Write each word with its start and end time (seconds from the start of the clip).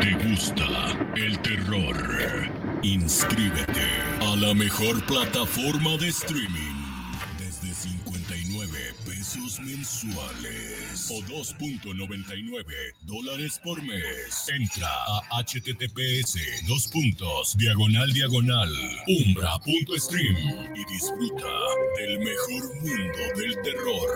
¿Te 0.00 0.12
gusta 0.28 0.64
el 1.14 1.38
terror? 1.40 1.96
Inscríbete 2.82 3.86
a 4.20 4.36
la 4.36 4.54
mejor 4.54 5.04
plataforma 5.04 5.96
de 5.98 6.08
streaming 6.08 6.79
2.99 11.26 12.64
dólares 13.02 13.60
por 13.62 13.82
mes. 13.82 14.48
Entra 14.48 14.88
a 14.88 15.42
https 15.42 16.38
dos 16.66 16.88
puntos 16.88 17.56
diagonal 17.56 18.12
diagonal 18.12 18.68
umbra.stream 19.06 20.36
y 20.74 20.84
disfruta 20.92 21.52
del 21.98 22.18
mejor 22.20 22.74
mundo 22.82 23.18
del 23.36 23.54
terror. 23.62 24.08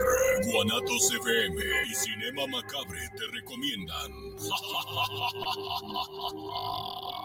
Guanatos 0.45 1.13
FM 1.21 1.57
y 1.91 1.95
Cinema 1.95 2.47
Macabre 2.47 3.09
te 3.17 3.27
recomiendan. 3.33 4.13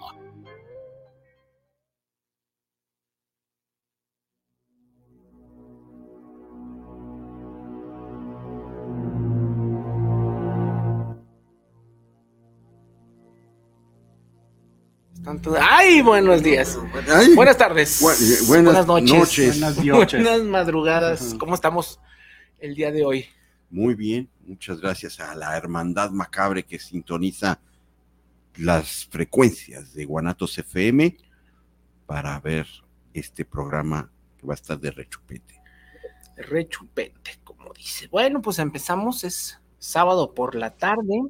Tanto- 15.24 15.56
Ay, 15.60 16.02
buenos 16.02 16.42
días. 16.42 16.78
Ay. 17.14 17.36
Buenas 17.36 17.58
tardes. 17.58 18.02
Bu- 18.02 18.48
buenas 18.48 18.88
noches. 18.88 19.14
noches. 19.14 19.60
Buenas 19.60 19.78
noches. 19.86 20.24
Buenas 20.24 20.44
madrugadas. 20.44 21.36
¿Cómo 21.40 21.56
estamos 21.56 22.00
el 22.60 22.74
día 22.76 22.92
de 22.92 23.04
hoy? 23.06 23.26
Muy 23.70 23.94
bien, 23.96 24.30
muchas 24.48 24.82
gracias 24.82 25.20
a 25.20 25.36
la 25.36 25.56
hermandad 25.56 26.10
macabre 26.12 26.64
que 26.64 26.80
sintoniza 26.80 27.60
las 28.58 29.06
frecuencias 29.12 29.94
de 29.94 30.06
Guanatos 30.06 30.58
FM 30.58 31.16
para 32.08 32.40
ver 32.40 32.66
este 33.14 33.46
programa 33.46 34.10
que 34.38 34.48
va 34.48 34.54
a 34.54 34.56
estar 34.56 34.80
de 34.80 34.90
rechupete. 34.92 35.62
Rechupente, 36.38 37.40
como 37.44 37.72
dice. 37.74 38.08
Bueno, 38.08 38.42
pues 38.42 38.58
empezamos. 38.60 39.24
Es 39.24 39.60
sábado 39.78 40.34
por 40.34 40.56
la 40.56 40.72
tarde. 40.72 41.24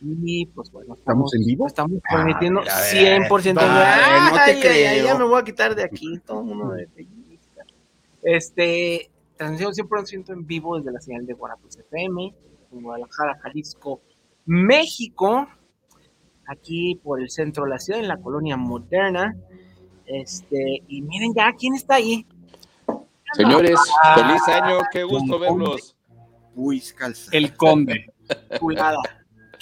Y 0.00 0.46
pues 0.46 0.70
bueno, 0.70 0.94
¿Estamos 0.94 1.34
en 1.34 1.44
vivo? 1.44 1.66
Estamos 1.66 1.98
Ah, 2.04 2.08
transmitiendo 2.10 2.60
a 2.60 2.64
ver, 2.64 2.72
a 2.72 2.80
ver. 2.80 3.22
100% 3.22 3.46
en 3.46 3.54
vivo. 3.54 3.66
Vale, 3.66 4.30
no 4.30 4.34
te 4.62 4.68
Ay, 4.68 4.84
ay, 4.84 5.02
ya 5.04 5.14
me 5.14 5.24
voy 5.24 5.40
a 5.40 5.44
quitar 5.44 5.74
de 5.74 5.84
aquí. 5.84 6.18
Todo 6.24 6.40
el 6.40 6.46
mundo 6.46 6.70
de. 6.74 6.88
Este, 8.22 9.10
transmisión 9.36 9.72
100% 9.72 10.32
en 10.32 10.46
vivo 10.46 10.76
desde 10.78 10.92
la 10.92 11.00
señal 11.00 11.26
de 11.26 11.34
Guanatos 11.34 11.76
FM, 11.76 12.34
en 12.72 12.82
Guadalajara, 12.82 13.38
Jalisco, 13.42 14.00
México. 14.46 15.46
Aquí 16.46 17.00
por 17.02 17.20
el 17.22 17.30
centro 17.30 17.64
de 17.64 17.70
la 17.70 17.78
ciudad, 17.78 18.00
en 18.00 18.08
la 18.08 18.18
colonia 18.18 18.56
moderna. 18.56 19.34
Este, 20.06 20.82
y 20.88 21.00
miren 21.02 21.32
ya, 21.34 21.52
¿quién 21.58 21.74
está 21.74 21.94
ahí? 21.96 22.26
Señores, 23.32 23.78
Ah, 24.02 24.14
feliz 24.16 24.48
año, 24.48 24.78
qué 24.92 25.02
gusto 25.04 25.38
verlos. 25.38 25.96
Puis 26.54 26.92
calza. 26.92 27.30
El 27.32 27.56
conde. 27.56 28.12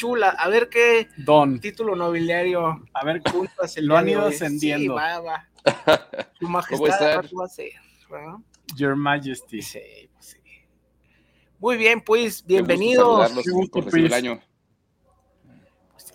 Chula, 0.02 0.30
a 0.30 0.48
ver 0.48 0.68
qué 0.68 1.06
Don. 1.16 1.60
título 1.60 1.94
nobiliario 1.94 2.82
A 2.92 3.04
ver, 3.04 3.22
juntas 3.30 3.76
el 3.76 3.86
Lo 3.86 3.96
han 3.96 4.08
ido 4.08 4.26
ascendiendo. 4.26 4.82
Sí, 4.82 4.88
va, 4.88 5.20
va. 5.20 5.48
Su 6.40 6.48
majestad. 6.48 7.24
Your 8.74 8.96
Majesty. 8.96 9.62
Sí, 9.62 9.78
pues 10.12 10.26
sí. 10.26 10.38
Muy 11.60 11.76
bien, 11.76 12.00
pues, 12.00 12.44
bienvenidos. 12.44 13.30
el 13.94 14.12
año. 14.12 14.40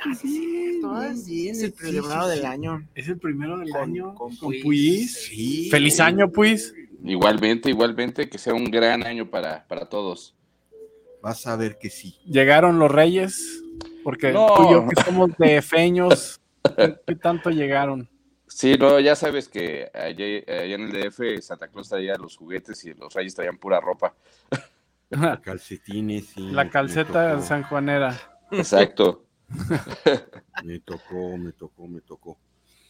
Ah, 0.01 0.13
sí, 0.13 0.37
¿eh? 0.53 0.79
Bien, 1.25 1.55
es 1.55 1.63
el 1.63 1.71
sí, 1.71 1.77
primero 1.79 2.23
sí, 2.23 2.29
del 2.29 2.39
sí. 2.41 2.45
año. 2.45 2.89
Es 2.93 3.07
el 3.07 3.17
primero 3.19 3.57
del 3.57 3.69
Con- 3.69 3.81
año. 3.83 4.15
con 4.15 4.35
Con, 4.35 4.49
Puis. 4.49 4.63
Puis. 4.63 5.13
Sí. 5.13 5.69
Feliz 5.71 6.01
año, 6.01 6.29
Puis. 6.29 6.73
Igualmente, 7.05 7.69
igualmente, 7.69 8.27
que 8.29 8.37
sea 8.37 8.53
un 8.53 8.65
gran 8.65 9.05
año 9.05 9.29
para, 9.29 9.65
para 9.65 9.87
todos. 9.87 10.35
Vas 11.21 11.47
a 11.47 11.55
ver 11.55 11.77
que 11.79 11.89
sí. 11.89 12.19
Llegaron 12.25 12.79
los 12.79 12.91
reyes. 12.91 13.63
Porque 14.07 14.31
No. 14.31 14.47
tú 14.55 14.69
y 14.69 14.71
yo 14.71 14.87
que 14.87 15.03
somos 15.03 15.37
de 15.37 15.61
feños, 15.61 16.39
¿qué, 17.05 17.15
tanto 17.17 17.49
llegaron? 17.49 18.07
Sí, 18.47 18.77
no, 18.79 19.01
ya 19.01 19.17
sabes 19.17 19.49
que 19.49 19.91
allá, 19.93 20.25
allá 20.47 20.75
en 20.75 20.81
el 20.83 20.91
DF 20.93 21.41
Santa 21.41 21.67
Claus 21.67 21.89
traía 21.89 22.15
los 22.15 22.37
juguetes 22.37 22.85
y 22.85 22.93
los 22.93 23.13
reyes 23.13 23.35
traían 23.35 23.57
pura 23.57 23.81
ropa. 23.81 24.15
Calcetines. 25.43 26.27
sí, 26.27 26.39
La 26.51 26.69
calceta 26.69 27.41
sanjuanera. 27.41 28.17
Exacto. 28.49 29.25
Me 30.63 30.79
tocó, 30.79 31.37
me 31.37 31.51
tocó, 31.51 31.85
me 31.89 31.99
tocó. 31.99 32.37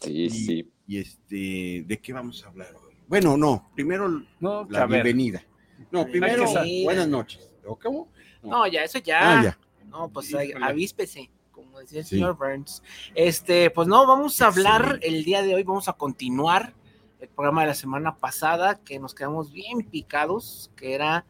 Sí, 0.01 0.25
Y- 0.25 0.29
sí. 0.29 0.71
Y 0.85 0.99
este, 0.99 1.83
¿de 1.87 1.99
qué 1.99 2.13
vamos 2.13 2.45
a 2.45 2.49
hablar 2.49 2.67
hoy? 2.75 2.93
Bueno, 3.07 3.35
no, 3.37 3.71
primero 3.73 4.07
No, 4.39 4.67
la 4.69 4.85
bienvenida. 4.85 5.43
No, 5.89 6.05
primero, 6.05 6.45
buenas 6.83 7.07
noches. 7.07 7.51
¿O 7.65 7.75
cómo? 7.75 8.07
No, 8.43 8.67
ya, 8.67 8.83
eso 8.83 8.99
ya. 8.99 9.39
Ah, 9.39 9.43
ya. 9.43 9.57
No, 9.89 10.09
pues 10.09 10.33
avíspese, 10.61 11.29
como 11.51 11.79
decía 11.79 11.99
el 11.99 12.05
Sí. 12.05 12.15
señor 12.15 12.37
Burns. 12.37 12.83
Este, 13.15 13.69
pues 13.71 13.87
no, 13.87 14.05
vamos 14.05 14.41
a 14.41 14.47
hablar 14.47 14.99
el 15.01 15.23
día 15.23 15.41
de 15.41 15.55
hoy, 15.55 15.63
vamos 15.63 15.87
a 15.87 15.93
continuar 15.93 16.73
el 17.19 17.29
programa 17.29 17.61
de 17.61 17.67
la 17.67 17.73
semana 17.73 18.15
pasada, 18.15 18.79
que 18.83 18.99
nos 18.99 19.15
quedamos 19.15 19.51
bien 19.51 19.81
picados, 19.83 20.69
que 20.75 20.93
era 20.93 21.25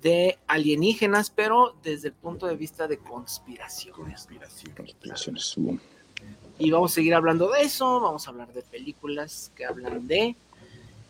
de 0.00 0.38
alienígenas, 0.46 1.30
pero 1.30 1.74
desde 1.82 2.08
el 2.08 2.14
punto 2.14 2.46
de 2.46 2.56
vista 2.56 2.86
de 2.88 2.98
conspiración. 2.98 3.94
Conspiraciones. 3.94 5.56
uh. 5.56 5.78
Y 6.58 6.70
vamos 6.70 6.92
a 6.92 6.94
seguir 6.96 7.14
hablando 7.14 7.50
de 7.50 7.62
eso, 7.62 8.00
vamos 8.00 8.26
a 8.26 8.30
hablar 8.30 8.52
de 8.52 8.62
películas 8.62 9.52
que 9.54 9.64
hablan 9.64 10.06
de, 10.08 10.34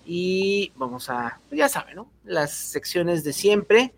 y 0.05 0.73
vamos 0.77 1.11
a, 1.11 1.41
pues 1.49 1.59
ya 1.59 1.69
saben, 1.69 1.97
¿no? 1.97 2.11
Las 2.25 2.53
secciones 2.53 3.25
de 3.25 3.33
siempre. 3.33 3.95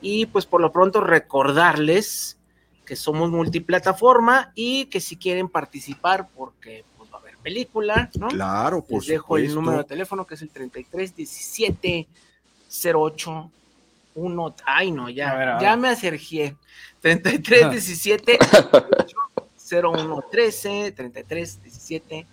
Y 0.00 0.26
pues 0.26 0.46
por 0.46 0.60
lo 0.60 0.72
pronto 0.72 1.00
recordarles 1.00 2.38
que 2.84 2.94
somos 2.96 3.30
multiplataforma 3.30 4.52
y 4.54 4.86
que 4.86 5.00
si 5.00 5.16
quieren 5.16 5.48
participar, 5.48 6.28
porque 6.34 6.84
pues 6.96 7.10
va 7.12 7.16
a 7.16 7.20
haber 7.20 7.36
película, 7.38 8.08
¿no? 8.18 8.28
Claro, 8.28 8.82
por 8.82 9.00
Les 9.02 9.08
dejo 9.08 9.36
el 9.36 9.42
supuesto. 9.44 9.60
número 9.60 9.78
de 9.82 9.88
teléfono 9.88 10.26
que 10.26 10.34
es 10.36 10.42
el 10.42 10.50
33 10.50 11.14
17 11.16 12.08
08 12.94 13.50
1. 14.14 14.54
Ay, 14.64 14.90
no, 14.90 15.08
ya, 15.10 15.30
A 15.30 15.34
ver, 15.36 15.48
a 15.48 15.52
ver. 15.54 15.62
ya 15.62 15.76
me 15.76 15.88
acergié. 15.88 16.56
33 17.00 17.70
17 17.70 18.38
01 19.70 20.24
13 20.30 20.92
33 20.92 21.62
17 21.62 22.26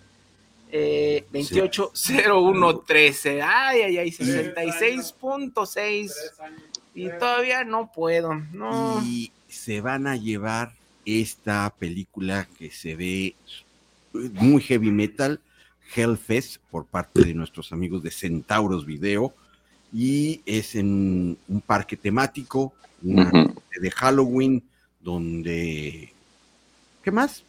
eh, 0.72 1.24
28 1.30 1.92
01 2.28 2.78
13. 2.80 3.42
Ay, 3.42 3.82
ay, 3.82 3.98
ay, 3.98 4.10
66.6. 4.10 6.12
Y 6.96 7.08
todavía 7.18 7.62
no 7.64 7.92
puedo. 7.92 8.34
No. 8.52 9.00
Y 9.04 9.30
se 9.48 9.80
van 9.80 10.06
a 10.06 10.16
llevar 10.16 10.72
esta 11.04 11.72
película 11.78 12.48
que 12.58 12.70
se 12.70 12.96
ve 12.96 13.34
muy 14.12 14.62
heavy 14.62 14.90
metal, 14.90 15.40
Hellfest, 15.94 16.56
por 16.70 16.86
parte 16.86 17.22
de 17.22 17.34
nuestros 17.34 17.70
amigos 17.72 18.02
de 18.02 18.10
Centauros 18.10 18.86
Video. 18.86 19.34
Y 19.92 20.40
es 20.46 20.74
en 20.74 21.38
un 21.48 21.60
parque 21.60 21.96
temático, 21.96 22.72
una 23.02 23.30
de 23.80 23.90
Halloween, 23.90 24.62
donde. 25.00 26.12
¿Qué 27.04 27.10
más? 27.12 27.44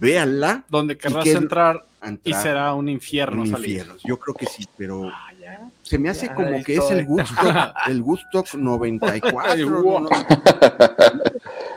Véanla. 0.00 0.64
Donde 0.68 0.96
querrás 0.96 1.24
que- 1.24 1.32
entrar 1.32 1.84
y 2.24 2.32
será 2.34 2.72
un 2.74 2.88
infierno 2.88 3.42
un 3.42 3.50
salir. 3.50 3.68
infierno. 3.70 3.96
Yo 4.04 4.18
creo 4.18 4.34
que 4.34 4.46
sí, 4.46 4.64
pero 4.76 5.10
ya. 5.52 5.70
se 5.82 5.98
me 5.98 6.08
hace 6.10 6.26
Ya, 6.26 6.34
como 6.34 6.62
que 6.64 6.76
es 6.76 6.90
el 6.90 7.04
gusto, 7.06 7.34
el 7.86 8.02
gusto 8.02 8.44
94. 8.56 9.40
Ay, 9.52 9.64
¿no? 9.64 9.82
guau. 9.82 10.00
No, 10.04 10.08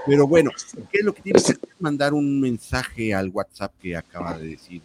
Pero 0.06 0.28
bueno, 0.28 0.52
¿qué 0.92 1.00
es 1.00 1.06
lo 1.06 1.14
que 1.14 1.22
tienes 1.22 1.44
que 1.44 1.52
hacer? 1.54 1.70
Mandar 1.80 2.14
un 2.14 2.40
mensaje 2.42 3.14
al 3.14 3.30
WhatsApp 3.30 3.72
que 3.82 3.96
acaba 3.96 4.38
de 4.38 4.48
decir 4.50 4.82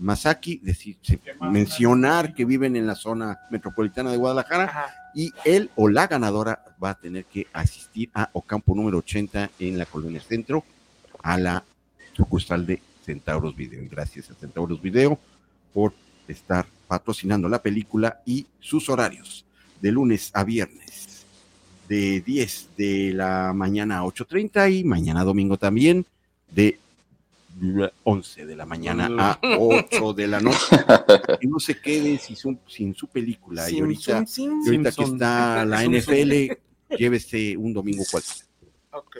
Masaki, 0.00 0.58
decir, 0.62 0.96
se- 1.02 1.18
mencionar 1.40 2.32
que 2.34 2.44
viven 2.44 2.76
en 2.76 2.86
la 2.86 2.94
zona 2.94 3.38
metropolitana 3.50 4.10
de 4.12 4.16
Guadalajara 4.16 4.64
Ajá. 4.64 4.94
y 5.14 5.32
él 5.44 5.70
o 5.74 5.88
la 5.88 6.06
ganadora 6.06 6.64
va 6.82 6.90
a 6.90 6.94
tener 6.94 7.24
que 7.24 7.46
asistir 7.52 8.08
a 8.14 8.30
Ocampo 8.32 8.74
número 8.76 8.98
80 8.98 9.50
en 9.58 9.76
la 9.76 9.86
colonia 9.86 10.20
centro 10.20 10.64
a 11.22 11.36
la 11.36 11.64
sucursal 12.16 12.64
de 12.64 12.80
Centauros 13.04 13.56
Video. 13.56 13.82
Y 13.82 13.88
gracias 13.88 14.30
a 14.30 14.34
Centauros 14.34 14.80
Video 14.80 15.18
por 15.74 15.92
estar 16.32 16.66
patrocinando 16.86 17.48
la 17.48 17.62
película 17.62 18.22
y 18.24 18.46
sus 18.60 18.88
horarios 18.88 19.44
de 19.80 19.92
lunes 19.92 20.30
a 20.34 20.44
viernes 20.44 21.24
de 21.88 22.20
10 22.20 22.68
de 22.76 23.12
la 23.14 23.52
mañana 23.54 23.98
a 23.98 24.04
8.30 24.04 24.80
y 24.80 24.84
mañana 24.84 25.24
domingo 25.24 25.56
también 25.56 26.04
de 26.50 26.78
11 28.04 28.46
de 28.46 28.56
la 28.56 28.66
mañana 28.66 29.08
a 29.32 29.38
8 29.58 30.12
de 30.12 30.26
la 30.26 30.40
noche. 30.40 30.58
Que 31.40 31.46
no 31.46 31.58
se 31.58 31.80
quede 31.80 32.18
sin 32.18 32.36
su, 32.36 32.58
sin 32.66 32.94
su 32.94 33.06
película. 33.08 33.70
y 33.70 33.80
ahorita, 33.80 34.24
y 34.36 34.82
que 34.82 34.88
está 34.88 35.64
la. 35.64 35.84
NFL, 35.84 36.52
llévese 36.96 37.56
un 37.56 37.72
domingo 37.72 38.04
cualquiera. 38.10 38.46
Ok. 38.92 39.16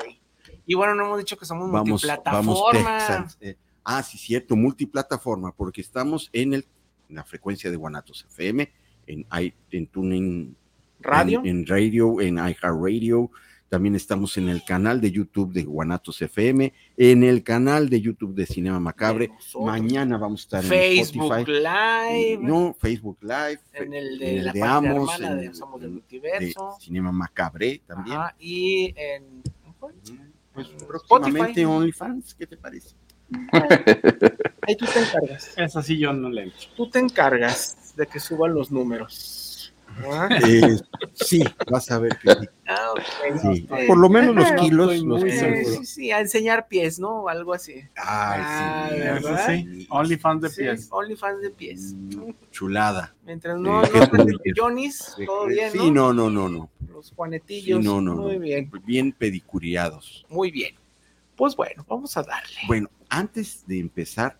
Y 0.66 0.74
bueno, 0.74 0.94
no 0.94 1.06
hemos 1.06 1.18
dicho 1.18 1.36
que 1.38 1.46
somos 1.46 1.70
Vamos, 1.70 2.02
vamos 2.24 2.58
multiplataforma. 2.58 2.98
Texans. 2.98 3.38
Eh, 3.40 3.56
ah, 3.84 4.02
sí, 4.02 4.18
cierto, 4.18 4.54
multiplataforma, 4.54 5.52
porque 5.52 5.80
estamos 5.80 6.28
en, 6.32 6.54
el, 6.54 6.66
la 7.08 7.24
frecuencia 7.24 7.70
de 7.70 7.76
Guanatos 7.76 8.24
FM, 8.30 8.70
en, 9.06 9.20
i- 9.40 9.54
en 9.70 9.86
Tuning 9.88 10.54
Radio. 11.00 11.40
En, 11.40 11.46
en 11.46 11.66
radio, 11.66 12.20
en 12.20 12.36
iHeartRadio. 12.38 13.30
También 13.68 13.94
estamos 13.94 14.38
en 14.38 14.48
el 14.48 14.64
canal 14.64 14.98
de 15.00 15.10
YouTube 15.10 15.52
de 15.52 15.62
Guanatos 15.64 16.22
FM, 16.22 16.72
en 16.96 17.22
el 17.22 17.42
canal 17.42 17.90
de 17.90 18.00
YouTube 18.00 18.34
de 18.34 18.46
Cinema 18.46 18.80
Macabre. 18.80 19.28
de. 19.28 19.60
Mañana 19.66 20.16
vamos 20.16 20.40
a 20.40 20.44
estar 20.44 20.64
en 20.64 20.70
Facebook. 20.70 21.46
Live. 21.46 22.38
No, 22.40 22.74
Facebook 22.80 23.18
Live. 23.20 23.60
en 23.74 23.92
el 23.92 24.12
en 24.14 24.18
de 24.18 24.36
el 24.38 24.44
la 24.46 24.52
de 24.52 24.62
Amos, 24.62 25.12
hermana 25.14 25.32
en 25.32 25.38
de 25.40 25.46
el- 25.48 25.54
Somos 25.54 25.80
del 25.82 25.90
de 25.90 25.94
Multiverso. 25.94 26.76
Cinema 26.80 27.12
Macabre 27.12 27.82
también. 27.86 28.16
Ajá, 28.16 28.34
y 28.38 28.94
en 28.96 29.42
Pues 30.54 30.66
Spotify. 30.70 30.86
próximamente 31.08 31.66
OnlyFans, 31.66 32.34
¿qué 32.34 32.46
te 32.46 32.56
parece? 32.56 32.96
Ahí 34.66 34.76
tú 34.76 34.86
te 34.86 34.98
encargas. 35.00 35.52
Esa 35.56 35.82
sí 35.82 35.98
yo 35.98 36.12
no 36.12 36.28
le 36.28 36.44
echo. 36.44 36.68
Tú 36.76 36.88
te 36.88 36.98
encargas 36.98 37.94
de 37.96 38.06
que 38.06 38.20
suban 38.20 38.54
los 38.54 38.70
números. 38.70 39.74
¿Ah? 40.12 40.28
Eh, 40.46 40.78
sí, 41.14 41.42
vas 41.72 41.90
a 41.90 41.98
ver 41.98 42.16
que 42.18 42.30
sí. 42.32 42.46
Ah. 42.68 42.92
Sí, 43.42 43.66
por 43.88 43.98
lo 43.98 44.08
menos 44.08 44.36
los 44.36 44.44
ajá. 44.44 44.56
kilos. 44.56 44.96
Los. 45.02 45.24
Eh, 45.24 45.30
seguro. 45.32 45.78
sí, 45.80 45.86
sí, 45.86 46.10
a 46.12 46.20
enseñar 46.20 46.68
pies, 46.68 47.00
¿no? 47.00 47.22
O 47.22 47.28
algo 47.28 47.52
así. 47.52 47.72
Ay, 47.96 48.40
Ah, 48.44 48.88
sí. 48.92 48.98
¿verdad? 49.00 49.54
Eso 49.54 49.68
sí. 49.74 49.86
OnlyFans 49.90 50.42
de 50.42 50.48
Sí, 50.50 50.60
pies. 50.62 50.88
OnlyFans 50.92 51.40
de 51.40 51.50
pies. 51.50 51.94
Mm, 51.94 52.30
Chulada. 52.52 53.14
Mientras 53.24 53.58
no, 53.58 53.82
no 53.82 54.24
de 54.24 54.52
Johnny's, 54.56 55.16
todo 55.26 55.46
bien, 55.46 55.72
Sí, 55.72 55.90
no, 55.90 56.12
no, 56.12 56.30
no, 56.30 56.48
no. 56.48 56.70
Los 56.92 57.08
Sí, 57.08 57.14
juanetillos. 57.16 57.82
no, 57.84 58.00
no, 58.00 58.14
Muy 58.14 58.34
no. 58.34 58.40
bien, 58.40 58.70
Bien 58.84 59.10
pedicuriados. 59.12 60.24
muy 60.28 60.52
bien. 60.52 60.76
Pues 61.34 61.56
bueno, 61.56 61.84
vamos 61.88 62.16
a 62.16 62.22
darle. 62.22 62.56
Bueno, 62.68 62.88
antes 63.08 63.64
de 63.66 63.78
empezar, 63.80 64.36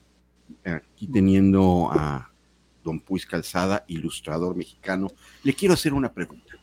aquí 0.65 1.07
teniendo 1.07 1.89
a 1.93 2.31
don 2.85 3.01
Puis 3.01 3.27
Calzada, 3.27 3.85
ilustrador 3.89 4.57
mexicano, 4.57 5.09
le 5.43 5.53
quiero 5.53 5.75
hacer 5.75 5.93
una 5.93 6.11
pregunta. 6.13 6.55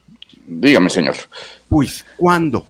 Dígame, 0.47 0.89
señor. 0.89 1.15
Puis, 1.69 2.05
¿cuándo? 2.17 2.67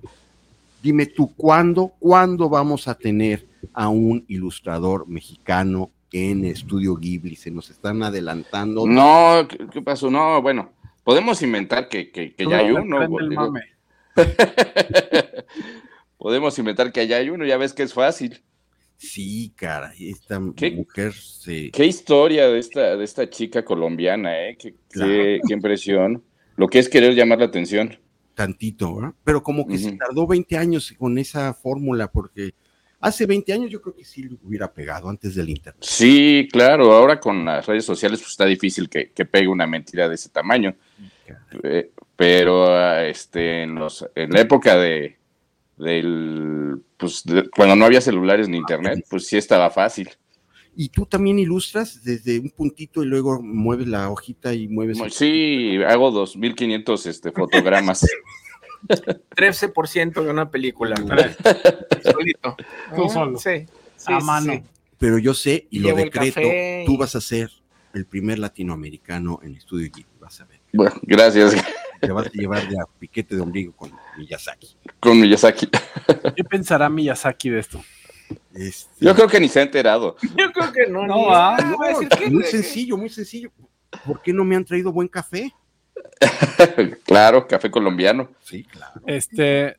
Dime 0.82 1.06
tú, 1.08 1.34
¿cuándo, 1.36 1.94
¿cuándo 2.00 2.48
vamos 2.50 2.88
a 2.88 2.96
tener 2.96 3.48
a 3.74 3.90
un 3.90 4.24
ilustrador 4.28 5.08
mexicano 5.08 5.90
en 6.12 6.46
Estudio 6.46 6.96
Ghibli? 6.96 7.36
Se 7.36 7.50
nos 7.52 7.70
están 7.70 8.04
adelantando. 8.04 8.86
No, 8.86 9.48
¿qué, 9.48 9.66
qué 9.72 9.82
pasó? 9.82 10.12
No, 10.12 10.42
bueno, 10.42 10.72
podemos 11.04 11.42
inventar 11.42 11.90
que, 11.90 12.12
que- 12.12 12.34
que 12.36 12.46
ya 12.48 12.58
hay 12.60 12.72
uno. 12.72 13.00
podemos 16.18 16.58
inventar 16.60 16.92
que 16.92 17.08
ya 17.08 17.18
hay 17.18 17.30
uno, 17.30 17.46
ya 17.46 17.58
ves 17.58 17.74
que 17.74 17.84
es 17.84 17.94
fácil. 17.94 18.42
Sí, 18.98 19.54
cara, 19.56 19.94
esta 20.00 20.42
¿Qué? 20.56 20.72
mujer 20.72 21.14
se... 21.14 21.70
Qué 21.72 21.86
historia 21.86 22.48
de 22.48 22.60
esta, 22.60 22.96
de 22.96 23.04
esta 23.04 23.30
chica 23.30 23.64
colombiana, 23.66 24.48
¿eh? 24.48 24.58
Qué, 24.58 24.74
Claro. 24.90 25.12
qué- 25.12 25.40
qué 25.48 25.54
impresión. 25.54 26.24
Lo 26.58 26.68
que 26.68 26.80
es 26.80 26.88
querer 26.90 27.14
llamar 27.14 27.40
la 27.40 27.46
atención. 27.46 27.98
tantito, 28.34 28.96
¿verdad? 28.96 29.14
Pero 29.24 29.42
como 29.44 29.66
que 29.66 29.78
se 29.78 29.94
tardó 29.94 30.28
20 30.28 30.58
años 30.58 30.94
con 30.98 31.18
esa 31.18 31.54
fórmula, 31.54 32.12
porque 32.12 32.54
hace 33.00 33.26
20 33.26 33.54
años 33.54 33.70
yo 33.72 33.82
creo 33.82 33.96
que 33.96 34.04
sí 34.04 34.24
lo 34.24 34.38
hubiera 34.44 34.74
pegado 34.74 35.08
antes 35.10 35.36
del 35.36 35.50
internet. 35.50 35.82
Sí, 35.84 36.48
claro, 36.52 36.92
ahora 36.94 37.18
con 37.20 37.46
las 37.46 37.66
redes 37.66 37.86
sociales 37.86 38.20
pues, 38.20 38.32
está 38.32 38.46
difícil 38.46 38.90
que, 38.90 39.12
que 39.12 39.24
pegue 39.26 39.48
una 39.48 39.66
mentira 39.68 40.10
de 40.10 40.16
ese 40.16 40.30
tamaño. 40.30 40.76
Eh, 41.64 41.92
pero 42.16 42.68
ah, 42.76 43.06
este, 43.06 43.64
en, 43.64 43.76
los, 43.76 44.06
en 44.16 44.32
la 44.32 44.42
época 44.42 44.76
de, 44.78 45.18
del, 45.78 46.82
pues, 46.98 47.24
de- 47.26 47.50
cuando 47.50 47.76
no 47.76 47.86
había 47.86 48.02
celulares 48.02 48.48
ni 48.50 48.58
internet, 48.58 49.06
pues 49.10 49.28
sí 49.28 49.38
estaba 49.38 49.70
fácil. 49.70 50.10
Y 50.78 50.90
tú 50.90 51.06
también 51.06 51.40
ilustras 51.40 52.04
desde 52.04 52.38
un 52.40 52.50
puntito 52.50 53.02
y 53.02 53.06
luego 53.06 53.42
mueves 53.42 53.88
la 53.88 54.10
hojita 54.10 54.54
y 54.54 54.68
mueves... 54.68 55.00
el- 55.00 55.12
Sí, 55.12 55.78
hago 55.88 56.12
2.500 56.12 57.06
este, 57.08 57.32
fotogramas. 57.32 58.06
13% 58.88 60.24
de 60.24 60.30
una 60.30 60.50
película. 60.52 60.96
Solito. 62.04 62.56
Tú 62.96 63.06
Ah, 63.06 63.10
solo. 63.10 63.38
Sí. 63.40 63.66
sí, 63.96 64.14
A 64.14 64.20
mano. 64.20 64.54
sí. 64.54 64.64
Pero 64.98 65.18
yo 65.18 65.34
sé 65.34 65.68
y 65.70 65.80
lo 65.80 65.90
el 65.90 65.96
decreto, 65.96 66.40
tú 66.86 66.98
vas 66.98 67.16
a 67.16 67.22
ser 67.22 67.50
el 67.94 68.06
primer 68.06 68.40
latinoamericano 68.40 69.40
en 69.44 69.56
Estudio 69.56 69.90
Ghibli, 69.94 70.06
vas 70.20 70.40
a 70.42 70.46
ver. 70.46 70.60
Bueno, 70.74 70.96
gracias, 71.04 71.56
Te 72.02 72.12
vas 72.12 72.28
a 72.28 72.30
llevar 72.32 72.68
de 72.68 72.80
a 72.80 72.86
piquete 73.00 73.36
de 73.36 73.42
ombligo 73.42 73.74
con 73.74 73.92
Miyazaki. 74.18 74.76
con 75.00 75.20
Miyazaki. 75.20 75.68
¿Qué 76.36 76.44
pensará 76.44 76.90
Miyazaki 76.90 77.50
de 77.50 77.60
esto? 77.60 77.84
Este, 78.54 79.06
Yo 79.06 79.14
creo 79.16 79.28
que 79.28 79.40
ni 79.40 79.48
se 79.48 79.60
ha 79.60 79.64
enterado. 79.64 80.16
Yo 80.38 80.52
creo 80.52 80.72
que 80.72 80.88
no. 80.88 81.06
No, 81.06 81.16
ni- 81.16 81.26
ah, 81.30 81.58
no 81.64 81.78
voy 81.78 81.88
a 81.88 81.90
decir 81.92 82.10
que- 82.10 82.30
muy 82.30 82.44
sencillo, 82.44 82.98
muy 82.98 83.10
sencillo. 83.10 83.52
¿Por 84.06 84.22
qué 84.22 84.34
no 84.34 84.44
me 84.44 84.56
han 84.56 84.66
traído 84.66 84.92
buen 84.92 85.08
café? 85.08 85.52
claro, 87.06 87.48
café 87.48 87.70
colombiano. 87.72 88.30
Sí, 88.44 88.64
claro. 88.64 89.02
Este, 89.06 89.78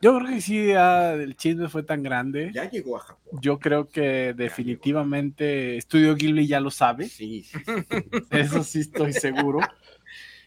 yo 0.00 0.16
creo 0.18 0.30
que 0.30 0.40
sí, 0.40 0.66
ya 0.68 1.14
el 1.14 1.36
chisme 1.36 1.68
fue 1.68 1.82
tan 1.82 2.02
grande. 2.02 2.50
Ya 2.54 2.68
llegó 2.70 2.96
a 2.96 3.00
Japón. 3.00 3.40
Yo 3.40 3.58
creo 3.58 3.88
que 3.88 4.34
definitivamente 4.36 5.76
Estudio 5.76 6.14
Ghibli 6.14 6.46
ya 6.46 6.60
lo 6.60 6.70
sabe. 6.70 7.08
Sí, 7.08 7.42
sí, 7.44 7.58
Eso 8.30 8.62
sí 8.64 8.80
estoy 8.80 9.12
seguro. 9.12 9.60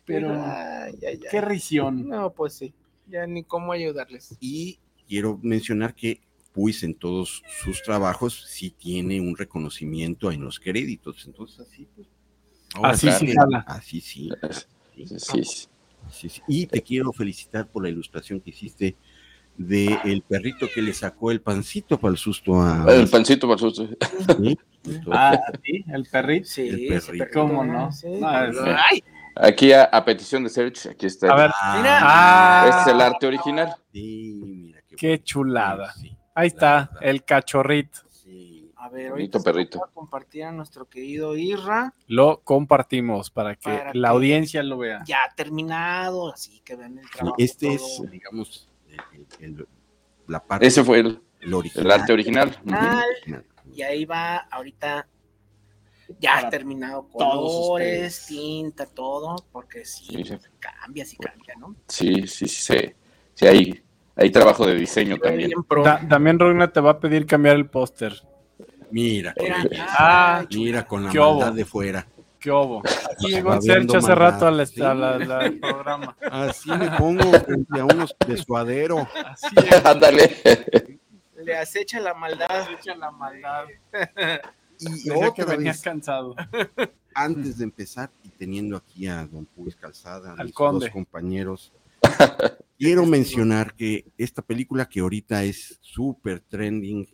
Pero 0.06 0.31
Ay, 0.31 0.94
ay, 1.02 1.07
ay. 1.07 1.19
qué 1.31 1.42
risión. 1.42 2.07
No, 2.07 2.31
pues 2.31 2.54
sí. 2.54 2.74
Ya 3.07 3.25
ni 3.28 3.44
cómo 3.44 3.72
ayudarles. 3.72 4.36
Y 4.40 4.80
quiero 5.07 5.40
mencionar 5.42 5.94
que 5.96 6.22
Puis 6.54 6.84
en 6.84 6.96
todos 6.96 7.44
sus 7.63 7.84
trabajos 7.84 8.46
sí 8.48 8.69
tiene 8.72 9.19
un 9.19 9.36
reconocimiento 9.36 10.31
en 10.31 10.42
los 10.42 10.57
créditos. 10.60 11.25
Entonces, 11.25 11.60
así 11.60 11.88
pues. 11.96 12.07
Así 12.81 13.12
sí. 13.12 13.34
Así 13.68 14.02
sí. 14.02 14.30
Sí, 14.96 15.06
sí, 15.07 15.19
sí. 15.19 15.68
sí, 16.12 16.30
sí. 16.30 16.42
Y 16.48 16.66
te 16.68 16.81
quiero 16.81 17.12
felicitar 17.12 17.68
por 17.68 17.84
la 17.84 17.90
ilustración 17.90 18.40
que 18.40 18.52
hiciste 18.52 18.96
de 19.57 19.98
el 20.06 20.22
perrito 20.22 20.68
que 20.74 20.81
le 20.81 20.94
sacó 20.94 21.31
el 21.31 21.42
pancito 21.42 22.00
para 22.00 22.12
el 22.13 22.18
susto 22.18 22.62
a. 22.62 22.86
El 22.94 23.07
pancito 23.10 23.48
para 23.48 23.60
susto. 23.60 23.88
Sí, 23.88 24.57
entonces, 24.86 25.07
Ah, 25.12 25.40
sí, 25.63 25.84
el 25.88 26.06
perrito. 26.06 26.48
Sí, 26.48 26.68
El 26.69 26.88
perrito. 26.88 27.25
¿Cómo 27.34 27.66
no? 27.66 27.92
Sí. 27.92 28.07
No, 28.19 28.46
es- 28.46 28.57
Ay, 28.92 29.04
Aquí 29.36 29.74
a, 29.74 29.84
a 29.84 30.06
petición 30.06 30.44
de 30.44 30.50
Search, 30.50 30.88
aquí 30.88 31.06
está. 31.06 31.32
A 31.32 31.36
ver, 31.36 31.52
Mira. 31.78 32.00
Ah, 32.02 32.66
Este 32.70 32.82
es 32.82 32.88
el 32.88 33.02
arte 33.02 33.28
original. 33.28 33.76
sí, 33.92 34.42
mira 34.44 34.82
Qué 34.98 35.08
bonito. 35.08 35.24
chulada. 35.26 35.94
Sí, 35.94 36.18
ahí 36.34 36.48
está, 36.48 36.90
el 37.02 37.24
cachorrito. 37.26 38.00
sí. 38.10 38.71
a 38.78 38.90
ver, 38.90 39.12
Bonito 39.12 39.38
ahorita 39.40 39.52
perrito. 39.52 39.80
voy 39.80 39.90
a 39.90 39.94
compartir 39.94 40.44
a 40.44 40.52
nuestro 40.52 40.86
querido 40.88 41.36
Irra. 41.36 41.94
Lo 42.07 42.42
compartimos 42.44 43.30
para 43.31 43.56
que 43.56 43.64
Para 43.69 43.94
la 43.94 44.09
que- 44.09 44.14
audiencia 44.14 44.62
lo 44.64 44.78
vea. 44.78 45.02
Ya 45.06 45.19
terminado, 45.36 46.31
así 46.31 46.62
que 46.62 46.76
vean 46.76 47.00
el 47.00 47.09
trabajo. 47.09 47.36
este 47.40 47.74
es, 47.74 48.02
digamos, 48.12 48.69
el- 48.88 49.26
el- 49.40 49.57
el- 49.57 49.68
la 50.28 50.44
parte 50.44 50.66
Ese 50.68 50.83
fue 50.83 51.00
el, 51.00 51.19
el 51.42 51.54
original. 51.54 51.86
el 51.88 51.92
arte 51.92 52.14
original. 52.14 52.57
Y 53.74 53.81
ahí 53.81 54.06
va 54.06 54.38
ahorita 54.52 55.07
ya 56.19 56.35
Para 56.35 56.50
terminado 56.50 57.07
colores, 57.09 58.14
ustedes. 58.14 58.26
tinta, 58.28 58.85
todo, 58.85 59.35
porque 59.52 59.85
sí, 59.85 60.06
Sí, 60.06 60.24
sí. 60.24 60.38
cambia, 60.59 61.06
sí 61.06 61.18
cambia, 61.18 61.56
¿no? 61.57 61.76
Sí, 61.88 62.28
sí, 62.28 62.47
sí, 62.47 62.62
sí, 62.78 62.94
sí, 63.33 63.47
hay, 63.47 63.83
hay 64.16 64.30
trabajo 64.31 64.66
de 64.68 64.76
diseño 64.76 65.18
también. 65.18 65.52
También 66.09 66.40
Rogna 66.40 66.71
te 66.71 66.80
va 66.80 66.92
a 66.92 67.00
pedir 67.00 67.26
cambiar 67.26 67.56
el 67.56 67.69
póster. 67.69 68.14
Mira, 68.92 69.33
Mira, 69.40 69.88
Ah, 69.97 70.45
mira 70.52 70.85
con 70.88 71.04
la 71.06 71.09
¿Qué 71.12 71.19
maldad 71.19 71.54
de 71.54 71.66
fuera. 71.66 72.07
¿Qué 72.40 72.52
hubo? 72.52 72.83
Aquí 73.12 73.28
llegó 73.31 73.59
Sergio 73.59 73.97
hace 73.97 74.14
rato 74.16 74.45
al, 74.47 74.68
sí. 74.68 74.80
programa. 75.59 76.16
Así 76.31 76.69
me 76.69 76.92
pongo 76.92 77.31
frente 77.40 77.80
a 77.80 77.85
unos 77.85 78.16
de 78.28 78.38
suadero. 78.38 79.07
Así 79.26 79.47
es, 79.57 79.83
Ándale. 79.85 80.35
Le 81.44 81.57
acecha 81.57 82.00
la 82.00 82.14
maldad. 82.14 82.68
echa 82.71 82.95
la 82.95 83.09
maldad. 83.12 83.66
Y 84.80 84.86
Decía 85.10 85.34
que 85.34 85.44
otra 85.44 85.56
venías 85.58 85.78
vez, 85.78 85.84
cansado. 85.84 86.36
antes 87.16 87.58
de 87.58 87.64
empezar 87.64 88.12
y 88.24 88.30
teniendo 88.30 88.78
aquí 88.78 89.08
a 89.08 89.26
don 89.26 89.46
Puis 89.46 89.76
Calzada, 89.76 90.34
a 90.38 90.44
mis 90.44 90.54
dos 90.54 90.90
compañeros, 90.90 91.72
quiero 92.78 93.06
mencionar 93.06 93.74
que 93.74 94.06
esta 94.18 94.42
película 94.42 94.88
que 94.88 95.00
ahorita 95.00 95.44
es 95.44 95.78
súper 95.82 96.42
trending 96.42 97.08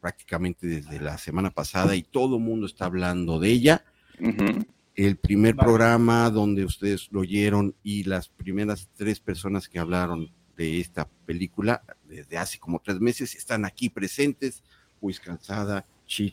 prácticamente 0.00 0.66
desde 0.66 1.00
la 1.00 1.18
semana 1.18 1.50
pasada 1.50 1.96
y 1.96 2.02
todo 2.02 2.36
el 2.36 2.42
mundo 2.42 2.66
está 2.66 2.84
hablando 2.86 3.40
de 3.40 3.48
ella, 3.50 3.84
Ujú. 4.20 4.64
el 4.94 5.16
primer 5.16 5.54
Vale. 5.54 5.66
programa 5.66 6.30
donde 6.30 6.64
ustedes 6.64 7.08
lo 7.10 7.20
oyeron 7.20 7.74
y 7.82 8.04
las 8.04 8.28
primeras 8.28 8.88
tres 8.94 9.18
personas 9.18 9.68
que 9.68 9.80
hablaron 9.80 10.30
de 10.56 10.80
esta 10.80 11.08
película 11.26 11.82
desde 12.04 12.38
hace 12.38 12.58
como 12.58 12.78
tres 12.80 13.00
meses 13.00 13.34
están 13.34 13.64
aquí 13.64 13.88
presentes, 13.90 14.62
pues 15.00 15.18
cansada, 15.20 15.84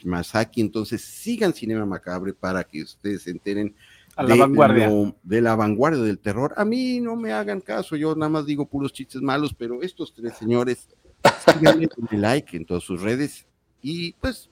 Masaki, 0.06 0.62
entonces 0.62 1.02
sigan 1.02 1.54
Cinema 1.54 1.86
Macabre 1.86 2.34
para 2.34 2.64
que 2.64 2.84
ustedes 2.84 3.24
se 3.24 3.32
enteren 3.32 3.76
A 4.16 4.24
la 4.24 4.36
de 4.36 4.40
vanguardia. 4.42 4.90
lo- 4.90 5.16
de 5.24 5.42
la 5.42 5.56
vanguardia 5.56 6.02
del 6.04 6.20
terror. 6.20 6.54
A 6.58 6.64
mí 6.66 7.00
no 7.00 7.16
me 7.16 7.32
hagan 7.34 7.60
caso, 7.62 7.96
yo 7.96 8.16
nada 8.16 8.30
más 8.30 8.46
digo 8.46 8.66
puros 8.68 8.94
chistes 8.94 9.22
malos, 9.22 9.54
pero 9.54 9.82
estos 9.82 10.14
tres 10.14 10.34
señores 10.38 10.88
Síganle, 11.46 11.90
denle 11.96 12.18
like 12.22 12.56
en 12.58 12.66
todas 12.66 12.84
sus 12.84 13.02
redes 13.02 13.48
y 13.82 14.12
pues 14.14 14.50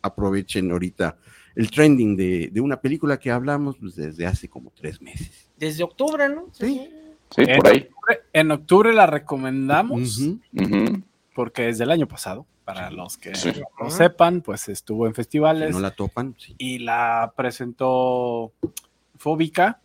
aprovechen 0.00 0.70
ahorita 0.70 1.16
el 1.56 1.70
trending 1.70 2.16
de, 2.16 2.50
de 2.52 2.60
una 2.60 2.80
película 2.80 3.18
que 3.18 3.30
hablamos 3.30 3.76
pues, 3.78 3.94
desde 3.96 4.26
hace 4.26 4.48
como 4.48 4.70
tres 4.70 5.00
meses. 5.00 5.48
Desde 5.56 5.82
octubre, 5.84 6.28
¿no? 6.28 6.48
Sí. 6.52 6.88
Sí, 7.34 7.42
En 7.42 7.56
por 7.58 7.68
ahí. 7.68 7.78
octubre- 7.88 8.20
En 8.32 8.50
octubre 8.52 8.92
la 8.92 9.06
recomendamos 9.06 10.20
porque 11.34 11.62
desde 11.62 11.84
el 11.84 11.90
año 11.90 12.06
pasado, 12.06 12.46
para 12.64 12.90
los 12.90 13.16
que 13.18 13.34
Sí. 13.34 13.52
no 13.80 13.90
sepan, 13.90 14.40
pues 14.40 14.68
estuvo 14.68 15.06
en 15.06 15.12
Si 15.12 15.16
festivales 15.16 15.70
no 15.72 15.80
la 15.80 15.90
topan, 15.90 16.34
sí. 16.38 16.54
y 16.58 16.78
la 16.78 17.32
presentó 17.36 18.52
Fóbica 19.18 19.80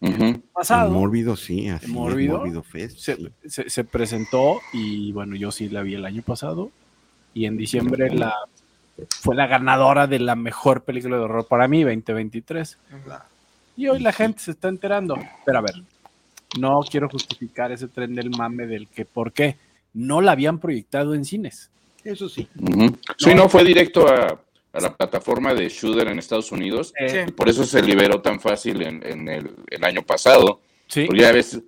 Ujú. 0.00 0.42
pasado. 0.52 0.88
En 0.88 0.92
Mórbido, 0.94 1.36
sí, 1.36 1.68
así 1.68 1.86
Mórbido. 1.90 2.38
Mórbido 2.38 2.62
Fest. 2.62 2.98
se, 2.98 3.16
sí. 3.16 3.28
se- 3.46 3.70
se 3.70 3.84
presentó 3.84 4.60
y 4.72 5.10
bueno, 5.12 5.36
yo 5.36 5.50
sí 5.50 5.68
la 5.68 5.82
vi 5.82 5.94
el 5.94 6.04
año 6.04 6.22
pasado 6.22 6.70
y 7.32 7.46
en 7.46 7.56
diciembre 7.56 8.10
la 8.10 8.34
fue 9.20 9.34
la 9.34 9.46
ganadora 9.46 10.06
de 10.06 10.18
la 10.18 10.34
mejor 10.36 10.82
película 10.84 11.16
de 11.16 11.22
horror 11.22 11.46
para 11.46 11.68
mí 11.68 11.82
2023. 11.82 12.78
Y 13.76 13.88
hoy 13.88 13.98
la 14.00 14.10
gente 14.12 14.40
se 14.40 14.52
está 14.52 14.68
enterando. 14.68 15.18
Pero 15.44 15.58
a 15.58 15.60
ver, 15.60 15.82
no 16.58 16.80
quiero 16.80 17.08
justificar 17.10 17.72
ese 17.72 17.88
tren 17.88 18.14
del 18.14 18.30
mame 18.30 18.66
del 18.66 18.88
que 18.88 19.04
por 19.04 19.32
qué 19.32 19.56
no 19.92 20.22
la 20.22 20.32
habían 20.32 20.58
proyectado 20.58 21.14
en 21.14 21.24
cines. 21.26 21.70
Eso 22.06 22.28
sí. 22.28 22.48
Sí, 23.18 23.34
no, 23.34 23.48
fue 23.48 23.64
directo 23.64 24.06
a, 24.08 24.40
a 24.72 24.80
la 24.80 24.96
plataforma 24.96 25.52
de 25.54 25.68
Shooter 25.68 26.08
en 26.08 26.18
Estados 26.18 26.52
Unidos. 26.52 26.92
Eh, 26.98 27.26
Y 27.28 27.32
por 27.32 27.48
eso 27.48 27.64
se 27.64 27.82
liberó 27.82 28.20
tan 28.22 28.40
fácil 28.40 28.82
en, 28.82 29.04
en 29.04 29.28
el, 29.28 29.54
el 29.68 29.84
año 29.84 30.02
pasado. 30.02 30.60
sí, 30.86 31.06
Porque 31.06 31.22
ya 31.22 31.32
ves, 31.32 31.60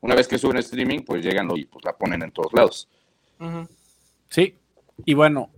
una 0.00 0.14
vez 0.14 0.28
que 0.28 0.38
suben 0.38 0.58
streaming, 0.58 1.00
pues 1.00 1.24
llegan 1.24 1.48
y 1.56 1.64
pues 1.64 1.84
la 1.84 1.96
ponen 1.96 2.22
en 2.22 2.30
todos 2.30 2.52
lados. 2.52 2.88
Sí. 4.28 4.54
Y 5.04 5.14
bueno, 5.14 5.50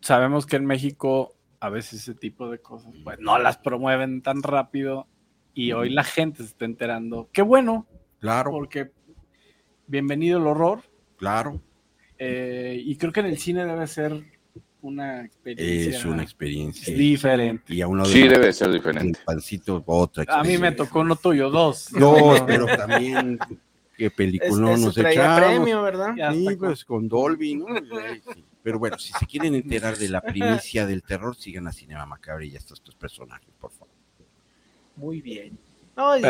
sabemos 0.00 0.46
que 0.46 0.56
en 0.56 0.66
México 0.66 1.34
a 1.60 1.68
veces 1.70 2.02
ese 2.02 2.14
tipo 2.14 2.48
de 2.50 2.60
cosas 2.60 2.92
pues 3.02 3.18
no 3.18 3.38
las 3.38 3.58
promueven 3.58 4.22
tan 4.22 4.42
rápido 4.42 5.06
y 5.54 5.72
hoy 5.72 5.90
la 5.90 6.04
gente 6.04 6.38
se 6.42 6.50
está 6.50 6.64
enterando. 6.66 7.28
Qué 7.32 7.42
bueno, 7.42 7.86
Claro, 8.20 8.50
porque 8.50 8.90
bienvenido 9.86 10.38
el 10.38 10.46
horror. 10.46 10.82
claro. 11.16 11.60
Eh, 12.18 12.80
y 12.84 12.96
creo 12.96 13.12
que 13.12 13.20
en 13.20 13.26
el 13.26 13.38
cine 13.38 13.64
debe 13.64 13.86
ser 13.86 14.22
una 14.82 15.24
experiencia 15.24 15.98
Es 15.98 16.04
una 16.04 16.22
experiencia. 16.22 16.94
diferente. 16.94 17.74
Y 17.74 17.80
a 17.82 17.88
un 17.88 17.98
lado 17.98 18.10
Sí, 18.10 18.28
debe 18.28 18.52
ser 18.52 18.70
diferente. 18.70 19.18
pancito, 19.24 19.82
otra 19.86 20.24
A 20.28 20.44
mí 20.44 20.58
me 20.58 20.72
tocó 20.72 21.00
uno 21.00 21.16
tuyo, 21.16 21.50
dos. 21.50 21.88
Dos, 21.98 22.40
pero 22.46 22.66
también 22.66 23.38
qué 23.96 24.06
Es, 24.06 24.12
película 24.12 24.72
eso 24.74 24.86
nos 24.86 24.96
echamos. 24.98 25.40
premio, 25.40 25.82
¿verdad? 25.82 26.14
Sí, 26.32 26.46
pues 26.58 26.84
con 26.84 27.08
Dolby, 27.08 27.56
¿no? 27.56 27.66
Pero 28.62 28.78
bueno, 28.78 28.98
si 28.98 29.12
se 29.12 29.26
quieren 29.26 29.54
enterar 29.54 29.96
de 29.96 30.08
la 30.08 30.20
primicia 30.20 30.86
del 30.86 31.02
terror, 31.02 31.36
sigan 31.36 31.66
a 31.68 31.72
Cinema 31.72 32.04
Macabre 32.04 32.46
y 32.46 32.54
a 32.54 32.58
estos 32.58 32.82
tres 32.82 32.96
personajes, 32.96 33.48
por 33.60 33.70
favor. 33.72 33.94
Muy 34.96 35.20
bien. 35.20 35.58
No, 35.96 36.14
digo, 36.14 36.28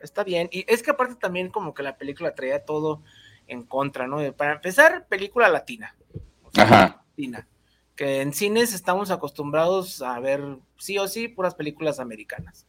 está 0.00 0.24
bien. 0.24 0.48
Y 0.52 0.64
es 0.68 0.82
que 0.82 0.90
aparte 0.90 1.14
también 1.14 1.48
como 1.48 1.72
que 1.74 1.82
la 1.82 1.96
película 1.96 2.34
traía 2.34 2.64
todo 2.64 3.02
en 3.46 3.62
contra, 3.64 4.06
¿no? 4.06 4.32
Para 4.34 4.54
empezar, 4.54 5.06
película 5.08 5.48
latina. 5.48 5.94
O 6.42 6.50
sea, 6.52 6.64
Ajá. 6.64 7.04
latina. 7.10 7.46
Que 7.94 8.20
en 8.20 8.32
cines 8.32 8.74
estamos 8.74 9.10
acostumbrados 9.10 10.02
a 10.02 10.18
ver 10.20 10.42
sí 10.76 10.98
o 10.98 11.08
sí 11.08 11.28
puras 11.28 11.54
películas 11.54 11.98
americanas. 11.98 12.66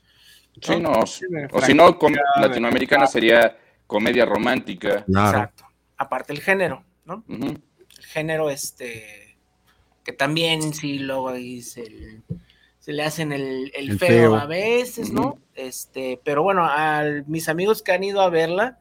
Sí, 0.62 0.80
no. 0.80 1.06
Sí, 1.06 1.26
O 1.52 1.62
si 1.62 1.74
no, 1.74 1.98
latinoamericana 2.40 3.06
sería 3.08 3.58
comedia 3.86 4.26
romántica. 4.26 5.04
Claro. 5.06 5.38
Exacto. 5.38 5.66
Aparte 5.98 6.34
el 6.34 6.42
género, 6.42 6.84
¿no? 7.06 7.24
El 7.28 7.62
género 8.06 8.50
este 8.50 9.38
que 10.04 10.14
también 10.14 10.74
sí 10.74 11.00
luego 11.00 11.28
ahí 11.30 11.62
se, 11.62 12.22
se 12.80 12.94
le 12.94 13.04
hacen 13.04 13.34
el, 13.34 13.72
el 13.76 13.90
El 13.92 14.00
feo, 14.00 14.08
feo. 14.32 14.36
a 14.36 14.46
veces, 14.46 15.12
¿no? 15.12 15.38
Este, 15.54 16.22
pero 16.24 16.44
bueno, 16.44 16.64
a 16.66 17.04
mis 17.28 17.50
amigos 17.50 17.82
que 17.84 17.92
han 17.92 18.06
ido 18.06 18.22
a 18.22 18.30
verla 18.30 18.80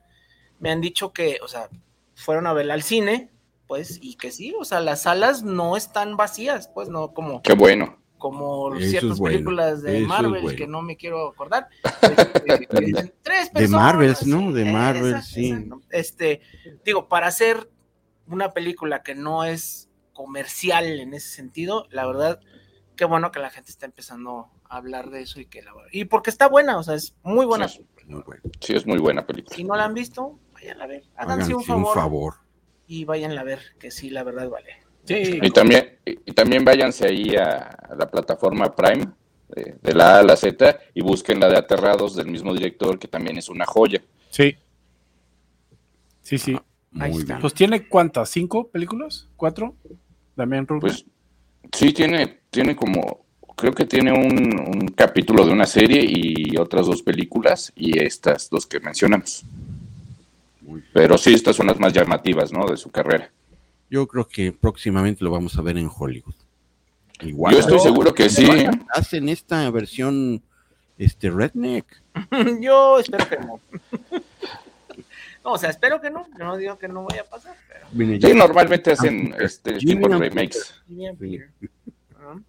me 0.60 0.70
han 0.70 0.80
dicho 0.80 1.12
que, 1.12 1.38
o 1.42 1.48
sea, 1.48 1.68
fueron 2.16 2.46
a 2.46 2.52
verla 2.52 2.74
al 2.74 2.82
cine, 2.82 3.30
pues, 3.68 3.98
y 4.00 4.16
que 4.16 4.30
sí, 4.32 4.54
o 4.58 4.64
sea, 4.64 4.80
las 4.80 5.02
salas 5.02 5.42
no 5.42 5.76
están 5.76 6.16
vacías, 6.16 6.68
pues, 6.68 6.88
no 6.88 7.12
como, 7.12 7.42
Qué 7.42 7.52
bueno. 7.54 7.98
como 8.18 8.74
Eso 8.74 8.84
es 8.84 8.90
ciertas 8.90 9.18
bueno, 9.18 9.34
películas 9.34 9.82
de 9.82 9.90
eso 9.96 10.02
es 10.02 10.08
Marvel 10.08 10.42
bueno. 10.42 10.56
que 10.58 10.66
no 10.66 10.82
me 10.82 10.96
quiero 10.96 11.28
acordar. 11.28 11.68
Este, 12.46 13.12
tres 13.22 13.52
De 13.52 13.60
personas, 13.60 13.70
Marvels, 13.70 14.26
¿no? 14.26 14.38
sí, 14.38 14.52
De 14.52 14.62
esa, 14.62 14.72
Marvel, 14.72 15.10
esa, 15.14 15.22
sí. 15.22 15.52
¿no? 15.52 15.80
Este, 15.90 16.40
digo, 16.84 17.08
para 17.08 17.26
hacer 17.26 17.70
una 18.28 18.52
película 18.52 19.02
que 19.02 19.14
no 19.14 19.44
es 19.44 19.88
comercial 20.12 21.00
en 21.00 21.12
ese 21.12 21.28
sentido, 21.28 21.86
la 21.90 22.06
verdad, 22.06 22.40
qué 22.96 23.04
bueno 23.04 23.30
que 23.32 23.40
la 23.40 23.50
gente 23.50 23.70
está 23.70 23.84
empezando 23.84 24.48
a 24.68 24.76
hablar 24.76 25.10
de 25.10 25.22
eso 25.22 25.40
y 25.40 25.46
que 25.46 25.62
la 25.62 25.72
y 25.92 26.04
porque 26.06 26.30
está 26.30 26.48
buena, 26.48 26.78
o 26.78 26.82
sea, 26.82 26.94
es 26.94 27.14
muy 27.22 27.46
buena. 27.46 27.68
Sí, 27.68 27.84
Muy 28.06 28.22
bueno. 28.22 28.42
Sí, 28.60 28.74
es 28.74 28.86
muy 28.86 28.98
buena 28.98 29.26
película. 29.26 29.54
Si 29.56 29.64
no 29.64 29.74
la 29.76 29.84
han 29.84 29.94
visto, 29.94 30.38
vayan 30.66 30.82
a 30.82 30.86
ver, 30.86 31.02
háganse 31.16 31.52
Háganse 31.52 31.72
un 31.72 31.78
un 31.84 31.86
favor, 31.86 32.34
y 32.86 33.04
vayan 33.04 33.36
a 33.38 33.42
ver, 33.44 33.60
que 33.78 33.90
sí, 33.90 34.10
la 34.10 34.22
verdad 34.22 34.48
vale. 34.48 34.70
Sí, 35.04 35.38
Y 35.40 35.50
también, 35.50 35.98
y 36.04 36.32
también 36.32 36.64
váyanse 36.64 37.06
ahí 37.06 37.36
a 37.36 37.76
la 37.96 38.10
plataforma 38.10 38.74
Prime, 38.74 39.06
de, 39.48 39.76
de 39.80 39.94
la 39.94 40.16
A 40.16 40.18
a 40.18 40.22
la 40.24 40.36
Z, 40.36 40.80
y 40.94 41.00
busquen 41.00 41.38
la 41.38 41.48
de 41.48 41.56
Aterrados 41.56 42.16
del 42.16 42.26
mismo 42.26 42.52
director, 42.52 42.98
que 42.98 43.08
también 43.08 43.36
es 43.38 43.48
una 43.48 43.64
joya. 43.66 44.02
sí. 44.30 44.56
Sí, 46.22 46.38
sí. 46.38 46.58
Ahí 46.98 47.12
Muy 47.12 47.22
está. 47.22 47.38
Pues 47.38 47.54
tiene 47.54 47.86
cuántas, 47.86 48.30
cinco 48.30 48.66
películas, 48.66 49.28
cuatro. 49.36 49.76
Rubio. 50.36 50.80
Pues 50.80 51.04
sí, 51.72 51.92
tiene, 51.92 52.40
tiene 52.50 52.74
como, 52.74 53.24
creo 53.56 53.72
que 53.72 53.84
tiene 53.84 54.12
un, 54.12 54.58
un 54.58 54.88
capítulo 54.88 55.46
de 55.46 55.52
una 55.52 55.66
serie 55.66 56.04
y 56.04 56.56
otras 56.56 56.86
dos 56.86 57.02
películas, 57.02 57.72
y 57.76 58.02
estas 58.02 58.50
dos 58.50 58.66
que 58.66 58.80
mencionamos. 58.80 59.44
Pero 60.92 61.16
sí, 61.18 61.34
estas 61.34 61.56
son 61.56 61.66
las 61.66 61.78
más 61.78 61.92
llamativas, 61.92 62.52
¿no? 62.52 62.66
De 62.66 62.76
su 62.76 62.90
carrera. 62.90 63.30
Yo 63.88 64.06
creo 64.06 64.26
que 64.26 64.52
próximamente 64.52 65.24
lo 65.24 65.30
vamos 65.30 65.56
a 65.56 65.62
ver 65.62 65.78
en 65.78 65.90
Hollywood. 65.94 66.34
Igual. 67.20 67.54
Yo 67.54 67.60
estoy 67.60 67.78
seguro 67.80 68.14
que 68.14 68.28
sí. 68.28 68.48
Hacen 68.90 69.28
esta 69.28 69.70
versión 69.70 70.42
este 70.98 71.30
redneck. 71.30 71.86
Yo 72.60 72.98
espero 72.98 73.28
que 73.28 73.38
no. 73.38 73.60
no, 75.44 75.52
o 75.52 75.58
sea, 75.58 75.70
espero 75.70 76.00
que 76.00 76.10
no, 76.10 76.26
yo 76.36 76.44
no 76.44 76.56
digo 76.56 76.78
que 76.78 76.88
no 76.88 77.04
vaya 77.04 77.22
a 77.22 77.24
pasar, 77.24 77.56
pero 77.68 77.86
Sí, 78.20 78.34
normalmente 78.34 78.92
hacen 78.92 79.34
este 79.38 79.78
Jimmy 79.78 80.02
tipo 80.02 80.08
de 80.08 80.18
remakes. 80.18 80.82
Ajá. 82.14 82.42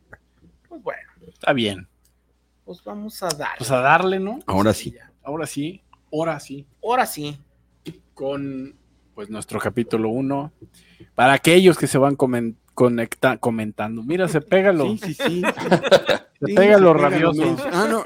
Pues 0.68 0.82
bueno, 0.82 1.10
Está 1.28 1.54
bien. 1.54 1.88
pues 2.66 2.84
vamos 2.84 3.22
a 3.22 3.30
dar. 3.30 3.58
Pues 3.58 3.70
a 3.70 3.82
darle, 3.82 4.20
¿no? 4.20 4.40
Ahora 4.48 4.74
sí. 4.74 4.96
Ahora 5.24 5.46
sí, 5.46 5.84
ahora 6.12 6.40
sí. 6.40 6.66
Ahora 6.82 7.06
sí. 7.06 7.38
Con 8.18 8.76
pues 9.14 9.30
nuestro 9.30 9.60
capítulo 9.60 10.10
1. 10.10 10.52
Para 11.14 11.34
aquellos 11.34 11.78
que 11.78 11.86
se 11.86 12.00
van 12.00 12.18
comen- 12.18 12.56
conecta- 12.74 13.38
comentando. 13.38 14.02
Mira, 14.04 14.28
se 14.28 14.42
pega 14.42 14.72
lo, 14.74 14.90
Sí, 14.98 14.98
sí, 14.98 15.14
sí. 15.14 15.42
se 16.40 16.46
Sí, 16.48 16.54
pega 16.56 16.80
lo 16.80 16.96
rabioso. 16.96 17.56
Ah, 17.72 17.88
no. 17.90 18.04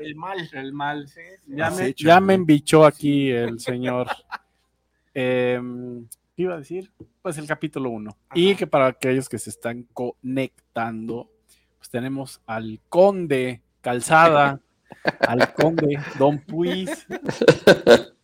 El 0.00 0.14
mal. 0.16 0.48
El 0.54 0.72
mal. 0.72 1.06
Sí. 1.08 1.20
Ya 1.46 1.70
me, 1.70 2.26
me 2.26 2.34
embichó 2.34 2.86
aquí 2.86 3.30
el 3.30 3.60
señor. 3.60 4.08
Em, 5.16 6.06
¿Qué 6.34 6.42
iba 6.42 6.54
a 6.54 6.58
decir? 6.58 6.90
Pues 7.22 7.36
el 7.38 7.46
capítulo 7.46 7.90
1. 7.90 8.16
Y 8.34 8.54
que 8.56 8.66
para 8.66 8.86
aquellos 8.86 9.28
que 9.28 9.38
se 9.38 9.50
están 9.50 9.86
conectando, 9.92 11.30
pues 11.78 11.88
tenemos 11.90 12.40
al 12.46 12.80
conde 12.88 13.62
Calzada, 13.80 14.60
al 15.20 15.52
conde 15.52 16.00
Don 16.18 16.38
Puis. 16.40 17.06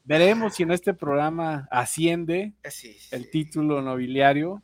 Veremos 0.05 0.55
si 0.55 0.63
en 0.65 0.73
este 0.73 0.95
programa 0.95 1.69
asciende 1.71 2.55
Sí, 2.69 2.93
sí. 2.95 3.09
el 3.15 3.31
título 3.31 3.83
nobiliario 3.83 4.63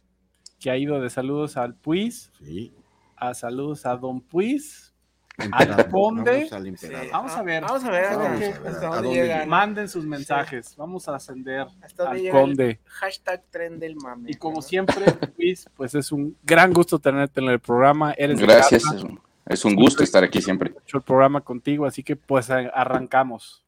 que 0.61 0.71
ha 0.71 0.77
ido 0.77 1.01
de 1.01 1.11
saludos 1.11 1.57
al 1.57 1.75
Puis, 1.77 2.31
Sí. 2.43 2.73
a 3.17 3.35
saludos 3.35 3.87
a 3.87 3.97
Don 3.97 4.21
Puis. 4.21 4.93
Emperador. 5.39 5.91
conde. 5.91 6.33
Vamos 6.33 6.53
al 6.55 6.67
emperador. 6.67 7.11
Vamos 7.13 7.33
a 7.33 7.43
ver. 7.43 7.63
Vamos 7.63 7.85
a 7.85 7.91
ver, 7.91 8.05
Vamos 8.05 8.25
hasta 8.25 8.33
a 8.35 8.39
qué- 8.39 8.59
ver, 8.59 8.69
hasta 8.69 8.87
¿a 8.89 8.97
dónde 9.03 9.11
llegan. 9.13 9.49
Manden 9.51 9.89
sus 9.91 10.07
mensajes. 10.07 10.75
Vamos 10.79 11.09
a 11.09 11.17
ascender 11.17 11.67
Hasta 11.83 12.05
dónde 12.05 12.31
al 12.31 12.33
conde. 12.33 12.81
Hashtag 12.87 13.45
tren 13.51 13.79
del 13.79 13.97
mame. 13.97 14.31
Y 14.31 14.35
como 14.35 14.57
¿no? 14.57 14.63
siempre, 14.63 15.05
Luis, 15.37 15.69
pues 15.77 15.95
es 15.95 16.11
un 16.11 16.39
gran 16.43 16.73
gusto 16.73 16.99
tenerte 16.99 17.41
en 17.43 17.49
el 17.49 17.61
programa. 17.61 18.15
Eres 18.17 18.41
Gracias. 18.41 18.83
Es 18.87 19.03
un, 19.05 19.21
es 19.45 19.65
un 19.67 19.75
gusto 19.75 20.03
estar 20.03 20.25
aquí 20.25 20.41
siempre. 20.41 20.71
he 20.75 20.81
hecho 20.81 20.97
el 20.97 21.03
programa 21.05 21.43
contigo, 21.43 21.85
así 21.85 22.03
que 22.03 22.17
pues 22.17 22.49
arrancamos. 22.49 23.63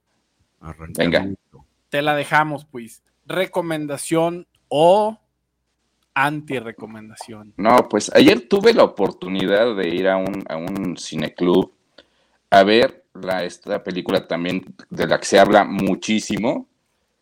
Arrancamos. 0.60 1.36
Te 1.88 2.02
la 2.02 2.14
dejamos, 2.14 2.64
pues. 2.64 3.02
Recomendación 3.26 4.46
o 4.68 5.18
anti-recomendación. 6.14 7.54
No, 7.56 7.88
pues 7.88 8.10
ayer 8.14 8.48
tuve 8.48 8.74
la 8.74 8.84
oportunidad 8.84 9.76
de 9.76 9.88
ir 9.88 10.08
a 10.08 10.16
un, 10.16 10.44
a 10.48 10.56
un 10.56 10.96
cineclub 10.96 11.72
a 12.50 12.62
ver 12.64 13.04
la, 13.14 13.44
esta 13.44 13.82
película 13.84 14.26
también 14.26 14.74
de 14.90 15.06
la 15.06 15.18
que 15.18 15.26
se 15.26 15.38
habla 15.38 15.64
muchísimo, 15.64 16.66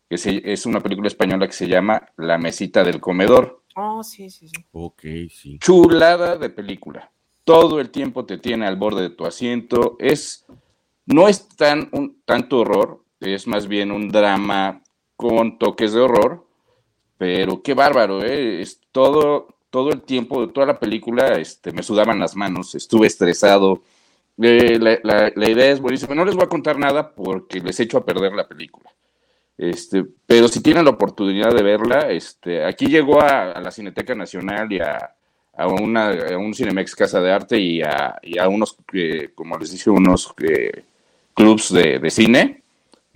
que 0.09 0.17
se- 0.17 0.41
es 0.51 0.65
una 0.65 0.79
película 0.79 1.07
española 1.07 1.47
que 1.47 1.53
se 1.53 1.67
llama 1.67 2.07
La 2.17 2.37
mesita 2.37 2.83
del 2.83 2.99
comedor. 2.99 3.61
Oh, 3.75 4.03
sí, 4.03 4.29
sí, 4.29 4.47
sí. 4.47 4.65
Ok, 4.71 5.01
sí. 5.29 5.59
Chulada 5.59 6.37
de 6.37 6.49
película. 6.49 7.11
Todo 7.43 7.79
el 7.79 7.91
tiempo 7.91 8.25
te 8.25 8.37
tiene 8.37 8.65
al 8.67 8.77
borde 8.77 9.03
de 9.03 9.09
tu 9.11 9.25
asiento. 9.25 9.95
Es, 9.99 10.45
no 11.05 11.27
es 11.27 11.47
tan 11.49 11.89
un, 11.91 12.21
tanto 12.25 12.59
horror, 12.59 13.03
es 13.19 13.47
más 13.47 13.67
bien 13.67 13.91
un 13.91 14.09
drama 14.09 14.81
con 15.15 15.57
toques 15.59 15.93
de 15.93 16.01
horror, 16.01 16.45
pero 17.17 17.61
qué 17.63 17.73
bárbaro, 17.73 18.23
¿eh? 18.23 18.61
Es 18.61 18.79
todo, 18.91 19.47
todo 19.69 19.91
el 19.91 20.01
tiempo 20.03 20.45
de 20.45 20.53
toda 20.53 20.67
la 20.67 20.79
película 20.79 21.33
este, 21.39 21.71
me 21.71 21.83
sudaban 21.83 22.19
las 22.19 22.35
manos, 22.35 22.75
estuve 22.75 23.07
estresado. 23.07 23.81
Eh, 24.41 24.79
la, 24.79 24.99
la- 25.35 25.49
idea 25.49 25.71
es 25.71 25.81
buenísima. 25.81 26.15
No 26.15 26.25
les 26.25 26.35
voy 26.35 26.45
a 26.45 26.49
contar 26.49 26.77
nada 26.79 27.11
porque 27.13 27.59
les 27.61 27.79
echo 27.79 27.97
a 27.99 28.05
perder 28.05 28.33
la 28.33 28.47
película. 28.47 28.91
Este, 29.57 30.05
pero 30.27 30.47
si 30.47 30.61
tienen 30.61 30.85
la 30.85 30.91
oportunidad 30.91 31.53
de 31.53 31.63
verla, 31.63 32.11
este, 32.11 32.63
aquí 32.65 32.87
llegó 32.87 33.21
a, 33.21 33.51
a 33.53 33.61
la 33.61 33.71
Cineteca 33.71 34.13
Nacional 34.15 34.71
y 34.71 34.79
a, 34.79 35.15
a, 35.53 35.67
una, 35.67 36.11
a 36.11 36.37
un 36.37 36.53
Cinemex 36.53 36.95
Casa 36.95 37.19
de 37.21 37.31
Arte 37.31 37.59
y 37.59 37.81
a, 37.81 38.19
y 38.21 38.39
unos, 38.39 38.77
eh, 38.93 39.31
como 39.33 39.57
les 39.57 39.71
dije, 39.71 39.89
unos 39.89 40.33
eh, 40.47 40.83
clubs 41.33 41.73
de, 41.73 41.99
de 41.99 42.09
cine. 42.11 42.63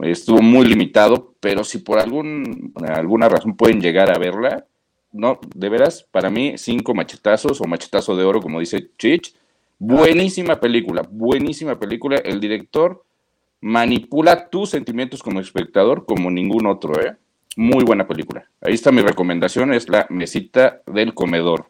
Estuvo 0.04 0.42
muy 0.42 0.66
limitado, 0.66 1.34
pero 1.40 1.64
si 1.64 1.80
por 1.80 2.00
algún, 2.00 2.74
alguna 2.88 3.30
razón 3.30 3.56
pueden 3.56 3.82
llegar 3.82 4.12
a 4.12 4.20
verla, 4.20 4.66
no, 5.12 5.40
de 5.56 5.70
veras, 5.70 6.08
para 6.10 6.30
mí, 6.30 6.54
cinco 6.58 6.94
machetazos 6.94 7.60
o 7.62 7.66
machetazo 7.66 8.16
de 8.16 8.24
oro, 8.24 8.42
como 8.42 8.60
dice 8.60 8.90
Chich. 8.98 9.36
Buenísima 9.78 10.60
película, 10.60 11.08
buenísima 11.10 11.78
película. 11.78 12.18
El 12.18 12.40
director 12.40 13.04
manipula 13.62 14.50
tus 14.50 14.70
sentimientos 14.70 15.22
como 15.22 15.40
espectador 15.40 16.06
como 16.06 16.32
ningún 16.32 16.66
otro, 16.68 17.00
¿eh? 17.02 17.18
Muy 17.58 17.84
buena 17.84 18.08
película. 18.08 18.50
Ahí 18.62 18.74
está 18.74 18.92
mi 18.92 19.02
recomendación, 19.02 19.74
es 19.74 19.90
la 19.90 20.08
mesita 20.10 20.82
del 20.86 21.14
comedor. 21.14 21.70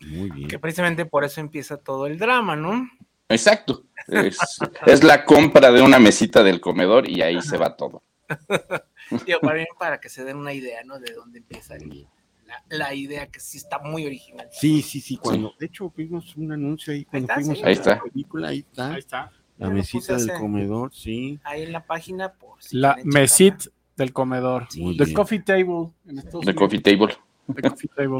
Muy 0.00 0.30
bien. 0.30 0.48
Que 0.48 0.58
precisamente 0.58 1.04
por 1.04 1.24
eso 1.24 1.40
empieza 1.40 1.76
todo 1.76 2.06
el 2.06 2.18
drama, 2.18 2.56
¿no? 2.56 2.88
Exacto. 3.28 3.84
Es, 4.06 4.38
es 4.86 5.04
la 5.04 5.24
compra 5.24 5.70
de 5.70 5.82
una 5.82 5.98
mesita 5.98 6.42
del 6.42 6.60
comedor 6.60 7.08
y 7.08 7.20
ahí 7.22 7.40
se 7.42 7.56
va 7.58 7.76
todo. 7.76 8.02
Digo, 9.26 9.40
para, 9.40 9.64
para 9.78 10.00
que 10.00 10.08
se 10.08 10.24
den 10.24 10.36
una 10.36 10.52
idea, 10.52 10.82
¿no? 10.84 10.98
De 10.98 11.12
dónde 11.12 11.38
empieza 11.38 11.76
el- 11.76 12.06
la, 12.46 12.64
la 12.68 12.94
idea 12.94 13.26
que 13.26 13.40
sí 13.40 13.58
está 13.58 13.78
muy 13.78 14.06
original. 14.06 14.48
Sí, 14.50 14.80
sí, 14.80 15.00
sí. 15.02 15.18
Cuando, 15.18 15.52
de 15.58 15.66
hecho, 15.66 15.92
vimos 15.94 16.34
un 16.36 16.50
anuncio 16.52 16.94
ahí 16.94 17.04
cuando 17.04 17.24
está, 17.26 17.34
fuimos 17.34 17.58
sí. 17.58 17.64
a 17.64 17.66
Ahí 17.66 17.74
la 17.74 17.80
está. 17.80 18.02
película, 18.02 18.48
ahí 18.48 18.58
está. 18.60 18.90
Ahí 18.92 18.98
está. 18.98 19.32
La 19.58 19.68
mesita 19.70 20.16
del 20.16 20.32
comedor, 20.32 20.94
sí. 20.94 21.38
Ahí 21.44 21.64
en 21.64 21.72
la 21.72 21.84
página, 21.84 22.32
por 22.32 22.62
si 22.62 22.76
La 22.78 22.94
quieren 22.94 23.10
checarla. 23.10 23.20
mesit 23.20 23.72
del 23.96 24.12
comedor. 24.14 24.68
Muy 24.76 24.96
The. 24.96 25.12
Coffee 25.12 25.40
Table. 25.40 25.90
En 26.06 26.18
Estados 26.18 26.44
The 26.44 26.50
Unidos. 26.50 26.54
Coffee 26.54 26.80
Table. 26.80 27.17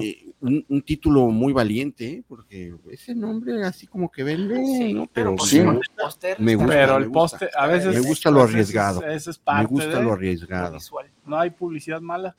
Eh, 0.03 0.33
un, 0.41 0.65
un 0.69 0.83
título 0.83 1.27
muy 1.29 1.53
valiente, 1.53 2.07
¿eh? 2.09 2.23
porque 2.27 2.75
ese 2.91 3.15
nombre 3.15 3.63
así 3.65 3.87
como 3.87 4.11
que 4.11 4.23
vende, 4.25 4.57
Sí, 4.65 4.95
¿no? 4.95 5.07
pero 5.13 5.13
Pero 5.13 5.37
pues, 5.37 5.51
Sí. 5.51 5.61
me, 5.61 5.75
gusta, 5.77 5.93
el 5.93 5.97
póster 6.03 6.41
me 6.41 6.53
está 6.53 6.65
gusta, 6.65 6.79
Pero 6.79 6.97
el 6.97 7.11
poste, 7.11 7.51
a 7.57 7.67
veces. 7.67 7.95
Me 7.95 8.01
gusta 8.09 8.31
lo 8.31 8.43
arriesgado. 8.43 9.07
Es 9.07 9.27
me 9.47 9.65
gusta 9.67 9.99
de- 9.99 10.03
lo 10.03 10.13
arriesgado. 10.13 10.75
visual. 10.75 11.07
No 11.27 11.39
hay 11.39 11.51
publicidad 11.51 12.01
mala. 12.01 12.35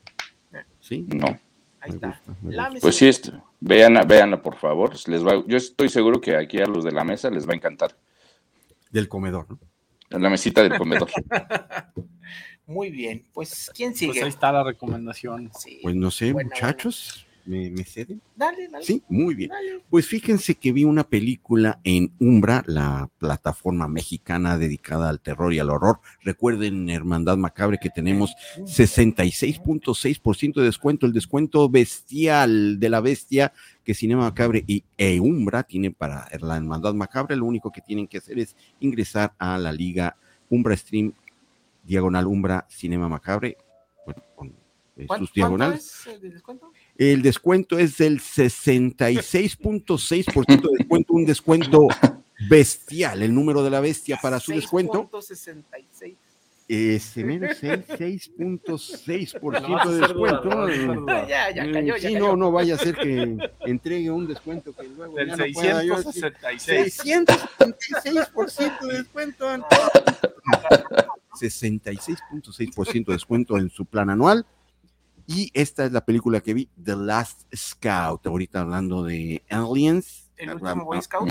Sí, 0.80 1.06
No. 1.16 1.28
Ahí 1.82 1.92
está. 1.92 2.20
gusta. 2.42 2.70
Pues 2.82 2.96
sí, 2.96 3.08
este, 3.08 3.32
véanla, 3.60 4.04
véanla, 4.04 4.42
por 4.42 4.56
favor. 4.58 4.92
Les 5.08 5.26
va, 5.26 5.44
yo 5.48 5.58
estoy 5.58 5.88
seguro 5.90 6.20
que 6.20 6.36
aquí 6.36 6.60
a 6.60 6.66
los 6.66 6.84
de 6.84 6.92
la 6.92 7.04
mesa 7.04 7.30
les 7.30 7.48
va 7.48 7.54
a 7.54 7.56
encantar. 7.56 7.96
Del 8.92 9.08
comedor, 9.08 9.46
¿no? 9.50 9.60
La 10.20 10.30
mesita 10.30 10.64
del 10.64 10.76
comedor. 10.78 11.08
Muy 12.70 12.92
bien. 12.92 13.26
Pues, 13.34 13.72
¿quién 13.74 13.90
Pues 13.90 14.00
sigue? 14.00 14.22
ahí 14.22 14.30
está 14.30 14.52
la 14.52 14.64
recomendación. 14.64 15.50
Sí. 15.60 15.80
Pues 15.82 15.96
no 15.96 16.12
sé, 16.12 16.32
Buena, 16.34 16.52
muchachos, 16.52 17.26
¿me, 17.44 17.72
me 17.72 17.84
ceden? 17.84 18.22
Dale, 18.36 18.68
dale. 18.68 18.86
Sí, 18.86 19.02
muy 19.10 19.34
bien. 19.34 19.50
Dale. 19.50 19.82
Pues 19.90 20.06
fíjense 20.06 20.54
que 20.54 20.72
vi 20.72 20.84
una 20.84 21.04
película 21.04 21.80
en 21.84 22.12
Umbra, 22.20 22.64
la 22.68 23.10
plataforma 23.18 23.88
mexicana 23.88 24.60
dedicada 24.60 25.10
al 25.10 25.20
terror 25.20 25.52
y 25.52 25.58
al 25.58 25.72
horror. 25.72 26.00
Recuerden, 26.22 26.92
Hermandad 26.92 27.38
Macabre, 27.38 27.80
que 27.82 27.90
tenemos 27.90 28.36
66.6% 28.60 30.54
de 30.54 30.64
descuento, 30.64 31.08
el 31.08 31.14
descuento 31.14 31.70
bestial 31.70 32.80
de 32.80 32.90
la 32.90 33.02
bestia 33.02 33.52
que 33.84 33.96
Cinema 33.96 34.26
Macabre 34.26 34.64
y 34.68 34.84
e 34.96 35.20
Umbra 35.20 35.64
tienen 35.64 35.96
para 35.96 36.28
la 36.40 36.58
Hermandad 36.58 36.94
Macabre. 36.94 37.36
Lo 37.36 37.46
único 37.46 37.72
que 37.72 37.82
tienen 37.82 38.08
que 38.08 38.20
hacer 38.20 38.38
es 38.38 38.56
ingresar 38.80 39.34
a 39.40 39.58
la 39.58 39.72
liga 39.72 40.16
Umbra 40.50 40.76
Stream, 40.76 41.14
diagonal 41.90 42.28
Umbra 42.28 42.66
Cinema 42.70 43.10
Macabre, 43.10 43.58
bueno, 44.06 44.24
con 44.36 44.48
eh, 44.96 45.06
¿Cuánto- 45.08 45.26
sus 45.26 45.34
diagonales. 45.34 46.02
¿Cuánto 46.04 46.20
es 46.20 46.24
el 46.24 46.32
descuento? 46.34 46.72
El 46.96 47.22
descuento 47.24 47.80
es 47.80 47.98
del 47.98 48.20
66.6% 48.20 50.70
de 50.70 50.78
descuento, 50.78 51.14
un 51.14 51.26
descuento 51.26 51.88
bestial, 52.50 53.24
el 53.24 53.34
número 53.34 53.64
de 53.64 53.70
la 53.72 53.80
bestia 53.80 54.20
para 54.22 54.40
su 54.40 54.52
descuento. 54.52 55.10
6.66. 55.12 56.16
Ese 56.96 57.24
menos 57.24 57.58
seis- 57.58 58.32
6.6% 58.38 59.68
No 59.68 59.92
de 59.92 60.00
descuento. 60.02 60.68
duda. 61.02 61.28
Ya, 61.28 61.50
ya 61.52 61.64
Mm, 61.66 61.74
cayó, 61.74 61.96
ya 61.98 62.08
sí, 62.10 62.14
cayó. 62.14 62.20
no, 62.28 62.36
no 62.36 62.52
vaya 62.52 62.76
a 62.76 62.78
ser 62.78 62.96
que 62.96 63.38
entregue 63.66 64.12
un 64.12 64.28
descuento 64.28 64.72
que 64.76 64.88
luego 64.88 65.16
Del 65.16 65.30
ya 65.30 65.36
no 65.36 65.46
pueda 65.52 65.84
yo 65.84 65.96
decir. 65.98 66.32
666. 66.60 67.02
676% 67.58 68.86
de 68.88 68.98
descuento 69.00 69.52
en 69.54 69.62
todo. 69.62 69.90
66.6% 71.40 73.06
de 73.08 73.14
descuento 73.14 73.58
en 73.58 73.70
su 73.70 73.86
plan 73.86 74.10
anual. 74.10 74.46
Y 75.26 75.52
esta 75.54 75.86
es 75.86 75.92
la 75.92 76.02
película 76.06 76.42
que 76.42 76.54
vi, 76.56 76.70
The 76.84 76.96
Last 76.96 77.42
Scout. 77.56 78.26
Ahorita 78.26 78.62
hablando 78.62 79.04
de 79.04 79.44
Aliens. 79.50 80.30
El 80.38 80.52
último 80.54 80.86
Boy 80.86 81.02
Scout. 81.02 81.30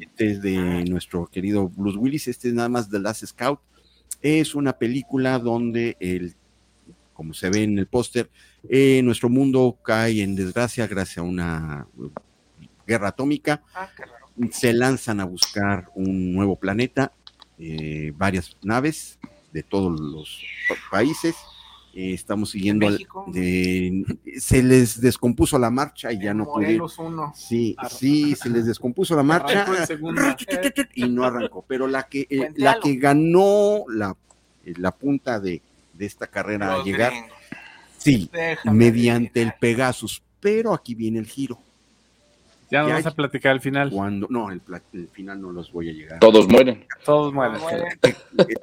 Este 0.00 0.30
es 0.32 0.42
de 0.42 0.84
nuestro 0.84 1.26
querido 1.26 1.68
Bruce 1.68 1.96
Willis. 1.98 2.28
Este 2.28 2.48
es 2.48 2.54
nada 2.54 2.68
más 2.68 2.90
The 2.90 2.98
Last 2.98 3.24
Scout. 3.24 3.60
Es 4.22 4.54
una 4.54 4.72
película 4.74 5.38
donde 5.38 5.96
el, 6.00 6.34
como 7.14 7.34
se 7.34 7.50
ve 7.50 7.62
en 7.64 7.78
el 7.78 7.86
póster, 7.86 8.30
eh, 8.68 9.00
nuestro 9.02 9.28
mundo 9.28 9.76
cae 9.82 10.22
en 10.22 10.34
desgracia 10.34 10.86
gracias 10.86 11.18
a 11.18 11.22
una 11.22 11.86
guerra 12.86 13.08
atómica 13.08 13.62
Ah, 13.74 13.88
se 14.50 14.72
lanzan 14.72 15.20
a 15.20 15.24
buscar 15.24 15.90
un 15.94 16.32
nuevo 16.32 16.56
planeta, 16.56 17.12
eh, 17.58 18.12
varias 18.16 18.56
naves 18.62 19.18
de 19.52 19.62
todos 19.62 19.98
los 20.00 20.40
pa- 20.68 20.98
países. 20.98 21.34
Eh, 21.94 22.12
estamos 22.14 22.50
siguiendo, 22.50 22.86
al- 22.86 22.98
de- 23.28 24.04
se 24.38 24.62
les 24.62 25.00
descompuso 25.00 25.58
la 25.58 25.70
marcha 25.70 26.12
y 26.12 26.22
ya 26.22 26.32
no 26.34 26.44
pudieron. 26.44 26.78
Morelos 26.78 26.98
1. 26.98 27.32
Sí, 27.34 27.74
sí, 27.90 28.34
se 28.36 28.50
les 28.50 28.66
descompuso 28.66 29.16
la 29.16 29.22
marcha 29.22 29.66
y 30.94 31.08
no 31.08 31.24
arrancó. 31.24 31.64
Pero 31.66 31.86
la 31.88 32.04
que, 32.04 32.26
eh, 32.30 32.50
la 32.56 32.78
que 32.78 32.96
ganó 32.96 33.84
la, 33.88 34.14
eh, 34.64 34.74
la 34.76 34.92
punta 34.92 35.40
de, 35.40 35.60
de 35.94 36.06
esta 36.06 36.26
carrera 36.26 36.72
a 36.74 36.76
Los 36.78 36.86
llegar, 36.86 37.10
gringos. 37.12 37.32
sí, 37.96 38.30
Déjame 38.32 38.76
mediante 38.78 39.42
el. 39.42 39.52
Pegasus. 39.58 40.22
Pero 40.40 40.72
aquí 40.72 40.94
viene 40.94 41.18
el 41.18 41.26
giro. 41.26 41.58
Ya 42.70 42.82
vamos 42.82 42.98
hay- 42.98 43.10
a 43.12 43.14
platicar 43.14 43.52
al 43.52 43.60
final. 43.60 43.90
Cuando, 43.90 44.28
no, 44.30 44.50
el, 44.52 44.60
el 44.92 45.08
final 45.08 45.40
no 45.40 45.50
los 45.50 45.72
voy 45.72 45.88
a 45.88 45.92
llegar. 45.92 46.20
todos 46.20 46.46
mueren. 46.48 46.86
Todos 47.04 47.32
mueren. 47.32 47.60
Muere. 47.60 47.98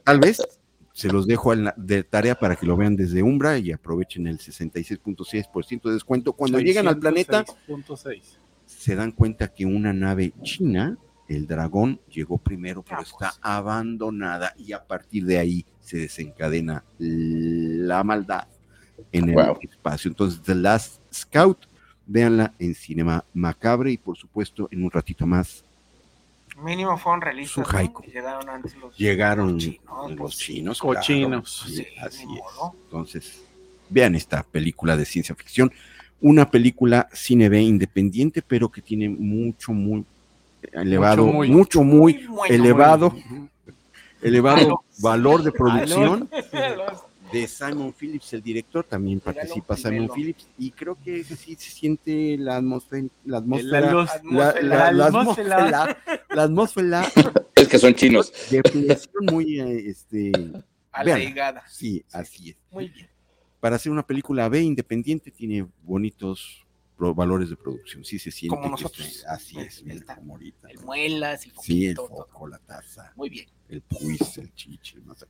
Tal 0.06 0.20
vez 0.20 0.42
se 0.96 1.10
los 1.10 1.28
dejo 1.28 1.52
en 1.52 1.66
la- 1.66 1.74
de 1.76 2.04
tarea 2.06 2.36
para 2.36 2.56
que 2.56 2.66
lo 2.66 2.78
vean 2.78 2.96
desde 2.96 3.22
Umbra 3.22 3.58
y 3.58 3.74
aprovechen 3.74 4.28
el 4.28 4.40
66.6% 4.40 5.90
de 5.90 5.94
descuento. 5.96 6.32
Cuando 6.32 6.58
llegan 6.58 6.88
al 6.88 6.98
planeta, 6.98 7.44
606.6. 7.68 8.40
se 8.66 8.96
dan 8.96 9.12
cuenta 9.12 9.50
que 9.54 9.66
una 9.66 9.92
nave 9.92 10.32
china, 10.42 10.98
el 11.28 11.48
dragón, 11.48 12.00
llegó 12.10 12.38
primero, 12.38 12.82
pero 12.82 13.02
está 13.02 13.18
pues. 13.32 13.40
abandonada 13.42 14.54
y 14.58 14.72
a 14.72 14.86
partir 14.86 15.26
de 15.26 15.38
ahí 15.38 15.66
se 15.82 15.98
desencadena 15.98 16.86
la 16.98 18.02
maldad 18.06 18.48
en 19.12 19.28
el 19.28 19.36
Wow. 19.36 19.60
espacio. 19.62 20.08
Entonces, 20.10 20.42
The 20.44 20.56
Last 20.56 21.02
Scout, 21.14 21.66
véanla 22.06 22.54
en 22.58 22.74
Cinema 22.74 23.26
Macabre 23.34 23.92
y 23.92 23.98
por 23.98 24.16
supuesto 24.16 24.70
en 24.72 24.82
un 24.86 24.92
ratito 24.92 25.28
más 25.28 25.65
Mínimo 26.58 26.98
fueron 26.98 27.22
realistas. 27.22 27.54
Su 27.54 27.62
¿no? 27.62 28.02
Llegaron 28.14 28.50
antes 28.50 28.76
los 28.78 28.98
llegaron 28.98 29.54
los 29.54 30.38
chinos. 30.38 30.82
los 30.84 31.00
chinos. 31.02 31.64
Sí, 31.68 31.76
Sí, 31.76 31.88
así 32.02 32.24
es. 32.24 32.28
modo. 32.28 32.76
Entonces, 32.86 33.44
vean 33.90 34.16
esta 34.16 34.44
película 34.44 34.96
de 34.96 35.06
ciencia 35.06 35.36
ficción, 35.36 35.72
una 36.22 36.50
película 36.50 37.08
cine 37.14 37.50
B 37.50 37.62
independiente, 37.62 38.42
pero 38.42 38.70
que 38.70 38.82
tiene 38.82 39.10
mucho, 39.10 39.74
muy 39.74 40.06
elevado, 40.72 41.26
muy. 41.28 41.50
mucho, 41.50 41.84
muy, 41.84 42.26
bueno, 42.28 42.56
elevado, 42.56 43.12
Muy- 43.12 43.50
elevado 44.22 44.84
valor 45.00 45.44
de 45.44 45.52
producción 45.52 46.30
Los- 46.78 47.05
de 47.42 47.48
Simon 47.48 47.94
Phillips, 47.94 48.34
el 48.34 48.42
director, 48.42 48.84
también 48.86 49.20
participa 49.20 49.76
Simon 49.76 49.92
primero. 50.08 50.14
Phillips, 50.14 50.48
y 50.58 50.72
creo 50.72 50.98
que 51.02 51.24
sí 51.24 51.56
se 51.56 51.70
siente 51.72 52.38
la 52.38 52.58
atmósfera, 52.58 53.08
la 53.26 53.38
atmósfera, 53.38 53.80
la, 53.82 54.04
atmósfera. 55.06 55.06
atmósfera, 55.08 55.98
la 56.30 56.44
atmósfera 56.44 57.12
Es 57.56 57.68
que 57.68 57.80
son 57.80 57.94
chinos. 57.96 58.32
de 58.50 58.62
presión 58.64 59.26
muy, 59.32 59.60
eh, 59.60 59.90
este, 59.90 60.32
A 60.92 61.00
la 61.04 61.16
Véanla. 61.16 61.24
higada. 61.30 61.64
Sí, 61.68 62.04
así 62.12 62.52
es. 62.52 62.58
Muy 62.72 62.90
bien. 62.90 63.08
Para 63.60 63.78
hacer 63.78 63.92
una 63.92 64.06
película 64.06 64.48
B 64.50 64.62
independiente 64.62 65.32
tiene 65.32 65.68
bonitos 65.84 66.64
pro- 66.98 67.16
valores 67.16 67.50
de 67.50 67.56
producción. 67.56 68.04
Sí 68.06 68.20
se 68.20 68.30
siente. 68.32 68.56
Como 68.56 68.76
que 68.76 68.84
nosotros. 68.84 69.26
así 69.28 69.60
es, 69.60 69.84
mira, 69.84 70.16
como 70.16 70.34
ahorita. 70.34 70.70
El 70.70 70.80
muelas 70.80 71.46
y 71.48 71.52
Sí, 71.62 71.86
el 71.88 71.96
todo. 71.96 72.08
foco, 72.10 72.48
la 72.48 72.60
taza, 72.60 73.12
Muy 73.16 73.30
bien. 73.30 73.48
el 73.70 73.82
puis, 73.82 74.38
el 74.38 74.54
chiche, 74.54 74.98
no 75.06 75.16
sé. 75.16 75.26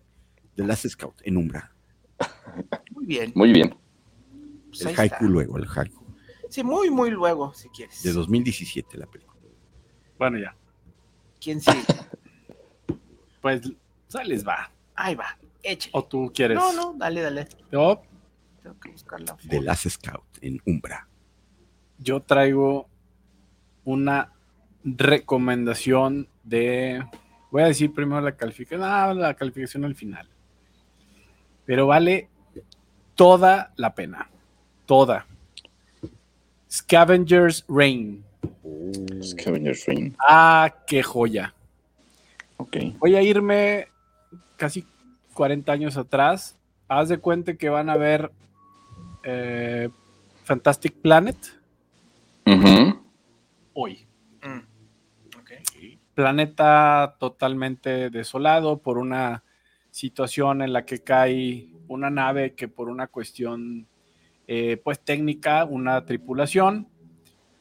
The 0.55 0.63
Last 0.65 0.87
Scout, 0.87 1.15
en 1.23 1.37
Umbra. 1.37 1.74
Muy 2.91 3.05
bien. 3.05 3.31
Muy 3.35 3.51
bien. 3.53 3.75
Pues 4.69 4.81
El 4.81 4.87
haiku 4.99 5.15
está. 5.15 5.25
luego, 5.25 5.57
el 5.57 5.65
haiku. 5.67 6.03
Sí, 6.49 6.63
muy, 6.63 6.89
muy 6.89 7.11
luego, 7.11 7.53
si 7.53 7.69
quieres. 7.69 8.01
De 8.03 8.11
2017 8.13 8.97
la 8.97 9.05
película. 9.07 9.39
Bueno, 10.17 10.37
ya. 10.37 10.55
¿Quién 11.41 11.61
sigue? 11.61 11.83
Pues 13.41 13.61
se 14.07 14.23
les 14.25 14.45
va. 14.47 14.71
Ahí 14.95 15.13
va. 15.13 15.37
Échale. 15.61 15.91
¿O 15.93 16.03
tú 16.03 16.31
quieres? 16.33 16.57
No, 16.57 16.73
no, 16.73 16.95
dale, 16.97 17.21
dale. 17.21 17.47
Yo, 17.71 18.01
Tengo 18.63 18.79
que 18.79 18.89
buscar 18.89 19.19
la 19.21 19.35
The 19.35 19.43
foto. 19.49 19.61
Last 19.61 19.87
Scout, 19.87 20.23
en 20.41 20.59
Umbra. 20.65 21.07
yo 21.99 22.21
traigo 22.23 22.89
una 23.83 24.33
recomendación 24.83 26.27
de. 26.43 27.03
Voy 27.51 27.61
a 27.61 27.67
decir 27.67 27.93
primero 27.93 28.19
la 28.21 28.35
calificación. 28.35 28.81
Ah, 28.83 29.13
la 29.13 29.35
calificación 29.35 29.85
al 29.85 29.93
final. 29.95 30.27
Pero 31.65 31.87
vale 31.87 32.29
toda 33.15 33.71
la 33.75 33.95
pena. 33.95 34.29
Toda. 34.85 35.25
Scavengers 36.69 37.65
Reign. 37.67 38.23
Scavenger's 39.21 39.85
Reign. 39.85 40.15
Ah, 40.27 40.73
qué 40.87 41.01
joya. 41.01 41.53
Ok. 42.57 42.77
Voy 42.99 43.15
a 43.15 43.21
irme 43.21 43.87
casi 44.57 44.85
40 45.33 45.71
años 45.71 45.97
atrás. 45.97 46.57
Haz 46.87 47.09
de 47.09 47.17
cuenta 47.17 47.55
que 47.55 47.69
van 47.69 47.89
a 47.89 47.97
ver 47.97 48.31
eh, 49.23 49.89
Fantastic 50.43 50.93
Planet 51.01 51.37
hoy. 53.75 54.07
Mm. 54.41 55.37
Ok. 55.37 55.51
Planeta 56.15 57.15
totalmente 57.19 58.09
desolado 58.09 58.79
por 58.79 58.97
una 58.97 59.43
situación 59.95 60.61
en 60.61 60.73
la 60.73 60.85
que 60.85 60.99
cae 60.99 61.69
una 61.87 62.09
nave 62.09 62.53
que 62.53 62.67
por 62.67 62.89
una 62.89 63.07
cuestión 63.07 63.87
eh, 64.47 64.75
pues 64.83 64.99
técnica, 64.99 65.63
una 65.63 66.05
tripulación, 66.05 66.87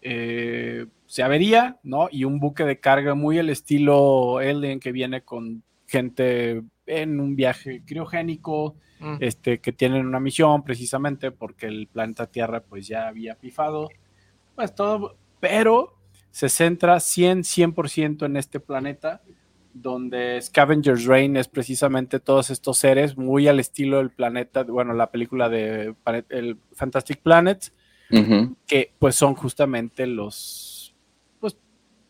eh, 0.03 0.87
se 1.07 1.23
avería, 1.23 1.79
¿no? 1.83 2.09
Y 2.11 2.25
un 2.25 2.41
buque 2.41 2.65
de 2.65 2.81
carga 2.81 3.15
muy 3.15 3.39
al 3.39 3.51
estilo 3.51 4.39
Alien 4.39 4.81
que 4.81 4.91
viene 4.91 5.23
con 5.23 5.63
gente 5.87 6.63
en 6.87 7.21
un 7.21 7.37
viaje 7.37 7.83
criogénico, 7.87 8.77
Mm. 9.01 9.17
este, 9.21 9.61
que 9.61 9.73
tienen 9.73 10.07
una 10.07 10.19
misión 10.19 10.63
precisamente 10.63 11.31
porque 11.31 11.67
el 11.67 11.89
planeta 11.89 12.27
Tierra 12.27 12.63
pues 12.63 12.87
ya 12.87 13.09
había 13.09 13.35
pifado, 13.35 13.91
pues 14.55 14.75
todo, 14.75 15.17
pero 15.41 15.99
se 16.31 16.49
centra 16.49 16.99
100, 17.01 17.45
100% 17.45 18.25
en 18.25 18.37
este 18.37 18.61
planeta, 18.61 19.21
donde 19.75 20.41
Scavenger's 20.41 21.05
Reign 21.05 21.37
es 21.37 21.49
precisamente 21.49 22.21
todos 22.21 22.49
estos 22.51 22.79
seres 22.79 23.17
muy 23.17 23.49
al 23.49 23.59
estilo 23.61 23.99
del 23.99 24.11
planeta, 24.11 24.63
bueno, 24.63 24.95
la 24.95 25.11
película 25.11 25.49
de 25.49 25.95
el 26.31 26.57
Fantastic 26.73 27.19
Planet, 27.21 27.73
que 28.67 28.93
pues 28.99 29.17
son 29.17 29.35
justamente 29.35 30.07
los 30.07 30.95
pues 31.41 31.57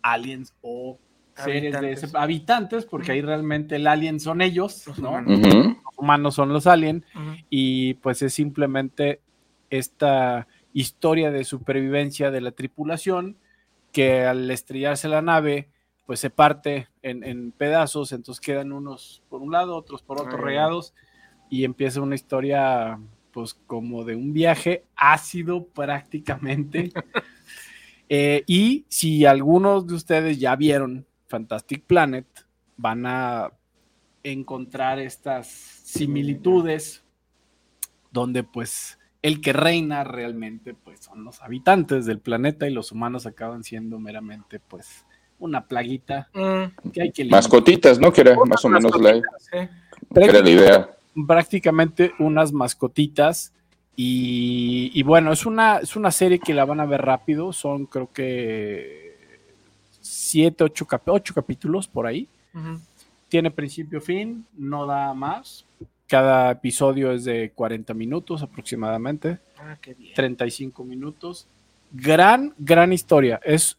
aliens 0.03 0.53
o 0.61 0.98
seres 1.37 1.72
de 1.72 1.79
Habitantes. 1.79 2.03
ese- 2.05 2.18
habitantes, 2.18 2.85
porque 2.85 3.12
ahí 3.12 3.22
realmente 3.22 3.77
el 3.77 3.87
alien 3.87 4.20
son 4.20 4.42
ellos, 4.42 4.87
Los 4.87 4.98
¿no? 4.98 5.20
Los 5.22 5.74
humanos 5.96 6.35
son 6.35 6.53
los 6.53 6.66
aliens 6.66 7.05
Ujú. 7.14 7.35
y 7.50 7.94
pues 7.94 8.20
es 8.22 8.35
simplemente 8.35 9.20
esta 9.70 10.46
historia 10.74 11.31
de 11.31 11.44
supervivencia 11.44 12.31
de 12.31 12.40
la 12.42 12.50
tripulación 12.53 13.37
que 13.90 14.24
al 14.24 14.50
estrellarse 14.50 15.09
la 15.09 15.22
nave 15.22 15.68
pues 16.07 16.21
se 16.21 16.31
parte 16.31 16.88
en, 17.03 17.25
en 17.25 17.53
pedazos, 17.53 18.12
entonces 18.12 18.40
quedan 18.40 18.73
unos 18.73 19.23
por 19.29 19.40
un 19.43 19.53
lado, 19.53 19.77
otros 19.77 20.03
por 20.03 20.21
otro 20.21 20.38
Ah. 20.38 20.43
regados 20.43 20.95
y 21.51 21.64
empieza 21.64 22.01
una 22.01 22.14
historia 22.14 22.99
pues 23.33 23.55
como 23.67 24.05
de 24.05 24.14
un 24.14 24.33
viaje 24.33 24.85
ácido 24.97 25.67
prácticamente. 25.67 26.93
Eh, 28.11 28.45
y 28.47 28.85
si 28.90 29.25
algunos 29.25 29.87
de 29.87 29.95
ustedes 29.95 30.38
ya 30.38 30.55
vieron 30.57 31.07
Fantastic 31.27 31.85
Planet, 31.85 32.27
van 32.77 33.07
a 33.07 33.51
encontrar 34.23 34.99
estas 34.99 35.47
similitudes 35.49 37.03
donde 38.11 38.43
pues 38.45 38.99
el 39.23 39.40
que 39.40 39.55
reina 39.55 40.05
realmente 40.05 40.75
pues 40.75 41.01
son 41.01 41.25
los 41.25 41.40
habitantes 41.40 42.05
del 42.05 42.21
planeta 42.21 42.69
y 42.69 42.75
los 42.75 42.93
humanos 42.93 43.25
acaban 43.25 43.64
siendo 43.64 43.99
meramente 43.99 44.61
pues 44.61 45.07
una 45.38 45.64
plaguita 45.66 46.29
Mm. 46.35 46.90
que 46.90 47.03
hay 47.03 47.12
que 47.12 47.23
eliminar. 47.23 47.42
Mascotitas, 47.42 47.99
¿no? 47.99 48.12
Que 48.12 48.20
era 48.23 48.37
más 48.47 48.64
o 48.64 48.68
menos 48.68 49.01
la, 49.01 49.12
que 49.53 49.68
era 50.25 50.40
la 50.40 50.51
idea. 50.51 50.90
prácticamente 51.27 52.12
unas 52.18 52.53
mascotitas. 52.53 53.53
Y, 53.97 54.90
y 54.92 55.03
bueno, 55.05 55.33
es 55.33 55.47
una, 55.47 55.79
es 55.79 55.94
una 55.97 56.11
serie 56.11 56.38
que 56.40 56.53
la 56.55 56.64
van 56.64 56.81
a 56.81 56.87
ver 56.87 57.03
rápido. 57.03 57.53
Son 57.53 57.87
creo 57.87 58.11
que 58.12 59.16
siete, 60.01 60.64
ocho, 60.64 60.87
cap- 60.87 61.09
ocho 61.09 61.33
capítulos 61.35 61.87
por 61.88 62.07
ahí. 62.07 62.29
Tiene 63.29 63.51
principio, 63.51 64.01
fin, 64.01 64.47
no 64.57 64.87
da 64.87 65.12
más. 65.14 65.64
Cada 66.07 66.51
episodio 66.53 67.11
es 67.12 67.25
de 67.25 67.51
40 67.55 67.94
minutos 67.94 68.42
aproximadamente, 68.42 69.38
Ah, 69.59 69.77
qué 69.81 69.94
bien. 69.94 70.12
35 70.14 70.85
minutos. 70.85 71.47
Gran, 71.90 72.53
gran 72.59 72.92
historia. 72.92 73.40
Es 73.42 73.77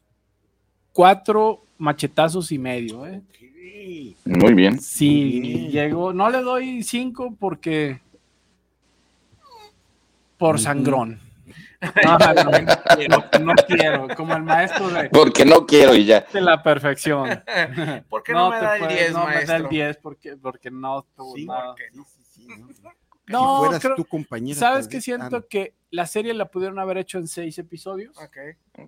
cuatro 0.96 1.62
machetazos 1.78 2.52
y 2.54 2.58
medio. 2.58 3.06
¿eh? 3.06 3.22
Muy 4.24 4.54
bien. 4.54 4.80
Sí, 4.80 5.42
Bien. 5.42 5.70
llegó. 5.70 6.14
No 6.14 6.30
le 6.30 6.40
doy 6.42 6.82
cinco 6.84 7.36
porque. 7.38 8.00
Por 10.38 10.60
sangrón. 10.60 11.20
No, 12.04 12.18
no, 12.18 12.44
no 12.44 12.52
quiero, 12.96 13.24
no 13.42 13.54
quiero, 13.68 14.08
como 14.16 14.34
el 14.36 14.42
maestro 14.42 14.88
de, 14.90 15.08
Porque 15.10 15.46
no 15.46 15.68
quiero 15.68 15.94
y 15.94 16.06
ya. 16.06 16.22
de 16.34 16.42
la 16.42 16.64
perfección. 16.64 17.44
¿Por 18.10 18.24
qué 18.24 18.34
no, 18.34 18.50
me 18.50 18.58
te 18.58 18.66
da 18.66 18.76
el 18.78 18.82
puedes- 18.82 18.98
10, 18.98 19.14
no 19.14 19.20
me 19.20 19.26
da 19.26 19.40
el 19.42 19.48
maestro? 19.48 19.70
10 19.70 19.98
porque, 19.98 20.38
porque 20.38 20.72
no 20.72 21.06
tuvo 21.16 21.36
Sí, 21.36 21.46
nada. 21.46 21.66
¿por 21.68 21.76
qué 21.76 21.84
no? 21.94 22.04
Sí, 22.06 22.24
sí, 22.32 22.48
sí, 22.48 22.82
¿no? 23.28 23.40
No, 23.40 23.56
si 23.56 23.66
fueras 23.66 23.82
creo- 23.82 23.96
tu 23.96 24.06
compañera. 24.06 24.60
¿Sabes 24.60 24.88
qué 24.88 25.02
siento? 25.02 25.26
ah, 25.38 25.40
no. 25.40 25.48
Que 25.48 25.74
la 25.92 26.06
serie 26.06 26.34
la 26.34 26.50
pudieron 26.52 26.78
haber 26.80 26.98
hecho 26.98 27.18
en 27.18 27.28
seis 27.28 27.58
episodios 27.58 28.16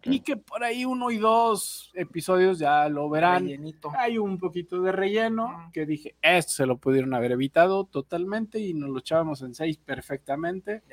y 0.03 0.19
que 0.19 0.35
por 0.37 0.63
ahí 0.63 0.83
uno 0.83 1.09
y 1.09 1.17
dos 1.17 1.91
episodios 1.95 2.59
ya 2.59 2.89
lo 2.89 3.09
verán. 3.09 3.43
Rellenito. 3.45 3.91
Hay 3.97 4.17
un 4.17 4.37
poquito 4.37 4.81
de 4.81 4.91
relleno 4.91 5.69
que 5.71 5.85
dije, 5.85 6.15
esto 6.21 6.51
se 6.51 6.65
lo 6.65 6.77
pudieron 6.77 7.13
haber 7.13 7.31
evitado 7.31 7.85
totalmente 7.85 8.59
y 8.59 8.73
nos 8.73 8.89
lo 8.89 8.99
echábamos 8.99 9.41
en 9.41 9.55
seis 9.55 9.77
perfectamente. 9.77 10.83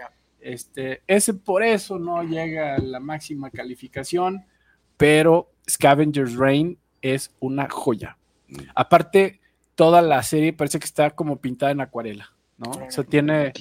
Este, 0.41 1.03
ese 1.07 1.35
por 1.35 1.63
eso 1.63 1.99
no 1.99 2.23
llega 2.23 2.77
a 2.77 2.79
la 2.79 3.01
máxima 3.01 3.51
calificación, 3.51 4.45
pero 4.97 5.51
Scavenger's 5.69 6.37
Reign 6.37 6.79
es 7.03 7.35
una 7.41 7.69
joya. 7.69 8.19
Mm. 8.49 8.57
Aparte, 8.75 9.41
toda 9.75 10.03
la 10.03 10.23
serie 10.23 10.53
parece 10.53 10.79
que 10.79 10.85
está 10.85 11.11
como 11.11 11.41
pintada 11.41 11.73
en 11.73 11.81
acuarela, 11.81 12.33
¿no? 12.65 12.71
O 12.87 12.91
sea, 12.91 13.05
tiene, 13.05 13.53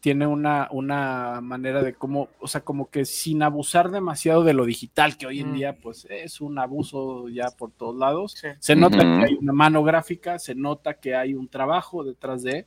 tiene 0.00 0.26
una, 0.26 0.68
una 0.70 1.40
manera 1.42 1.82
de 1.82 1.92
cómo, 1.94 2.28
o 2.40 2.48
sea, 2.48 2.62
como 2.62 2.88
que 2.90 3.04
sin 3.04 3.42
abusar 3.42 3.90
demasiado 3.90 4.44
de 4.44 4.54
lo 4.54 4.64
digital, 4.64 5.16
que 5.18 5.26
hoy 5.26 5.40
en 5.40 5.50
Mm. 5.50 5.54
día 5.54 5.76
pues 5.82 6.06
es 6.08 6.40
un 6.40 6.58
abuso 6.58 7.28
ya 7.28 7.50
por 7.50 7.70
todos 7.72 7.96
lados. 7.96 8.32
Sí. 8.40 8.48
Se 8.58 8.74
nota 8.76 8.98
que 8.98 9.24
hay 9.26 9.34
una 9.40 9.52
mano 9.52 9.82
gráfica, 9.84 10.38
se 10.38 10.54
nota 10.54 10.94
que 10.94 11.14
hay 11.14 11.34
un 11.34 11.48
trabajo 11.48 12.02
detrás 12.04 12.42
de. 12.42 12.66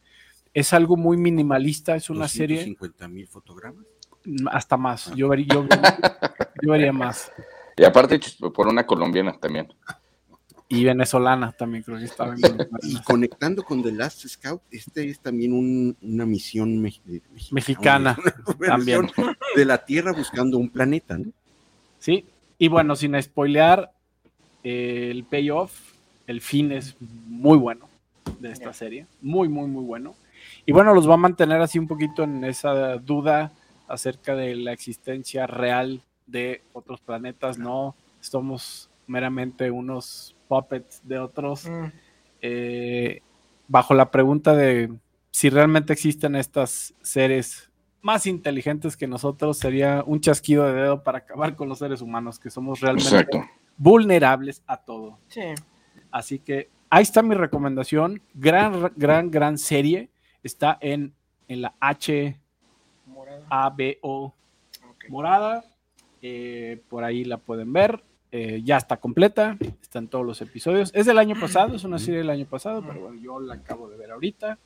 Es 0.54 0.72
algo 0.74 0.96
muy 0.98 1.18
minimalista, 1.18 1.96
es 1.96 2.12
una 2.12 2.28
serie 2.28 2.58
250 2.58 3.08
mil 3.08 3.28
fotogramas. 3.28 3.84
mm, 4.26 4.48
hasta 4.52 4.78
más. 4.78 5.12
Yo 5.16 5.28
vería, 5.30 5.48
yo, 5.52 5.66
yo 6.62 6.72
vería 6.72 6.94
más. 6.94 7.32
Y 7.76 7.84
aparte 7.86 8.14
hechos 8.14 8.38
por 8.54 8.68
una 8.68 8.86
colombiana 8.86 9.36
también. 9.40 9.68
Y 10.74 10.84
venezolana 10.84 11.52
también 11.52 11.84
creo 11.84 11.98
que 12.00 12.06
estaba 12.06 12.34
en 12.34 12.40
Y 12.84 13.02
conectando 13.04 13.64
con 13.64 13.84
The 13.84 13.92
Last 13.92 14.26
Scout, 14.28 14.62
este 14.72 15.08
es 15.10 15.20
también 15.20 15.54
un- 15.54 15.96
una 16.02 16.26
misión 16.26 16.80
me- 16.82 16.94
Mexicana, 17.52 18.18
una 18.18 18.58
también. 18.68 19.10
De 19.56 19.66
la 19.66 19.84
Tierra 19.86 20.12
buscando 20.14 20.58
un 20.58 20.70
planeta, 20.70 21.18
¿no? 21.18 21.32
Sí, 22.00 22.26
y 22.58 22.68
bueno, 22.68 22.96
sin 22.96 23.22
spoilear, 23.22 23.92
eh, 24.64 25.10
el 25.12 25.24
payoff, 25.26 25.74
el 26.28 26.42
fin 26.42 26.72
es 26.72 26.96
muy 27.00 27.58
bueno 27.58 27.88
de 28.40 28.52
esta 28.52 28.74
serie, 28.74 29.06
muy, 29.22 29.48
muy, 29.50 29.68
muy 29.68 29.84
bueno. 29.84 30.16
Y 30.66 30.72
bueno, 30.72 30.94
los 30.94 31.08
va 31.10 31.14
a 31.14 31.18
mantener 31.18 31.62
así 31.62 31.78
un 31.80 31.88
poquito 31.88 32.24
en 32.24 32.44
esa 32.44 32.98
duda 32.98 33.52
acerca 33.88 34.36
de 34.36 34.56
la 34.56 34.72
existencia 34.74 35.46
real 35.48 36.02
de 36.26 36.62
otros 36.74 37.00
planetas, 37.02 37.58
no 37.58 37.96
somos 38.22 38.90
meramente 39.08 39.70
unos 39.70 40.36
puppets 40.54 41.02
de 41.08 41.18
otros, 41.20 41.66
Mm. 41.68 41.86
eh, 42.42 43.22
bajo 43.68 43.94
la 43.94 44.12
pregunta 44.12 44.54
de 44.56 44.92
si 45.32 45.50
realmente 45.50 45.94
existen 45.94 46.36
estas 46.36 46.94
seres 47.02 47.72
más 48.02 48.28
inteligentes 48.28 48.96
que 48.98 49.08
nosotros, 49.08 49.58
sería 49.58 50.04
un 50.06 50.20
chasquido 50.20 50.66
de 50.68 50.74
dedo 50.74 51.04
para 51.04 51.20
acabar 51.20 51.56
con 51.56 51.70
los 51.70 51.80
seres 51.80 52.02
humanos, 52.02 52.38
que 52.38 52.50
somos 52.50 52.82
realmente 52.82 53.10
Exacto. 53.10 53.44
vulnerables 53.78 54.62
a 54.68 54.78
todo. 54.78 55.18
Sí. 55.28 55.42
Así 56.12 56.38
que 56.38 56.70
ahí 56.90 57.02
está 57.04 57.22
mi 57.24 57.34
recomendación. 57.34 58.22
Gran, 58.34 58.92
gran, 58.96 59.32
gran 59.32 59.58
serie. 59.58 60.10
Está 60.44 60.78
en, 60.82 61.14
en 61.48 61.62
la 61.62 61.74
HBO 63.50 64.36
Ok. 64.90 65.06
morada. 65.10 65.64
Eh, 66.22 66.82
por 66.90 67.04
ahí 67.04 67.24
la 67.26 67.38
pueden 67.38 67.74
ver. 67.74 68.04
Eh, 68.36 68.64
ya 68.64 68.78
está 68.78 68.98
completa. 68.98 69.56
Están 69.80 70.08
todos 70.08 70.26
los 70.26 70.42
episodios. 70.42 70.90
Es 70.96 71.06
del 71.06 71.20
año 71.20 71.40
pasado, 71.40 71.76
es 71.76 71.84
una 71.84 72.00
serie 72.00 72.22
del 72.22 72.32
año 72.32 72.48
pasado, 72.48 72.82
pero 72.82 73.00
bueno, 73.00 73.22
yo 73.22 73.40
la 73.40 73.54
acabo 73.54 73.88
de 73.88 73.96
ver 73.96 74.10
ahorita. 74.10 74.58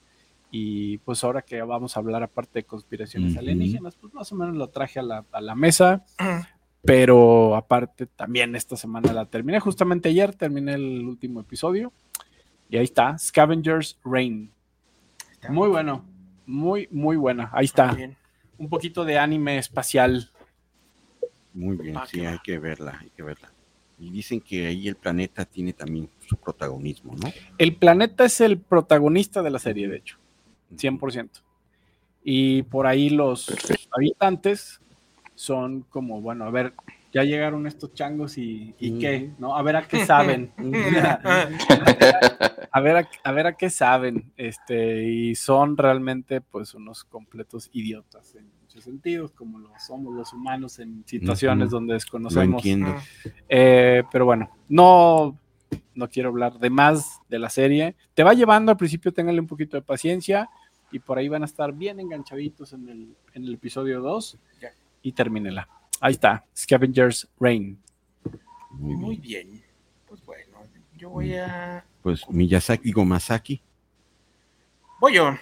Y 0.50 1.00
pues 1.00 1.22
ahora 1.26 1.42
que 1.42 1.62
vamos 1.62 1.98
a 1.98 2.00
hablar 2.00 2.24
aparte 2.24 2.60
de 2.60 2.64
conspiraciones 2.64 3.36
alienígenas, 3.36 3.98
pues 3.98 4.14
más 4.14 4.32
o 4.32 4.36
menos 4.36 4.56
lo 4.56 4.70
traje 4.70 5.00
a 5.00 5.04
la, 5.04 5.26
a 5.34 5.42
la 5.42 5.54
mesa. 5.54 6.06
Pero 6.82 7.58
aparte 7.58 8.06
también 8.06 8.56
esta 8.56 8.78
semana 8.78 9.12
la 9.12 9.26
terminé. 9.26 9.60
Justamente 9.60 10.08
ayer 10.08 10.34
terminé 10.34 10.76
el 10.76 11.06
último 11.06 11.42
episodio. 11.42 11.92
Y 12.70 12.78
ahí 12.78 12.86
está, 12.86 13.18
Scavengers 13.18 14.00
Reign. 14.06 14.50
Está 15.34 15.52
Muy 15.52 15.68
bueno, 15.68 16.06
muy, 16.46 16.88
muy 16.90 17.18
buena. 17.18 17.50
Ahí 17.52 17.66
está. 17.66 17.88
Muy 17.88 17.98
bien. 17.98 18.18
Un 18.58 18.70
poquito 18.70 19.04
de 19.04 19.20
anime 19.20 19.58
espacial. 19.58 20.32
Muy 21.54 21.76
bien, 21.76 21.98
sí, 22.08 22.26
hay 22.26 22.40
que 22.40 22.60
verla, 22.60 22.98
hay 23.02 23.10
que 23.10 23.24
verla. 23.24 23.52
Y 24.00 24.12
dicen 24.12 24.42
que 24.42 24.68
ahí 24.68 24.88
el 24.88 24.96
planeta 24.96 25.46
tiene 25.46 25.74
también 25.74 26.10
su 26.28 26.38
protagonismo, 26.38 27.16
¿no? 27.16 27.32
El 27.58 27.76
planeta 27.76 28.26
es 28.26 28.42
el 28.42 28.60
protagonista 28.60 29.42
de 29.42 29.50
la 29.50 29.60
serie, 29.60 29.88
de 29.88 29.98
hecho, 29.98 30.18
100%. 30.76 31.42
Y 32.24 32.64
por 32.64 32.86
ahí 32.86 33.10
los 33.10 33.46
Perfecto. 33.46 33.90
habitantes 33.92 34.82
son 35.34 35.82
como, 35.84 36.22
bueno, 36.22 36.46
a 36.46 36.52
ver, 36.52 36.74
ya 37.14 37.24
llegaron 37.24 37.66
estos 37.66 37.94
changos 37.94 38.38
y, 38.38 38.76
qué, 39.00 39.32
¿no? 39.40 39.56
A 39.56 39.62
ver 39.64 39.78
a 39.78 39.88
qué 39.88 40.06
saben. 40.06 40.52
a 42.72 42.82
ver 42.82 42.98
a, 42.98 43.10
a 43.24 43.32
ver 43.32 43.48
a 43.48 43.58
qué 43.58 43.70
saben. 43.70 44.32
Este, 44.38 45.06
y 45.06 45.36
son 45.36 45.78
realmente 45.78 46.42
pues 46.42 46.74
unos 46.74 47.04
completos 47.04 47.70
idiotas 47.74 48.36
en 48.36 48.57
sentidos, 48.84 49.32
como 49.32 49.60
lo 49.60 49.70
somos 49.80 50.14
los 50.16 50.34
humanos 50.34 50.80
en 50.80 51.04
situaciones 51.06 51.68
Ujú. 51.68 51.76
donde 51.76 51.94
Lo 51.94 51.96
desconocemos. 51.96 52.58
entiendo. 52.66 52.96
Eh, 53.50 54.04
pero 54.12 54.26
bueno, 54.26 54.50
no, 54.70 55.38
no 55.96 56.10
quiero 56.10 56.30
hablar 56.30 56.58
de 56.60 56.70
más 56.70 57.20
de 57.30 57.40
la 57.40 57.50
serie. 57.50 57.96
Te 58.14 58.24
va 58.24 58.34
llevando 58.34 58.72
al 58.72 58.78
principio, 58.78 59.12
ténganle 59.14 59.42
un 59.42 59.48
poquito 59.48 59.78
de 59.78 59.82
paciencia 59.84 60.50
y 60.92 61.00
por 61.00 61.18
ahí 61.18 61.28
van 61.28 61.42
a 61.44 61.46
estar 61.46 61.74
bien 61.74 62.00
enganchaditos 62.00 62.74
en 62.74 62.88
el, 62.90 63.16
en 63.34 63.44
el 63.44 63.54
episodio 63.56 64.02
2 64.02 64.38
Ya. 64.62 64.72
y 65.02 65.12
termínela. 65.12 65.68
Ahí 66.00 66.14
está, 66.14 66.46
Scavengers 66.56 67.28
Reign. 67.40 67.78
Muy 68.72 68.88
bien. 68.96 69.00
Muy 69.02 69.16
bien. 69.18 69.64
Pues 70.08 70.24
bueno, 70.26 70.58
yo 70.98 71.10
voy 71.10 71.34
a. 71.36 71.84
Pues 72.04 72.30
Miyazaki, 72.30 72.84
digo 72.84 73.04
Masaki. 73.04 73.62
Voy 75.00 75.16
yo. 75.16 75.36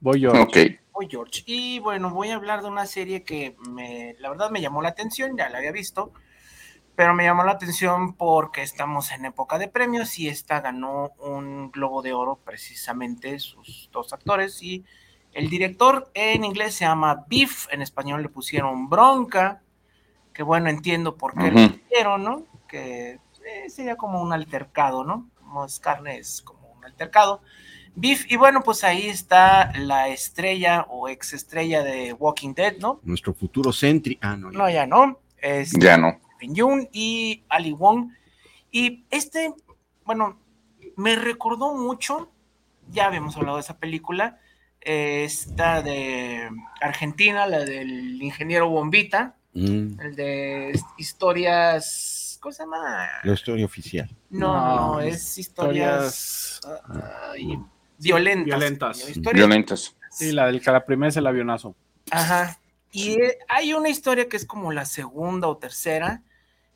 Voy 0.00 0.20
yo. 0.20 0.32
Ok. 0.32 0.56
Voy 0.94 1.08
George. 1.10 1.42
Y 1.44 1.80
bueno, 1.80 2.10
voy 2.10 2.30
a 2.30 2.36
hablar 2.36 2.62
de 2.62 2.68
una 2.68 2.86
serie 2.86 3.24
que 3.24 3.56
me, 3.68 4.14
la 4.20 4.30
verdad 4.30 4.50
me 4.50 4.60
llamó 4.60 4.80
la 4.80 4.90
atención, 4.90 5.36
ya 5.36 5.48
la 5.48 5.58
había 5.58 5.72
visto, 5.72 6.12
pero 6.94 7.14
me 7.14 7.24
llamó 7.24 7.42
la 7.42 7.50
atención 7.50 8.14
porque 8.14 8.62
estamos 8.62 9.10
en 9.10 9.24
época 9.24 9.58
de 9.58 9.66
premios 9.66 10.16
y 10.20 10.28
esta 10.28 10.60
ganó 10.60 11.10
un 11.18 11.72
Globo 11.72 12.00
de 12.00 12.12
Oro 12.12 12.36
precisamente 12.44 13.40
sus 13.40 13.88
dos 13.92 14.12
actores 14.12 14.62
y 14.62 14.84
el 15.32 15.50
director 15.50 16.12
en 16.14 16.44
inglés 16.44 16.76
se 16.76 16.84
llama 16.84 17.24
Beef, 17.26 17.66
en 17.72 17.82
español 17.82 18.22
le 18.22 18.28
pusieron 18.28 18.88
Bronca, 18.88 19.62
que 20.32 20.44
bueno, 20.44 20.70
entiendo 20.70 21.16
por 21.16 21.34
qué 21.34 21.50
lo 21.50 21.60
Ujú. 21.60 21.74
hicieron, 21.86 22.22
¿no? 22.22 22.46
Que 22.68 23.18
eh, 23.44 23.68
sería 23.68 23.96
como 23.96 24.22
un 24.22 24.32
altercado, 24.32 25.02
¿no? 25.02 25.28
Como 25.34 25.64
es 25.64 25.80
carne, 25.80 26.18
es 26.18 26.40
como 26.40 26.68
un 26.68 26.84
altercado. 26.84 27.42
Beef, 27.96 28.30
y 28.30 28.36
bueno, 28.36 28.62
pues 28.62 28.82
ahí 28.84 29.06
está 29.06 29.72
la 29.78 30.08
estrella 30.08 30.86
o 30.88 31.08
ex 31.08 31.32
estrella 31.32 31.82
de 31.82 32.12
Walking 32.12 32.54
Dead, 32.54 32.76
¿no? 32.78 33.00
Nuestro 33.04 33.32
futuro 33.34 33.72
Sentry. 33.72 34.18
Ah, 34.20 34.36
no. 34.36 34.50
No, 34.50 34.68
ya 34.68 34.86
no. 34.86 35.20
Es 35.38 35.72
Ya 35.78 35.96
no. 35.96 36.20
Yeun 36.40 36.88
y 36.92 37.44
Ali 37.48 37.72
Wong. 37.72 38.10
Y 38.70 39.04
este, 39.10 39.54
bueno, 40.04 40.40
me 40.96 41.16
recordó 41.16 41.74
mucho, 41.74 42.30
ya 42.90 43.06
habíamos 43.06 43.36
hablado 43.36 43.56
de 43.56 43.62
esa 43.62 43.78
película, 43.78 44.40
eh, 44.80 45.24
esta 45.24 45.80
de 45.80 46.50
Argentina, 46.80 47.46
la 47.46 47.60
del 47.64 48.20
ingeniero 48.22 48.68
Bombita, 48.68 49.36
Mm, 49.56 50.00
el 50.00 50.16
de 50.16 50.80
historias, 50.98 52.38
¿cómo 52.40 52.52
se 52.52 52.64
llama? 52.64 53.06
la 53.22 53.32
historia 53.32 53.64
oficial. 53.64 54.10
No, 54.30 54.52
No, 54.52 54.76
no, 54.94 55.00
es 55.00 55.38
historias 55.38 56.60
ay, 57.32 57.58
violentas. 58.04 58.46
Violentas. 58.46 59.08
Historias- 59.08 59.34
Violentas. 59.34 59.96
Sí, 60.10 60.32
la 60.32 60.46
del 60.46 60.62
la 60.64 60.84
primera 60.84 61.08
es 61.08 61.16
el 61.16 61.26
avionazo. 61.26 61.74
Ajá. 62.10 62.58
Y 62.92 63.16
hay 63.48 63.72
una 63.74 63.88
historia 63.88 64.28
que 64.28 64.36
es 64.36 64.46
como 64.46 64.70
la 64.72 64.84
segunda 64.84 65.48
o 65.48 65.56
tercera, 65.56 66.22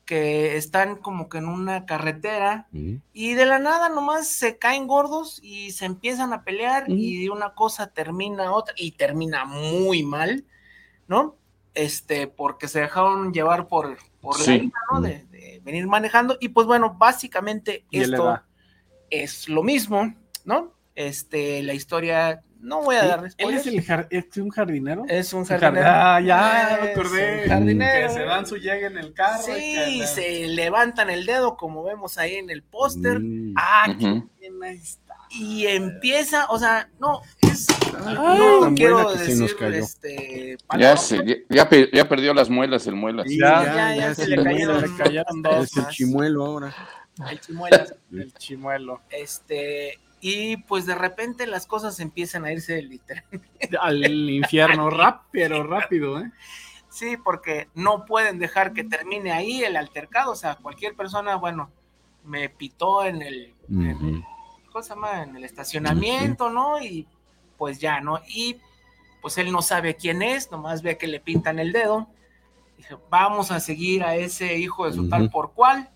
que 0.03 0.57
están 0.57 0.95
como 0.97 1.29
que 1.29 1.37
en 1.37 1.45
una 1.47 1.85
carretera 1.85 2.67
y 3.13 3.33
de 3.35 3.45
la 3.45 3.59
nada 3.59 3.89
nomás 3.89 4.27
se 4.27 4.57
caen 4.57 4.87
gordos 4.87 5.39
y 5.43 5.71
se 5.71 5.85
empiezan 5.85 6.33
a 6.33 6.43
pelear 6.43 6.89
Mm. 6.89 6.93
y 6.97 7.21
de 7.23 7.29
una 7.29 7.53
cosa 7.53 7.87
termina 7.87 8.51
otra 8.51 8.73
y 8.75 8.91
termina 8.93 9.45
muy 9.45 10.01
mal, 10.03 10.43
¿no? 11.07 11.35
Este, 11.75 12.27
porque 12.27 12.67
se 12.67 12.81
dejaron 12.81 13.31
llevar 13.31 13.67
por, 13.67 13.97
por 14.19 14.37
la 14.45 14.55
ira, 14.55 14.71
¿no? 14.91 14.99
De, 14.99 15.25
de 15.25 15.61
venir 15.63 15.85
manejando 15.87 16.37
y 16.41 16.49
pues 16.49 16.65
bueno, 16.67 16.95
básicamente 16.97 17.85
Y 17.91 18.01
esto 18.01 18.41
es 19.11 19.47
lo 19.47 19.61
mismo, 19.63 20.13
¿no? 20.43 20.73
Este, 20.99 21.63
la 21.63 21.73
historia, 21.73 22.41
no 22.59 22.81
voy 22.83 22.97
a 22.97 23.05
dar 23.05 23.23
Él 23.23 23.31
spoilers. 23.31 23.65
es, 23.67 23.73
el 23.73 23.85
jar- 23.85 24.07
es 24.09 24.35
un 24.35 24.49
jardinero. 24.49 25.05
Es 25.07 25.31
un 25.31 25.39
Un 25.39 25.45
jar- 25.45 25.59
jardinero. 25.61 25.87
Ah, 25.89 26.19
ya 26.19 26.77
me 26.81 26.89
acordé. 26.91 27.47
jardinero. 27.47 28.07
Que 28.09 28.13
se 28.13 28.19
dan 28.25 28.45
su 28.45 28.57
llegue 28.57 28.87
en 28.87 28.97
el 28.97 29.13
carro. 29.13 29.41
y 29.47 29.61
Sí, 29.61 29.99
que- 30.01 30.07
se 30.07 30.47
levantan 30.49 31.09
el 31.09 31.25
dedo 31.25 31.55
como 31.55 31.83
vemos 31.85 32.17
ahí 32.17 32.35
en 32.35 32.49
el 32.49 32.63
póster. 32.63 33.21
mm. 33.21 33.53
Ah, 33.55 33.85
Ujú. 33.97 34.29
Bien, 34.41 34.61
ahí 34.61 34.75
está. 34.75 35.15
y 35.31 35.67
empieza, 35.67 36.47
o 36.49 36.59
sea, 36.59 36.89
no, 36.99 37.21
es, 37.43 37.67
Ay, 38.05 38.13
no 38.61 38.73
quiero 38.75 39.13
decir, 39.13 39.45
este, 39.75 40.57
Ya, 40.77 40.97
se, 40.97 41.17
ya, 41.25 41.35
ya 41.49 41.69
pe- 41.69 41.89
ya 41.93 42.09
perdió 42.09 42.33
las 42.33 42.49
muelas, 42.49 42.85
el 42.87 42.95
muelas. 42.95 43.25
Sí, 43.29 43.37
Ya, 43.39 43.63
ya, 43.63 43.95
ya 43.95 44.15
se 44.15 44.27
le 44.27 44.43
cayeron, 44.43 44.81
se 44.81 44.87
le 44.89 44.97
cayeron 44.97 45.41
dos 45.43 45.63
Es 45.65 45.77
el 45.77 45.87
chimuelo 45.87 46.45
ahora. 46.45 46.75
el 47.31 47.39
chimuelas, 47.39 47.95
El 48.11 48.33
chimuelo. 48.33 49.01
este, 49.11 49.97
y 50.21 50.57
pues 50.57 50.85
de 50.85 50.95
repente 50.95 51.47
las 51.47 51.65
cosas 51.65 51.99
empiezan 51.99 52.45
a 52.45 52.51
irse 52.51 52.81
literal. 52.81 53.23
Al 53.79 54.03
infierno, 54.29 54.89
rap, 54.89 55.23
pero 55.31 55.63
rápido, 55.63 56.19
¿eh? 56.19 56.31
Sí, 56.89 57.17
porque 57.17 57.69
no 57.75 58.05
pueden 58.05 58.39
dejar 58.39 58.73
que 58.73 58.83
termine 58.83 59.31
ahí 59.31 59.63
el 59.63 59.77
altercado, 59.77 60.31
o 60.31 60.35
sea, 60.35 60.55
cualquier 60.55 60.95
persona, 60.95 61.35
bueno, 61.35 61.69
me 62.23 62.49
pitó 62.49 63.05
en 63.05 63.21
el, 63.21 63.53
en 63.69 63.91
Ujú. 63.95 64.07
el- 64.07 64.23
¿cómo 64.71 64.83
se 64.83 64.89
llama? 64.89 65.23
En 65.23 65.35
el 65.35 65.43
estacionamiento, 65.43 66.49
¿no? 66.49 66.81
Y 66.81 67.07
pues 67.57 67.79
ya, 67.79 68.01
¿no? 68.01 68.19
Y 68.27 68.57
pues 69.21 69.37
él 69.37 69.51
no 69.51 69.61
sabe 69.61 69.95
quién 69.95 70.21
es, 70.21 70.49
nomás 70.51 70.81
ve 70.81 70.97
que 70.97 71.07
le 71.07 71.19
pintan 71.19 71.59
el 71.59 71.71
dedo. 71.71 72.07
Dije, 72.77 72.95
vamos 73.09 73.51
a 73.51 73.59
seguir 73.59 74.03
a 74.03 74.15
ese 74.15 74.57
hijo 74.57 74.85
de 74.85 74.93
su 74.93 75.09
tal 75.09 75.29
por 75.29 75.53
cual. 75.53 75.89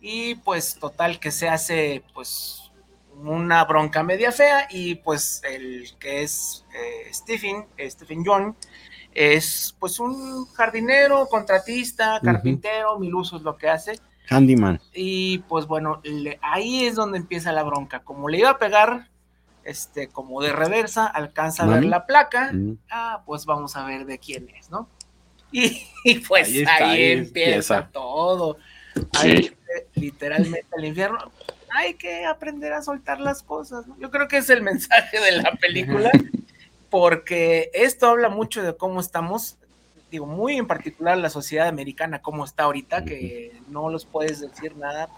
Y 0.00 0.34
pues 0.36 0.74
total 0.78 1.18
que 1.20 1.30
se 1.30 1.48
hace 1.48 2.02
pues 2.12 2.71
una 3.16 3.64
bronca 3.64 4.02
media 4.02 4.32
fea 4.32 4.66
y 4.70 4.96
pues 4.96 5.40
el 5.44 5.94
que 5.98 6.22
es 6.22 6.64
eh, 6.74 7.12
Stephen, 7.12 7.66
eh, 7.76 7.90
Stephen 7.90 8.24
John, 8.24 8.56
es 9.14 9.76
pues 9.78 10.00
un 10.00 10.46
jardinero, 10.54 11.26
contratista, 11.28 12.20
carpintero, 12.22 12.98
mil 12.98 13.14
usos 13.14 13.42
lo 13.42 13.56
que 13.56 13.68
hace. 13.68 13.98
Handyman. 14.30 14.80
Y 14.94 15.38
pues 15.40 15.66
bueno, 15.66 16.00
le- 16.04 16.38
ahí 16.42 16.86
es 16.86 16.94
donde 16.94 17.18
empieza 17.18 17.52
la 17.52 17.62
bronca. 17.62 18.00
Como 18.00 18.28
le 18.28 18.38
iba 18.38 18.50
a 18.50 18.58
pegar, 18.58 19.08
este, 19.64 20.08
como 20.08 20.40
de 20.40 20.52
reversa, 20.52 21.06
alcanza 21.06 21.64
a 21.64 21.66
ver 21.66 21.84
la 21.84 22.06
placa. 22.06 22.52
Ah, 22.90 23.22
pues 23.26 23.44
vamos 23.44 23.76
a 23.76 23.84
ver 23.84 24.06
de 24.06 24.18
quién 24.18 24.48
es, 24.50 24.70
¿no? 24.70 24.88
Y, 25.54 25.86
y 26.04 26.20
pues 26.20 26.48
Ahí 26.48 26.54
ahí, 26.56 26.62
está, 26.62 26.90
ahí 26.90 27.10
empieza 27.12 27.50
empieza. 27.76 27.88
todo. 27.92 28.56
Ahí, 29.20 29.42
Sí. 29.42 29.52
literalmente 30.00 30.66
el 30.78 30.84
infierno. 30.86 31.30
Hay 31.74 31.94
que 31.94 32.24
aprender 32.26 32.72
a 32.72 32.82
soltar 32.82 33.20
las 33.20 33.42
cosas. 33.42 33.86
¿no? 33.86 33.96
Yo 33.98 34.10
creo 34.10 34.28
que 34.28 34.38
es 34.38 34.50
el 34.50 34.62
mensaje 34.72 35.18
de 35.20 35.32
la 35.42 35.52
película, 35.52 36.10
porque 36.90 37.70
esto 37.74 38.06
habla 38.08 38.28
mucho 38.28 38.62
de 38.62 38.76
cómo 38.76 39.00
estamos, 39.00 39.56
digo, 40.10 40.26
muy 40.26 40.56
en 40.56 40.66
particular 40.66 41.16
la 41.18 41.30
sociedad 41.30 41.68
americana, 41.68 42.20
cómo 42.20 42.44
está 42.44 42.64
ahorita, 42.64 43.04
que 43.04 43.52
no 43.68 43.88
los 43.90 44.04
puedes 44.04 44.40
decir 44.40 44.76
nada 44.76 45.08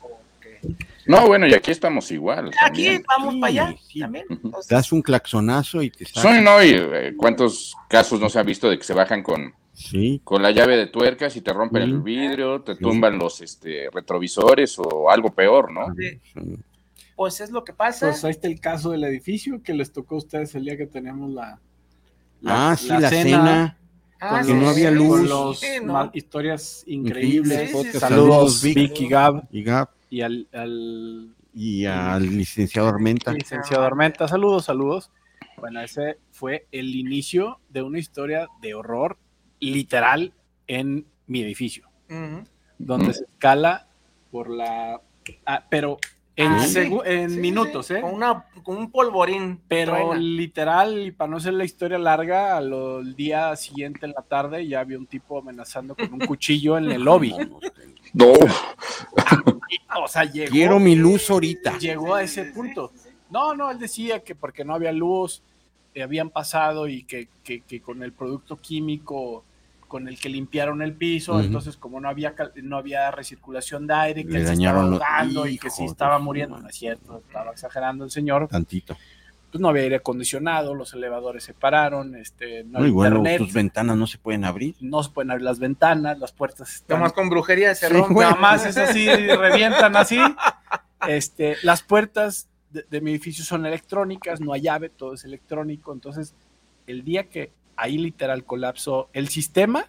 que 0.40 0.60
No, 1.06 1.26
bueno, 1.26 1.46
y 1.46 1.54
aquí 1.54 1.70
estamos 1.70 2.10
igual. 2.12 2.50
aquí 2.62 2.84
también. 2.84 3.04
vamos 3.08 3.34
Sí, 3.34 3.40
para 3.40 3.50
allá 3.50 3.76
sí. 3.88 4.00
también. 4.00 4.26
Entonces, 4.30 4.68
Das 4.68 4.92
un 4.92 5.02
claxonazo 5.02 5.82
y 5.82 5.90
te 5.90 6.04
Son, 6.06 6.44
no, 6.44 6.62
y 6.62 6.70
eh, 6.74 7.14
cuántos 7.16 7.74
casos 7.88 8.20
no 8.20 8.28
se 8.28 8.38
han 8.38 8.46
visto 8.46 8.70
de 8.70 8.78
que 8.78 8.84
se 8.84 8.94
bajan 8.94 9.22
con, 9.22 9.52
Sí, 9.74 10.20
con 10.24 10.40
la 10.40 10.52
llave 10.52 10.76
de 10.76 10.87
tuercas 10.87 11.34
y 11.37 11.40
te 11.40 11.52
rompen 11.52 11.82
el 11.82 12.00
vidrio, 12.00 12.62
te 12.62 12.76
tumban 12.76 13.18
los 13.18 13.40
este, 13.40 13.90
retrovisores 13.92 14.78
o 14.78 15.10
algo 15.10 15.30
peor, 15.34 15.72
¿no? 15.72 15.92
sí, 15.94 16.20
pues 17.16 17.40
es 17.40 17.50
lo 17.50 17.62
que 17.64 17.72
pasa. 17.72 18.06
Pues 18.08 18.24
ahí 18.24 18.30
está 18.32 18.48
el 18.48 18.58
caso 18.60 18.90
del 18.90 19.04
edificio 19.04 19.62
que 19.62 19.72
les 19.74 19.92
tocó 19.92 20.14
a 20.16 20.18
ustedes 20.18 20.54
el 20.54 20.64
día 20.64 20.76
que 20.76 20.87
teníamos 20.87 21.30
la, 21.32 21.60
la- 22.40 22.70
Ah, 22.72 22.76
sí, 22.76 22.88
la, 22.88 23.08
cena. 23.10 23.78
Ah, 24.20 24.42
que 24.44 24.54
no 24.54 24.68
había 24.68 24.90
luz. 24.90 25.20
Con 25.20 25.28
los 25.28 25.60
sí, 25.60 25.66
¿no? 25.82 25.92
ma- 25.92 26.10
historias 26.14 26.82
increíbles. 26.87 27.60
Sí, 27.60 27.66
sí, 27.66 27.72
podcast. 27.72 27.94
sí. 27.94 28.00
Saludos, 28.00 28.62
Vic. 28.62 28.74
Vicky 28.76 29.08
Gab 29.08 29.44
Y 29.52 29.62
Gab 29.62 29.90
y 30.10 30.20
al, 30.22 30.48
al 30.52 31.34
y 31.54 31.84
al 31.84 32.22
licenciado 32.37 32.88
Armenta. 32.88 33.32
licenciado 33.32 33.84
Armenta. 33.84 34.26
Saludos, 34.28 34.64
saludos. 34.64 35.10
Bueno, 35.58 35.80
ese 35.82 36.18
fue 36.32 36.66
el 36.72 36.94
inicio 36.96 37.58
de 37.68 37.82
una 37.82 37.98
historia 37.98 38.48
de 38.60 38.74
horror 38.74 39.18
literal 39.70 40.33
en 40.66 41.07
mi 41.27 41.42
edificio, 41.42 41.88
donde 42.79 43.14
se 43.14 43.24
escala 43.24 43.87
por 44.31 44.50
la... 44.50 45.00
ah, 45.46 45.64
pero 45.70 45.98
en, 46.37 46.50
Ah, 46.53 46.66
sí. 46.66 46.81
en 47.05 47.31
Sí, 47.31 47.37
minutos, 47.38 47.87
sí, 47.87 47.94
¿eh? 47.94 48.00
Con, 48.00 48.12
una, 48.14 48.44
con 48.64 48.77
un 48.77 48.90
polvorín. 48.90 49.61
Pero 49.68 49.92
truena. 49.92 50.14
literal, 50.16 50.98
y 51.07 51.12
para 51.12 51.31
no 51.31 51.37
hacer 51.37 51.55
la 51.55 51.64
historia 51.64 51.96
larga, 51.98 52.57
al 52.57 53.14
día 53.14 53.55
siguiente 53.55 54.05
en 54.07 54.12
la 54.12 54.22
tarde 54.22 54.66
ya 54.66 54.81
había 54.81 54.98
un 54.98 55.07
tipo 55.07 55.38
amenazando 55.38 55.94
con 55.94 56.12
un 56.12 56.18
cuchillo 56.20 56.77
en 56.77 56.90
el 56.90 57.03
lobby. 57.05 57.35
No. 58.12 58.33
O 60.03 60.09
sea, 60.09 60.24
llegó, 60.24 60.50
Quiero 60.50 60.79
mi 60.81 60.94
luz 60.96 61.31
ahorita. 61.31 61.79
llegó 61.79 62.14
a 62.14 62.22
ese 62.22 62.44
punto. 62.46 62.92
No, 63.31 63.55
no, 63.55 63.70
él 63.70 63.79
decía 63.79 64.20
que 64.22 64.35
porque 64.35 64.64
no 64.64 64.74
había 64.74 64.92
luz, 64.92 65.42
eh, 65.94 66.03
habían 66.03 66.31
pasado 66.31 66.88
y 66.88 67.05
que, 67.05 67.29
que- 67.42 67.61
que 67.61 67.81
con 67.81 68.03
el 68.03 68.12
producto 68.12 68.57
químico 68.57 69.44
con 69.94 70.09
el 70.09 70.18
que 70.18 70.28
limpiaron 70.28 70.83
el 70.83 70.92
piso, 70.94 71.38
entonces 71.40 71.76
como 71.76 72.00
no 72.00 72.09
había 72.09 72.35
no 72.64 72.78
había 72.78 73.12
recirculación 73.12 73.87
de 73.87 73.94
aire, 73.94 74.24
que 74.24 74.33
Le 74.33 74.38
él 74.40 74.44
se 74.46 74.50
dañaron 74.54 74.94
estaba 74.94 75.18
ahogando 75.18 75.46
y 75.46 75.57
que 75.57 75.70
sí 75.70 75.85
estaba 75.85 76.18
muriendo, 76.18 76.59
no 76.59 76.68
es 76.68 76.74
cierto, 76.74 77.22
estaba 77.24 77.52
exagerando 77.52 78.04
el 78.04 78.11
señor, 78.11 78.48
Tantito. 78.48 78.96
pues 79.52 79.61
no 79.62 79.68
había 79.68 79.83
aire 79.85 79.94
acondicionado, 79.96 80.74
los 80.74 80.92
elevadores 80.94 81.44
se 81.44 81.54
pararon, 81.54 82.16
este, 82.16 82.64
no 82.64 82.80
había 82.80 82.90
bueno, 82.92 83.16
internet, 83.18 83.38
tus 83.38 83.52
ventanas 83.52 83.96
no 83.96 84.09
se 84.09 84.18
pueden 84.18 84.44
abrir. 84.44 84.74
no 84.80 85.00
se 85.04 85.11
pueden 85.11 85.30
abrir 85.30 85.44
las 85.44 85.61
ventanas, 85.61 86.18
las 86.18 86.33
puertas 86.33 86.74
están 86.74 86.98
Nomás 86.98 87.12
con 87.12 87.30
brujería 87.30 87.72
se 87.76 87.87
Sí, 87.87 87.92
rompe. 87.92 88.14
güey. 88.14 88.26
nada 88.26 88.40
más 88.40 88.66
es 88.66 88.76
así, 88.76 89.07
revientan 89.09 89.94
así. 89.94 90.18
Este, 91.07 91.57
las 91.62 91.85
puertas 91.85 92.48
de, 92.70 92.85
de 92.90 93.00
mi 93.00 93.12
edificio 93.12 93.44
son 93.44 93.64
electrónicas, 93.64 94.40
no 94.40 94.52
hay 94.52 94.62
llave, 94.62 94.88
todo 94.88 95.14
es 95.14 95.24
electrónico. 95.24 95.92
Entonces, 95.92 96.35
el 96.88 97.04
día 97.04 97.28
que 97.28 97.52
ahí 97.76 97.98
literal 97.98 98.44
colapsó 98.44 99.08
el 99.12 99.28
sistema, 99.28 99.87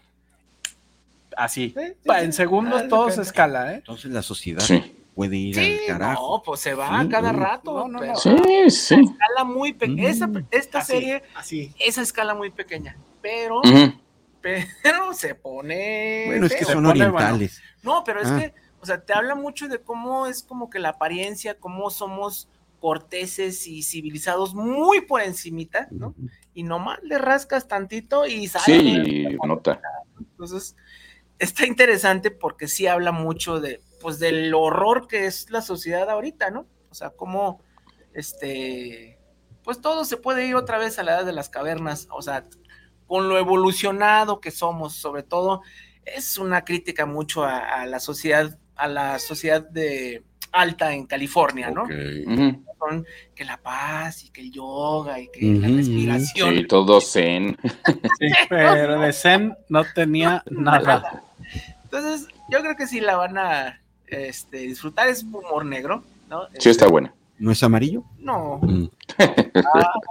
así, 1.37 1.73
Sí, 1.77 1.83
sí, 2.03 2.09
en 2.19 2.33
segundos 2.33 2.83
Ah, 2.83 2.87
todo 2.87 3.09
se 3.11 3.21
escala, 3.21 3.73
¿eh? 3.73 3.75
Entonces 3.77 4.11
la 4.11 4.21
sociedad 4.21 4.61
Sí. 4.61 4.95
puede 5.13 5.35
ir 5.37 5.55
Sí, 5.55 5.79
al 5.89 5.97
carajo. 5.99 6.37
no, 6.37 6.43
pues 6.43 6.61
se 6.61 6.73
va 6.73 7.01
Sí, 7.01 7.09
cada 7.09 7.31
no. 7.33 7.39
rato. 7.39 7.73
No, 7.73 7.99
no, 7.99 8.05
no. 8.05 8.15
Sí, 8.15 8.35
sí. 8.69 8.95
escala 8.95 9.43
muy 9.43 9.73
pequeña. 9.73 10.09
Esa, 10.09 10.27
Mm. 10.27 10.47
esta 10.51 10.79
Así, 10.79 10.91
serie, 10.93 11.23
así. 11.35 11.73
esa 11.79 12.01
escala 12.01 12.35
muy 12.35 12.51
pequeña. 12.51 12.97
Pero, 13.21 13.59
Ujú. 13.59 13.93
pero 14.41 15.13
se 15.13 15.35
pone. 15.35 16.23
Bueno, 16.27 16.45
es 16.45 16.55
que 16.55 16.65
son 16.65 16.85
orientales. 16.85 17.61
No, 17.83 18.03
pero 18.03 18.21
es 18.21 18.27
Ah. 18.29 18.39
que, 18.39 18.53
o 18.81 18.85
sea, 18.85 19.01
te 19.03 19.13
habla 19.13 19.35
mucho 19.35 19.67
de 19.67 19.79
cómo 19.79 20.27
es 20.27 20.43
como 20.43 20.69
que 20.69 20.79
la 20.79 20.89
apariencia, 20.89 21.57
cómo 21.59 21.89
somos 21.89 22.47
corteses 22.79 23.65
y 23.67 23.81
civilizados 23.81 24.53
muy 24.53 25.01
por 25.01 25.21
encimita, 25.21 25.87
¿no? 25.91 26.13
Y 26.55 26.63
nomás 26.63 26.97
le 27.03 27.19
rascas 27.19 27.67
tantito 27.67 28.25
y 28.25 28.47
sale. 28.47 28.65
Sí, 29.05 29.27
nota. 29.45 29.79
Entonces, 30.17 30.75
está 31.37 31.67
interesante 31.67 32.31
porque 32.31 32.67
sí 32.67 32.87
habla 32.87 33.11
mucho 33.11 33.59
de, 33.59 33.81
pues, 34.01 34.17
del 34.17 34.53
horror 34.55 35.07
que 35.07 35.27
es 35.27 35.51
la 35.51 35.61
sociedad 35.61 36.09
ahorita, 36.09 36.49
¿no? 36.49 36.65
O 36.89 36.95
sea, 36.95 37.11
cómo, 37.11 37.61
este, 38.13 39.19
pues 39.63 39.81
todo 39.81 40.05
se 40.05 40.17
puede 40.17 40.47
ir 40.47 40.55
otra 40.55 40.77
vez 40.77 40.97
a 40.97 41.03
la 41.03 41.15
edad 41.15 41.25
de 41.25 41.33
las 41.33 41.49
cavernas, 41.49 42.07
o 42.09 42.21
sea, 42.21 42.45
con 43.05 43.27
lo 43.27 43.37
evolucionado 43.37 44.39
que 44.39 44.51
somos, 44.51 44.95
sobre 44.95 45.23
todo, 45.23 45.61
es 46.05 46.37
una 46.37 46.63
crítica 46.63 47.05
mucho 47.05 47.43
a, 47.43 47.81
a 47.81 47.85
la 47.85 47.99
sociedad, 47.99 48.57
a 48.75 48.87
la 48.87 49.19
sociedad 49.19 49.61
de 49.61 50.23
alta 50.55 50.93
en 50.93 51.05
California, 51.05 51.69
¿no? 51.69 51.85
Son 52.79 53.05
que 53.35 53.45
la 53.45 53.57
paz 53.57 54.23
y 54.23 54.29
que 54.29 54.41
el 54.41 54.51
yoga 54.51 55.19
y 55.19 55.29
que 55.29 55.41
la 55.41 55.67
respiración. 55.67 56.55
Sí, 56.55 56.67
todo 56.67 57.01
zen. 57.01 57.57
Sí, 58.19 58.27
pero 58.49 58.99
de 58.99 59.13
Zen 59.13 59.55
no 59.69 59.83
tenía 59.93 60.43
nada. 60.49 61.23
Entonces, 61.83 62.27
yo 62.49 62.61
creo 62.61 62.75
que 62.75 62.87
sí 62.87 62.99
la 62.99 63.15
van 63.15 63.37
a 63.37 63.81
este, 64.07 64.57
disfrutar. 64.57 65.07
Es 65.07 65.23
humor 65.23 65.65
negro, 65.65 66.03
¿no? 66.29 66.47
Sí, 66.59 66.69
está 66.69 66.87
buena. 66.87 67.13
¿No 67.37 67.51
es 67.51 67.61
amarillo? 67.63 68.03
No. 68.17 68.59
Mm. 68.61 68.85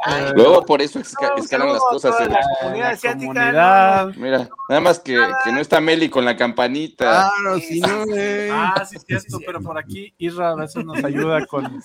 Ay, 0.04 0.24
Luego 0.36 0.64
por 0.66 0.82
eso 0.82 1.00
esca- 1.00 1.32
no, 1.36 1.42
escalan 1.42 1.68
las 1.72 1.80
cosas. 1.80 2.20
en- 2.20 2.32
la 2.32 2.40
comunidad 2.60 2.90
asiática. 2.90 4.12
Mira, 4.16 4.48
nada 4.68 4.80
más 4.80 4.98
que, 5.00 5.14
que 5.44 5.52
no 5.52 5.60
está 5.60 5.80
Meli 5.80 6.08
con 6.10 6.24
la 6.24 6.36
campanita. 6.36 7.30
Claro, 7.42 7.58
si 7.58 7.80
no, 7.80 8.04
güey. 8.06 8.50
Ah, 8.50 8.84
sí, 8.88 8.96
es 8.96 9.04
cierto, 9.04 9.38
pero 9.46 9.60
por 9.62 9.78
aquí 9.78 10.14
Isra 10.18 10.50
a 10.50 10.54
veces 10.54 10.84
nos 10.84 11.02
ayuda 11.02 11.46
con, 11.46 11.82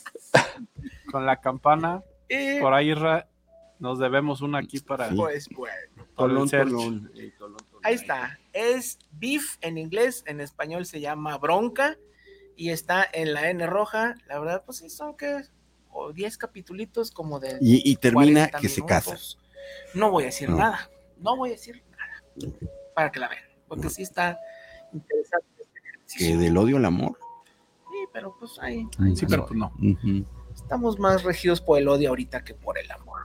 con 1.12 1.25
la 1.25 1.38
campana. 1.39 2.04
Por 2.62 2.73
ahí, 2.73 2.91
Isra, 2.91 3.28
nos 3.80 3.97
debemos 3.97 4.41
una 4.41 4.60
aquí 4.60 4.80
para. 4.82 5.10
Sí. 5.10 5.15
pues 5.15 5.47
bueno, 5.56 5.73
tolón, 6.15 6.49
tolón. 6.49 7.12
ahí 7.84 7.95
está. 7.95 8.38
Es 8.52 8.99
beef 9.12 9.56
en 9.62 9.78
inglés, 9.78 10.23
en 10.28 10.41
español 10.41 10.86
se 10.86 10.99
llama 10.99 11.38
bronca 11.38 11.97
y 12.60 12.72
está 12.72 13.08
en 13.13 13.34
la 13.34 13.50
N 13.50 13.65
roja. 13.67 14.15
La 14.28 14.38
verdad, 14.39 14.63
pues 14.65 14.80
sí, 14.80 14.89
son 14.89 15.15
que 15.15 15.41
o 15.91 16.12
10 16.13 16.38
capitulitos 16.38 17.10
como 17.12 17.39
de. 17.39 17.58
Y, 17.62 17.89
y 17.89 17.95
termina 17.95 18.50
40 18.50 18.60
que 18.60 18.69
se 18.69 18.86
casa. 18.86 19.17
No 19.93 20.12
voy 20.12 20.24
a 20.24 20.26
decir 20.28 20.50
No. 20.50 20.58
nada. 20.58 20.89
No 21.17 21.36
voy 21.38 21.50
a 21.50 21.52
decir 21.54 21.84
nada. 21.91 22.54
Para 22.95 23.12
que 23.12 23.19
la 23.19 23.30
vean. 23.30 23.43
Porque 23.67 23.89
sí 23.89 24.02
está 24.04 24.38
interesante. 24.93 25.48
este 25.60 25.80
Que 25.82 25.88
ejercicio. 26.26 26.39
del 26.39 26.58
odio 26.58 26.78
al 26.78 26.86
amor. 26.86 27.17
Sí, 27.91 27.98
pero 28.13 28.36
pues 28.39 28.58
ahí. 28.60 28.86
Sí, 29.15 29.26
pero 29.28 29.45
pues 29.45 29.58
no. 29.58 29.72
Estamos 30.54 31.00
más 31.00 31.24
regidos 31.24 31.62
por 31.62 31.80
el 31.80 31.88
odio 31.88 32.10
ahorita 32.10 32.43
que 32.43 32.54
por 32.54 32.78
el 32.78 32.89
amor. 32.91 33.22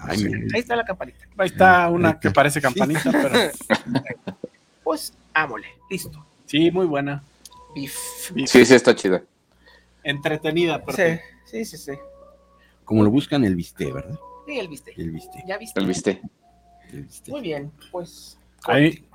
Ay, 0.00 0.22
Ahí 0.54 0.60
está 0.60 0.76
la 0.76 0.84
campanita. 0.84 1.26
Ahí 1.36 1.46
está 1.48 1.88
una 1.90 2.20
que 2.20 2.30
parece 2.30 2.60
campanita, 2.60 3.10
pero 3.10 3.30
Pues, 4.84 5.12
ámole. 5.34 5.66
Listo. 5.90 6.24
sí, 6.46 6.70
muy 6.70 6.86
buena. 6.86 7.22
Beef. 7.74 7.94
Sí, 8.46 8.64
sí, 8.64 8.74
está 8.74 8.94
chida. 8.94 9.22
Entretenida, 10.02 10.82
pero 10.84 10.96
Sí, 10.96 11.20
sí, 11.44 11.64
sí, 11.64 11.76
sí. 11.76 11.92
Como 12.84 13.02
lo 13.04 13.10
buscan 13.10 13.44
el 13.44 13.54
viste, 13.54 13.92
¿verdad? 13.92 14.18
Sí, 14.46 14.58
el 14.58 14.68
viste. 14.68 14.94
El 14.96 15.10
viste. 15.10 15.44
¿Ya 15.46 15.58
viste? 15.58 15.78
¿El 15.80 15.86
viste? 15.86 16.22
El 16.92 17.02
viste. 17.04 17.30
Muy 17.30 17.40
bien, 17.42 17.70
pues. 17.92 18.38
Ahí. 18.64 19.06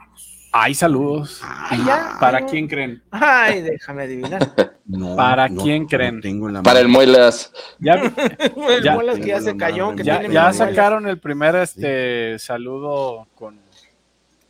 hay 0.51 0.75
saludos. 0.75 1.41
Ay, 1.43 1.79
ya. 1.85 2.17
¿Para 2.19 2.37
Ay, 2.39 2.43
quién 2.49 2.67
creen? 2.67 3.01
Ay, 3.11 3.61
déjame 3.61 4.03
adivinar. 4.03 4.53
No, 4.85 5.15
¿Para 5.15 5.47
no, 5.47 5.63
quién 5.63 5.83
no 5.83 5.87
creen? 5.87 6.19
tengo 6.19 6.49
la 6.49 6.61
Para 6.61 6.81
el. 6.81 6.89
Muelas. 6.89 7.53
Ya, 7.79 7.93
el 8.69 8.83
Ya. 8.83 8.95
bolas 8.95 9.17
que 9.17 9.27
ya 9.27 9.39
se 9.39 9.55
cayó. 9.55 9.95
Que 9.95 10.03
ya, 10.03 10.19
tiene 10.19 10.35
sacaron 10.53 11.07
el 11.07 11.19
primer 11.19 11.55
este 11.55 12.37
saludo 12.37 13.25
con, 13.33 13.61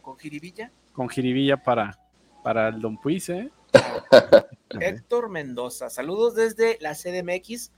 Con 0.01 0.17
jiribilla. 0.17 0.71
con 0.91 1.07
jiribilla 1.07 1.57
para, 1.57 1.99
para 2.43 2.69
el 2.69 2.81
Don 2.81 2.97
Puis, 2.97 3.29
¿eh? 3.29 3.51
Héctor 4.79 5.29
Mendoza. 5.29 5.89
Saludos 5.89 6.35
desde 6.35 6.77
la 6.81 6.95
CDMX 6.95 7.71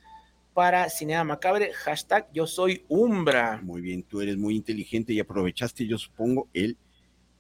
para 0.54 0.90
Cinea 0.90 1.24
Macabre. 1.24 1.74
Hashtag 1.74 2.30
yo 2.34 2.48
soy 2.48 2.86
Umbra. 2.88 3.60
Muy 3.64 3.82
bien, 3.82 4.04
tú 4.04 4.22
eres 4.22 4.38
muy 4.38 4.56
inteligente 4.56 5.14
y 5.14 5.20
aprovechaste, 5.20 5.86
yo 5.86 5.98
supongo, 5.98 6.48
el 6.54 6.78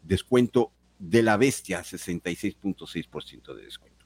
descuento 0.03 0.71
de 0.99 1.23
la 1.23 1.37
bestia, 1.37 1.81
66.6% 1.81 3.55
de 3.55 3.63
descuento. 3.63 4.05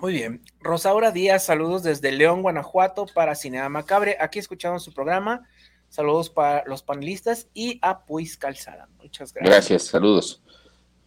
Muy 0.00 0.12
bien. 0.12 0.42
Rosaura 0.60 1.10
Díaz, 1.10 1.44
saludos 1.44 1.82
desde 1.82 2.12
León, 2.12 2.42
Guanajuato 2.42 3.06
para 3.12 3.34
Cinea 3.34 3.68
Macabre. 3.68 4.16
Aquí 4.20 4.38
escuchamos 4.38 4.84
su 4.84 4.92
programa. 4.92 5.48
Saludos 5.88 6.30
para 6.30 6.64
los 6.66 6.82
panelistas 6.82 7.48
y 7.54 7.78
a 7.82 8.04
Puis 8.04 8.36
Calzada. 8.36 8.88
Muchas 8.98 9.32
gracias. 9.32 9.54
Gracias, 9.54 9.82
saludos. 9.84 10.42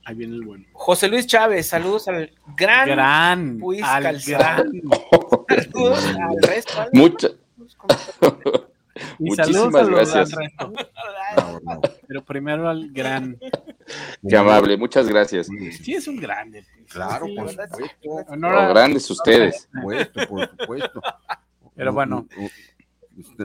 Ahí 0.05 0.15
viene 0.15 0.35
el 0.35 0.45
bueno. 0.45 0.65
José 0.73 1.07
Luis 1.07 1.27
Chávez, 1.27 1.67
saludos 1.67 2.07
al 2.07 2.31
gran. 2.57 2.87
Gran, 2.89 3.59
Puis 3.59 3.83
al 3.83 4.03
Calzada. 4.03 4.63
gran. 4.63 4.81
Saludos 5.71 6.05
al 6.05 6.41
resto. 6.49 6.73
Mucha, 6.93 7.27
Y 9.19 9.29
Muchísimas 9.29 9.87
gracias. 9.89 10.31
No, 11.37 11.59
no. 11.63 11.81
pero 12.07 12.23
primero 12.23 12.67
al 12.69 12.91
gran. 12.91 13.37
Qué 14.27 14.37
amable, 14.37 14.77
muchas 14.77 15.07
gracias. 15.07 15.47
Sí, 15.81 15.93
es 15.95 16.07
un 16.07 16.17
grande. 16.17 16.65
Claro, 16.89 17.25
Sí, 17.25 17.35
por 17.35 17.49
supuesto. 17.51 17.77
Honor 18.27 18.55
a- 18.55 18.67
grandes 18.69 19.09
ustedes. 19.09 19.67
Por 19.71 19.81
supuesto, 19.81 20.27
por 20.27 20.49
supuesto. 20.49 21.01
Pero 21.75 21.93
bueno. 21.93 22.27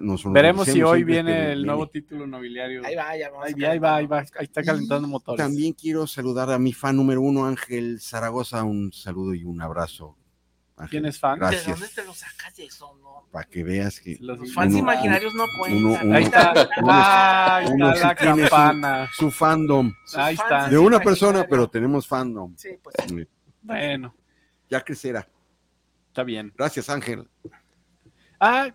Nos 0.01 0.23
Veremos 0.33 0.67
si 0.69 0.81
hoy 0.83 1.03
viene 1.03 1.33
que 1.33 1.39
el 1.41 1.47
viene. 1.57 1.67
nuevo 1.67 1.89
título 1.89 2.27
nobiliario. 2.27 2.85
Ahí 2.87 2.95
va, 2.95 3.17
ya 3.17 3.31
vamos. 3.31 3.47
Ahí, 3.47 3.65
a 3.65 3.67
va, 3.67 3.73
ahí 3.73 3.79
va, 3.79 3.97
ahí 3.97 4.07
va, 4.07 4.17
calentar. 4.19 4.41
ahí 4.41 4.45
está 4.45 4.63
calentando 4.63 5.09
motores. 5.09 5.45
También 5.45 5.73
quiero 5.73 6.07
saludar 6.07 6.51
a 6.51 6.59
mi 6.59 6.73
fan 6.73 6.97
número 6.97 7.21
uno, 7.21 7.47
Ángel 7.47 8.01
Zaragoza. 8.01 8.63
Un 8.63 8.93
saludo 8.93 9.35
y 9.35 9.45
un 9.45 9.61
abrazo. 9.61 10.17
Ángel. 10.77 10.91
¿Quién 10.91 11.07
es 11.07 11.19
fan? 11.19 11.35
¿De 11.39 11.47
Gracias. 11.47 11.67
dónde 11.67 11.89
te 11.95 12.05
lo 12.05 12.15
sacas 12.15 12.55
de 12.55 12.67
eso, 12.67 12.97
no? 13.03 13.27
Para 13.33 13.47
que 13.49 13.65
veas 13.65 13.99
que 13.99 14.19
Los 14.21 14.39
fans 14.55 14.71
Uno- 14.73 14.79
imaginarios 14.79 15.35
no 15.35 15.45
cuentan. 15.59 15.85
uno- 15.85 15.99
uno- 16.03 16.15
Ahí 16.17 16.25
está. 16.25 16.53
Uno- 16.53 16.89
Ah, 16.93 17.57
ahí 17.57 17.67
uno 17.73 17.89
está 17.93 17.97
sí 17.97 18.05
la 18.07 18.15
tiene 18.15 18.35
su- 18.45 18.51
campana. 18.51 19.09
su 19.17 19.31
fandom 19.31 19.93
Sus 20.05 20.19
Ahí 20.19 20.35
está. 20.35 20.69
de 20.69 20.79
una 20.79 21.01
persona, 21.01 21.45
pero 21.49 21.69
tenemos 21.69 22.07
fandom. 22.07 22.55
Sí, 22.57 22.71
pues. 22.83 22.95
Bueno, 23.63 24.15
Ya 24.71 24.81
crecerá. 24.85 25.27
está 26.09 26.23
bien. 26.23 26.53
Gracias, 26.57 26.89
Ángel. 26.91 27.27
Ah, 28.39 28.69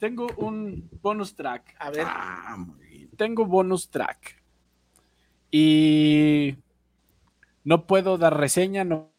tengo 0.00 0.26
un 0.38 0.88
bonus 1.00 1.36
track. 1.36 1.76
A 1.78 1.90
ver, 1.90 2.06
Ah. 2.08 2.56
Tengo 3.16 3.44
bonus 3.44 3.90
track. 3.90 4.42
Y 5.50 6.56
no 7.64 7.86
puedo 7.86 8.16
dar 8.18 8.36
reseña. 8.36 8.82
No. 8.82 9.09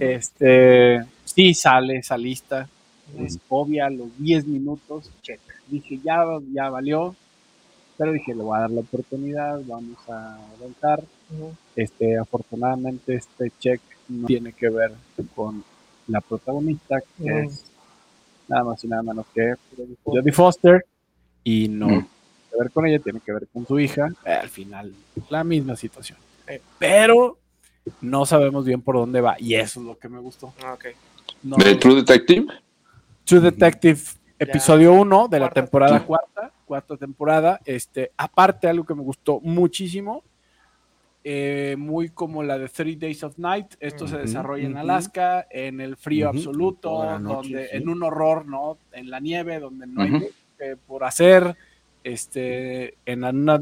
Este, 0.00 1.04
sí 1.24 1.54
sale 1.54 1.96
esa 1.98 2.16
lista. 2.18 2.68
Es 3.18 3.38
obvia, 3.48 3.86
a 3.86 3.90
los 3.90 4.08
10 4.18 4.46
minutos. 4.46 5.10
check. 5.22 5.40
Dije, 5.66 5.98
ya, 6.04 6.24
ya 6.52 6.68
valió. 6.70 7.14
Pero 7.96 8.12
dije, 8.12 8.34
le 8.34 8.42
voy 8.42 8.56
a 8.56 8.60
dar 8.60 8.70
la 8.70 8.80
oportunidad, 8.80 9.60
vamos 9.66 9.98
a 10.08 10.36
avanzar. 10.58 11.02
ujú, 11.30 11.52
Este, 11.74 12.16
afortunadamente, 12.18 13.14
este 13.14 13.50
check 13.58 13.80
no 14.08 14.26
tiene 14.26 14.52
que 14.52 14.68
ver 14.68 14.92
con 15.34 15.64
la 16.06 16.20
protagonista, 16.20 17.00
que 17.18 17.30
Mm. 17.30 17.38
es 17.46 17.64
nada 18.48 18.64
más 18.64 18.82
y 18.84 18.88
nada 18.88 19.02
menos 19.02 19.26
que 19.34 19.54
Jodie 20.04 20.32
Foster. 20.32 20.84
Y 21.44 21.68
no 21.68 21.86
Mm. 21.86 21.88
tiene 21.90 22.06
que 22.50 22.58
ver 22.58 22.70
con 22.70 22.86
ella, 22.86 22.98
tiene 23.00 23.20
que 23.20 23.32
ver 23.32 23.46
con 23.52 23.66
su 23.66 23.78
hija. 23.80 24.08
Eh, 24.24 24.32
al 24.32 24.48
final, 24.48 24.94
la 25.30 25.44
misma 25.44 25.76
situación. 25.76 26.18
Eh. 26.46 26.60
Pero 26.78 27.36
no 28.00 28.26
sabemos 28.26 28.64
bien 28.64 28.80
por 28.82 28.96
dónde 28.96 29.20
va. 29.20 29.36
Y 29.38 29.54
eso 29.54 29.80
es 29.80 29.86
lo 29.86 29.98
que 29.98 30.08
me 30.08 30.18
gustó. 30.18 30.52
ah, 30.64 30.74
ok. 30.74 30.86
No- 31.42 31.56
¿De 31.56 31.74
True 31.76 31.96
Detective? 31.96 32.46
True 33.24 33.40
Detective, 33.40 34.00
episodio 34.38 34.92
1 34.94 35.28
de 35.28 35.38
la 35.38 35.46
Cuarta 35.46 35.60
temporada 35.60 35.98
temporada. 35.98 36.06
cuarta, 36.34 36.52
cuarta 36.64 36.96
temporada. 36.96 37.60
Este, 37.64 38.12
aparte, 38.16 38.68
algo 38.68 38.84
que 38.84 38.94
me 38.94 39.02
gustó 39.02 39.40
muchísimo, 39.40 40.22
eh, 41.24 41.76
muy 41.78 42.08
como 42.08 42.42
la 42.42 42.58
de 42.58 42.68
30 42.68 43.06
Days 43.06 43.22
of 43.22 43.38
Night. 43.38 43.74
Esto 43.80 44.08
se 44.08 44.16
desarrolla 44.18 44.66
en. 44.66 44.76
Alaska, 44.76 45.46
en 45.50 45.80
el 45.80 45.96
frío 45.96 46.28
absoluto, 46.30 47.18
noche, 47.18 47.34
donde 47.52 47.68
sí. 47.68 47.76
en 47.76 47.88
un 47.88 48.02
horror, 48.02 48.46
¿no? 48.46 48.78
En 48.92 49.10
la 49.10 49.20
nieve, 49.20 49.60
donde 49.60 49.86
no 49.86 50.02
hay 50.02 50.10
mucho 50.10 50.26
que 50.58 50.76
por 50.76 51.04
hacer. 51.04 51.56
Este, 52.04 52.94
en 53.04 53.24
una 53.24 53.60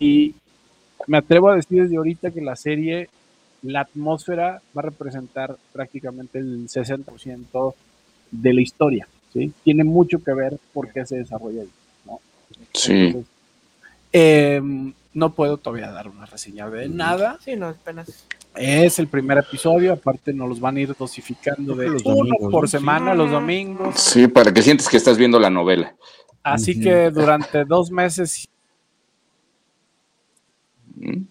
Y 0.00 0.34
me 1.06 1.18
atrevo 1.18 1.50
a 1.50 1.56
decir 1.56 1.82
desde 1.82 1.96
ahorita 1.96 2.30
que 2.32 2.40
la 2.40 2.56
serie, 2.56 3.08
la 3.62 3.82
atmósfera 3.82 4.62
va 4.76 4.80
a 4.80 4.86
representar 4.86 5.56
prácticamente 5.72 6.38
el 6.38 6.66
60% 6.68 7.74
de 8.30 8.54
la 8.54 8.60
historia. 8.60 9.06
¿sí? 9.32 9.52
Tiene 9.62 9.84
mucho 9.84 10.22
que 10.24 10.32
ver 10.32 10.58
por 10.72 10.92
qué 10.92 11.06
se 11.06 11.18
desarrolla 11.18 11.62
ahí. 11.62 11.70
Sí. 12.72 12.92
Entonces, 12.92 13.30
em, 14.12 14.92
no 15.12 15.34
puedo 15.34 15.56
todavía 15.58 15.90
dar 15.90 16.08
una 16.08 16.26
reseña 16.26 16.68
de 16.70 16.88
nada. 16.88 17.38
Sí, 17.44 17.56
no, 17.56 17.68
apenas. 17.68 18.26
Es 18.54 18.98
el 18.98 19.06
primer 19.06 19.38
episodio, 19.38 19.92
aparte 19.92 20.32
nos 20.32 20.48
los 20.48 20.60
van 20.60 20.76
a 20.76 20.80
ir 20.80 20.94
dosificando 20.98 21.74
de 21.76 21.88
los 21.88 22.04
uno 22.04 22.16
domingos, 22.16 22.50
por 22.50 22.62
¿no? 22.64 22.68
semana 22.68 23.12
Sí. 23.12 23.18
los 23.18 23.30
domingos. 23.30 24.00
Sí, 24.00 24.26
para 24.28 24.52
que 24.52 24.62
sientes 24.62 24.88
que 24.88 24.96
estás 24.96 25.16
viendo 25.18 25.38
la 25.38 25.50
novela. 25.50 25.94
Así 26.42 26.80
que 26.80 27.10
durante 27.10 27.64
dos 27.64 27.90
meses 27.90 28.48
¿Mm? 31.00 31.24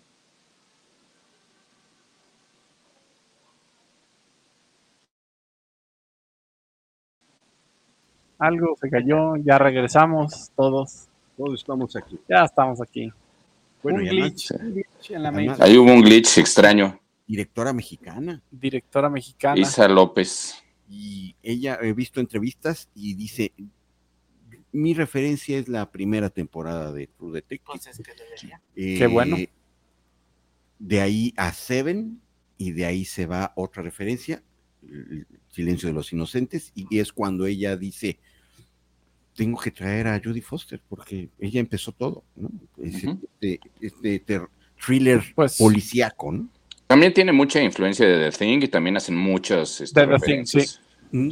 algo 8.38 8.76
se 8.80 8.90
cayó, 8.90 9.36
ya 9.38 9.58
regresamos 9.58 10.52
todos, 10.56 11.08
Todos 11.38 11.60
estamos 11.60 11.96
aquí. 11.96 12.20
ya 12.28 12.44
estamos 12.46 12.82
aquí. 12.82 13.12
Bueno, 13.84 14.00
un, 14.00 14.06
y 14.06 14.10
glitch, 14.10 14.52
un 14.52 14.74
glitch 14.74 15.12
en 15.12 15.24
la 15.24 15.30
además- 15.30 15.60
main- 15.60 15.70
Ahí 15.70 15.78
hubo 15.78 15.92
un 15.94 16.02
glitch 16.02 16.38
extraño. 16.38 17.00
directora 17.28 17.74
mexicana. 17.74 18.42
directora 18.50 19.10
mexicana. 19.10 19.60
Isa 19.60 19.88
López. 19.88 20.56
Y 20.90 21.36
ella, 21.44 21.78
he 21.82 21.94
visto 21.94 22.20
entrevistas 22.20 22.90
y 22.96 23.14
dice, 23.14 23.54
mi 24.72 24.94
referencia 24.94 25.58
es 25.58 25.68
la 25.68 25.90
primera 25.92 26.30
temporada 26.30 26.92
de 26.92 27.08
True 27.08 27.34
Detective. 27.34 27.64
Pues 27.66 27.88
es 27.88 27.98
que 28.00 28.14
debería. 28.16 28.62
Qué 28.74 29.08
bueno. 29.08 29.38
De 30.80 31.02
ahí 31.02 31.34
a 31.38 31.52
Seven 31.54 32.20
y 32.58 32.72
de 32.72 32.86
ahí 32.86 33.06
se 33.06 33.26
va 33.26 33.54
otra 33.56 33.84
referencia, 33.84 34.42
el 34.90 35.28
Silencio 35.50 35.88
de 35.88 35.94
los 35.94 36.12
Inocentes, 36.14 36.72
y 36.74 37.00
es 37.00 37.12
cuando 37.12 37.46
ella 37.46 37.76
dice, 37.78 38.18
tengo 39.36 39.60
que 39.60 39.72
traer 39.72 40.08
a 40.08 40.20
Judy 40.24 40.42
Foster 40.42 40.82
porque 40.88 41.30
ella 41.40 41.60
empezó 41.60 41.92
todo, 41.92 42.24
¿no? 42.36 42.50
Este, 42.82 43.60
este 43.82 44.24
thriller 44.84 45.22
Pues- 45.36 45.58
policíaco, 45.58 46.32
¿no? 46.32 46.48
También 46.88 47.14
tiene 47.14 47.32
mucha 47.32 47.62
influencia 47.62 48.08
de 48.08 48.32
The 48.32 48.38
Thing 48.38 48.64
y 48.64 48.68
también 48.68 48.98
hacen 48.98 49.16
muchas 49.16 49.80
este, 49.80 49.94
The 50.02 50.08
Thing, 50.08 50.12
referencias. 50.12 50.82
Mm, 51.12 51.30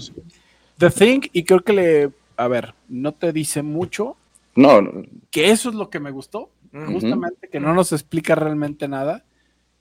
The 0.78 0.90
Thing, 0.92 1.22
y 1.34 1.44
creo 1.44 1.62
que 1.64 1.74
le, 1.74 2.12
a 2.36 2.48
ver, 2.48 2.76
no 2.88 3.14
te 3.14 3.34
dice 3.34 3.64
mucho, 3.64 4.16
No, 4.56 4.82
no, 4.82 5.04
que 5.32 5.50
eso 5.52 5.70
es 5.70 5.76
lo 5.76 5.90
que 5.90 6.00
me 6.00 6.12
gustó, 6.12 6.52
justamente, 6.72 7.48
que 7.50 7.60
no 7.60 7.74
nos 7.74 7.92
explica 7.92 8.36
realmente 8.36 8.88
nada. 8.88 9.24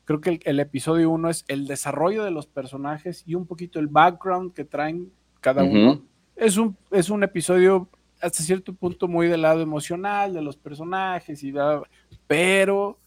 Creo 0.07 0.21
que 0.23 0.31
el, 0.31 0.41
el 0.45 0.61
episodio 0.61 1.11
uno 1.11 1.29
es 1.29 1.45
el 1.49 1.67
desarrollo 1.67 2.25
de 2.25 2.31
los 2.31 2.47
personajes 2.47 3.23
y 3.27 3.35
un 3.35 3.47
poquito 3.47 3.79
el 3.79 3.89
background 3.89 4.55
que 4.55 4.65
traen 4.65 5.13
cada 5.43 5.63
uno. 5.63 6.01
Es 6.35 6.57
un, 6.57 6.75
es 6.91 7.11
un 7.11 7.23
episodio 7.23 7.89
hasta 8.21 8.43
cierto 8.43 8.73
punto 8.73 9.07
muy 9.09 9.27
del 9.29 9.43
lado 9.43 9.61
emocional 9.61 10.33
de 10.33 10.41
los 10.43 10.57
personajes 10.57 11.43
y 11.43 11.53
bla, 11.53 11.77
bla, 11.77 11.89
pero 12.27 12.99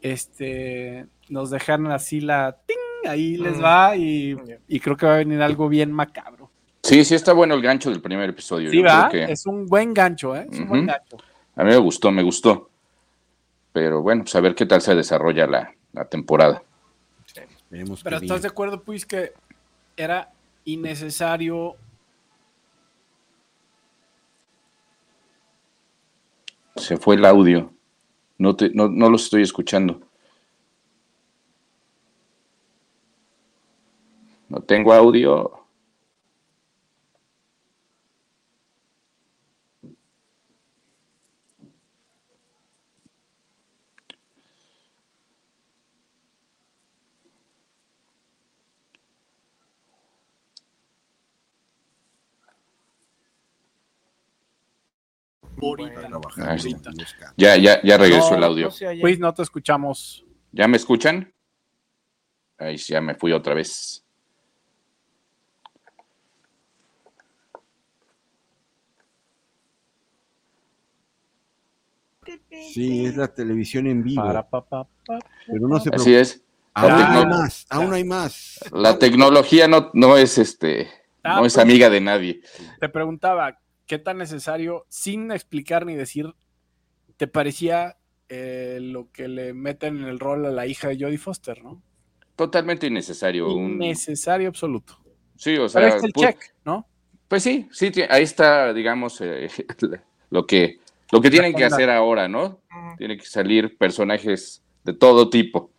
este 0.00 1.06
nos 1.28 1.50
dejan 1.50 1.86
así 1.86 2.20
la 2.20 2.56
ting, 2.66 2.76
ahí 3.08 3.36
les 3.36 3.58
Mm. 3.58 3.64
va 3.64 3.96
y, 3.96 4.36
y 4.68 4.80
creo 4.80 4.96
que 4.96 5.06
va 5.06 5.14
a 5.14 5.18
venir 5.18 5.40
algo 5.40 5.68
bien 5.68 5.92
macabro. 5.92 6.50
Sí, 6.82 7.04
sí 7.04 7.14
está 7.14 7.32
bueno 7.32 7.54
el 7.54 7.62
gancho 7.62 7.90
del 7.90 8.02
primer 8.02 8.28
episodio. 8.30 8.70
Sí, 8.70 8.78
Yo 8.78 8.84
va, 8.84 9.08
creo 9.08 9.26
que 9.26 9.32
es 9.32 9.46
un 9.46 9.66
buen 9.66 9.94
gancho, 9.94 10.34
¿eh? 10.34 10.46
Es 10.50 10.58
un 10.58 10.68
buen 10.68 10.86
gancho. 10.86 11.16
a 11.54 11.62
mí 11.64 11.70
me 11.70 11.76
gustó, 11.76 12.10
me 12.10 12.22
gustó. 12.22 12.70
Pero 13.72 14.02
bueno, 14.02 14.22
pues 14.24 14.34
a 14.34 14.40
ver 14.40 14.54
qué 14.54 14.66
tal 14.66 14.80
se 14.82 14.94
desarrolla 14.94 15.46
la, 15.46 15.72
la 15.92 16.04
temporada. 16.04 16.62
Pero 17.70 17.86
bien. 18.20 18.22
estás 18.22 18.42
de 18.42 18.48
acuerdo, 18.48 18.82
pues, 18.82 19.06
que 19.06 19.32
era 19.96 20.32
innecesario. 20.64 21.76
Se 26.76 26.96
fue 26.96 27.16
el 27.16 27.24
audio. 27.24 27.72
No, 28.38 28.56
te, 28.56 28.70
no, 28.70 28.88
no 28.88 29.08
los 29.08 29.24
estoy 29.24 29.42
escuchando. 29.42 30.00
No 34.48 34.60
tengo 34.60 34.92
audio. 34.92 35.61
Ahorita. 56.36 56.90
Ya, 57.36 57.56
ya, 57.56 57.80
ya 57.82 57.98
regresó 57.98 58.30
No, 58.32 58.36
el 58.38 58.44
audio. 58.44 58.68
No. 58.80 58.94
Luis, 58.94 59.18
no 59.18 59.32
te 59.34 59.42
escuchamos. 59.42 60.24
¿Ya 60.52 60.68
me 60.68 60.76
escuchan? 60.76 61.32
Ahí 62.58 62.78
sí, 62.78 62.92
ya 62.92 63.00
me 63.00 63.14
fui 63.14 63.32
otra 63.32 63.54
vez. 63.54 64.04
Sí, 72.72 73.04
es 73.04 73.16
la 73.16 73.28
televisión 73.28 73.86
en 73.86 74.02
vivo. 74.02 74.22
Para, 74.22 74.48
pa, 74.48 74.64
pa, 74.64 74.88
pa, 75.06 75.18
Pero 75.46 75.68
no 75.68 75.80
se 75.80 75.90
Así 75.92 76.14
es. 76.14 76.42
Aún 76.74 76.92
hay 76.92 77.26
más, 77.26 77.66
aún 77.68 77.92
hay 77.92 78.04
más. 78.04 78.60
La 78.72 78.98
tecnología 78.98 79.68
no, 79.68 79.90
no 79.92 80.16
es 80.16 80.38
este, 80.38 80.88
Ah, 81.24 81.36
no 81.36 81.46
es 81.46 81.54
pues. 81.54 81.62
amiga 81.64 81.88
de 81.88 82.00
nadie. 82.00 82.40
Te 82.80 82.88
preguntaba, 82.88 83.58
¿qué 83.92 83.98
tan 83.98 84.16
necesario, 84.16 84.86
sin 84.88 85.30
explicar 85.32 85.84
ni 85.84 85.94
decir, 85.94 86.34
te 87.18 87.26
parecía 87.26 87.98
eh, 88.30 88.78
lo 88.80 89.10
que 89.12 89.28
le 89.28 89.52
meten 89.52 89.98
en 89.98 90.04
el 90.04 90.18
rol 90.18 90.46
a 90.46 90.50
la 90.50 90.66
hija 90.66 90.88
de 90.88 90.96
Jodie 90.98 91.18
Foster, 91.18 91.62
no? 91.62 91.82
Totalmente 92.34 92.86
innecesario. 92.86 93.52
un- 93.54 93.82
Innecesario 93.82 94.48
absoluto. 94.48 94.96
sí, 95.36 95.58
o 95.58 95.68
Pero 95.68 95.68
sea, 95.68 95.80
ahí 95.82 95.88
está 95.88 96.06
el 96.06 96.12
pu- 96.14 96.20
check, 96.22 96.54
¿no? 96.64 96.86
pues 97.28 97.42
sí, 97.42 97.68
sí, 97.70 97.92
ahí 98.08 98.22
está, 98.22 98.72
digamos, 98.72 99.20
eh, 99.20 99.50
lo 100.30 100.46
que, 100.46 100.78
lo 101.10 101.20
que 101.20 101.30
tienen 101.30 101.54
que 101.54 101.64
hacer 101.66 101.90
ahora, 101.90 102.28
¿no? 102.28 102.62
Tienen 102.96 103.18
que 103.18 103.26
salir 103.26 103.76
personajes 103.76 104.62
de 104.84 104.94
todo 104.94 105.28
tipo. 105.28 105.70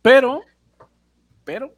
Pero, 0.00 0.42
pero, 1.42 1.74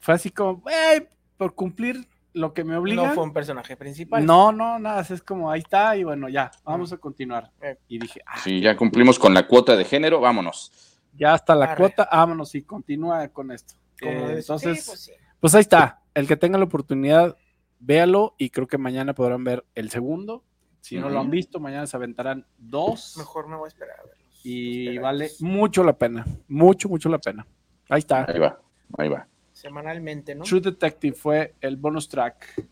fue 0.00 0.14
así 0.14 0.30
como, 0.30 0.62
"Ey, 0.70 1.06
por 1.36 1.54
cumplir 1.54 2.08
lo 2.38 2.54
que 2.54 2.64
me 2.64 2.76
obligan. 2.76 3.06
No 3.08 3.14
fue 3.14 3.24
un 3.24 3.32
personaje 3.32 3.76
principal. 3.76 4.24
No, 4.24 4.52
no, 4.52 4.78
nada, 4.78 5.00
es 5.02 5.22
como 5.22 5.50
ahí 5.50 5.60
está 5.60 5.96
y 5.96 6.04
bueno, 6.04 6.28
ya, 6.28 6.50
vamos 6.64 6.92
a 6.92 6.96
continuar. 6.98 7.50
Eh. 7.60 7.76
Y 7.88 7.98
dije, 7.98 8.20
ah, 8.26 8.38
Sí, 8.42 8.60
ya 8.60 8.76
cumplimos 8.76 9.18
con 9.18 9.34
la 9.34 9.46
cuota 9.46 9.76
de 9.76 9.84
género, 9.84 10.20
vámonos. 10.20 10.72
ya 11.12 11.34
está 11.34 11.54
la 11.54 11.66
Arre. 11.66 11.76
cuota, 11.76 12.08
vámonos 12.10 12.54
y 12.54 12.62
continúa 12.62 13.26
con 13.28 13.50
esto. 13.50 13.74
Eh, 14.00 14.36
entonces, 14.38 14.80
Sí, 14.84 14.86
pues 14.90 15.00
sí. 15.00 15.12
pues 15.40 15.54
ahí 15.54 15.60
está, 15.62 16.02
el 16.14 16.26
que 16.28 16.36
tenga 16.36 16.56
la 16.58 16.64
oportunidad, 16.64 17.36
véalo 17.80 18.34
y 18.38 18.50
creo 18.50 18.66
que 18.68 18.78
mañana 18.78 19.14
podrán 19.14 19.42
ver 19.44 19.64
el 19.74 19.90
segundo. 19.90 20.44
Si 20.80 20.96
no 20.98 21.10
lo 21.10 21.18
han 21.20 21.30
visto, 21.30 21.58
mañana 21.60 21.86
se 21.86 21.96
aventarán 21.96 22.46
dos 22.56 23.16
Mejor 23.18 23.48
me 23.48 23.56
voy 23.56 23.66
a 23.66 23.68
esperar 23.68 23.96
a 23.98 24.02
verlos. 24.04 24.40
y 24.44 24.96
vale 24.98 25.30
mucho 25.40 25.82
la 25.82 25.92
pena, 25.98 26.24
mucho, 26.46 26.88
mucho 26.88 27.08
la 27.08 27.18
pena. 27.18 27.44
Ahí 27.90 27.98
está. 27.98 28.24
Ahí 28.28 28.38
va, 28.38 28.60
ahí 28.96 29.08
va. 29.08 29.26
Semanalmente, 29.62 30.36
¿no? 30.36 30.44
True 30.44 30.60
Detective 30.60 31.16
fue 31.16 31.54
el 31.60 31.76
bonus 31.76 32.08
track. 32.08 32.62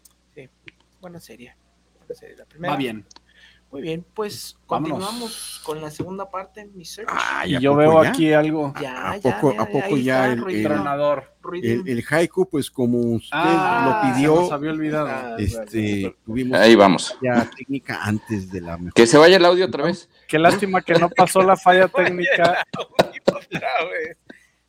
Buena 1.00 1.18
serie. 1.18 1.56
Buena 1.98 2.14
serie. 2.14 2.36
La 2.36 2.44
primera. 2.44 2.72
Va 2.74 2.78
bien. 2.78 3.04
Muy 3.72 3.82
bien, 3.82 4.06
pues 4.14 4.56
Vámonos. 4.68 4.92
continuamos 5.00 5.60
con 5.64 5.80
la 5.80 5.90
segunda 5.90 6.30
parte, 6.30 6.64
mi 6.66 6.84
search. 6.84 7.10
Y 7.46 7.56
¿a 7.56 7.58
yo 7.58 7.74
veo 7.74 8.04
ya? 8.04 8.10
aquí 8.10 8.32
algo. 8.32 8.72
ya, 8.80 9.10
¿a 9.10 9.16
ya, 9.16 9.40
poco- 9.40 9.52
ya, 9.54 9.62
a 9.62 9.66
poco 9.66 9.96
ya 9.96 10.32
está, 10.32 10.32
el- 11.64 11.88
el- 11.88 12.04
haiku, 12.08 12.48
pues 12.48 12.70
como 12.70 12.98
usted 13.00 13.30
Ah, 13.32 14.02
lo 14.04 14.08
se 14.08 14.14
pidió, 14.14 14.34
nos 14.42 14.52
había 14.52 14.70
olvidado. 14.70 15.08
Ah, 15.08 15.36
este, 15.40 16.16
tuvimos 16.24 16.60
Ahí 16.60 16.76
vamos. 16.76 17.18
ya 17.20 17.50
técnica 17.56 17.98
antes 18.04 18.48
de 18.52 18.60
la 18.60 18.76
mejor. 18.78 18.92
Que 18.94 19.08
se 19.08 19.18
vaya 19.18 19.36
el 19.38 19.44
audio 19.44 19.66
otra 19.66 19.82
vez. 19.84 20.08
Qué 20.28 20.38
lástima 20.38 20.80
que 20.82 20.94
no 20.94 21.08
pasó 21.10 21.42
la 21.42 21.56
falla 21.56 21.88
técnica. 21.88 22.64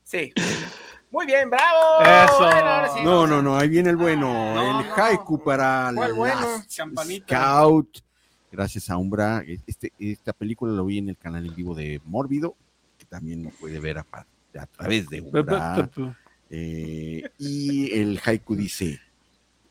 Sí. 0.03 0.33
Muy 1.17 1.25
bien, 1.25 1.49
bravo. 1.49 2.03
Eso. 2.03 2.37
Bueno, 2.37 2.69
ahora 2.69 2.89
sí, 2.93 2.99
No, 3.03 3.25
no, 3.25 3.41
no, 3.41 3.57
ahí 3.57 3.67
viene 3.67 3.89
el 3.89 3.95
bueno, 3.97 4.53
no, 4.53 4.81
el 4.81 4.87
no. 4.87 4.95
haiku 4.95 5.43
para 5.43 5.91
¿Cuál 5.95 6.13
bueno? 6.13 6.63
Scout. 7.25 7.97
Gracias 8.51 8.91
a 8.91 8.97
Umbra. 8.97 9.43
Este, 9.65 9.91
esta 9.97 10.31
película 10.31 10.73
lo 10.73 10.85
vi 10.85 10.99
en 10.99 11.09
el 11.09 11.17
canal 11.17 11.43
en 11.47 11.55
vivo 11.55 11.73
de 11.73 11.99
Mórbido, 12.05 12.55
que 12.99 13.05
también 13.05 13.45
lo 13.45 13.49
puede 13.49 13.79
ver 13.79 13.97
a 13.97 14.05
través 14.67 15.09
de 15.09 15.21
Umbra. 15.21 15.89
Eh, 16.51 17.27
y 17.39 17.91
el 17.99 18.21
haiku 18.23 18.55
dice: 18.55 19.01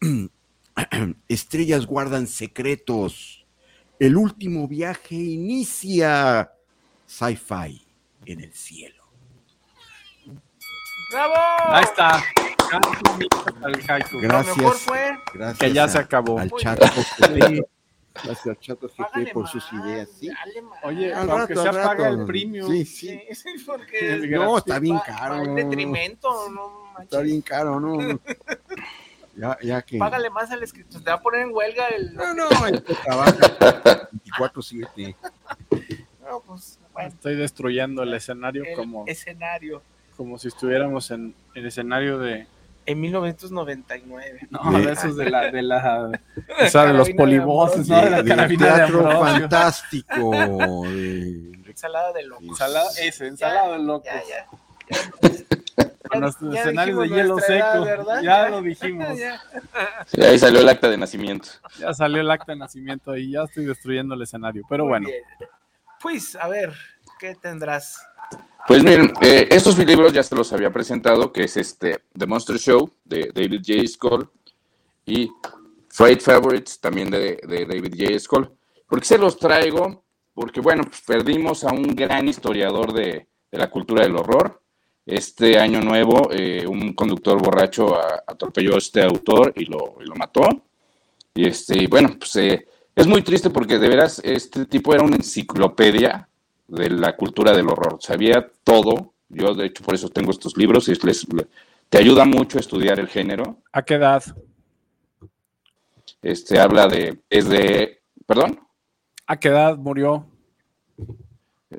Estrellas 1.29 1.87
guardan 1.87 2.27
secretos. 2.27 3.47
El 4.01 4.17
último 4.17 4.67
viaje 4.67 5.15
inicia. 5.15 6.51
Sci-fi 7.07 7.87
en 8.25 8.41
el 8.41 8.53
cielo. 8.53 8.96
¡Bravo! 11.11 11.35
Ahí 11.69 11.85
está. 11.85 12.23
Gracias. 14.13 14.13
Lo 14.13 14.57
mejor 14.57 14.75
fue. 14.77 15.19
Gracias 15.35 15.59
Que 15.59 15.73
ya 15.73 15.85
a- 15.85 15.89
se 15.89 15.99
acabó. 15.99 16.39
al 16.39 16.51
Muy 16.51 16.61
chat. 16.61 16.83
Sí. 16.83 17.63
Gracias 18.15 18.47
al 18.47 18.59
chat 18.59 18.81
GP 18.81 18.97
Págale 18.97 19.33
por 19.33 19.47
sus 19.49 19.73
más, 19.73 19.85
ideas. 19.87 20.09
¿sí? 20.19 20.31
Oye, 20.83 21.13
Al 21.15 21.31
aunque 21.31 21.55
rato, 21.55 21.63
se 21.63 21.69
al 21.69 21.79
apaga 21.79 22.05
rato. 22.09 22.21
el 22.21 22.27
premium. 22.27 22.71
Sí, 22.73 22.85
sí. 22.85 23.21
Sí, 23.35 23.51
porque 23.67 24.27
No, 24.31 24.59
está 24.59 24.79
bien 24.79 24.99
caro. 25.05 25.37
va 25.37 25.43
en 25.45 25.55
detrimento, 25.55 26.49
no 26.51 26.85
manches. 26.95 27.05
Está 27.05 27.21
bien 27.21 27.43
caro, 27.43 27.79
¿no? 27.81 27.99
Ya, 29.39 29.59
ya 29.63 29.83
que. 29.83 29.99
Págale 29.99 30.31
más 30.31 30.51
al 30.51 30.63
escritor, 30.63 31.03
te 31.05 31.11
va 31.11 31.17
a 31.17 31.21
poner 31.21 31.43
en 31.43 31.55
huelga 31.55 31.89
el. 31.89 32.15
No, 32.15 32.33
no, 32.33 32.49
el 32.69 32.83
que 32.83 32.95
trabaja 32.95 33.33
24-7. 34.39 35.15
No, 36.29 36.41
pues, 36.41 36.81
bueno, 36.93 37.09
Estoy 37.11 37.37
destruyendo 37.37 38.03
el 38.03 38.13
escenario 38.15 38.65
el 38.65 38.75
como, 38.77 39.05
escenario. 39.07 39.81
Como 40.17 40.39
si 40.39 40.49
estuviéramos 40.49 41.11
en 41.11 41.35
el 41.55 41.67
escenario 41.67 42.19
de. 42.19 42.47
En 42.87 43.01
1999. 43.01 44.47
No, 44.51 44.73
De- 44.79 44.87
de 44.87 44.93
esos 44.93 45.17
de 45.17 45.29
la. 45.31 45.51
De 45.51 45.63
la 45.63 46.21
esa 46.61 46.87
de 46.87 46.93
los 46.95 47.11
polivoces, 47.11 47.89
¿no? 47.89 48.01
De 48.01 48.11
la 48.11 48.25
carabina 48.25 48.75
teatro 48.77 49.21
fantástico. 49.21 50.31
de- 50.89 51.53
Ensalada 51.67 52.13
de 52.13 52.23
locos. 52.25 52.45
Ensalada, 52.47 52.89
ese, 53.01 53.27
ensalada 53.27 53.73
de 53.73 53.79
locos. 53.81 54.05
Ya, 54.07 54.23
ya. 54.29 54.47
Con 56.09 56.21
los 56.21 56.37
Ya 56.41 56.61
escenarios 56.61 57.01
de 57.01 57.09
hielo 57.09 57.39
edad, 57.41 57.75
seco. 57.85 58.23
Ya 58.23 58.49
lo 58.49 58.63
dijimos. 58.63 59.19
Ya. 59.19 59.41
Sí, 60.07 60.23
ahí 60.23 60.39
salió 60.39 60.61
el 60.61 60.69
acta 60.69 60.89
de 60.89 60.97
nacimiento. 60.97 61.49
Ya 61.79 61.93
salió 61.93 62.21
el 62.21 62.31
acta 62.31 62.53
de 62.53 62.59
nacimiento 62.59 63.17
y 63.17 63.33
ya 63.33 63.43
estoy 63.43 63.65
destruyendo 63.67 64.15
el 64.15 64.23
escenario. 64.23 64.63
Pero 64.69 64.85
Muy 64.85 64.91
bueno, 64.91 65.09
bien. 65.09 65.23
Pues, 66.01 66.37
a 66.37 66.47
ver, 66.47 66.73
¿qué 67.19 67.35
tendrás? 67.35 68.01
Pues 68.67 68.83
miren, 68.83 69.13
eh, 69.21 69.47
estos 69.51 69.79
libros 69.79 70.13
ya 70.13 70.23
se 70.25 70.35
los 70.35 70.53
había 70.53 70.73
presentado, 70.73 71.33
que 71.33 71.45
es 71.45 71.57
este 71.57 72.01
The 72.19 72.27
Monster 72.27 72.59
Show 72.59 72.91
de 73.05 73.31
David 73.33 73.63
J. 73.65 73.87
Skoll 73.87 74.29
y 75.07 75.31
Freight 75.89 76.21
Favorites 76.21 76.81
también 76.81 77.09
de, 77.11 77.39
David 77.47 77.95
J. 77.97 78.19
Skoll. 78.19 78.51
¿Por 78.89 78.99
qué 79.01 79.07
se 79.07 79.19
los 79.19 79.39
traigo? 79.39 80.03
Porque 80.35 80.61
bueno, 80.61 80.83
pues, 80.85 81.01
perdimos 81.07 81.63
a 81.63 81.73
un 81.73 81.95
gran 81.95 82.27
historiador 82.29 82.93
de, 82.93 83.29
la 83.53 83.71
cultura 83.71 84.03
del 84.03 84.17
horror. 84.17 84.61
Este 85.07 85.59
año 85.59 85.81
nuevo, 85.81 86.29
eh, 86.33 86.67
un 86.67 86.93
conductor 86.93 87.41
borracho 87.41 87.95
a- 87.97 88.25
atropelló 88.27 88.75
a 88.75 88.79
este 88.79 89.03
autor 89.03 89.53
y 89.55 89.67
lo, 89.67 89.97
y 90.01 90.05
lo 90.05 90.17
mató. 90.17 90.43
Y 91.35 91.47
este, 91.47 91.87
bueno, 91.87 92.17
pues 92.19 92.35
eh, 92.37 92.67
es 92.97 93.07
muy 93.07 93.23
triste 93.23 93.51
porque 93.51 93.79
de 93.79 93.89
veras 93.89 94.21
este 94.25 94.67
tipo 94.67 94.93
era 94.93 95.05
una 95.05 95.17
enciclopedia 95.17 96.29
de 96.69 96.91
la 96.91 97.17
cultura 97.17 97.53
del 97.53 97.69
horror. 97.69 97.99
Sabía 98.01 98.51
todo. 98.65 99.15
Yo, 99.29 99.55
de 99.55 99.67
hecho, 99.67 99.85
por 99.85 99.95
eso 99.95 100.09
tengo 100.09 100.31
estos 100.31 100.57
libros 100.57 100.89
y 100.89 100.95
les, 100.95 101.27
te 101.89 101.99
ayuda 101.99 102.25
mucho 102.25 102.59
a 102.59 102.61
estudiar 102.61 103.01
el 103.01 103.09
género. 103.09 103.59
¿a 103.73 103.83
qué 103.83 103.95
edad? 103.95 104.23
Este 106.23 106.59
habla 106.59 106.87
de, 106.89 107.21
es 107.31 107.49
de, 107.49 108.01
perdón, 108.27 108.61
¿A 109.27 109.37
qué 109.39 109.49
edad 109.49 109.77
murió? 109.77 110.27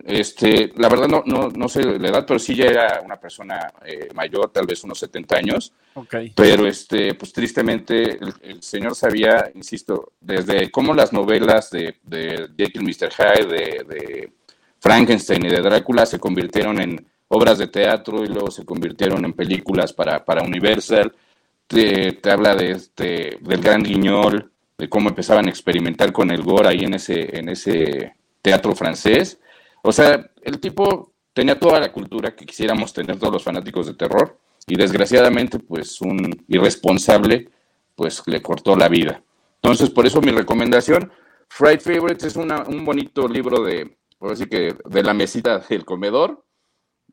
este, 0.06 0.74
la 0.76 0.90
verdad 0.90 1.08
no, 1.08 1.24
no, 1.26 1.50
no 1.50 1.70
sé 1.70 1.82
la 1.82 2.10
edad, 2.10 2.26
pero 2.28 2.40
sí 2.40 2.56
ya 2.56 2.66
era 2.66 3.02
una 3.04 3.18
persona 3.18 3.72
eh, 3.86 4.10
mayor, 4.14 4.52
tal 4.52 4.66
vez 4.66 4.84
unos 4.84 5.00
70 5.00 5.38
años. 5.38 5.74
Ok. 5.94 6.16
Pero 6.36 6.68
este, 6.68 7.14
pues 7.16 7.32
tristemente 7.32 8.18
el, 8.18 8.34
el 8.42 8.62
señor 8.62 8.96
sabía, 8.96 9.50
insisto, 9.56 10.14
desde 10.20 10.70
cómo 10.72 10.94
las 10.94 11.14
novelas 11.14 11.70
de, 11.72 11.96
de 12.04 12.50
Jekyll 12.58 12.84
Mr. 12.84 13.12
Hyde, 13.12 13.46
de, 13.48 13.84
de 13.84 14.34
Frankenstein 14.80 15.46
y 15.46 15.50
de 15.50 15.62
Drácula 15.62 16.06
se 16.06 16.20
convirtieron 16.20 16.80
en 16.82 17.06
obras 17.30 17.58
de 17.58 17.68
teatro 17.68 18.24
y 18.24 18.28
luego 18.28 18.52
se 18.52 18.66
convirtieron 18.66 19.26
en 19.26 19.34
películas 19.34 19.92
para, 19.94 20.24
para 20.24 20.44
Universal. 20.44 21.14
Te, 21.68 22.14
te 22.14 22.32
habla 22.32 22.56
de 22.56 22.72
este, 22.72 23.38
del 23.42 23.62
gran 23.62 23.84
guiñol, 23.84 24.52
de 24.78 24.88
cómo 24.88 25.10
empezaban 25.10 25.48
a 25.48 25.50
experimentar 25.50 26.12
con 26.14 26.32
el 26.32 26.42
gore 26.44 26.70
ahí 26.70 26.80
en 26.86 26.94
ese, 26.94 27.38
en 27.38 27.50
ese 27.50 28.14
teatro 28.42 28.74
francés. 28.76 29.40
O 29.82 29.92
sea, 29.92 30.30
el 30.44 30.60
tipo 30.60 31.12
tenía 31.34 31.60
toda 31.60 31.80
la 31.80 31.92
cultura 31.92 32.36
que 32.36 32.46
quisiéramos 32.46 32.94
tener 32.94 33.18
todos 33.20 33.34
los 33.34 33.44
fanáticos 33.44 33.88
de 33.88 33.96
terror 33.96 34.38
y 34.66 34.76
desgraciadamente 34.76 35.60
pues 35.60 36.00
un 36.02 36.46
irresponsable 36.48 37.50
pues 37.96 38.22
le 38.28 38.42
cortó 38.42 38.76
la 38.76 38.88
vida. 38.88 39.22
Entonces 39.62 39.90
por 39.90 40.06
eso 40.06 40.22
mi 40.22 40.32
recomendación, 40.32 41.12
Fright 41.50 41.82
Favorites 41.82 42.24
es 42.26 42.36
una- 42.36 42.64
un 42.64 42.86
bonito 42.86 43.28
libro 43.28 43.64
de, 43.64 43.98
por 44.18 44.32
así 44.32 44.46
que 44.48 44.76
de 44.86 45.04
la 45.04 45.14
mesita 45.14 45.60
del 45.70 45.86
comedor. 45.86 46.44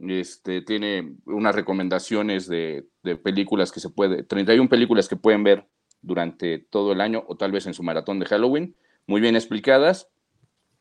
Este, 0.00 0.60
tiene 0.62 1.14
unas 1.24 1.54
recomendaciones 1.54 2.48
de, 2.48 2.84
de 3.04 3.16
películas 3.16 3.70
que 3.70 3.78
se 3.78 3.90
puede, 3.90 4.24
31 4.24 4.68
películas 4.68 5.08
que 5.08 5.14
pueden 5.14 5.44
ver 5.44 5.68
durante 6.02 6.58
todo 6.58 6.92
el 6.92 7.00
año 7.00 7.22
o 7.28 7.36
tal 7.36 7.52
vez 7.52 7.66
en 7.66 7.74
su 7.74 7.84
maratón 7.84 8.18
de 8.18 8.26
Halloween 8.26 8.74
muy 9.06 9.20
bien 9.20 9.36
explicadas. 9.36 10.08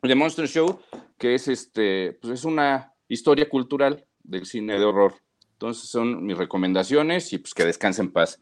The 0.02 0.16
Monster 0.16 0.48
Show, 0.48 0.80
que 1.18 1.36
es 1.36 1.48
este, 1.48 2.14
pues 2.22 2.34
es 2.34 2.44
una 2.46 2.92
historia 3.08 3.48
cultural 3.48 4.04
del 4.24 4.46
cine 4.46 4.78
de 4.80 4.84
horror. 4.84 5.14
Entonces 5.54 5.90
son 5.90 6.26
mis 6.26 6.38
recomendaciones 6.38 7.32
y 7.34 7.38
pues 7.38 7.54
que 7.54 7.66
descansen 7.66 8.08
en 8.08 8.12
paz. 8.12 8.40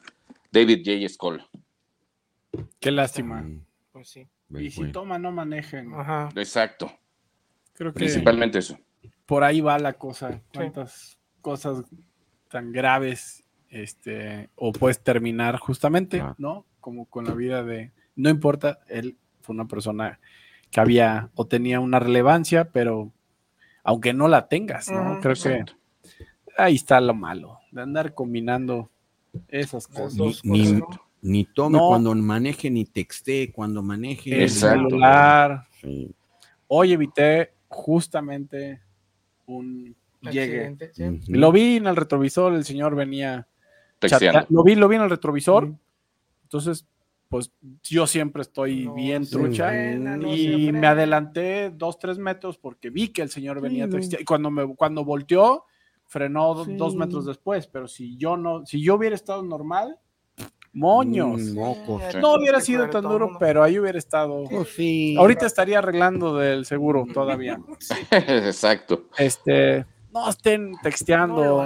David 0.52 0.82
J. 0.86 1.08
Skoll. 1.10 1.44
Qué 2.80 2.92
lástima. 2.92 3.42
Mm, 3.42 3.66
Pues 3.92 4.10
sí. 4.10 4.28
Y 4.58 4.72
si 4.72 4.78
bueno. 4.80 4.94
toma, 4.94 5.20
no 5.20 5.32
manejen. 5.32 5.94
Ajá. 5.94 6.30
Exacto. 6.36 6.92
Creo 7.82 7.94
que 7.94 7.98
Principalmente 8.02 8.60
eso. 8.60 8.78
por 9.26 9.44
ahí 9.44 9.60
va 9.60 9.80
la 9.80 9.94
cosa. 9.94 10.40
Cuántas 10.54 11.18
cosas 11.42 11.84
tan 12.48 12.72
graves 12.72 13.44
este, 13.70 14.52
o 14.56 14.72
puedes 14.72 15.00
terminar 15.02 15.58
justamente. 15.58 16.24
¿no? 16.38 16.68
Como 16.80 17.06
con 17.08 17.26
la 17.26 17.34
vida 17.34 17.64
de... 17.64 17.92
No 18.16 18.30
importa, 18.30 18.82
él 18.88 19.18
fue 19.42 19.56
una 19.56 19.68
persona 19.68 20.20
que 20.70 20.80
había 20.80 21.32
o 21.34 21.48
tenía 21.48 21.80
una 21.80 21.98
relevancia, 21.98 22.66
pero 22.72 23.12
aunque 23.84 24.14
no 24.14 24.28
la 24.28 24.48
tengas, 24.48 24.88
¿no? 24.92 25.20
Creo 25.20 25.34
que 25.34 25.66
ahí 26.56 26.76
está 26.76 27.02
lo 27.02 27.16
malo, 27.16 27.58
de 27.72 27.82
andar 27.82 28.14
combinando 28.14 28.92
esas 29.48 29.88
cosas. 29.88 30.14
Ni- 30.14 30.28
cosas, 30.28 30.46
ni- 30.46 30.72
¿no? 30.74 30.88
Ni 31.24 31.46
tome 31.46 31.80
No. 31.80 31.88
cuando 31.88 32.14
maneje, 32.14 32.70
ni 32.70 32.86
texte 32.86 33.52
cuando 33.52 33.82
maneje. 33.82 34.44
El 34.44 34.50
celular. 34.52 35.68
Sí. 35.82 36.14
Hoy 36.68 36.94
evité 36.94 37.54
justamente 37.72 38.82
un 39.48 39.96
llegue. 40.22 40.78
Lo 41.28 41.52
vi 41.52 41.78
en 41.78 41.88
el 41.88 41.96
retrovisor, 41.96 42.54
el 42.54 42.64
señor 42.66 42.96
venía 42.96 43.48
chatea- 44.00 44.46
Lo 44.50 44.64
vi, 44.64 44.76
lo 44.76 44.88
vi 44.88 44.98
en 44.98 45.02
el 45.04 45.10
retrovisor. 45.10 45.68
Mm. 45.68 45.78
Entonces, 46.44 46.86
pues 47.30 47.52
yo 47.84 48.06
siempre 48.08 48.42
estoy 48.42 48.86
No 48.86 48.94
bien 48.94 49.26
trucha. 49.26 49.70
frena, 49.70 50.18
no 50.18 50.28
y 50.36 50.72
me 50.74 50.86
adelanté 50.86 51.70
dos, 51.72 51.98
tres 51.98 52.18
metros 52.18 52.58
porque 52.58 52.90
vi 52.90 53.08
que 53.08 53.22
el 53.22 53.30
señor 53.30 53.62
venía 53.62 53.88
Sí. 53.90 54.18
Y 54.20 54.26
cuando, 54.26 54.52
me, 54.52 54.76
cuando 54.76 55.06
volteó, 55.06 55.64
frenó 56.08 56.54
do- 56.54 56.66
Sí. 56.66 56.76
dos 56.76 56.94
metros 56.96 57.26
después. 57.26 57.68
Pero 57.68 57.88
si 57.88 58.18
yo 58.18 58.36
no, 58.36 58.66
si 58.66 58.84
yo 58.84 58.96
hubiera 58.96 59.16
estado 59.16 59.44
normal, 59.44 59.98
moños. 60.74 61.40
Mm, 61.42 61.54
mocos. 61.56 62.02
Sí, 62.12 62.18
No 62.20 62.34
hubiera 62.36 62.62
sido 62.62 62.90
tan 62.90 63.04
duro, 63.04 63.38
pero 63.40 63.64
ahí 63.64 63.78
hubiera 63.80 63.98
estado. 63.98 64.44
Pues 64.50 64.70
sí. 64.70 65.16
Ahorita 65.18 65.46
estaría 65.46 65.80
arreglando 65.80 66.36
del 66.38 66.66
seguro 66.66 67.06
todavía. 67.14 67.60
Exacto. 68.12 69.06
Este, 69.18 69.86
no 70.14 70.30
estén 70.30 70.74
texteando, 70.84 71.64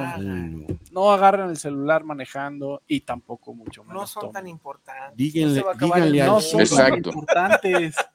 no 0.91 1.11
agarren 1.11 1.49
el 1.49 1.57
celular 1.57 2.03
manejando 2.03 2.81
y 2.87 3.01
tampoco 3.01 3.53
mucho 3.53 3.83
menos. 3.83 4.01
No 4.01 4.07
son 4.07 4.21
tomen. 4.21 4.33
tan 4.33 4.47
importantes. 4.47 5.17
Díganle- 5.17 5.61
No 5.63 5.69
a 5.69 5.73
díganle 5.73 6.21
al- 6.21 6.27
No 6.27 6.41
son 6.41 6.65
tan 6.67 6.93
importantes. 6.95 7.95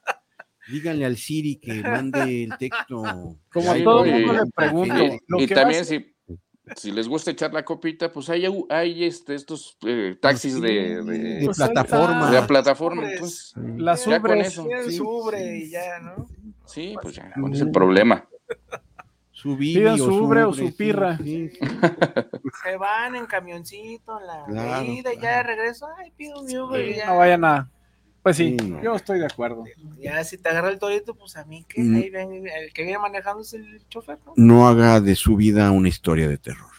Díganle 0.71 1.05
al 1.05 1.17
Siri 1.17 1.57
que 1.57 1.81
mande 1.81 2.43
el 2.45 2.57
texto. 2.57 3.01
Como 3.51 3.73
Sí, 3.73 3.83
todo 3.83 4.05
el 4.05 4.11
mundo 4.13 4.33
y- 4.33 4.37
le 4.37 4.51
pregunto. 4.55 5.03
Y, 5.03 5.19
lo 5.27 5.39
y 5.41 5.47
que 5.47 5.55
también 5.55 5.83
si, 5.85 6.10
si 6.75 6.91
les 6.91 7.07
gusta 7.07 7.31
echar 7.31 7.53
la 7.53 7.63
copita, 7.65 8.11
pues 8.11 8.29
hay, 8.29 8.45
hay 8.69 9.03
este, 9.05 9.35
estos 9.35 9.77
eh, 9.85 10.17
taxis 10.19 10.59
de, 10.61 11.03
de 11.03 11.03
de, 11.03 11.45
Pues 11.45 11.57
plataforma. 11.57 12.29
de 12.29 12.39
la 12.41 12.47
plataforma. 12.47 13.01
Ubres. 13.03 13.19
Pues, 13.19 13.53
las 13.77 14.05
ya 14.05 14.19
con 14.21 14.37
eso. 14.39 14.67
Sí, 14.85 14.97
su 14.97 15.07
ubre 15.09 15.39
sí. 15.39 15.63
y 15.65 15.69
ya, 15.69 15.99
¿no? 15.99 16.27
sí, 16.65 16.95
pues 17.01 17.15
ya, 17.15 17.31
¿cuál 17.39 17.53
es 17.53 17.61
el 17.61 17.71
problema? 17.71 18.25
Su 19.31 19.55
Bibi 19.57 19.79
Pidan 19.79 19.93
o 19.95 19.97
su 19.97 20.13
ubre 20.23 20.43
o 20.43 20.49
Ubre, 20.49 20.59
su 20.59 20.67
sí, 20.67 20.73
pirra. 20.77 21.17
sí, 21.17 21.49
sí. 21.49 21.59
Se 22.63 22.77
van 22.77 23.15
en 23.15 23.25
camioncito, 23.25 24.19
en 24.19 24.27
la 24.27 24.45
Claro, 24.45 24.85
ida 24.85 25.13
y 25.13 25.15
ya 25.15 25.37
de 25.37 25.43
claro. 25.43 25.47
regreso. 25.49 25.87
Ay, 25.97 26.11
pido 26.15 26.41
mi 26.43 26.51
y 26.51 26.95
ya. 26.95 27.07
no 27.07 27.17
vayan 27.17 27.45
a. 27.45 27.71
Pues 28.23 28.37
sí, 28.37 28.51
no. 28.55 28.81
yo 28.83 28.95
estoy 28.95 29.19
de 29.19 29.25
acuerdo. 29.25 29.63
Ya 29.99 30.23
si 30.23 30.37
te 30.37 30.49
agarra 30.49 30.69
el 30.69 30.77
torito, 30.77 31.15
pues 31.15 31.35
a 31.37 31.45
mí 31.45 31.65
que 31.67 31.81
Mm. 31.81 31.95
ahí 31.95 32.09
ven, 32.11 32.47
el 32.47 32.71
que 32.73 32.83
viene 32.83 32.99
manejando 32.99 33.41
es 33.41 33.53
el 33.53 33.81
chofer, 33.89 34.19
¿no? 34.25 34.33
No 34.35 34.67
haga 34.67 35.01
de 35.01 35.15
su 35.15 35.35
vida 35.35 35.71
una 35.71 35.87
historia 35.89 36.27
de 36.27 36.37
terror. 36.37 36.69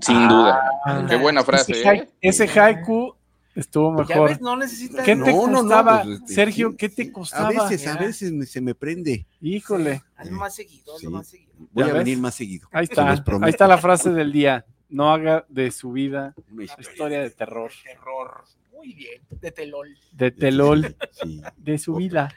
Sin 0.00 0.28
duda. 0.28 0.60
Ah, 0.86 1.04
Qué 1.08 1.16
buena 1.16 1.42
frase, 1.42 1.72
ese, 1.72 1.88
¿eh? 1.92 2.08
ese 2.20 2.44
haiku 2.60 3.14
estuvo 3.54 3.90
Ya 4.04 4.06
mejor. 4.14 4.28
ves, 4.30 4.40
no 4.40 4.56
necesitas. 4.56 5.04
¿Qué 5.04 5.16
te 5.16 5.18
No, 5.18 5.26
no, 5.26 5.46
no, 5.48 5.60
costaba, 5.62 6.02
pues, 6.04 6.20
este, 6.20 6.34
Sergio? 6.34 6.76
¿Qué 6.76 6.88
te 6.88 7.12
costaba? 7.12 7.48
A 7.48 7.68
veces, 7.68 7.86
a 7.86 7.96
veces 7.96 8.32
me- 8.32 8.46
se 8.46 8.60
me 8.60 8.74
prende. 8.74 9.26
Híjole, 9.40 10.02
Hazlo 10.16 10.36
más 10.38 10.54
seguido, 10.54 10.94
hazlo 10.94 11.10
Sí. 11.10 11.14
más 11.14 11.26
seguido. 11.26 11.52
Voy 11.72 11.84
¿Ya 11.84 11.90
a 11.90 11.94
ves? 11.94 12.04
venir 12.04 12.18
más 12.18 12.34
seguido. 12.34 12.68
ahí 12.72 12.84
está. 12.84 13.10
Ahí 13.10 13.50
está 13.50 13.66
la 13.66 13.78
frase 13.78 14.10
del 14.10 14.32
día. 14.32 14.64
No 14.88 15.12
haga 15.12 15.44
de 15.48 15.70
su 15.72 15.92
vida 15.92 16.34
Una 16.50 16.64
historia 16.64 17.20
de 17.20 17.30
terror. 17.30 17.70
Terror. 17.84 18.44
Muy 18.80 18.94
bien. 18.94 19.22
De 19.30 19.50
telol. 19.50 19.94
De 20.12 20.30
telol 20.30 20.96
Sí. 21.12 21.42
de 21.56 21.78
su 21.78 21.94
vida. 21.96 22.34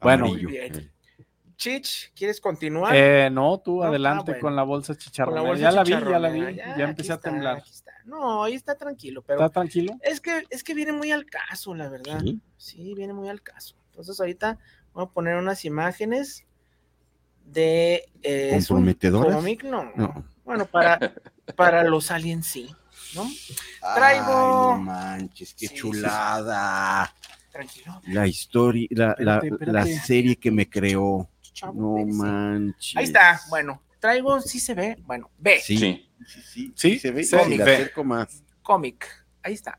Bueno. 0.00 0.26
Muy 0.26 0.44
bien. 0.44 0.92
Chich, 1.56 2.12
¿quieres 2.14 2.40
continuar? 2.40 2.94
Eh, 2.94 3.30
no, 3.32 3.58
tú 3.58 3.78
No, 3.78 3.82
ah, 3.84 3.88
adelante 3.88 4.32
bueno. 4.32 4.40
con 4.42 4.54
la 4.56 4.62
bolsa 4.62 4.94
chicharrona. 4.96 5.42
la 5.42 5.48
bolsa 5.48 5.62
ya 5.62 5.72
la 5.72 5.82
vi, 5.82 5.90
ya 5.90 6.18
la 6.18 6.28
vi. 6.28 6.54
Ya, 6.56 6.72
aquí 6.72 6.82
empecé 6.82 7.12
a 7.14 7.18
temblar. 7.18 7.56
aquí 7.58 7.70
está. 7.70 7.92
No, 8.04 8.44
ahí 8.44 8.54
está 8.54 8.76
tranquilo, 8.76 9.22
pero 9.22 9.40
¿Está 9.40 9.48
tranquilo? 9.60 9.94
es 10.02 10.20
que 10.20 10.44
es 10.50 10.62
que 10.62 10.74
viene 10.74 10.92
muy 10.92 11.10
al 11.10 11.24
caso, 11.26 11.74
la 11.74 11.88
verdad. 11.88 12.20
Sí. 12.20 12.40
Sí, 12.58 12.94
viene 12.94 13.12
muy 13.14 13.28
al 13.28 13.42
caso. 13.42 13.74
Entonces 13.90 14.20
ahorita 14.20 14.58
voy 14.92 15.04
a 15.04 15.08
poner 15.08 15.36
unas 15.36 15.64
imágenes 15.64 16.46
de 17.44 18.04
eh, 18.22 18.50
¿Comprometedoras? 18.68 19.42
no. 19.64 19.92
No. 19.96 20.24
Bueno, 20.44 20.64
para, 20.66 21.12
para 21.56 21.82
los 21.84 22.10
aliens 22.10 22.46
sí, 22.46 22.74
¿no? 23.14 23.28
Traigo- 23.94 23.96
Ay, 24.02 24.20
no 24.20 24.78
manches, 24.78 25.54
qué 25.54 25.60
Sí, 25.60 25.68
sí, 25.68 25.74
sí. 25.74 25.80
chulada. 25.80 27.14
Tranquilo. 27.52 28.00
La 28.08 28.26
historia, 28.26 28.86
la, 28.90 29.16
la- 29.18 29.36
Espérate, 29.38 29.66
la 29.72 29.86
serie 29.86 30.36
que 30.36 30.50
me 30.50 30.68
creó. 30.68 31.28
chavo, 31.52 31.98
No 31.98 32.06
manches. 32.06 32.96
Ahí 32.96 33.04
está, 33.04 33.40
bueno, 33.48 33.82
traigo, 33.98 34.40
sí 34.40 34.60
se 34.60 34.74
ve, 34.74 34.96
bueno, 35.04 35.30
ve, 35.38 35.60
Sí, 35.60 35.76
Sí. 35.76 36.08
sí, 36.26 36.42
sí, 36.44 36.72
Sí, 36.76 36.98
se 37.00 37.10
ve. 37.10 37.24
le 37.48 37.64
ve. 37.64 37.90
más. 38.04 38.42
cómic, 38.62 39.06
ahí 39.42 39.54
está. 39.54 39.78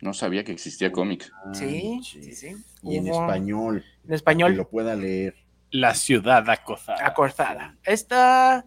No 0.00 0.14
sabía 0.14 0.44
que 0.44 0.52
existía 0.52 0.92
cómic. 0.92 1.28
Sí, 1.52 2.00
sí, 2.04 2.32
sí. 2.32 2.56
Y 2.84 2.96
en 2.98 3.04
Hubo- 3.08 3.20
español, 3.20 3.84
En 4.04 4.08
que 4.08 4.14
español, 4.14 4.54
lo 4.54 4.68
pueda 4.68 4.94
leer. 4.94 5.34
La 5.70 5.94
ciudad 5.94 6.48
acosada. 6.48 7.04
acordada. 7.04 7.76
Esta, 7.84 8.64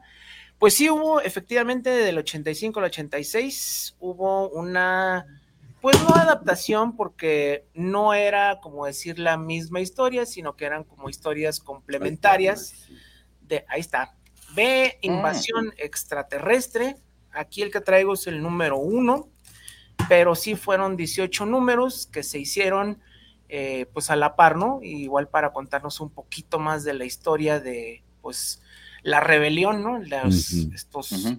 pues 0.61 0.75
sí 0.75 0.91
hubo, 0.91 1.21
efectivamente, 1.21 1.89
del 1.89 2.19
85 2.19 2.79
al 2.79 2.85
86, 2.85 3.95
hubo 3.99 4.47
una, 4.49 5.25
pues 5.81 5.99
no 6.03 6.09
adaptación, 6.09 6.95
porque 6.95 7.65
no 7.73 8.13
era 8.13 8.59
como 8.61 8.85
decir 8.85 9.17
la 9.17 9.37
misma 9.37 9.79
historia, 9.79 10.27
sino 10.27 10.55
que 10.55 10.65
eran 10.65 10.83
como 10.83 11.09
historias 11.09 11.59
complementarias. 11.59 12.87
De, 13.41 13.65
ahí 13.69 13.79
está. 13.79 14.15
Ve 14.53 14.99
invasión 15.01 15.73
extraterrestre. 15.77 16.95
Aquí 17.31 17.63
el 17.63 17.71
que 17.71 17.81
traigo 17.81 18.13
es 18.13 18.27
el 18.27 18.39
número 18.43 18.77
uno, 18.77 19.29
pero 20.07 20.35
sí 20.35 20.53
fueron 20.53 20.95
18 20.95 21.43
números 21.47 22.05
que 22.05 22.21
se 22.21 22.37
hicieron 22.37 23.01
eh, 23.49 23.87
pues 23.93 24.11
a 24.11 24.15
la 24.15 24.35
par, 24.35 24.57
¿no? 24.57 24.79
Igual 24.83 25.27
para 25.27 25.53
contarnos 25.53 25.99
un 26.01 26.11
poquito 26.11 26.59
más 26.59 26.83
de 26.83 26.93
la 26.93 27.05
historia 27.05 27.59
de 27.59 28.03
pues 28.21 28.61
la 29.03 29.19
rebelión, 29.19 29.83
¿no? 29.83 29.97
Estos 30.75 31.11
eh, 31.25 31.37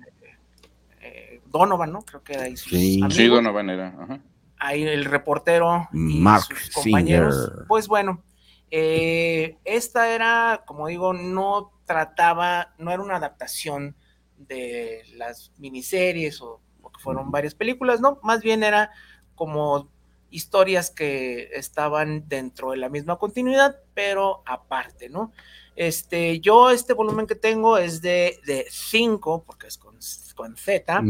eh, 1.01 1.41
Donovan, 1.47 1.93
¿no? 1.93 2.03
Creo 2.03 2.23
que 2.23 2.37
ahí 2.37 2.57
sus 2.57 2.71
Sí. 2.71 2.95
amigos 2.97 3.15
Sí, 3.15 3.27
Donovan 3.29 3.71
era. 3.71 3.89
Ajá. 3.99 4.21
ahí 4.59 4.83
el 4.85 5.05
reportero 5.05 5.89
y 5.93 6.19
Mark 6.21 6.45
sus 6.45 6.71
compañeros. 6.71 7.35
Singer. 7.35 7.67
Pues 7.69 7.89
bueno, 7.89 8.23
eh, 8.71 9.59
esta 9.65 10.15
era, 10.15 10.63
como 10.67 10.87
digo, 10.87 11.13
no 11.13 11.73
trataba, 11.85 12.73
no 12.79 12.91
era 12.93 13.03
una 13.03 13.17
adaptación 13.17 13.97
de 14.39 15.03
las 15.17 15.53
miniseries 15.59 16.41
o, 16.41 16.61
o 16.81 16.91
que 16.91 17.01
fueron 17.01 17.31
varias 17.31 17.55
películas, 17.55 18.01
no, 18.01 18.19
más 18.23 18.41
bien 18.43 18.63
era 18.63 18.91
como 19.35 19.89
historias 20.31 20.91
que 20.91 21.51
estaban 21.55 22.27
dentro 22.29 22.71
de 22.71 22.79
la 22.79 22.89
misma 22.89 23.19
continuidad, 23.19 23.77
pero 23.95 24.43
aparte, 24.47 25.09
¿no? 25.11 25.33
Este, 25.75 26.41
yo 26.41 26.71
este 26.71 26.93
volumen 26.93 27.27
que 27.27 27.35
tengo 27.35 27.79
es 27.79 28.03
de 28.03 28.67
5, 28.71 29.45
porque 29.45 29.69
es 29.69 29.79
con, 29.79 29.97
con 30.35 30.57
Z, 30.57 31.03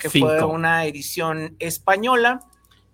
que 0.00 0.08
cinco. 0.08 0.28
fue 0.28 0.44
una 0.44 0.86
edición 0.86 1.54
española, 1.58 2.40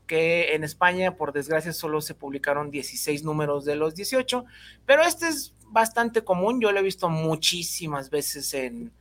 que 0.07 0.55
en 0.55 0.65
España, 0.65 1.17
por 1.17 1.33
desgracia, 1.33 1.73
solo 1.73 2.01
se 2.01 2.15
publicaron 2.15 2.71
16 2.71 3.25
números 3.25 3.65
de 3.65 3.77
los 3.77 3.95
18, 3.95 4.45
pero 4.85 5.03
este 5.03 5.29
es 5.29 5.55
bastante 5.69 6.23
común, 6.23 6.61
yo 6.61 6.73
lo 6.73 6.81
he 6.81 6.83
visto 6.83 7.09
muchísimas 7.09 8.11
veces 8.11 8.53
en 8.53 8.93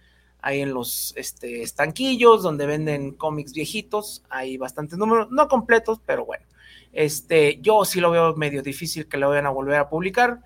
ahí 0.41 0.61
en 0.61 0.73
los 0.73 1.13
este, 1.17 1.61
estanquillos 1.61 2.41
donde 2.41 2.65
venden 2.65 3.11
cómics 3.11 3.53
viejitos, 3.53 4.23
hay 4.29 4.57
bastantes 4.57 4.97
números, 4.97 5.29
no 5.29 5.47
completos, 5.47 5.99
pero 6.05 6.25
bueno, 6.25 6.45
este, 6.93 7.59
yo 7.61 7.85
sí 7.85 7.99
lo 7.99 8.11
veo 8.11 8.35
medio 8.35 8.63
difícil 8.63 9.07
que 9.07 9.17
lo 9.17 9.29
vayan 9.29 9.45
a 9.45 9.51
volver 9.51 9.75
a 9.75 9.89
publicar 9.89 10.41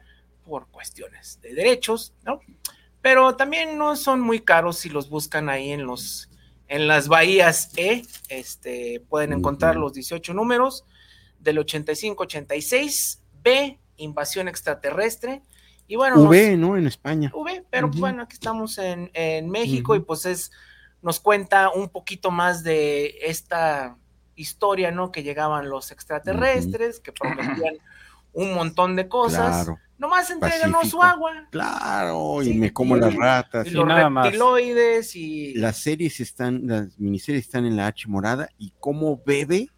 por 0.46 0.68
cuestiones 0.68 1.40
de 1.42 1.54
derechos, 1.54 2.14
¿no? 2.24 2.40
Pero 3.02 3.36
también 3.36 3.78
no 3.78 3.96
son 3.96 4.22
muy 4.22 4.40
caros 4.40 4.78
si 4.78 4.90
los 4.90 5.10
buscan 5.10 5.50
ahí 5.50 5.72
en 5.72 5.86
los 5.86 6.30
en 6.68 6.88
las 6.88 7.08
bahías 7.08 7.72
E, 7.78 8.04
este, 8.30 9.04
pueden 9.08 9.34
encontrar 9.34 9.76
los 9.76 9.94
18 9.94 10.34
números 10.34 10.86
del 11.40 11.60
85-86, 11.60 13.20
B 13.44 13.80
Invasión 13.98 14.48
Extraterrestre. 14.48 15.44
Y 15.88 15.96
bueno, 15.96 16.24
V, 16.24 16.58
¿no? 16.58 16.76
En 16.76 16.88
España. 16.88 17.32
V, 17.34 17.64
pero 17.70 17.90
bueno, 17.90 18.24
aquí 18.24 18.34
estamos 18.34 18.80
en, 18.80 19.12
en 19.14 19.50
México 19.50 19.96
y 19.96 20.00
pues 20.00 20.26
es, 20.26 20.52
nos 21.04 21.20
cuenta 21.20 21.70
un 21.70 21.90
poquito 21.90 22.32
más 22.32 22.64
de 22.64 23.16
esta 23.22 23.96
historia, 24.36 24.90
¿no? 24.90 25.12
Que 25.12 25.22
llegaban 25.22 25.70
los 25.70 25.92
extraterrestres, 25.92 27.00
que 27.00 27.12
prometían 27.12 27.78
un 28.34 28.56
montón 28.56 28.96
de 28.96 29.08
cosas. 29.08 29.66
Claro, 29.66 29.80
Nomás 29.98 30.30
entréganos 30.30 30.90
su 30.90 31.02
agua. 31.02 31.48
claro, 31.52 32.42
y 32.44 32.48
Sí, 32.48 32.54
me 32.56 32.74
como 32.74 32.98
y- 32.98 33.00
las 33.00 33.16
ratas. 33.16 33.66
Y 33.66 33.70
Sí, 33.70 33.76
los 33.76 33.86
nada 33.88 34.10
más. 34.10 34.34
y... 35.16 35.54
Las 35.56 35.78
series 35.78 36.20
están, 36.20 36.68
las 36.68 37.00
miniseries 37.00 37.46
están 37.46 37.66
en 37.66 37.76
la 37.78 37.88
H 37.88 38.08
morada 38.08 38.50
y 38.58 38.74
cómo 38.80 39.22
bebe 39.26 39.70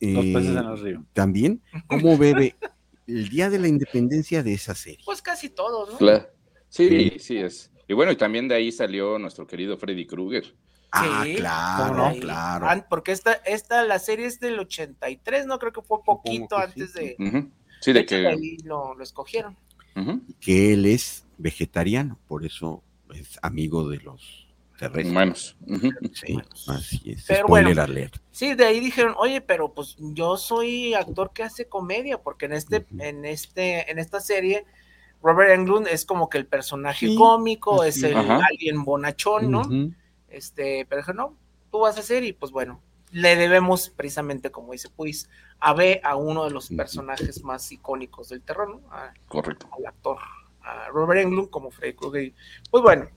Los 0.00 0.24
eh, 0.24 0.32
peces 0.32 0.50
en 0.50 0.56
el 0.58 0.80
río. 0.82 1.04
también, 1.12 1.62
cómo 1.86 2.16
bebe 2.18 2.56
el 3.06 3.28
día 3.28 3.50
de 3.50 3.58
la 3.58 3.68
independencia 3.68 4.42
de 4.42 4.54
esa 4.54 4.74
serie. 4.74 5.00
Pues 5.04 5.20
casi 5.20 5.50
todos, 5.50 5.92
¿no? 5.92 5.98
Cla- 5.98 6.28
Sí, 6.68 7.18
sí 7.18 7.36
es. 7.36 7.70
Y 7.86 7.92
bueno, 7.92 8.10
y 8.12 8.16
también 8.16 8.48
de 8.48 8.54
ahí 8.54 8.72
salió 8.72 9.18
nuestro 9.18 9.46
querido 9.46 9.76
Freddy 9.76 10.06
Krueger. 10.06 10.56
Ah, 10.90 11.22
Sí, 11.24 11.34
claro, 11.34 11.94
¿cómo 11.94 12.08
no? 12.10 12.20
Claro. 12.20 12.66
Porque 12.88 13.12
esta, 13.12 13.32
esta, 13.44 13.84
la 13.84 13.98
serie 13.98 14.24
es 14.26 14.40
del 14.40 14.58
83, 14.58 15.44
¿no? 15.46 15.58
Creo 15.58 15.72
que 15.72 15.82
fue 15.82 15.98
poquito 16.02 16.56
que 16.56 16.62
antes 16.62 16.92
sí. 16.92 16.98
de... 17.18 17.50
Sí, 17.82 17.92
de 17.92 18.00
de 18.00 18.04
hecho, 18.04 18.16
de 18.16 18.22
que. 18.22 18.28
ahí 18.28 18.56
lo, 18.64 18.94
lo 18.94 19.02
escogieron. 19.02 19.56
Que 20.40 20.72
él 20.72 20.86
es 20.86 21.26
vegetariano, 21.36 22.18
por 22.26 22.46
eso 22.46 22.82
es 23.14 23.38
amigo 23.42 23.88
de 23.90 23.98
los 23.98 24.48
terrestres. 24.78 25.06
Humanos. 25.10 25.56
Sí, 26.14 26.38
así 26.68 27.10
es. 27.10 27.24
Pero 27.28 27.46
Spoiler 27.46 27.74
bueno. 27.76 27.82
alert. 27.82 28.16
Sí, 28.30 28.54
de 28.54 28.64
ahí 28.64 28.80
dijeron, 28.80 29.14
oye, 29.18 29.40
pero 29.42 29.74
pues 29.74 29.96
yo 29.98 30.36
soy 30.38 30.94
actor 30.94 31.32
que 31.34 31.42
hace 31.42 31.66
comedia, 31.66 32.22
porque 32.22 32.46
en 32.46 32.52
este, 32.54 32.86
en 32.98 33.24
este, 33.26 33.90
en 33.90 33.98
esta 33.98 34.20
serie, 34.20 34.64
Robert 35.22 35.50
Englund 35.52 35.86
es 35.88 36.04
como 36.06 36.28
que 36.28 36.38
el 36.38 36.46
personaje 36.46 37.06
Sí, 37.08 37.16
cómico, 37.16 37.82
así 37.82 38.00
es 38.00 38.02
el. 38.04 38.16
Ajá. 38.16 38.40
alguien 38.50 38.82
bonachón, 38.84 39.50
¿no? 39.50 39.62
Este, 40.28 40.86
pero 40.88 41.02
dije, 41.02 41.12
no, 41.12 41.36
tú 41.70 41.80
vas 41.80 41.96
a 41.98 42.00
hacer, 42.00 42.24
y 42.24 42.32
pues 42.32 42.50
bueno, 42.50 42.80
le 43.12 43.36
debemos 43.36 43.88
precisamente, 43.90 44.50
como 44.50 44.72
dice 44.72 44.88
Puis, 44.90 45.28
a 45.60 45.72
B 45.74 46.00
a 46.02 46.16
uno 46.16 46.44
de 46.44 46.50
los 46.50 46.68
personajes 46.70 47.44
más 47.44 47.70
icónicos 47.70 48.28
del 48.30 48.42
terror, 48.42 48.68
¿no? 48.68 48.80
A- 48.92 49.14
Correcto. 49.28 49.68
al 49.78 49.86
actor, 49.86 50.18
a 50.62 50.88
Robert 50.88 51.20
Englund 51.20 51.48
como 51.50 51.70
Freddy 51.70 51.94
Krueger. 51.94 52.22
Y, 52.24 52.34
Pues 52.70 52.82
bueno, 52.82 53.08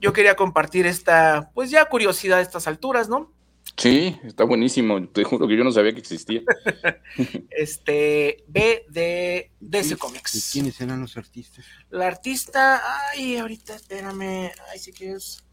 yo 0.00 0.12
quería 0.12 0.34
compartir 0.36 0.86
esta, 0.86 1.50
pues 1.54 1.70
ya 1.70 1.84
curiosidad 1.88 2.38
a 2.38 2.42
estas 2.42 2.66
alturas, 2.66 3.08
¿no? 3.08 3.30
Sí, 3.76 4.18
está 4.24 4.44
buenísimo. 4.44 5.06
Te 5.08 5.22
juro 5.24 5.46
que 5.48 5.56
yo 5.56 5.64
no 5.64 5.72
sabía 5.72 5.92
que 5.92 6.00
existía. 6.00 6.42
Este, 7.50 8.44
B 8.48 8.84
de 8.88 9.50
DC 9.60 9.94
¿Y 9.94 9.96
Comics. 9.96 10.50
quiénes 10.52 10.80
eran 10.80 11.00
los 11.00 11.16
artistas? 11.16 11.64
La 11.90 12.06
artista, 12.06 12.80
ay, 13.10 13.36
ahorita 13.36 13.74
espérame, 13.76 14.50
ay, 14.70 14.78
si 14.78 14.92
quieres, 14.92 15.44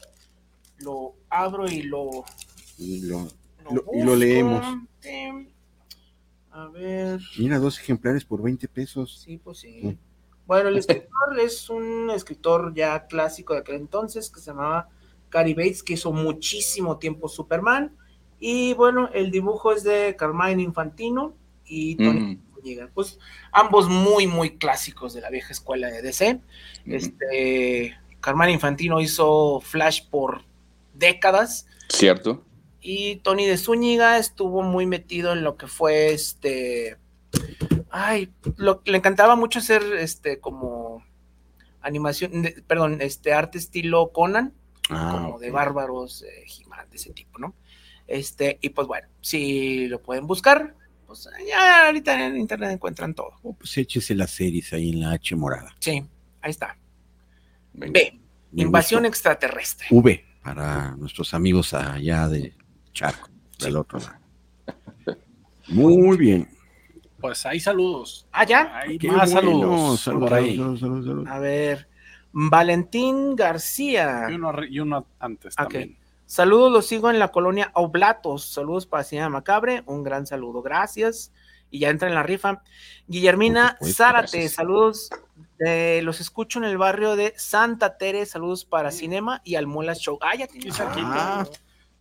lo 0.77 1.15
abro 1.29 1.69
y 1.69 1.83
lo, 1.83 2.23
Y 2.77 3.01
lo- 3.01 3.27
lo 3.71 3.83
y 3.93 4.03
lo 4.03 4.15
leemos. 4.15 4.65
Sí. 4.99 5.49
A 6.51 6.67
ver, 6.67 7.19
Mira, 7.37 7.59
dos 7.59 7.79
ejemplares 7.79 8.25
por 8.25 8.41
20 8.41 8.67
pesos. 8.67 9.21
sí, 9.23 9.37
pues 9.37 9.59
sí. 9.59 9.81
Mm. 9.83 9.97
Bueno, 10.45 10.69
el 10.69 10.77
escritor 10.79 11.39
es 11.39 11.69
un 11.69 12.09
escritor 12.09 12.73
ya 12.73 13.05
clásico 13.07 13.53
de 13.53 13.59
aquel 13.59 13.75
entonces 13.75 14.29
que 14.29 14.39
se 14.39 14.47
llamaba 14.47 14.89
Cary 15.29 15.53
Bates, 15.53 15.83
que 15.83 15.93
hizo 15.93 16.11
muchísimo 16.11 16.97
tiempo 16.97 17.29
Superman. 17.29 17.95
Y 18.39 18.73
bueno, 18.73 19.09
el 19.13 19.31
dibujo 19.31 19.71
es 19.71 19.83
de 19.83 20.15
Carmine 20.17 20.63
Infantino 20.63 21.35
y 21.65 21.95
Tony 21.95 22.39
Mm. 22.59 22.89
Pues 22.93 23.19
ambos 23.51 23.87
muy, 23.87 24.27
muy 24.27 24.57
clásicos 24.57 25.13
de 25.13 25.21
la 25.21 25.29
vieja 25.29 25.53
escuela 25.53 25.87
de 25.87 26.01
DC. 26.01 26.41
mm. 26.85 26.93
Este, 26.93 27.97
Carmine 28.19 28.51
Infantino 28.51 28.99
hizo 28.99 29.61
Flash 29.61 30.07
por 30.09 30.43
décadas 30.93 31.67
Cierto. 31.89 32.43
Y 32.81 33.17
Tony 33.17 33.45
de 33.45 33.57
Zúñiga 33.57 34.17
estuvo 34.17 34.61
muy 34.63 34.85
metido 34.85 35.33
en 35.33 35.43
lo 35.43 35.57
que 35.57 35.67
fue 35.67 36.13
este. 36.13 36.97
Ay, 37.91 38.31
lo, 38.57 38.81
le 38.85 38.97
encantaba 38.97 39.35
mucho 39.35 39.59
hacer 39.59 39.81
este 39.99 40.39
como 40.39 41.03
animación, 41.81 42.41
de- 42.43 42.63
perdón, 42.67 43.01
este 43.01 43.33
arte 43.33 43.57
estilo 43.57 44.11
Conan, 44.13 44.53
Ah, 44.91 45.09
como 45.11 45.39
de 45.39 45.51
bárbaros, 45.51 46.23
eh, 46.23 46.45
de 46.89 46.95
ese 46.95 47.11
tipo, 47.13 47.37
¿no? 47.37 47.53
Este, 48.07 48.57
y 48.61 48.69
pues 48.69 48.87
bueno, 48.87 49.07
si 49.21 49.87
lo 49.87 50.01
pueden 50.01 50.25
buscar, 50.25 50.75
pues 51.05 51.29
ya 51.47 51.85
ahorita 51.85 52.25
en 52.27 52.37
internet 52.37 52.71
encuentran 52.71 53.13
todo. 53.13 53.33
Oh, 53.43 53.53
pues 53.53 53.77
échese 53.77 54.15
las 54.15 54.31
series 54.31 54.73
ahí 54.73 54.89
en 54.89 55.01
la 55.01 55.11
H 55.11 55.35
morada. 55.35 55.75
Sí, 55.79 56.03
ahí 56.41 56.49
está. 56.51 56.75
Venga. 57.73 57.93
B, 57.93 58.19
Me 58.51 58.63
invasión 58.63 59.05
extraterrestre. 59.05 59.87
V 59.91 60.25
para 60.43 60.95
nuestros 60.95 61.33
amigos 61.35 61.73
allá 61.75 62.27
de 62.27 62.53
Charco, 62.93 63.29
del 63.59 63.77
otro 63.77 63.99
lado. 63.99 64.15
Muy 65.67 66.17
bien. 66.17 66.49
Pues 67.19 67.45
hay 67.45 67.59
saludos. 67.59 68.27
Ah, 68.31 68.45
ya. 68.45 68.77
Hay 68.77 68.97
Qué 68.97 69.09
más 69.11 69.31
bueno. 69.33 69.49
saludos 69.51 69.99
Saludos, 69.99 70.29
por 70.29 70.37
ahí. 70.37 70.55
saludos, 70.57 70.79
saludos, 70.79 71.05
saludos. 71.05 71.27
A 71.29 71.39
ver, 71.39 71.89
Valentín 72.31 73.35
García. 73.35 74.27
Y 74.29 74.33
uno, 74.35 74.53
y 74.67 74.79
uno 74.79 75.05
antes 75.19 75.55
también. 75.55 75.97
Saludos, 76.25 76.71
los 76.71 76.85
sigo 76.85 77.09
en 77.09 77.19
la 77.19 77.29
colonia 77.29 77.71
Oblatos. 77.75 78.45
Saludos 78.45 78.85
para 78.85 79.03
Señora 79.03 79.29
Macabre. 79.29 79.83
Un 79.85 80.03
gran 80.03 80.25
saludo, 80.27 80.61
gracias. 80.61 81.31
Y 81.71 81.79
ya 81.79 81.89
entra 81.89 82.07
en 82.07 82.15
la 82.15 82.23
rifa. 82.23 82.63
Guillermina 83.07 83.71
supuesto, 83.73 83.97
Zárate, 84.03 84.37
gracias. 84.37 84.53
saludos. 84.53 85.09
eh, 85.59 86.01
los 86.03 86.21
escucho 86.21 86.57
en 86.59 86.65
el 86.65 86.77
barrio 86.77 87.15
de 87.15 87.33
Santa 87.37 87.97
Tere. 87.97 88.25
Saludos 88.25 88.63
para 88.65 88.91
Cinema 88.91 89.41
y 89.43 89.55
Almola 89.55 89.93
Show. 89.93 90.17
Ah, 90.21 90.35
ya 90.35 90.47
tiene 90.47 90.69
Aquí 90.69 90.77
show. 90.77 90.87
cerquita. 90.87 91.47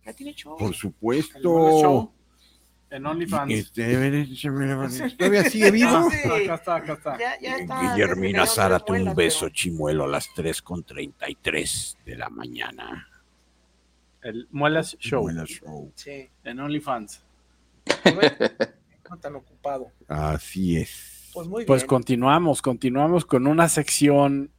Ya 0.09 0.15
tiene 0.15 0.33
show. 0.33 0.57
Por 0.57 0.73
supuesto. 0.73 2.11
En 2.89 3.05
OnlyFans. 3.05 3.53
Este, 3.53 3.83
¿Todavía 5.17 5.43
sigue 5.43 5.69
vivo? 5.71 6.09
Sí. 6.09 6.17
Acá 6.27 6.55
está, 6.55 6.75
acá 6.77 6.93
está. 6.93 7.19
Ya, 7.19 7.39
ya 7.39 7.57
está. 7.57 7.93
Guillermina 7.93 8.47
Zárate, 8.47 8.91
un 8.93 9.13
beso 9.13 9.41
muelas, 9.45 9.53
chimuelo 9.55 10.03
a 10.05 10.07
las 10.07 10.29
3 10.33 10.61
con 10.63 10.83
33 10.83 11.97
de 12.05 12.15
la 12.15 12.29
mañana. 12.29 13.07
El 14.23 14.47
Muelas 14.51 14.97
Show. 14.99 15.21
Muela 15.21 15.45
Show. 15.45 15.91
Sí. 15.93 16.27
En 16.43 16.59
OnlyFans. 16.59 17.21
Pues, 18.03 18.33
no 19.09 19.17
tan 19.21 19.35
ocupado. 19.35 19.91
Así 20.07 20.77
es. 20.77 21.29
Pues 21.33 21.47
muy 21.47 21.65
Pues 21.65 21.83
bien. 21.83 21.87
continuamos, 21.87 22.61
continuamos 22.63 23.23
con 23.23 23.45
una 23.45 23.69
sección 23.69 24.51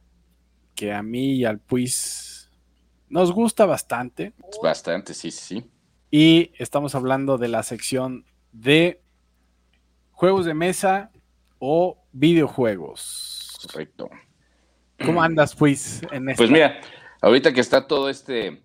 que 0.73 0.93
a 0.93 1.03
mí 1.03 1.33
y 1.35 1.45
al 1.45 1.59
Puis 1.59 2.30
nos 3.11 3.31
gusta 3.31 3.65
bastante. 3.65 4.33
Bastante, 4.63 5.13
sí, 5.13 5.29
sí, 5.31 5.41
sí. 5.61 5.71
Y 6.09 6.51
estamos 6.57 6.95
hablando 6.95 7.37
de 7.37 7.47
la 7.47 7.61
sección 7.63 8.25
de 8.51 9.01
juegos 10.11 10.45
de 10.45 10.53
mesa 10.53 11.11
o 11.59 11.97
videojuegos. 12.11 13.57
Correcto. 13.71 14.09
¿Cómo 15.05 15.21
andas, 15.21 15.55
Puis? 15.55 16.01
En 16.11 16.29
esta? 16.29 16.37
Pues 16.41 16.51
mira, 16.51 16.79
ahorita 17.21 17.53
que 17.53 17.61
está 17.61 17.87
todo 17.87 18.09
este, 18.09 18.63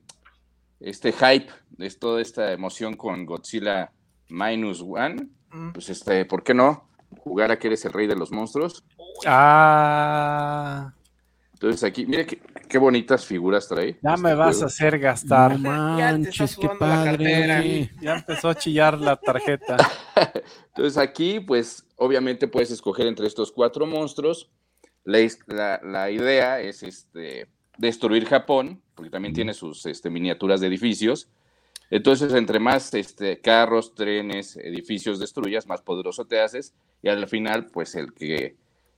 este 0.80 1.12
hype, 1.12 1.48
es 1.78 1.98
toda 1.98 2.20
esta 2.22 2.52
emoción 2.52 2.96
con 2.96 3.26
Godzilla 3.26 3.92
Minus 4.28 4.80
One, 4.82 5.28
Mm. 5.52 5.72
pues 5.72 5.88
este, 5.88 6.24
¿por 6.24 6.42
qué 6.42 6.52
no? 6.54 6.88
Jugar 7.20 7.50
a 7.52 7.58
que 7.58 7.68
eres 7.68 7.84
el 7.84 7.92
rey 7.92 8.06
de 8.08 8.16
los 8.16 8.32
monstruos. 8.32 8.84
Ah, 9.26 10.92
Entonces 11.56 11.84
aquí, 11.84 12.04
mira 12.04 12.26
qué, 12.26 12.38
qué 12.68 12.76
bonitas 12.76 13.24
figuras 13.24 13.66
trae. 13.66 13.98
ya 14.02 14.10
este 14.10 14.22
me 14.22 14.34
vas 14.34 14.62
a 14.62 14.66
hacer 14.66 14.98
gastar. 14.98 15.58
No 15.58 15.70
manches, 15.70 16.54
qué 16.56 16.68
padre. 16.78 17.90
Ya 18.02 18.16
empezó 18.16 18.50
a 18.50 18.54
chillar 18.54 18.98
la 19.00 19.16
tarjeta. 19.16 19.76
Entonces 20.68 20.98
aquí, 20.98 21.40
pues, 21.40 21.86
obviamente 21.96 22.46
puedes 22.46 22.70
escoger 22.70 23.06
entre 23.06 23.26
estos 23.26 23.50
cuatro 23.52 23.86
monstruos. 23.86 24.50
La- 25.04 25.80
la 25.82 26.10
idea 26.10 26.60
es 26.60 26.82
este, 26.82 27.46
destruir 27.78 28.26
Japón, 28.26 28.82
porque 28.94 29.10
también 29.10 29.32
tiene 29.32 29.54
sus 29.54 29.86
este, 29.86 30.10
miniaturas 30.10 30.60
de 30.60 30.66
edificios. 30.66 31.28
Entonces, 31.88 32.34
entre 32.34 32.58
más 32.58 32.92
este, 32.92 33.40
carros, 33.40 33.94
trenes, 33.94 34.56
edificios 34.58 35.18
destruyas, 35.20 35.66
más 35.66 35.80
poderoso 35.80 36.26
te 36.26 36.38
haces. 36.40 36.74
Y 37.02 37.08
al 37.08 37.26
final, 37.28 37.66
pues, 37.66 37.94
el 37.94 38.12
que, 38.12 38.56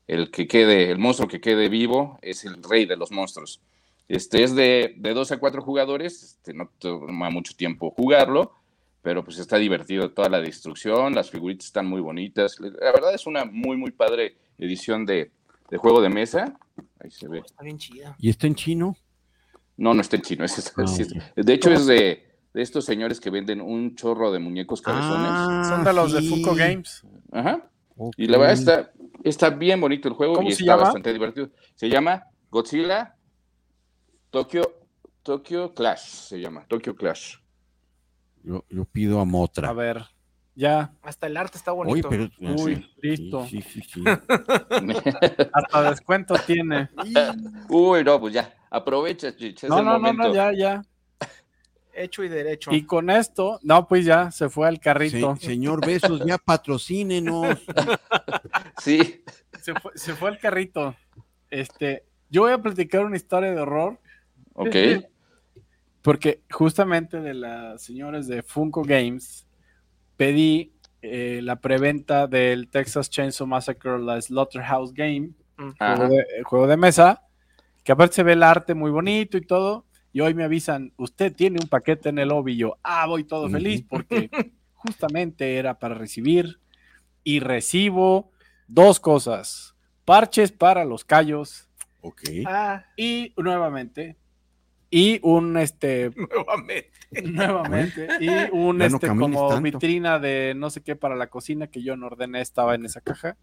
el 0.08 0.30
que 0.32 0.48
quede, 0.48 0.90
el 0.90 0.98
monstruo 0.98 1.28
que 1.28 1.40
quede 1.40 1.68
vivo 1.68 2.18
es 2.22 2.44
el 2.44 2.60
rey 2.64 2.84
de 2.86 2.96
los 2.96 3.12
monstruos. 3.12 3.60
Este 4.08 4.42
es 4.42 4.54
de, 4.56 4.94
de 4.96 5.14
dos 5.14 5.30
a 5.30 5.38
cuatro 5.38 5.62
jugadores, 5.62 6.22
este, 6.22 6.52
no 6.54 6.70
toma 6.78 7.30
mucho 7.30 7.54
tiempo 7.54 7.90
jugarlo 7.90 8.54
pero 9.00 9.24
pues 9.24 9.38
está 9.38 9.56
divertido 9.56 10.10
toda 10.10 10.28
la 10.28 10.40
destrucción, 10.40 11.14
las 11.14 11.30
figuritas 11.30 11.66
están 11.66 11.86
muy 11.86 12.00
bonitas. 12.00 12.58
La 12.60 12.92
verdad 12.92 13.14
es 13.14 13.26
una 13.26 13.44
muy, 13.46 13.76
muy 13.76 13.90
padre 13.90 14.36
edición 14.58 15.06
de, 15.06 15.30
de 15.70 15.76
juego 15.78 16.02
de 16.02 16.10
mesa. 16.10 16.58
Ahí 17.00 17.10
se 17.10 17.26
ve. 17.28 17.38
Está 17.38 17.62
bien 17.62 17.78
chida. 17.78 18.16
¿Y 18.18 18.28
está 18.28 18.48
en 18.48 18.54
chino? 18.56 18.96
No, 19.78 19.94
no 19.94 20.00
está 20.02 20.16
en 20.16 20.22
chino. 20.22 20.44
es- 20.44 20.72
Ah, 20.76 20.86
sí 20.86 21.02
es- 21.02 21.12
ok. 21.12 21.22
de 21.36 21.52
hecho, 21.54 21.70
es 21.72 21.86
de, 21.86 22.26
de 22.52 22.60
estos 22.60 22.84
señores 22.84 23.18
que 23.20 23.30
venden 23.30 23.62
un 23.62 23.94
chorro 23.94 24.30
de 24.30 24.40
muñecos 24.40 24.82
cabezones. 24.82 25.30
Ah, 25.32 25.62
Son 25.66 25.84
de 25.84 25.92
los 25.94 26.12
de. 26.12 26.22
Funko 26.28 26.54
Games. 26.54 27.02
Ajá. 27.32 27.70
Y 28.16 28.26
la 28.26 28.36
verdad 28.36 28.54
está, 28.54 28.92
Está 29.24 29.50
bien 29.50 29.80
bonito 29.80 30.08
el 30.08 30.14
juego 30.14 30.34
¿Cómo 30.34 30.48
y 30.48 30.52
se 30.52 30.62
está 30.62 30.72
llama? 30.72 30.82
bastante 30.84 31.12
divertido. 31.12 31.50
Se 31.74 31.88
llama 31.88 32.24
Godzilla 32.50 33.16
Tokyo, 34.30 34.62
Tokyo 35.22 35.74
Clash. 35.74 36.00
Se 36.00 36.40
llama 36.40 36.64
Tokyo 36.68 36.94
Clash. 36.94 37.36
Yo, 38.42 38.64
yo 38.70 38.84
pido 38.84 39.20
a 39.20 39.24
Motra. 39.24 39.68
A 39.68 39.72
ver, 39.72 40.04
ya. 40.54 40.92
Hasta 41.02 41.26
el 41.26 41.36
arte 41.36 41.58
está 41.58 41.72
Oye, 41.72 42.02
bonito. 42.02 42.08
pero. 42.08 42.28
Uy, 42.40 42.76
sí, 42.76 42.90
listo. 43.02 43.46
Sí, 43.46 43.62
sí, 43.62 43.82
sí. 43.82 44.04
Hasta 45.52 45.90
descuento 45.90 46.34
tiene. 46.46 46.88
Uy, 47.68 48.04
no, 48.04 48.20
pues 48.20 48.34
ya. 48.34 48.54
Aprovecha, 48.70 49.32
No, 49.68 49.76
no, 49.76 49.82
no, 49.82 49.92
momento. 50.00 50.28
no, 50.28 50.34
ya, 50.34 50.52
ya. 50.52 50.82
Hecho 51.98 52.22
y 52.24 52.28
derecho. 52.28 52.72
Y 52.72 52.84
con 52.84 53.10
esto, 53.10 53.58
no, 53.62 53.86
pues 53.88 54.04
ya 54.04 54.30
se 54.30 54.48
fue 54.48 54.68
al 54.68 54.76
Se- 54.76 54.80
carrito. 54.80 55.36
señor 55.36 55.84
Besos, 55.84 56.22
ya 56.24 56.38
patrocínenos. 56.38 57.58
Sí. 58.78 59.22
Se 59.60 59.74
fue, 59.74 59.90
se 59.96 60.14
fue 60.14 60.28
al 60.30 60.38
carrito. 60.38 60.94
Este, 61.50 62.04
yo 62.30 62.42
voy 62.42 62.52
a 62.52 62.58
platicar 62.62 63.04
una 63.04 63.16
historia 63.16 63.50
de 63.50 63.60
horror 63.60 63.98
Ok. 64.54 64.76
porque 66.02 66.42
justamente 66.50 67.20
de 67.20 67.34
las 67.34 67.82
señores 67.82 68.26
de 68.28 68.42
Funko 68.42 68.82
Games 68.82 69.46
pedí 70.16 70.72
eh, 71.02 71.40
la 71.42 71.56
preventa 71.60 72.26
del 72.26 72.68
Texas 72.70 73.10
Chainsaw 73.10 73.46
Massacre, 73.46 73.98
la 73.98 74.20
Slaughterhouse 74.20 74.92
Game, 74.92 75.30
Mm. 75.60 75.70
Juego 75.76 76.08
de, 76.08 76.24
juego 76.44 76.66
de 76.68 76.76
mesa, 76.76 77.22
que 77.82 77.90
aparte 77.90 78.14
se 78.14 78.22
ve 78.22 78.34
el 78.34 78.44
arte 78.44 78.74
muy 78.74 78.92
bonito 78.92 79.36
y 79.36 79.40
todo, 79.40 79.86
y 80.18 80.20
hoy 80.20 80.34
me 80.34 80.42
avisan, 80.42 80.92
usted 80.96 81.32
tiene 81.32 81.60
un 81.62 81.68
paquete 81.68 82.08
en 82.08 82.18
el 82.18 82.30
lobby, 82.30 82.54
y 82.54 82.56
yo, 82.56 82.76
ah, 82.82 83.06
voy 83.06 83.22
todo 83.22 83.48
feliz 83.48 83.84
porque 83.88 84.28
justamente 84.74 85.54
era 85.58 85.78
para 85.78 85.94
recibir 85.94 86.58
y 87.22 87.38
recibo 87.38 88.32
dos 88.66 88.98
cosas, 88.98 89.76
parches 90.04 90.50
para 90.50 90.84
los 90.84 91.04
callos 91.04 91.68
Ok. 92.00 92.22
Ah, 92.46 92.84
y 92.96 93.32
nuevamente, 93.36 94.16
y 94.90 95.20
un, 95.22 95.56
este, 95.56 96.10
nuevamente. 96.16 96.90
nuevamente, 97.22 98.08
y 98.18 98.28
un, 98.50 98.80
Ya 98.80 98.88
no 98.88 98.96
este, 98.96 99.06
como 99.06 99.48
tanto. 99.50 99.62
vitrina 99.62 100.18
de 100.18 100.54
no 100.56 100.68
sé 100.70 100.82
qué 100.82 100.96
para 100.96 101.14
la 101.14 101.28
cocina 101.28 101.68
que 101.68 101.84
yo 101.84 101.96
no 101.96 102.06
ordené, 102.06 102.40
estaba 102.40 102.74
en 102.74 102.86
esa 102.86 103.00
caja. 103.00 103.36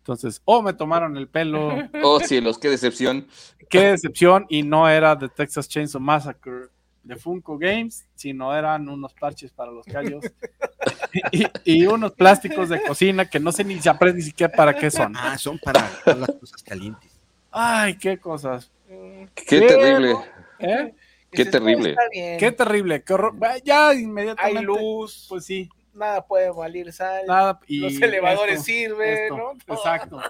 Entonces, 0.00 0.40
o 0.44 0.62
me 0.62 0.72
tomaron 0.72 1.16
el 1.16 1.28
pelo, 1.28 1.70
Oh, 2.02 2.20
cielos, 2.20 2.58
qué 2.58 2.68
decepción. 2.70 3.26
qué 3.68 3.92
decepción, 3.92 4.46
y 4.48 4.62
no 4.62 4.88
era 4.88 5.14
de 5.14 5.28
Texas 5.28 5.68
Chainsaw 5.68 6.00
Massacre 6.00 6.68
de 7.02 7.16
Funko 7.16 7.56
Games, 7.58 8.04
sino 8.14 8.54
eran 8.54 8.88
unos 8.88 9.12
parches 9.14 9.50
para 9.52 9.70
los 9.70 9.86
callos 9.86 10.22
y, 11.32 11.44
y 11.64 11.86
unos 11.86 12.12
plásticos 12.12 12.68
de 12.68 12.82
cocina 12.82 13.24
que 13.28 13.40
no 13.40 13.52
sé 13.52 13.64
ni 13.64 13.80
se 13.80 13.88
aprende 13.88 14.18
ni 14.18 14.24
siquiera 14.24 14.52
para 14.54 14.74
qué 14.74 14.90
son. 14.90 15.14
Ah, 15.16 15.36
son 15.38 15.58
para 15.58 15.88
las 16.04 16.30
cosas 16.38 16.62
calientes. 16.62 17.10
Ay, 17.50 17.96
qué 17.96 18.18
cosas. 18.18 18.70
Qué 18.88 19.26
Pero- 19.48 19.66
terrible. 19.68 20.14
¿Eh? 20.58 20.94
Qué 21.32 21.44
terrible. 21.44 21.90
"Está 21.90 22.02
bien, 22.12 22.38
Qué 22.38 22.52
terrible, 22.52 23.02
qué 23.04 23.12
horror. 23.14 23.34
Ya 23.64 23.88
Hay 23.90 24.00
inmediatamente. 24.00 24.62
luz, 24.62 25.26
Pues 25.28 25.44
sí, 25.44 25.70
nada 26.00 26.26
puede 26.26 26.50
valer 26.50 26.92
sal. 26.92 27.24
nada. 27.28 27.60
Y 27.68 27.78
los 27.80 28.00
elevadores 28.00 28.54
esto, 28.56 28.64
sirven, 28.64 29.08
esto, 29.18 29.36
¿no? 29.36 29.52
Todo. 29.66 29.76
Exacto. 29.76 30.20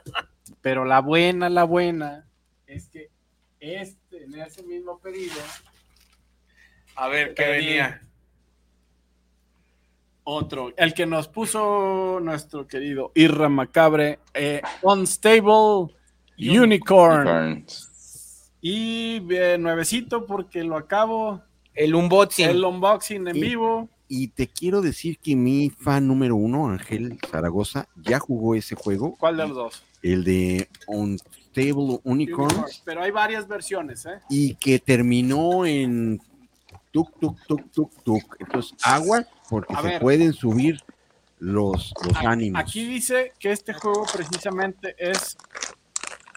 Pero 0.61 0.85
la 0.85 1.01
buena, 1.01 1.49
la 1.49 1.64
buena 1.64 2.27
es 2.66 2.89
que 2.89 3.09
este, 3.61 4.25
en 4.25 4.35
ese 4.41 4.62
mismo 4.64 4.99
pedido, 4.99 5.37
A 6.97 7.09
ver, 7.09 7.35
¿qué 7.35 7.43
Pedí. 7.45 7.66
venía? 7.66 8.03
otro, 10.25 10.73
el 10.77 10.95
que 10.95 11.07
nos 11.07 11.27
puso 11.29 12.21
nuestro 12.23 12.66
querido 12.66 13.11
Irra 13.14 13.49
Macabre, 13.49 14.18
eh, 14.35 14.61
Unstable 14.83 15.95
Unicorn. 16.39 17.25
Burns. 17.25 18.53
Y 18.61 19.23
eh, 19.35 19.57
nuevecito 19.59 20.27
porque 20.27 20.62
lo 20.62 20.77
acabo. 20.77 21.41
El 21.75 21.95
unboxing. 21.95 22.49
El 22.49 22.64
unboxing 22.64 23.27
en 23.29 23.35
Sí. 23.35 23.41
vivo. 23.41 23.89
Y 24.13 24.27
te 24.27 24.49
quiero 24.49 24.83
decir 24.83 25.19
que 25.19 25.37
mi 25.37 25.71
fan 25.71 26.09
número 26.09 26.35
uno, 26.35 26.69
Ángel 26.69 27.17
Zaragoza, 27.31 27.87
ya 27.95 28.19
jugó 28.19 28.57
ese 28.57 28.75
juego, 28.75 29.15
¿Cuál 29.17 29.37
de 29.37 29.47
los 29.47 29.57
dos? 29.57 29.85
el 30.03 30.25
de 30.25 30.69
Unstable 30.89 32.01
Unicorns, 32.03 32.83
Pero 32.85 33.03
hay 33.05 33.13
varias 33.13 33.47
versiones, 33.47 34.05
¿eh? 34.07 34.19
y 34.29 34.55
que 34.57 34.81
terminó 34.81 35.65
en 35.65 36.21
tuk, 36.91 37.21
tuk, 37.21 37.39
tuk, 37.47 37.71
tuk, 37.71 38.03
tuk. 38.03 38.37
Entonces, 38.41 38.75
agua, 38.83 39.25
porque 39.49 39.75
A 39.75 39.83
se 39.83 39.89
ver. 39.89 40.01
pueden 40.03 40.33
subir 40.33 40.81
los, 41.39 41.95
los 42.05 42.17
Aquí- 42.17 42.27
ánimos. 42.27 42.61
Aquí 42.61 42.85
dice 42.87 43.33
que 43.39 43.53
este 43.53 43.73
juego 43.75 44.05
precisamente 44.13 44.97
es 44.99 45.37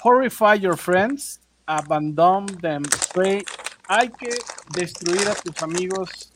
Horrify 0.04 0.60
Your 0.60 0.78
Friends, 0.78 1.42
Abandon 1.66 2.46
Them, 2.62 2.84
Prey. 3.16 3.44
Hay 3.88 4.10
que 4.10 4.30
destruir 4.76 5.28
a 5.28 5.34
tus 5.36 5.62
amigos 5.64 6.33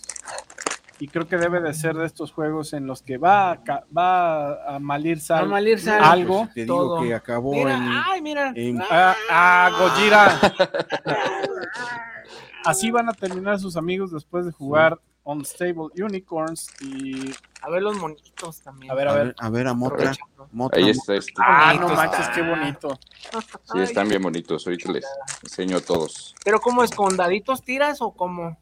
y 1.00 1.08
creo 1.08 1.28
que 1.28 1.38
debe 1.38 1.62
de 1.62 1.74
ser 1.74 1.96
de 1.96 2.06
estos 2.06 2.32
juegos 2.32 2.74
en 2.74 2.88
los 2.88 3.02
que 3.04 3.18
va 3.18 3.52
a, 3.52 3.64
ca- 3.64 3.84
va 3.96 4.76
a 4.76 4.80
malir 4.80 5.18
a 5.18 5.22
sal- 5.22 5.48
malir 5.48 5.80
sal. 5.80 6.04
algo. 6.04 6.44
Pues, 6.46 6.54
te 6.56 6.62
digo 6.62 6.76
todo. 6.78 7.02
que 7.04 7.14
acabó 7.14 7.52
Mira, 7.54 7.76
en, 7.76 7.84
ay, 7.88 8.22
mira. 8.22 8.52
en- 8.56 8.82
Ah, 8.90 9.16
ah, 9.30 9.70
Gojira. 9.80 10.40
Así 12.66 12.92
van 12.92 13.10
a 13.10 13.14
terminar 13.14 13.60
sus 13.60 13.78
amigos 13.78 14.12
después 14.12 14.46
de 14.46 14.52
jugar 14.52 15.00
Unstable 15.24 15.90
Unicorns 16.02 16.70
y 16.82 17.32
A 17.62 17.70
ver 17.70 17.82
los 17.82 17.98
monitos 17.98 18.62
también. 18.62 18.92
a 18.92 18.96
ver, 18.96 19.08
a 19.08 19.14
ver, 19.14 19.36
a 19.38 19.50
ver 19.50 19.68
a 19.68 19.74
Motra. 19.74 19.98
Aprovechando. 20.12 20.48
Motra, 20.52 20.80
Ahí 20.80 20.90
está 20.90 21.16
este. 21.16 21.34
Ah, 21.38 21.74
no 21.80 21.90
manches, 21.90 22.28
qué 22.30 22.42
bonito. 22.42 22.98
Sí, 23.72 23.80
están 23.80 24.08
bien 24.10 24.22
bonitos. 24.22 24.66
Ahorita 24.66 24.92
les 24.92 25.06
enseño 25.44 25.78
a 25.78 25.82
todos. 25.82 26.34
Pero 26.44 26.60
¿cómo 26.60 26.84
es? 26.84 26.92
¿Con 26.92 27.16
daditos 27.18 27.62
tiras 27.62 28.02
o 28.02 28.12
cómo? 28.12 28.58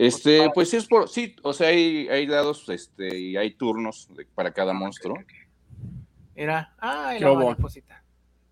Este, 0.00 0.48
pues 0.54 0.70
sí 0.70 0.76
es 0.76 0.86
por, 0.86 1.08
sí, 1.08 1.34
o 1.42 1.52
sea, 1.52 1.68
hay, 1.68 2.06
hay 2.08 2.24
dados, 2.26 2.68
este, 2.68 3.18
y 3.18 3.36
hay 3.36 3.54
turnos 3.54 4.06
de- 4.14 4.26
para 4.26 4.52
cada 4.52 4.72
monstruo. 4.72 5.16
Era, 6.36 6.72
ah, 6.78 7.14
¿Qué 7.18 7.24
la 7.24 7.32
hubo? 7.32 7.46
mariposita. 7.46 8.04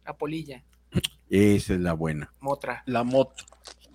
La 0.05 0.13
polilla, 0.17 0.65
esa 1.31 1.75
es 1.75 1.81
la 1.81 1.93
buena. 1.93 2.33
motra. 2.41 2.83
La 2.87 3.05
moto. 3.05 3.45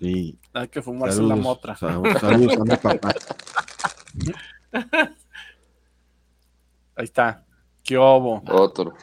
Sí. 0.00 0.38
Hay 0.54 0.68
que 0.68 0.80
fumarse 0.82 1.16
Saludos, 1.16 1.36
la 1.38 1.42
motra. 1.42 1.76
sal- 1.76 2.02
saludos 2.20 2.56
a 2.56 2.64
mi 2.64 2.76
papá. 2.76 3.14
Ahí 6.96 7.04
está. 7.04 7.44
¿Qué 7.84 7.96
obo? 7.96 8.42
Otro, 8.48 8.94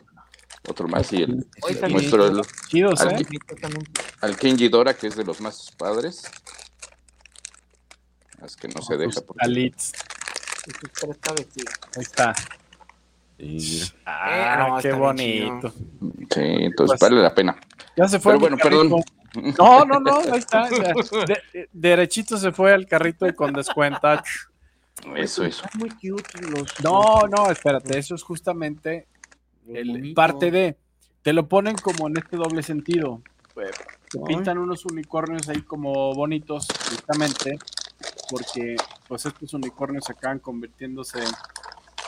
otro 0.67 0.87
más 0.87 1.11
y 1.13 1.23
el, 1.23 1.47
Hoy 1.61 1.77
el, 1.81 2.41
Chidos, 2.67 3.01
al, 3.01 3.21
¿eh? 3.21 3.25
al 4.21 4.37
Kenji 4.37 4.69
Dora, 4.69 4.93
que 4.95 5.07
es 5.07 5.15
de 5.15 5.23
los 5.25 5.41
más 5.41 5.71
padres. 5.77 6.23
Es 8.45 8.55
que 8.55 8.67
no 8.67 8.81
se 8.81 8.97
deja. 8.97 9.21
porque- 9.21 9.45
Alits. 9.45 9.93
Ahí 11.95 12.01
está. 12.03 12.33
Mira. 13.37 13.85
Ah, 14.05 14.67
no, 14.69 14.77
qué 14.81 14.91
bonito. 14.91 15.71
Sí, 15.71 16.41
entonces 16.41 16.97
Pues- 16.97 16.99
vale 16.99 17.21
la 17.21 17.33
pena. 17.33 17.55
Ya 17.95 18.07
se 18.07 18.19
fue. 18.19 18.33
Pero 18.33 18.39
bueno, 18.41 18.57
carrito. 18.57 18.81
perdón. 18.81 19.03
No, 19.59 19.85
no, 19.85 19.99
no, 19.99 20.17
ahí 20.31 20.39
está. 20.39 20.67
ya. 20.69 20.93
De- 21.53 21.69
derechito 21.71 22.35
se 22.37 22.51
fue 22.51 22.73
al 22.73 22.87
carrito 22.87 23.27
y 23.27 23.33
con 23.33 23.53
descuento. 23.53 24.07
Eso, 25.15 25.45
eso. 25.45 25.63
Muy 25.75 25.89
cute 25.91 26.41
los. 26.49 26.73
No, 26.83 27.27
no, 27.27 27.49
espérate, 27.51 27.97
eso 27.99 28.15
es 28.15 28.23
justamente 28.23 29.07
el- 29.67 30.13
parte 30.15 30.49
de. 30.49 30.77
Te 31.21 31.31
lo 31.33 31.47
ponen 31.47 31.75
como 31.75 32.07
en 32.07 32.17
este 32.17 32.37
doble 32.37 32.63
sentido. 32.63 33.21
Te 34.09 34.19
pintan 34.25 34.57
unos 34.57 34.85
unicornios 34.85 35.47
ahí 35.49 35.61
como 35.61 36.13
bonitos, 36.15 36.65
justamente, 36.89 37.59
porque 38.29 38.75
pues 39.07 39.25
estos 39.25 39.53
unicornios 39.53 40.09
acaban 40.09 40.39
convirtiéndose 40.39 41.19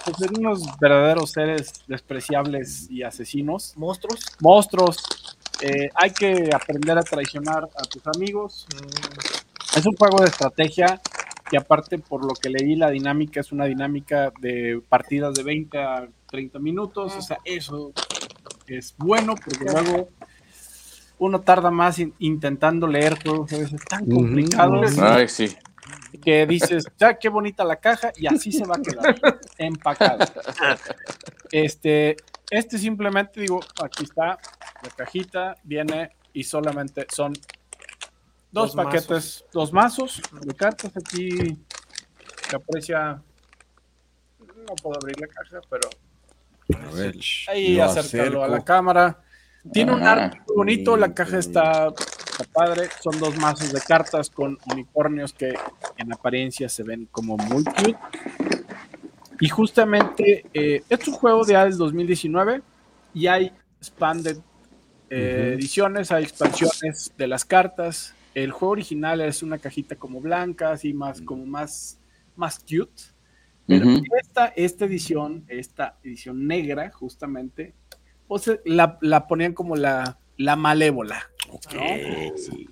pues, 0.05 0.21
en 0.21 0.39
unos 0.39 0.61
verdaderos 0.79 1.31
seres 1.31 1.73
despreciables 1.87 2.89
y 2.89 3.03
asesinos. 3.03 3.73
¿Monstruos? 3.75 4.19
Monstruos. 4.39 4.97
Eh, 5.61 5.89
hay 5.95 6.11
que 6.11 6.49
aprender 6.53 6.97
a 6.97 7.03
traicionar 7.03 7.69
a 7.75 7.81
tus 7.83 8.01
amigos. 8.15 8.65
Mm, 8.75 9.77
Es 9.77 9.85
un 9.85 9.95
juego 9.95 10.19
de 10.21 10.25
estrategia 10.29 10.99
y 11.51 11.55
aparte 11.57 11.97
por 11.99 12.25
lo 12.25 12.33
que 12.33 12.49
leí 12.49 12.75
la 12.75 12.89
dinámica 12.89 13.39
es 13.41 13.51
una 13.51 13.65
dinámica 13.65 14.31
de 14.41 14.81
partidas 14.89 15.33
de 15.33 15.43
20 15.43 15.77
a 15.77 16.07
30 16.27 16.59
minutos, 16.59 17.13
o 17.15 17.21
sea, 17.21 17.37
eso 17.45 17.91
es 18.67 18.95
bueno 18.97 19.35
porque 19.35 19.65
luego 19.65 20.09
uno 21.19 21.41
tarda 21.41 21.69
más 21.71 21.99
in- 21.99 22.13
intentando 22.19 22.87
leer 22.87 23.21
juegos 23.21 23.53
a 23.53 23.57
veces 23.57 23.79
tan 23.87 24.05
complicados. 24.09 24.97
Ay, 24.97 25.27
sí. 25.27 25.55
Que 26.19 26.45
dices, 26.45 26.85
ya 26.97 27.17
qué 27.17 27.29
bonita 27.29 27.63
la 27.63 27.75
caja 27.77 28.11
y 28.15 28.27
así 28.27 28.51
se 28.51 28.65
va 28.65 28.75
a 28.75 28.81
quedar 28.81 29.39
empacado. 29.57 30.25
Este, 31.51 32.17
este 32.49 32.77
simplemente 32.77 33.41
digo, 33.41 33.59
aquí 33.83 34.03
está 34.03 34.37
la 34.83 34.89
cajita, 34.95 35.55
viene 35.63 36.11
y 36.33 36.43
solamente 36.43 37.05
son 37.13 37.33
dos, 38.51 38.73
Dos 38.73 38.75
paquetes, 38.75 39.09
mazos. 39.09 39.45
dos 39.51 39.73
mazos 39.73 40.21
de 40.41 40.53
cartas. 40.55 40.91
Aquí 40.97 41.57
se 42.49 42.55
aprecia, 42.55 43.21
no 44.39 44.75
puedo 44.81 44.97
abrir 45.01 45.19
la 45.19 45.27
caja, 45.27 45.59
pero 45.69 45.89
A 46.89 46.93
ver, 46.93 47.15
Ahí 47.47 47.75
lo 47.75 47.83
acércalo 47.85 48.43
a 48.43 48.47
la 48.47 48.63
cámara. 48.63 49.19
Tiene 49.71 49.93
un 49.93 50.01
Ah, 50.03 50.11
arte 50.13 50.41
bonito, 50.55 50.97
la 50.97 51.13
caja 51.13 51.37
está, 51.37 51.93
está 52.41 52.53
padre. 52.53 52.89
Son 53.01 53.19
dos 53.19 53.37
mazos 53.37 53.71
de 53.71 53.81
cartas 53.81 54.29
con 54.29 54.57
unicornios 54.71 55.33
que 55.33 55.53
en 55.97 56.13
apariencia 56.13 56.69
se 56.69 56.83
ven 56.83 57.07
como 57.11 57.37
muy 57.37 57.63
cute. 57.63 57.97
Y 59.39 59.49
justamente, 59.49 60.45
eh, 60.53 60.83
es 60.87 61.07
un 61.07 61.15
juego 61.15 61.43
de 61.43 61.57
del 61.57 61.77
2019 61.77 62.61
y 63.13 63.27
hay 63.27 63.51
expanded 63.77 64.37
eh, 65.09 65.55
ediciones, 65.55 66.11
hay 66.11 66.23
expansiones 66.23 67.11
de 67.17 67.27
las 67.27 67.43
cartas. 67.43 68.13
El 68.33 68.51
juego 68.51 68.73
original 68.73 69.19
es 69.21 69.43
una 69.43 69.57
cajita 69.57 69.95
como 69.95 70.21
blanca, 70.21 70.71
así 70.71 70.93
más, 70.93 71.21
como 71.21 71.45
más, 71.45 71.99
más 72.35 72.59
cute. 72.59 73.03
Pero 73.67 73.85
esta, 74.19 74.47
esta 74.47 74.85
edición, 74.85 75.45
esta 75.47 75.97
edición 76.03 76.45
negra, 76.45 76.91
justamente, 76.91 77.73
pues 78.27 78.47
eh, 78.47 78.61
la, 78.65 78.97
la 79.01 79.27
ponían 79.27 79.53
como 79.53 79.75
la, 79.75 80.19
la 80.37 80.55
malévola, 80.55 81.30
¿no? 81.73 81.81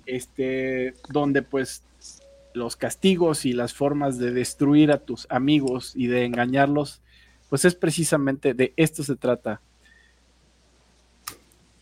Este, 0.06 0.94
donde 1.08 1.42
pues 1.42 1.82
los 2.52 2.76
castigos 2.76 3.44
y 3.44 3.52
las 3.52 3.74
formas 3.74 4.18
de 4.18 4.32
destruir 4.32 4.90
a 4.92 4.98
tus 4.98 5.26
amigos 5.30 5.92
y 5.94 6.08
de 6.08 6.24
engañarlos, 6.24 7.00
pues 7.48 7.64
es 7.64 7.74
precisamente 7.74 8.54
de 8.54 8.72
esto 8.76 9.02
se 9.02 9.16
trata. 9.16 9.60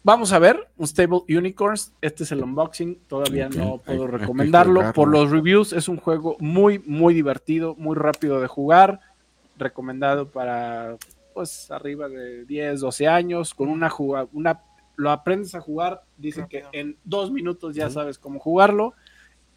Vamos 0.05 0.33
a 0.33 0.39
ver, 0.39 0.69
Unstable 0.79 1.21
Unicorns, 1.29 1.93
este 2.01 2.25
es 2.25 2.33
el 2.33 2.43
unboxing, 2.43 2.99
todavía 3.09 3.49
no 3.49 3.79
puedo 3.79 4.05
hay 4.05 4.11
recomendarlo. 4.13 4.93
Por 4.95 5.09
los 5.09 5.31
reviews 5.31 5.73
es 5.73 5.89
un 5.89 5.99
juego 5.99 6.37
muy, 6.39 6.79
muy 6.79 7.13
divertido, 7.13 7.75
muy 7.77 7.95
rápido 7.95 8.41
de 8.41 8.47
jugar, 8.47 9.01
recomendado 9.59 10.31
para 10.31 10.97
pues 11.35 11.71
arriba 11.71 12.09
de 12.09 12.45
10, 12.47 12.81
12 12.81 13.07
años, 13.07 13.55
con 13.55 13.69
una 13.69 13.93
una, 14.33 14.61
lo 14.99 15.11
aprendes 15.11 15.55
a 15.55 15.61
jugar, 15.61 16.03
dicen 16.19 16.47
que 16.49 16.65
en 16.73 16.97
dos 17.05 17.31
minutos 17.31 17.75
ya 17.75 17.89
sabes 17.89 18.19
cómo 18.19 18.39
jugarlo. 18.41 18.93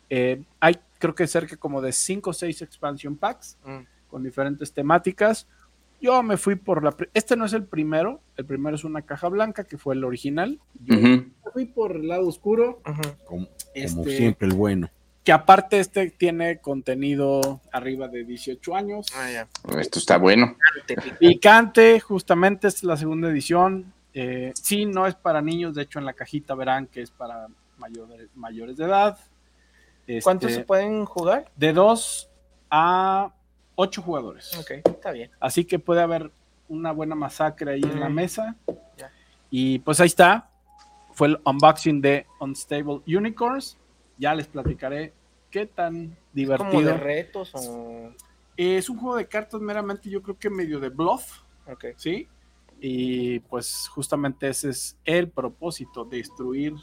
Eh, 0.10 0.44
hay 0.60 0.78
creo 1.00 1.16
que 1.16 1.26
cerca 1.26 1.58
como 1.58 1.82
de 1.82 1.92
5 1.92 2.30
o 2.30 2.34
6 2.34 2.62
expansion 2.62 3.16
packs 3.18 3.58
Mm. 3.66 3.80
con 4.08 4.24
diferentes 4.24 4.72
temáticas. 4.72 5.48
Yo 6.00 6.22
me 6.24 6.38
fui 6.38 6.56
por 6.56 6.84
la... 6.84 6.96
Este 7.14 7.36
no 7.36 7.46
es 7.46 7.54
el 7.54 7.64
primero, 7.64 8.22
el 8.38 8.46
primero 8.46 8.76
es 8.76 8.84
una 8.84 9.02
caja 9.02 9.28
blanca 9.30 9.64
que 9.64 9.78
fue 9.78 9.96
el 9.96 10.04
original. 10.04 10.60
Yo 10.86 10.96
me 11.00 11.26
fui 11.54 11.66
por 11.66 11.96
el 11.96 12.08
lado 12.08 12.28
oscuro. 12.28 12.82
Como, 12.84 13.02
como 13.26 13.48
Este- 13.74 14.16
siempre, 14.18 14.48
el 14.48 14.54
bueno. 14.56 14.90
que 15.24 15.32
aparte 15.32 15.80
este 15.80 16.10
tiene 16.12 16.58
contenido 16.60 17.62
arriba 17.72 18.08
de 18.08 18.24
18 18.24 18.76
años. 18.76 19.08
Ah, 19.16 19.30
ya. 19.32 19.48
Esto 19.80 19.98
está 20.00 20.18
bueno. 20.18 20.56
Te 20.88 20.96
pica. 20.96 21.18
Picante, 21.20 22.00
justamente 22.00 22.68
esta 22.68 22.80
es 22.80 22.84
la 22.84 22.98
segunda 22.98 23.30
edición. 23.30 23.92
Eh, 24.14 24.52
sí, 24.56 24.86
no 24.86 25.08
es 25.08 25.16
para 25.16 25.42
niños, 25.42 25.76
de 25.76 25.84
hecho 25.84 26.00
en 26.00 26.06
la 26.06 26.14
cajita 26.14 26.54
verán 26.56 26.88
que 26.88 27.02
es 27.02 27.12
para 27.12 27.48
mayores, 27.78 28.30
mayores 28.36 28.78
de 28.78 28.86
edad. 28.86 29.18
Este, 30.08 30.22
¿Cuántos 30.22 30.52
se 30.52 30.64
pueden 30.64 31.06
jugar? 31.06 31.50
De 31.56 31.72
2 31.74 32.30
a 32.70 33.32
8 33.76 34.02
jugadores. 34.02 34.58
Ok, 34.60 34.72
está 34.86 35.12
bien. 35.12 35.32
Así 35.40 35.66
que 35.66 35.80
puede 35.80 36.02
haber 36.02 36.32
una 36.68 36.92
buena 36.92 37.16
masacre 37.16 37.72
ahí 37.74 37.82
en 37.82 38.00
la 38.00 38.10
mesa. 38.10 38.56
Y 39.50 39.80
pues 39.80 40.00
ahí 40.00 40.08
está. 40.08 40.50
Fue 41.14 41.28
el 41.28 41.40
unboxing 41.44 42.02
de 42.02 42.26
Unstable 42.40 43.02
Unicorns. 43.08 43.78
Ya 44.18 44.34
les 44.36 44.48
platicaré 44.48 45.14
qué 45.50 45.66
tan 45.66 45.94
Como 45.94 46.08
de 46.08 46.18
divertido. 46.34 46.98
retos 46.98 47.52
o... 47.56 48.12
Es 48.56 48.90
un 48.90 48.98
juego 48.98 49.16
de 49.18 49.28
cartas 49.28 49.60
meramente, 49.60 50.10
yo 50.10 50.22
creo 50.22 50.38
que 50.38 50.50
medio 50.50 50.80
de 50.80 50.90
bluff, 50.90 51.40
Ok. 51.68 51.86
¿sí? 51.96 52.28
Y 52.84 53.40
pues 53.42 53.88
justamente 53.94 54.50
ese 54.50 54.70
es 54.72 54.98
el 55.06 55.30
propósito, 55.30 56.04
destruir 56.04 56.74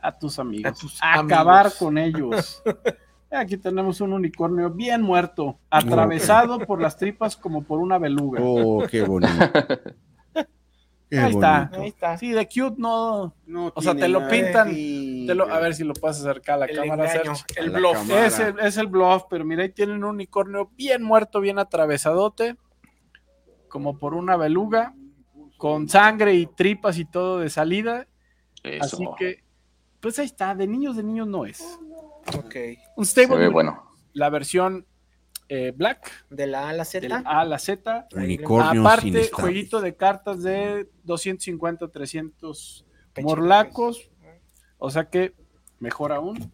a 0.00 0.10
tus 0.18 0.38
amigos, 0.38 0.72
A 0.72 0.74
tus 0.74 0.98
acabar 1.02 1.66
amigos. 1.66 1.74
con 1.78 1.98
ellos. 1.98 2.62
Aquí 3.30 3.56
tenemos 3.58 4.00
un 4.00 4.12
unicornio 4.12 4.70
bien 4.70 5.02
muerto, 5.02 5.58
atravesado 5.68 6.58
por 6.60 6.80
las 6.80 6.96
tripas 6.96 7.36
como 7.36 7.62
por 7.64 7.80
una 7.80 7.98
beluga. 7.98 8.40
Oh, 8.42 8.84
qué 8.90 9.02
bonito. 9.02 9.32
Qué 11.10 11.18
Ahí 11.20 11.32
está. 11.32 11.70
Ahí 11.74 11.88
está. 11.88 12.16
Sí, 12.18 12.32
de 12.32 12.46
cute 12.46 12.76
no. 12.78 13.34
No 13.46 13.70
O 13.74 13.82
sea, 13.82 13.94
te 13.94 14.08
lo 14.08 14.26
pintan, 14.26 14.70
te 14.70 15.34
lo- 15.34 15.52
a 15.52 15.60
ver 15.60 15.74
si 15.74 15.84
lo 15.84 15.92
puedes 15.94 16.18
acercar 16.18 16.54
a 16.54 16.58
la 16.60 16.64
El 16.66 16.76
cámara. 16.76 17.12
el 17.12 17.20
A 17.20 17.70
la 17.70 17.78
bluff. 17.78 17.92
cámara. 17.94 18.26
Es 18.26 18.38
el, 18.38 18.58
es 18.58 18.76
el 18.78 18.86
bluff, 18.86 19.24
pero 19.28 19.44
mira, 19.44 19.62
ahí 19.62 19.68
tienen 19.68 19.98
un 19.98 20.04
unicornio 20.04 20.70
bien 20.76 21.02
muerto, 21.02 21.40
bien 21.40 21.58
atravesadote, 21.58 22.56
como 23.74 23.98
por 23.98 24.14
una 24.14 24.36
beluga, 24.36 24.94
con 25.56 25.88
sangre 25.88 26.34
y 26.34 26.46
tripas 26.46 26.96
y 26.96 27.06
todo 27.06 27.40
de 27.40 27.50
salida. 27.50 28.06
Eso. 28.62 28.84
Así 28.84 29.04
que, 29.18 29.42
pues 29.98 30.16
ahí 30.20 30.26
está, 30.26 30.54
de 30.54 30.68
niños, 30.68 30.94
de 30.94 31.02
niños 31.02 31.26
no 31.26 31.44
es. 31.44 31.60
Ok. 32.38 32.54
Un 32.94 33.04
Se 33.04 33.24
stable, 33.24 33.36
ve 33.36 33.48
bueno. 33.48 33.82
la 34.12 34.30
versión 34.30 34.86
eh, 35.48 35.72
black, 35.76 36.24
De 36.30 36.46
la 36.46 36.66
A 36.66 36.68
a 36.68 36.72
la 36.72 36.84
Z. 36.84 37.22
A 37.24 37.40
a 37.40 37.44
la 37.44 37.58
Z. 37.58 38.06
Unicornio 38.14 38.70
sin 38.70 38.80
Aparte, 38.86 39.30
jueguito 39.32 39.80
de 39.80 39.96
cartas 39.96 40.44
de 40.44 40.88
250, 41.02 41.88
300 41.88 42.86
Peche, 43.12 43.26
morlacos. 43.26 44.08
O 44.78 44.88
sea 44.88 45.10
que, 45.10 45.34
mejor 45.80 46.12
aún. 46.12 46.52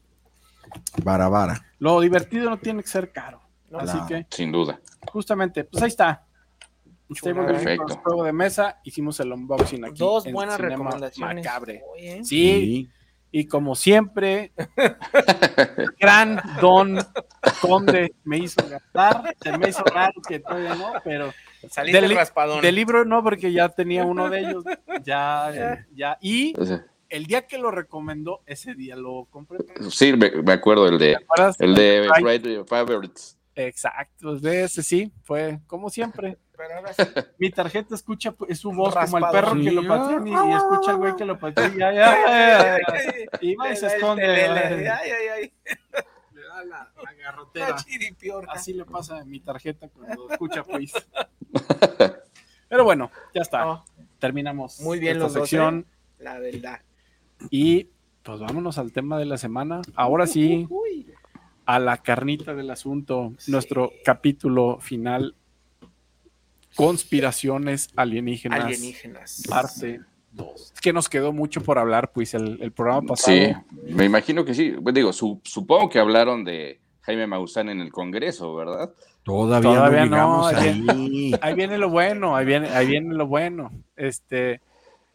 Vara, 1.05 1.29
vara. 1.29 1.67
Lo 1.81 2.01
divertido 2.01 2.49
no 2.49 2.57
tiene 2.57 2.83
que 2.83 2.89
ser 2.89 3.13
caro. 3.13 3.43
No, 3.69 3.79
Así 3.81 3.99
que, 4.09 4.27
Sin 4.31 4.51
duda. 4.51 4.81
justamente, 5.13 5.65
pues 5.65 5.83
ahí 5.83 5.89
está. 5.89 6.25
Perfecto. 7.23 7.97
Juego 8.03 8.25
de 8.25 8.33
mesa. 8.33 8.81
Hicimos 8.85 9.19
el 9.21 9.33
unboxing 9.33 9.85
aquí. 9.85 9.99
Dos 9.99 10.27
en 10.27 10.33
buenas 10.33 10.57
Cinema 10.57 10.75
recomendaciones. 10.77 11.45
Macabre. 11.45 11.83
Oye, 11.93 12.25
Sí, 12.25 12.91
y 13.33 13.47
como 13.47 13.75
siempre, 13.77 14.53
gran 16.01 16.41
Don 16.61 16.99
Conde 17.61 18.15
me 18.25 18.39
hizo 18.39 18.67
gastar. 18.69 19.35
Se 19.41 19.57
me 19.57 19.69
hizo 19.69 19.85
raro 19.85 20.21
que 20.27 20.41
todavía 20.41 20.75
no, 20.75 20.93
pero 21.05 21.33
Saliste 21.69 22.01
Del 22.01 22.15
raspadón. 22.15 22.63
del 22.63 22.75
libro 22.75 23.05
no, 23.05 23.23
porque 23.23 23.53
ya 23.53 23.69
tenía 23.69 24.05
uno 24.05 24.31
de 24.31 24.41
ellos. 24.41 24.65
Ya, 25.05 25.85
ya. 25.95 26.19
Y 26.21 26.55
el 27.09 27.27
día 27.27 27.47
que 27.47 27.59
lo 27.59 27.71
recomendó, 27.71 28.43
ese 28.47 28.75
día 28.75 28.97
lo 28.97 29.27
compré. 29.31 29.59
¿Te 29.59 29.91
Sí, 29.91 30.13
me, 30.17 30.31
me 30.43 30.53
acuerdo 30.53 30.89
el 30.89 30.99
de 30.99 31.19
el 31.59 31.75
de 31.75 32.09
Friday 32.21 32.65
Favorites. 32.67 33.37
Exacto, 33.55 34.37
de 34.39 34.65
ese 34.65 34.83
sí, 34.83 35.13
fue 35.23 35.61
como 35.67 35.91
siempre. 35.91 36.39
Pero 36.61 36.75
ahora 36.77 36.93
sí. 36.93 37.03
Mi 37.39 37.51
tarjeta 37.51 37.95
escucha 37.95 38.33
pues, 38.33 38.59
su 38.59 38.71
voz 38.73 38.95
como 38.95 39.19
el 39.19 39.25
perro 39.33 39.55
que 39.55 39.73
lo 39.73 39.87
patrón 39.89 40.27
y, 40.29 40.31
y 40.33 40.53
escucha 40.53 40.91
al 40.91 40.97
güey 40.99 41.17
que 41.17 41.25
lo 41.25 41.39
patrón. 41.39 41.73
Y 43.41 43.55
va 43.55 43.71
y 43.73 43.77
se 43.77 43.87
esconde. 43.87 44.25
Ay, 44.27 44.85
va. 44.85 44.97
ay, 44.97 45.11
ay, 45.11 45.29
ay. 45.35 45.53
Le 46.35 46.43
da 46.43 46.65
la, 46.65 46.93
la 47.03 47.13
garrotera. 47.15 47.77
Así 48.49 48.73
le 48.75 48.85
pasa 48.85 49.19
a 49.19 49.25
mi 49.25 49.41
tarjeta 49.41 49.89
cuando 49.89 50.29
escucha 50.31 50.63
pues. 50.65 50.93
Pero 52.69 52.85
bueno, 52.85 53.11
ya 53.35 53.43
está. 53.43 53.65
No, 53.65 53.85
Terminamos 54.19 54.81
Muy 54.81 54.99
bien 55.01 55.13
esta 55.17 55.25
los 55.25 55.33
dos, 55.35 55.43
sección 55.49 55.87
la 56.19 56.39
verdad. 56.39 56.81
y 57.51 57.89
pues 58.23 58.39
vámonos 58.39 58.77
al 58.79 58.93
tema 58.93 59.19
de 59.19 59.25
la 59.25 59.39
semana. 59.39 59.81
Ahora 59.95 60.27
sí, 60.27 60.67
Uy. 60.69 61.11
a 61.65 61.79
la 61.79 61.97
carnita 61.97 62.55
del 62.55 62.71
asunto, 62.71 63.33
Sí. 63.39 63.51
nuestro 63.51 63.91
capítulo 64.05 64.79
final. 64.81 65.35
Conspiraciones 66.77 67.89
alienígenas, 67.97 68.65
Alienígenas. 68.65 69.43
parte 69.49 70.01
2. 70.33 70.73
Es 70.75 70.81
que 70.81 70.93
nos 70.93 71.09
quedó 71.09 71.33
mucho 71.33 71.61
por 71.63 71.79
hablar, 71.79 72.13
pues 72.13 72.35
el, 72.35 72.59
el 72.61 72.73
programa 72.73 73.09
pasado. 73.09 73.37
Sí, 73.37 73.53
me 73.95 74.05
imagino 74.05 74.45
que 74.45 74.55
sí. 74.55 74.75
Pues 74.83 74.95
Digo, 74.95 75.13
su- 75.13 75.41
supongo 75.45 75.89
que 75.89 75.99
hablaron 75.99 76.45
de 76.45 76.81
Jaime 77.03 77.27
Maussan 77.27 77.69
en 77.69 77.81
el 77.81 77.91
Congreso, 77.91 78.55
¿verdad? 78.55 78.93
Todavía, 79.23 79.71
Todavía 79.71 80.07
no 80.07 80.47
ahí. 80.47 81.33
Ahí 81.43 81.55
viene 81.55 81.77
lo 81.79 81.91
bueno, 81.91 82.35
ahí 82.37 82.47
viene, 82.47 82.69
ahí 82.71 82.87
viene 82.87 83.15
lo 83.15 83.27
bueno. 83.27 83.71
Este, 83.97 84.61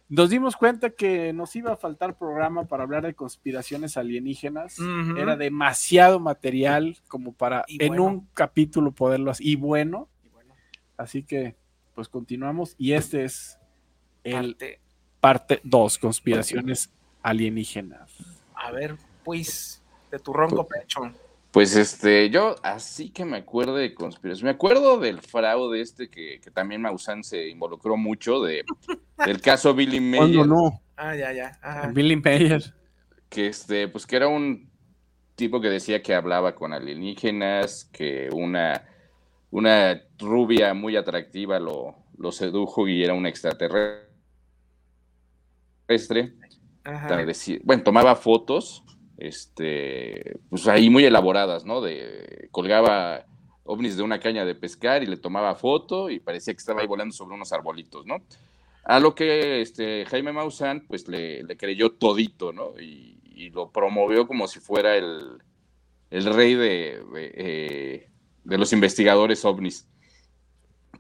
nos 0.10 0.30
dimos 0.30 0.56
cuenta 0.56 0.92
que 0.92 1.34
nos 1.34 1.56
iba 1.56 1.74
a 1.74 1.78
faltar 1.78 2.16
programa 2.18 2.66
para 2.66 2.84
hablar 2.84 3.04
de 3.06 3.16
conspiraciones 3.16 3.98
alienígenas. 3.98 4.78
Era 5.18 5.36
demasiado 5.36 6.20
material 6.20 6.98
como 7.08 7.34
para 7.34 7.64
Y 7.68 7.82
en 7.84 7.88
bueno. 7.90 8.04
un 8.04 8.28
capítulo 8.34 8.92
poderlo 8.92 9.32
hacer. 9.32 9.46
Y 9.48 9.56
bueno, 9.56 10.08
así 10.98 11.24
que 11.24 11.56
pues 11.94 12.10
continuamos. 12.10 12.76
Y 12.78 12.94
este 12.94 13.24
es 13.24 13.58
el 14.24 14.56
parte- 14.56 14.80
parte 15.22 15.62
2, 15.64 15.98
conspiraciones 15.98 16.90
alienígenas. 17.22 18.12
A 18.56 18.72
ver, 18.72 18.96
pues, 19.24 19.82
de 20.12 20.20
tu 20.20 20.34
ronco 20.34 20.68
pecho. 20.68 21.12
Pues 21.52 21.76
este, 21.78 22.30
yo 22.30 22.56
así 22.64 23.10
que 23.12 23.24
me 23.24 23.38
acuerdo 23.38 23.76
de 23.76 23.94
conspiración. 23.94 24.46
Me 24.46 24.52
acuerdo 24.52 25.00
del 25.00 25.22
fraude 25.22 25.80
este 25.80 26.10
que, 26.10 26.40
que 26.42 26.52
también 26.52 26.82
Maussan 26.82 27.24
se 27.24 27.48
involucró 27.48 27.96
mucho 27.96 28.42
de, 28.44 28.66
del 29.26 29.40
caso 29.42 29.74
Billy 29.74 30.00
¿Cuándo 30.18 30.40
Mayer. 30.40 30.48
no? 30.48 30.82
Ah, 30.98 31.16
ya, 31.16 31.32
ya. 31.32 31.58
Ajá. 31.62 31.88
Billy 31.94 32.18
Mayer. 32.18 32.74
que 33.30 33.48
este, 33.48 33.88
pues 33.88 34.06
que 34.06 34.18
era 34.18 34.28
un 34.28 34.70
tipo 35.36 35.62
que 35.62 35.70
decía 35.70 36.02
que 36.04 36.14
hablaba 36.14 36.56
con 36.56 36.74
alienígenas, 36.74 37.86
que 37.86 38.30
una, 38.34 38.84
una 39.52 40.02
rubia 40.18 40.74
muy 40.74 40.96
atractiva 40.96 41.60
lo, 41.60 41.96
lo 42.18 42.32
sedujo 42.32 42.88
y 42.88 43.04
era 43.04 43.14
un 43.14 43.26
extraterrestre. 43.26 44.10
Ajá. 46.84 47.26
Bueno, 47.64 47.84
tomaba 47.84 48.16
fotos, 48.16 48.84
este, 49.18 50.38
pues 50.50 50.68
ahí 50.68 50.90
muy 50.90 51.06
elaboradas, 51.06 51.66
¿no? 51.66 51.82
De, 51.82 52.48
colgaba 52.52 53.26
ovnis 53.64 53.98
de 53.98 54.04
una 54.04 54.20
caña 54.20 54.46
de 54.46 54.56
pescar 54.56 55.02
y 55.02 55.08
le 55.08 55.18
tomaba 55.18 55.56
foto 55.56 56.10
y 56.10 56.20
parecía 56.20 56.54
que 56.54 56.60
estaba 56.60 56.82
ahí 56.82 56.88
volando 56.88 57.14
sobre 57.14 57.36
unos 57.36 57.52
arbolitos, 57.52 58.06
¿no? 58.06 58.18
A 58.84 59.00
lo 59.00 59.16
que 59.16 59.62
este, 59.62 60.06
Jaime 60.06 60.32
Maussan, 60.32 60.86
pues 60.88 61.08
le, 61.08 61.42
le 61.44 61.58
creyó 61.58 61.94
todito, 61.94 62.54
¿no? 62.54 62.80
Y, 62.80 63.20
y 63.24 63.50
lo 63.50 63.72
promovió 63.72 64.28
como 64.28 64.48
si 64.48 64.60
fuera 64.60 64.96
el, 64.96 65.40
el 66.12 66.26
rey 66.34 66.54
de, 66.54 67.04
de, 67.14 67.32
eh, 67.36 68.10
de 68.46 68.58
los 68.58 68.72
investigadores 68.74 69.44
ovnis. 69.44 69.88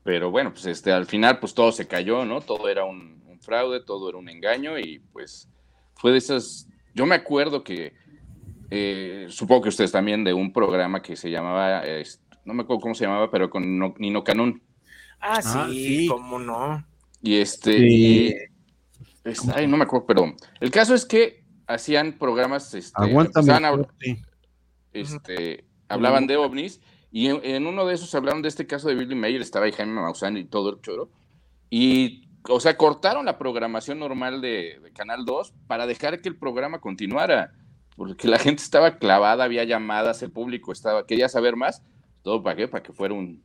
Pero 0.03 0.29
bueno, 0.29 0.51
pues 0.51 0.65
este, 0.65 0.91
al 0.91 1.05
final, 1.05 1.39
pues 1.39 1.53
todo 1.53 1.71
se 1.71 1.87
cayó, 1.87 2.25
¿no? 2.25 2.41
Todo 2.41 2.69
era 2.69 2.83
un, 2.85 3.23
un 3.27 3.39
fraude, 3.39 3.79
todo 3.83 4.09
era 4.09 4.17
un 4.17 4.29
engaño 4.29 4.77
y 4.77 4.99
pues 5.13 5.47
fue 5.95 6.11
de 6.11 6.17
esas. 6.19 6.67
Yo 6.93 7.05
me 7.05 7.15
acuerdo 7.15 7.63
que, 7.63 7.93
eh, 8.69 9.25
supongo 9.29 9.63
que 9.63 9.69
ustedes 9.69 9.91
también, 9.91 10.23
de 10.23 10.33
un 10.33 10.51
programa 10.53 11.01
que 11.01 11.15
se 11.15 11.31
llamaba, 11.31 11.81
eh, 11.85 12.03
no 12.45 12.53
me 12.53 12.63
acuerdo 12.63 12.81
cómo 12.81 12.95
se 12.95 13.05
llamaba, 13.05 13.31
pero 13.31 13.49
con 13.49 13.77
No- 13.79 13.95
Nino 13.97 14.23
Canún. 14.23 14.61
Ah, 15.19 15.41
sí, 15.41 15.49
Ah, 15.55 15.67
sí. 15.71 16.07
cómo 16.07 16.37
no. 16.39 16.85
Y 17.21 17.35
este, 17.37 17.77
Sí. 17.77 18.27
y- 18.29 18.35
es- 19.23 19.47
ay, 19.49 19.65
no 19.67 19.77
me 19.77 19.83
acuerdo, 19.85 20.05
pero 20.05 20.35
el 20.59 20.69
caso 20.71 20.93
es 20.93 21.05
que 21.05 21.43
hacían 21.67 22.13
programas, 22.13 22.73
este, 22.75 22.91
Aguántame. 23.01 23.87
este, 24.93 25.65
hablaban 25.89 26.27
de 26.27 26.37
ovnis, 26.37 26.79
y 27.15 27.29
en, 27.29 27.39
en 27.45 27.65
uno 27.65 27.85
de 27.85 27.93
esos 27.93 28.13
hablaron 28.13 28.41
de 28.41 28.49
este 28.49 28.67
caso 28.67 28.89
de 28.89 28.95
Billy 28.95 29.15
Mayer, 29.15 29.39
estaba 29.39 29.67
ahí 29.67 29.71
Jaime 29.71 29.93
Maussan 29.93 30.35
y 30.35 30.43
todo 30.43 30.69
el 30.69 30.81
choro, 30.81 31.09
y, 31.69 32.27
o 32.49 32.59
sea, 32.59 32.75
cortaron 32.75 33.25
la 33.25 33.37
programación 33.37 33.99
normal 33.99 34.41
de, 34.41 34.81
de 34.83 34.91
Canal 34.91 35.23
2 35.23 35.53
para 35.65 35.87
dejar 35.87 36.19
que 36.19 36.27
el 36.27 36.35
programa 36.35 36.81
continuara, 36.81 37.53
porque 37.95 38.27
la 38.27 38.37
gente 38.37 38.61
estaba 38.61 38.97
clavada, 38.97 39.45
había 39.45 39.63
llamadas, 39.63 40.21
el 40.23 40.31
público 40.31 40.73
estaba, 40.73 41.05
quería 41.05 41.29
saber 41.29 41.55
más, 41.55 41.81
todo 42.21 42.43
para 42.43 42.57
qué, 42.57 42.67
para 42.67 42.83
que 42.83 42.91
fuera 42.91 43.13
un, 43.13 43.41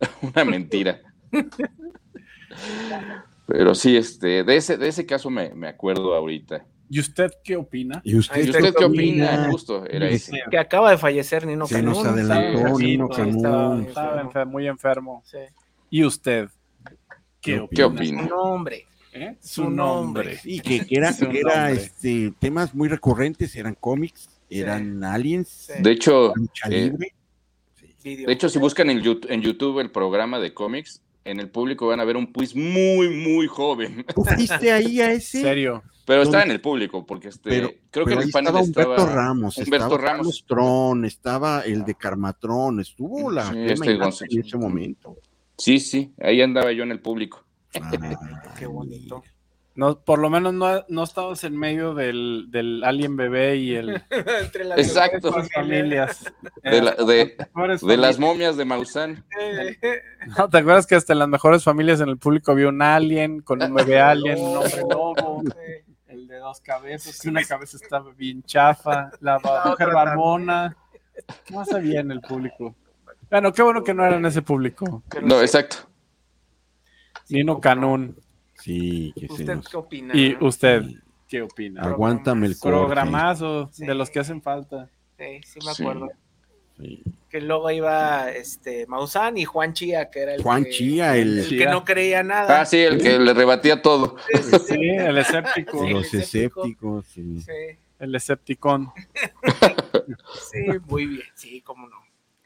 una 0.20 0.44
mentira. 0.44 1.00
Pero 3.46 3.76
sí, 3.76 3.96
este, 3.96 4.42
de 4.42 4.56
ese, 4.56 4.76
de 4.76 4.88
ese 4.88 5.06
caso 5.06 5.30
me, 5.30 5.54
me 5.54 5.68
acuerdo 5.68 6.16
ahorita. 6.16 6.66
¿Y 6.90 7.00
usted 7.00 7.30
qué 7.42 7.56
opina? 7.56 8.00
¿Y 8.04 8.16
usted, 8.16 8.36
¿Y 8.44 8.50
usted 8.50 8.64
el 8.66 8.74
qué 8.74 8.84
opina. 8.84 9.26
opina? 9.32 9.50
Justo, 9.50 9.86
era 9.86 10.08
ese. 10.08 10.32
Que 10.50 10.58
acaba 10.58 10.90
de 10.90 10.98
fallecer 10.98 11.46
Nino 11.46 11.66
Se 11.66 11.82
nos 11.82 12.02
Canún. 12.02 12.12
adelantó 12.18 12.76
Sí, 12.76 12.84
Nino 12.84 13.08
sí, 13.10 13.16
Canún. 13.16 13.36
estaba 13.36 13.82
Estaba 13.82 14.20
enfermo. 14.20 14.52
muy 14.52 14.66
enfermo. 14.68 15.22
Sí. 15.24 15.38
¿Y 15.90 16.04
usted 16.04 16.48
qué 17.40 17.52
¿Qué 17.52 17.60
opina? 17.60 17.76
¿Qué 17.76 17.84
opina? 17.84 18.22
Su 18.22 18.28
nombre. 18.36 18.86
¿Eh? 19.12 19.36
Su 19.40 19.62
nombre. 19.70 19.76
nombre. 20.24 20.36
Sí, 20.38 20.60
que, 20.60 20.84
que 20.86 20.96
era, 20.96 21.16
que 21.16 21.38
era, 21.40 21.70
este, 21.70 22.32
temas 22.38 22.74
muy 22.74 22.88
recurrentes, 22.88 23.54
eran 23.56 23.74
cómics, 23.78 24.28
eran 24.50 25.04
aliens, 25.04 25.48
Sí. 25.48 25.82
De 25.82 25.90
hecho, 25.92 26.32
eh. 26.68 26.92
De 28.02 28.32
hecho, 28.32 28.48
si 28.50 28.58
buscan 28.58 28.90
en 28.90 29.00
YouTube, 29.00 29.30
en 29.30 29.40
YouTube 29.40 29.80
el 29.80 29.90
programa 29.90 30.38
de 30.38 30.52
cómics, 30.52 31.00
en 31.24 31.40
el 31.40 31.50
público 31.50 31.86
van 31.88 32.00
a 32.00 32.04
ver 32.04 32.16
un 32.16 32.26
quiz 32.26 32.54
muy, 32.54 33.08
muy 33.08 33.46
joven. 33.46 34.04
¿Tú 34.14 34.24
fuiste 34.24 34.72
ahí 34.72 35.00
a 35.00 35.12
ese? 35.12 35.40
¿Serio? 35.40 35.82
Pero 36.06 36.22
estaba 36.22 36.42
en 36.42 36.50
el 36.50 36.60
público, 36.60 37.06
porque 37.06 37.28
este, 37.28 37.48
Pero, 37.48 37.70
creo 37.90 38.04
que 38.04 38.10
pero 38.10 38.12
en 38.12 38.18
ahí 38.18 38.26
el 38.26 38.32
panel 38.32 38.48
estaba 38.48 38.62
estaba. 38.64 38.86
Humberto 38.88 39.14
Ramos, 39.14 39.56
Humberto 39.56 39.86
estaba 39.86 40.02
Ramos. 40.02 40.16
Carlos 40.16 40.44
Tron, 40.46 41.04
estaba 41.06 41.60
el 41.62 41.84
de 41.84 41.94
Carmatrón, 41.94 42.80
estuvo 42.80 43.30
la 43.30 43.50
Sí, 43.50 43.58
este 43.66 43.92
en 43.92 44.40
ese 44.40 44.58
momento. 44.58 45.16
Sí, 45.56 45.78
sí, 45.78 46.12
ahí 46.20 46.42
andaba 46.42 46.72
yo 46.72 46.82
en 46.82 46.90
el 46.90 47.00
público. 47.00 47.44
Qué 48.58 48.66
bonito. 48.66 49.22
No, 49.76 49.98
por 49.98 50.20
lo 50.20 50.30
menos 50.30 50.54
no, 50.54 50.84
no 50.88 51.02
estabas 51.02 51.42
en 51.42 51.56
medio 51.56 51.94
del, 51.94 52.46
del 52.50 52.84
alien 52.84 53.16
bebé 53.16 53.56
y 53.56 53.74
el 53.74 54.00
Entre 54.10 54.64
las 54.64 54.78
Exacto. 54.78 55.32
familias. 55.52 56.32
De, 56.62 56.80
la- 56.80 56.92
de, 56.94 57.34
Las 57.36 57.48
mejores 57.48 57.80
de 57.80 57.96
las 57.96 58.18
momias 58.20 58.56
de 58.56 58.64
Maussan. 58.64 59.24
No, 60.38 60.48
¿Te 60.48 60.58
acuerdas 60.58 60.86
que 60.86 60.94
hasta 60.94 61.12
en 61.12 61.18
las 61.18 61.28
mejores 61.28 61.64
familias 61.64 62.00
en 62.00 62.08
el 62.08 62.18
público 62.18 62.52
había 62.52 62.68
un 62.68 62.80
alien 62.82 63.40
con 63.40 63.60
un 63.62 63.74
bebé 63.74 64.00
alien, 64.00 64.38
un 64.38 64.58
hombre 64.58 64.80
lobo, 64.88 65.42
el 66.06 66.28
de 66.28 66.36
dos 66.38 66.60
cabezas, 66.60 67.20
que 67.20 67.28
una 67.28 67.42
cabeza 67.44 67.76
estaba 67.76 68.12
bien 68.12 68.44
chafa, 68.44 69.10
la 69.20 69.40
mujer 69.64 69.88
barbona? 69.92 70.76
¿Qué 71.44 71.52
más 71.54 71.72
había 71.72 71.98
en 71.98 72.12
el 72.12 72.20
público? 72.20 72.76
Bueno, 73.28 73.52
qué 73.52 73.62
bueno 73.62 73.82
que 73.82 73.92
no 73.92 74.04
era 74.06 74.16
en 74.18 74.26
ese 74.26 74.42
público. 74.42 75.02
No, 75.22 75.40
exacto. 75.40 75.78
Nino 77.28 77.60
Canún. 77.60 78.16
Sí, 78.64 79.12
que 79.14 79.26
se 79.26 79.32
¿Usted 79.32 79.56
nos... 79.56 79.68
qué 79.68 79.76
opina? 79.76 80.16
¿Y 80.16 80.36
usted 80.40 80.82
qué 81.28 81.42
opina? 81.42 81.82
Aguántame 81.82 82.46
el 82.46 82.58
corte. 82.58 82.78
Programazo 82.78 83.68
Sí. 83.72 83.84
de 83.86 83.94
los 83.94 84.08
que 84.08 84.20
hacen 84.20 84.40
falta. 84.40 84.88
Sí, 85.18 85.40
sí 85.44 85.58
me 85.64 85.70
acuerdo. 85.70 86.08
Sí. 86.78 87.02
Que 87.28 87.40
luego 87.40 87.70
iba 87.70 88.30
este 88.30 88.86
Maussan 88.86 89.36
y 89.38 89.44
Juan 89.44 89.74
Chía, 89.74 90.10
que 90.10 90.20
era 90.20 90.34
el 90.34 90.42
Juan 90.42 90.64
que, 90.64 90.70
Chía, 90.70 91.16
el- 91.16 91.40
el 91.40 91.48
que 91.48 91.66
no 91.66 91.84
creía 91.84 92.22
nada. 92.22 92.60
Ah, 92.62 92.64
sí, 92.64 92.78
el 92.78 93.00
que 93.02 93.18
le 93.18 93.34
rebatía 93.34 93.82
todo. 93.82 94.16
Sí, 94.32 94.42
sí, 94.42 94.50
sí. 94.50 94.74
Sí, 94.74 94.80
el 94.90 95.18
escéptico. 95.18 95.84
Sí. 95.84 95.90
Los 95.92 96.14
escépticos, 96.14 97.06
sí. 97.06 97.40
Sí, 97.40 97.52
El 97.98 98.14
escepticón. 98.14 98.90
sí, 100.50 100.64
muy 100.88 101.06
bien. 101.06 101.22
Sí, 101.34 101.60
cómo 101.60 101.88
no. 101.88 101.96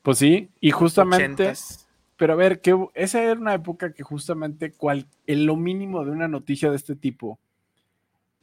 Pues 0.03 0.19
sí, 0.19 0.51
y 0.61 0.71
justamente, 0.71 1.45
Ochentas. 1.45 1.88
Pero 2.19 2.35
a 2.35 2.37
ver, 2.37 2.61
que 2.61 2.77
esa 2.95 3.23
era 3.23 3.41
una 3.41 3.55
época 3.55 3.93
que 3.95 4.03
justamente 4.03 4.73
cual, 4.73 5.07
en 5.27 5.47
lo 5.47 5.57
mínimo 5.57 6.05
de 6.05 6.11
una 6.11 6.29
noticia 6.29 6.69
de 6.69 6.77
este 6.77 6.95
tipo, 6.97 7.39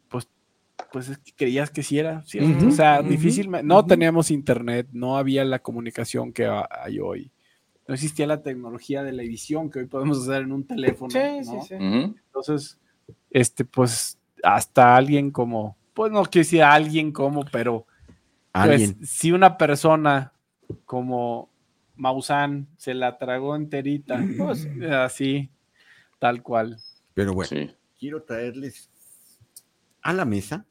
pues, 0.10 0.28
pues 0.92 1.10
es 1.10 1.18
que 1.20 1.34
creías 1.34 1.70
que 1.70 1.84
sí 1.84 2.00
era, 2.00 2.24
¿cierto? 2.24 2.68
O 2.68 2.72
sea, 2.72 3.02
ujú, 3.02 3.10
difícilmente, 3.10 3.68
no 3.68 3.86
teníamos 3.86 4.32
internet, 4.32 4.88
no 4.92 5.18
había 5.18 5.44
la 5.46 5.60
comunicación 5.60 6.32
que 6.34 6.46
ha- 6.46 6.68
hay 6.72 7.00
hoy, 7.00 7.32
no 7.88 7.94
existía 7.94 8.26
la 8.28 8.42
tecnología 8.42 9.04
de 9.04 9.12
la 9.12 9.24
edición 9.24 9.70
que 9.70 9.80
hoy 9.80 9.86
podemos 9.86 10.22
hacer 10.22 10.42
en 10.44 10.52
un 10.52 10.66
teléfono, 10.66 11.12
Sí, 11.12 11.20
¿no? 11.46 11.62
sí, 11.62 11.68
sí. 11.68 11.76
Entonces, 12.28 12.80
este, 13.30 13.66
pues, 13.66 14.18
hasta 14.42 14.96
alguien 14.96 15.32
como, 15.32 15.78
pues 15.94 16.12
no 16.12 16.24
quiero 16.24 16.46
decir 16.46 16.64
alguien 16.64 17.12
como, 17.12 17.46
pero 17.46 17.86
Alguien. 18.54 18.96
pues 18.96 19.10
si 19.10 19.32
una 19.34 19.58
persona 19.58 20.32
como 20.86 21.50
Maussan 21.98 22.68
se 22.78 22.94
la 22.94 23.18
tragó 23.18 23.56
enterita, 23.56 24.24
pues, 24.38 24.68
así, 24.92 25.50
tal 26.20 26.42
cual. 26.44 26.78
Pero 27.14 27.34
bueno, 27.34 27.50
Sí. 27.50 27.72
quiero 28.00 28.24
traerles 28.24 28.90
a 30.02 30.14
la 30.14 30.26
mesa 30.26 30.66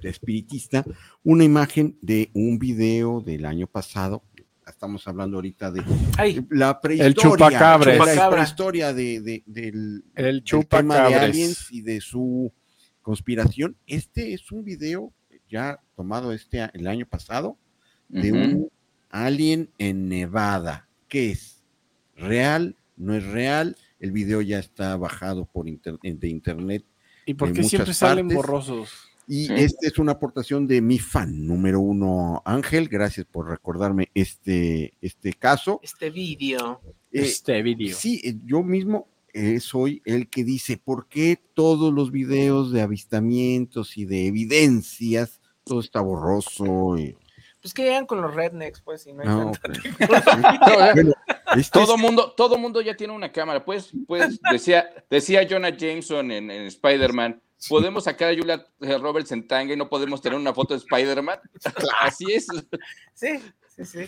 de 0.00 0.08
espiritista 0.10 0.84
una 1.22 1.44
imagen 1.44 1.96
de 2.02 2.30
un 2.34 2.58
video 2.58 3.20
del 3.20 3.44
año 3.46 3.66
pasado. 3.66 4.22
Estamos 4.66 5.06
hablando 5.06 5.36
ahorita 5.36 5.70
de 5.70 5.82
Ay, 6.16 6.46
la 6.50 6.80
prehistoria. 6.80 7.14
chupacabres. 7.14 8.16
La 8.16 8.30
prehistoria 8.30 8.92
de, 8.94 9.20
de- 9.20 9.42
del, 9.46 10.04
El 10.14 10.42
tema 10.68 11.08
de 11.08 11.14
aliens 11.16 11.68
y 11.70 11.82
de 11.82 12.00
su 12.00 12.50
conspiración. 13.02 13.76
Este 13.86 14.32
es 14.32 14.50
un 14.52 14.64
video 14.64 15.12
ya 15.50 15.78
tomado 15.96 16.32
este 16.32 16.66
el 16.72 16.86
año 16.86 17.04
pasado 17.06 17.58
de 18.08 18.32
un 18.32 18.70
alien 19.14 19.70
en 19.78 20.08
Nevada. 20.08 20.88
¿Qué 21.08 21.30
es? 21.30 21.62
¿Real? 22.16 22.76
¿No 22.96 23.14
es 23.14 23.24
real? 23.24 23.76
El 24.00 24.10
video 24.12 24.40
ya 24.42 24.58
está 24.58 24.96
bajado 24.96 25.46
por 25.46 25.68
inter- 25.68 25.98
de 26.02 26.28
internet 26.28 26.84
¿Y 27.26 27.34
por 27.34 27.52
qué 27.52 27.62
siempre 27.62 27.94
salen 27.94 28.28
borrosos? 28.28 28.90
y 29.26 29.46
Sí. 29.46 29.54
esta 29.56 29.86
es 29.86 29.98
una 29.98 30.12
aportación 30.12 30.66
de 30.66 30.82
mi 30.82 30.98
fan 30.98 31.46
número 31.46 31.80
uno, 31.80 32.42
Ángel. 32.44 32.88
Gracias 32.88 33.24
por 33.30 33.48
recordarme 33.48 34.10
este, 34.14 34.92
este 35.00 35.32
caso. 35.32 35.80
este 35.82 36.10
vídeo. 36.10 36.80
Eh, 37.12 37.22
este 37.22 37.62
video. 37.62 37.96
Sí, 37.96 38.20
eh, 38.24 38.34
yo 38.44 38.62
mismo 38.62 39.06
eh, 39.32 39.58
soy 39.60 40.02
el 40.04 40.28
que 40.28 40.44
dice, 40.44 40.76
¿por 40.76 41.08
qué 41.08 41.40
todos 41.54 41.92
los 41.94 42.10
videos 42.12 42.70
de 42.72 42.82
avistamientos 42.82 43.96
y 43.96 44.04
de 44.04 44.26
evidencias, 44.26 45.40
todo 45.64 45.80
está 45.80 46.00
borroso? 46.00 46.98
y- 46.98 47.16
Pues 47.64 47.72
que 47.72 47.84
llegan 47.84 48.04
con 48.04 48.20
los 48.20 48.34
rednecks, 48.34 48.82
pues, 48.82 49.06
y 49.06 49.14
no 49.14 49.22
hay 49.22 49.26
tanta 49.26 49.72
tecnología. 49.98 50.92
Bueno, 50.92 51.12
este 51.56 51.78
todo 51.78 51.96
mundo, 51.96 52.34
todo 52.36 52.58
mundo 52.58 52.82
ya 52.82 52.94
tiene 52.94 53.14
una 53.14 53.32
cámara. 53.32 53.64
Pues, 53.64 53.90
pues 54.06 54.38
decía, 54.52 54.90
decía 55.08 55.46
Jonah 55.48 55.74
Jameson 55.74 56.30
en, 56.30 56.50
en 56.50 56.66
Spider-Man, 56.66 57.40
podemos 57.66 58.04
sacar 58.04 58.34
a 58.34 58.36
Julia 58.36 58.66
Roberts 59.00 59.32
en 59.32 59.48
tanga 59.48 59.72
y 59.72 59.78
no 59.78 59.88
podemos 59.88 60.20
tener 60.20 60.38
una 60.38 60.52
foto 60.52 60.74
de 60.74 60.80
Spider-Man. 60.80 61.38
Así 62.02 62.34
es. 62.34 62.48
Sí, 63.14 63.38
sí, 63.74 63.84
sí. 63.86 64.06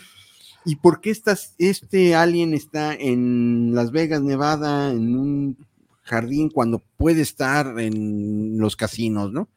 ¿Y 0.63 0.75
por 0.75 1.01
qué 1.01 1.09
estás, 1.09 1.55
este 1.57 2.13
alien 2.13 2.53
está 2.53 2.93
en 2.93 3.73
Las 3.73 3.89
Vegas, 3.89 4.21
Nevada, 4.21 4.91
en 4.91 5.17
un 5.17 5.67
jardín 6.03 6.51
cuando 6.51 6.83
puede 6.95 7.23
estar 7.23 7.79
en 7.79 8.59
los 8.59 8.75
casinos, 8.75 9.31
¿no? 9.33 9.49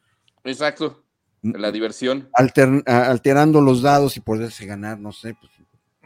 Exacto. 0.43 1.05
La 1.43 1.73
diversión. 1.73 2.29
Alter- 2.35 2.83
a- 2.87 3.11
alterando 3.11 3.61
los 3.61 3.83
dados 3.83 4.17
y 4.17 4.21
poderse 4.21 4.67
ganar, 4.67 4.99
no 4.99 5.13
sé, 5.13 5.35
pues, 5.35 5.51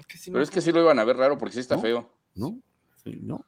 Que 0.06 0.18
sí 0.18 0.30
Pero 0.30 0.42
es 0.44 0.50
que 0.50 0.60
sí 0.60 0.70
lo 0.70 0.80
iban 0.82 0.98
a 0.98 1.04
ver 1.04 1.16
raro 1.16 1.38
porque 1.38 1.54
sí 1.54 1.60
está 1.60 1.76
¿No? 1.76 1.82
feo. 1.82 2.10
¿no? 2.34 2.58
Sí, 3.02 3.18
¿no? 3.22 3.44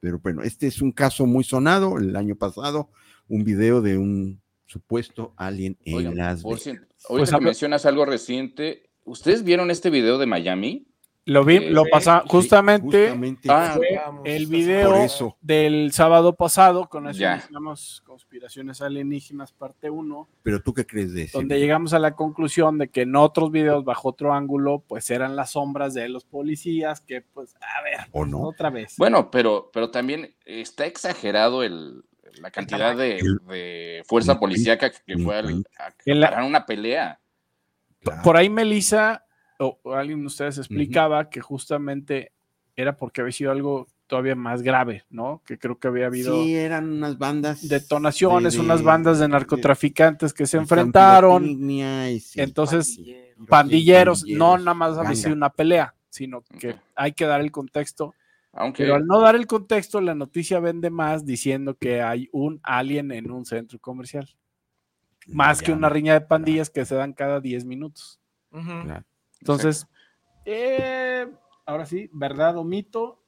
Pero 0.00 0.18
bueno, 0.18 0.42
este 0.42 0.66
es 0.66 0.82
un 0.82 0.92
caso 0.92 1.26
muy 1.26 1.44
sonado 1.44 1.98
el 1.98 2.14
año 2.16 2.34
pasado, 2.36 2.90
un 3.28 3.44
video 3.44 3.80
de 3.80 3.96
un 3.96 4.40
supuesto 4.66 5.32
alien 5.36 5.78
en 5.84 5.96
Oigan, 5.96 6.16
Las 6.16 6.42
por 6.42 6.52
Vegas. 6.52 6.62
cierto, 6.64 6.86
ahorita 7.08 7.30
Pues, 7.30 7.38
que 7.40 7.44
mencionas 7.44 7.86
algo 7.86 8.04
reciente, 8.04 8.90
¿ustedes 9.04 9.42
vieron 9.44 9.70
este 9.70 9.90
video 9.90 10.18
de 10.18 10.26
Miami? 10.26 10.86
Lo 11.28 11.44
vi, 11.44 11.58
lo 11.70 11.84
pasa 11.90 12.20
Sí, 12.22 12.28
justamente, 12.30 13.06
justamente 13.10 13.48
Ah, 13.50 13.72
fue 13.76 13.88
Vamos, 13.96 14.22
el 14.24 14.46
video 14.46 14.94
eso. 14.94 15.36
del 15.40 15.90
sábado 15.92 16.36
pasado, 16.36 16.88
con 16.88 17.08
eso 17.08 17.18
Ya. 17.18 17.34
iniciamos 17.34 18.00
Conspiraciones 18.06 18.80
Alienígenas 18.80 19.52
parte 19.52 19.90
1, 19.90 20.28
Pero 20.44 20.62
tú 20.62 20.72
qué 20.72 20.86
crees 20.86 21.12
de 21.12 21.24
ese? 21.24 21.36
donde 21.36 21.56
video? 21.56 21.66
llegamos 21.66 21.92
a 21.94 21.98
la 21.98 22.12
conclusión 22.12 22.78
de 22.78 22.88
que 22.90 23.02
en 23.02 23.16
otros 23.16 23.50
videos 23.50 23.84
bajo 23.84 24.10
otro 24.10 24.32
ángulo, 24.32 24.84
pues 24.86 25.10
eran 25.10 25.34
las 25.34 25.50
sombras 25.50 25.94
de 25.94 26.08
los 26.08 26.24
policías, 26.24 27.00
que 27.00 27.22
pues, 27.22 27.56
a 27.56 27.82
ver, 27.82 28.06
¿O 28.12 28.24
no? 28.24 28.42
otra 28.42 28.70
vez. 28.70 28.94
Bueno, 28.96 29.28
pero, 29.28 29.68
pero 29.72 29.90
también 29.90 30.32
está 30.44 30.86
exagerado 30.86 31.64
el, 31.64 32.04
la 32.40 32.52
cantidad 32.52 32.96
de, 32.96 33.20
de 33.48 34.02
fuerza 34.06 34.38
policíaca 34.38 34.90
que 34.90 35.18
fue 35.18 35.34
a 35.36 35.40
En 36.04 36.20
la- 36.20 36.30
parar 36.30 36.44
una 36.44 36.64
pelea. 36.64 37.18
Claro. 38.00 38.22
Por 38.22 38.36
ahí 38.36 38.48
Melissa, 38.48 39.24
o, 39.58 39.78
o 39.82 39.92
alguien 39.94 40.20
de 40.20 40.26
ustedes 40.26 40.58
explicaba 40.58 41.28
que 41.30 41.40
justamente 41.40 42.32
era 42.74 42.96
porque 42.96 43.20
había 43.22 43.32
sido 43.32 43.50
algo 43.52 43.86
todavía 44.06 44.36
más 44.36 44.62
grave, 44.62 45.04
¿no? 45.10 45.42
Que 45.46 45.58
creo 45.58 45.78
que 45.78 45.88
había 45.88 46.06
habido 46.06 46.42
Sí, 46.44 46.54
eran 46.54 46.88
unas 46.92 47.18
bandas. 47.18 47.68
detonaciones, 47.68 48.54
de- 48.54 48.60
unas 48.60 48.82
bandas 48.82 49.18
de 49.18 49.24
de- 49.24 49.28
narcotraficantes 49.30 50.32
que 50.32 50.46
se 50.46 50.58
enfrentaron, 50.58 51.42
pirotecnia 51.42 52.10
y 52.10 52.20
sí, 52.20 52.40
entonces 52.40 52.96
Pandillero. 52.96 53.46
pandilleros, 53.48 54.24
no 54.26 54.58
nada 54.58 54.74
más 54.74 54.96
había 54.98 55.14
sido 55.16 55.32
una 55.34 55.50
pelea, 55.50 55.94
sino 56.08 56.42
que 56.42 56.76
hay 56.94 57.12
que 57.12 57.24
dar 57.26 57.40
el 57.40 57.50
contexto. 57.50 58.14
Aunque 58.52 58.84
Pero 58.84 58.94
al 58.94 59.06
no 59.06 59.20
dar 59.20 59.34
el 59.36 59.46
contexto, 59.46 60.00
la 60.00 60.14
noticia 60.14 60.60
vende 60.60 60.88
más 60.88 61.26
diciendo 61.26 61.74
que 61.76 62.00
hay 62.00 62.28
un 62.32 62.58
alien 62.62 63.12
en 63.12 63.30
un 63.30 63.44
centro 63.44 63.78
comercial. 63.78 64.28
Más 65.26 65.60
que 65.60 65.72
una 65.72 65.88
riña 65.88 66.12
de 66.14 66.20
pandillas 66.20 66.70
que 66.70 66.84
se 66.86 66.94
dan 66.94 67.12
cada 67.12 67.40
10 67.40 67.64
minutos. 67.64 68.20
Claro. 68.50 69.04
Entonces, 69.40 69.86
eh, 70.44 71.26
ahora 71.66 71.86
sí, 71.86 72.08
¿verdad 72.12 72.56
o 72.56 72.64
mito? 72.64 73.22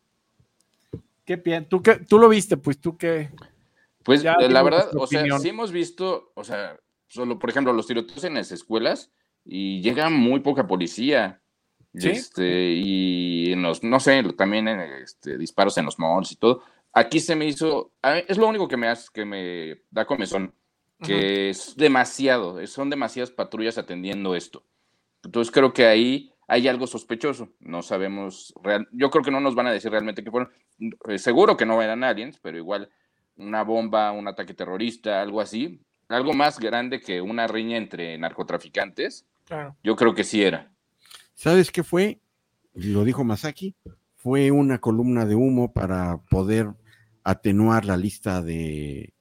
¿Qué 1.24 1.36
piensas? 1.36 1.68
¿Tú, 1.68 1.82
qué, 1.82 1.96
tú 1.96 2.18
lo 2.18 2.28
viste, 2.28 2.56
pues 2.56 2.80
tú 2.80 2.96
qué. 2.96 3.30
Pues 4.02 4.22
Ya 4.22 4.34
eh, 4.40 4.48
la 4.48 4.62
verdad, 4.62 4.88
o 4.96 5.06
sea, 5.06 5.38
sí 5.38 5.48
hemos 5.48 5.72
visto, 5.72 6.32
o 6.34 6.44
sea, 6.44 6.78
solo 7.08 7.38
por 7.38 7.50
ejemplo, 7.50 7.72
los 7.72 7.86
tiroteos 7.86 8.24
en 8.24 8.34
las 8.34 8.52
escuelas 8.52 9.10
y 9.44 9.82
llega 9.82 10.08
muy 10.08 10.40
poca 10.40 10.66
policía. 10.66 11.42
¿Sí? 11.94 12.10
Este, 12.10 12.72
y 12.72 13.52
en 13.52 13.62
los, 13.62 13.82
no 13.82 13.98
sé, 13.98 14.22
también 14.36 14.68
en, 14.68 14.78
este, 14.80 15.36
disparos 15.36 15.76
en 15.78 15.86
los 15.86 15.98
malls 15.98 16.32
y 16.32 16.36
todo. 16.36 16.62
Aquí 16.92 17.18
se 17.18 17.34
me 17.34 17.46
hizo, 17.46 17.92
es 18.02 18.38
lo 18.38 18.46
único 18.46 18.68
que 18.68 18.76
me, 18.76 18.88
hace, 18.88 19.08
que 19.12 19.24
me 19.24 19.82
da 19.90 20.06
comezón, 20.06 20.54
que 21.02 21.50
es 21.50 21.74
demasiado, 21.76 22.64
son 22.66 22.90
demasiadas 22.90 23.30
patrullas 23.30 23.78
atendiendo 23.78 24.34
esto. 24.34 24.64
Entonces 25.24 25.52
creo 25.52 25.72
que 25.72 25.86
ahí 25.86 26.32
hay 26.46 26.68
algo 26.68 26.86
sospechoso. 26.86 27.50
No 27.60 27.82
sabemos, 27.82 28.54
real, 28.62 28.88
yo 28.92 29.10
creo 29.10 29.22
que 29.24 29.30
no 29.30 29.40
nos 29.40 29.54
van 29.54 29.66
a 29.66 29.72
decir 29.72 29.90
realmente 29.90 30.22
que 30.24 30.30
fueron. 30.30 30.50
Eh, 31.08 31.18
seguro 31.18 31.56
que 31.56 31.66
no 31.66 31.82
eran 31.82 32.04
aliens, 32.04 32.38
pero 32.42 32.56
igual 32.56 32.88
una 33.36 33.62
bomba, 33.62 34.12
un 34.12 34.26
ataque 34.28 34.54
terrorista, 34.54 35.20
algo 35.20 35.40
así, 35.40 35.80
algo 36.08 36.32
más 36.32 36.58
grande 36.58 37.00
que 37.00 37.20
una 37.20 37.46
riña 37.46 37.76
entre 37.76 38.16
narcotraficantes, 38.18 39.26
Claro. 39.44 39.76
yo 39.82 39.94
creo 39.96 40.14
que 40.14 40.24
sí 40.24 40.42
era. 40.42 40.72
¿Sabes 41.34 41.70
qué 41.70 41.82
fue? 41.82 42.20
Lo 42.74 43.04
dijo 43.04 43.24
Masaki. 43.24 43.74
Fue 44.16 44.50
una 44.50 44.78
columna 44.78 45.24
de 45.26 45.34
humo 45.36 45.72
para 45.72 46.18
poder 46.30 46.68
atenuar 47.22 47.84
la 47.84 47.96
lista 47.96 48.42
de 48.42 49.14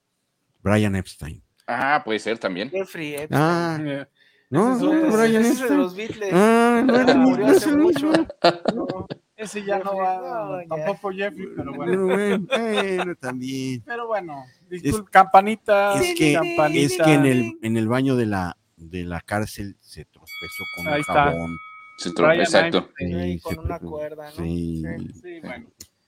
Brian 0.63 0.95
Epstein. 0.95 1.43
Ah, 1.67 2.01
puede 2.03 2.19
ser 2.19 2.39
también. 2.39 2.69
Jeffrey 2.69 3.13
Epstein. 3.13 3.29
Ah, 3.41 4.07
no, 4.49 4.75
ese 4.75 4.85
no, 4.85 4.93
es- 4.93 5.13
Brian 5.17 5.41
ese 5.41 5.51
es 5.63 5.69
de 5.69 5.75
los 5.77 5.95
Beatles. 5.95 6.29
Ah, 6.33 6.83
no, 6.85 7.03
no, 7.03 7.15
murió 7.15 7.47
no, 7.47 7.51
hace 7.53 7.71
no, 7.71 7.77
mucho. 7.83 8.11
no. 8.11 8.27
No. 8.75 9.07
ese 9.35 9.63
ya 9.65 9.79
no 9.79 9.95
va, 9.97 10.17
no, 10.17 10.61
ya. 10.61 10.67
tampoco 10.85 11.11
Jeffrey, 11.11 11.47
pero 11.55 11.73
bueno. 11.73 12.05
Bueno, 12.05 12.45
bueno, 12.49 13.15
también. 13.15 13.83
Pero 13.85 14.07
bueno, 14.07 14.43
disculpe, 14.69 15.11
campanita, 15.11 15.93
Es 16.01 16.17
que, 16.17 16.33
campanita. 16.33 16.79
es 16.85 16.97
que 16.97 17.13
en 17.13 17.25
el, 17.25 17.57
en 17.61 17.77
el 17.77 17.87
baño 17.87 18.15
de 18.15 18.25
la, 18.25 18.57
de 18.77 19.03
la 19.03 19.21
cárcel 19.21 19.75
se 19.79 20.05
tropezó 20.05 20.63
con 20.75 20.87
Ahí 20.87 20.93
un 20.95 20.99
está. 21.01 21.13
jabón. 21.13 21.57
Se 21.99 22.09
tro- 22.11 22.27
Brian 22.27 22.41
Exacto. 22.43 22.89
Sí, 22.97 23.05
Sí, 23.07 23.39
con 23.39 23.53
se 23.55 23.59
una 23.59 23.79
tropezó. 23.79 23.89
cuerda, 23.91 24.25
¿no? 24.25 24.31
Sí, 24.43 24.83
Sí, 25.21 25.39
bueno, 25.41 25.67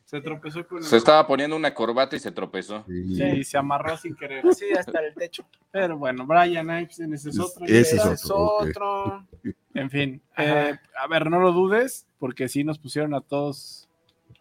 se 0.09 0.21
tropezó 0.21 0.67
con 0.67 0.79
el... 0.79 0.83
Se 0.83 0.97
estaba 0.97 1.27
poniendo 1.27 1.55
una 1.55 1.71
corbata 1.71 2.15
y 2.15 2.19
se 2.19 2.31
tropezó. 2.31 2.83
sí. 2.87 3.15
Sí, 3.15 3.43
se 3.43 3.57
amarró 3.59 3.95
sin 3.95 4.15
querer. 4.15 4.43
Sí, 4.55 4.65
hasta 4.77 4.99
el 5.05 5.13
techo. 5.13 5.45
Pero 5.69 5.99
bueno, 5.99 6.25
Brian 6.25 6.67
Epstein, 6.71 7.13
ese 7.13 7.29
es 7.29 7.39
otro. 7.39 7.63
Ese 7.67 7.97
es 7.97 8.01
otro. 8.01 8.13
Es 8.13 8.31
otro. 8.31 9.27
En 9.75 9.89
fin, 9.91 10.19
eh, 10.35 10.75
a 10.99 11.07
ver, 11.07 11.29
no 11.29 11.39
lo 11.39 11.51
dudes, 11.51 12.07
porque 12.17 12.49
sí 12.49 12.63
nos 12.63 12.79
pusieron 12.79 13.13
a 13.13 13.21
todos 13.21 13.87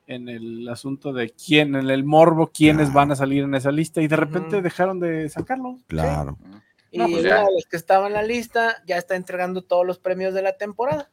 en 0.07 0.31
el 0.31 0.67
asunto 0.71 1.13
de 1.13 1.29
quién, 1.31 1.75
en 1.77 1.91
el 1.91 2.03
morbo, 2.03 2.47
quiénes 2.47 2.87
Claro. 2.87 2.95
van 2.95 3.13
a 3.13 3.17
salir 3.17 3.45
en 3.45 3.55
esa 3.55 3.71
lista, 3.71 4.01
y 4.01 4.09
de 4.09 4.17
repente 4.17 4.63
dejaron 4.63 4.99
de 5.01 5.29
sacarlos. 5.29 5.83
Claro. 5.87 6.39
Y 6.91 6.97
No, 6.97 7.05
pues 7.09 7.21
una 7.21 7.29
ya. 7.29 7.37
de 7.45 7.53
las 7.55 7.67
que 7.71 7.77
estaba 7.77 8.07
en 8.07 8.15
la 8.15 8.23
lista 8.23 8.83
ya 8.87 8.97
está 8.97 9.17
entregando 9.17 9.61
todos 9.61 9.87
los 9.87 9.99
premios 9.99 10.33
de 10.33 10.41
la 10.41 10.57
temporada. 10.57 11.11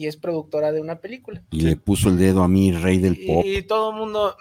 Y 0.00 0.06
es 0.06 0.16
productora 0.16 0.70
de 0.70 0.80
una 0.80 1.00
película. 1.00 1.42
Y 1.50 1.62
le 1.62 1.74
puso 1.74 2.08
el 2.08 2.18
dedo 2.18 2.44
a 2.44 2.48
mí, 2.48 2.70
rey 2.70 2.98
del 2.98 3.18
pop. 3.26 3.44
Y 3.44 3.62
todo 3.62 3.90
el 3.90 3.96
mundo. 3.96 4.36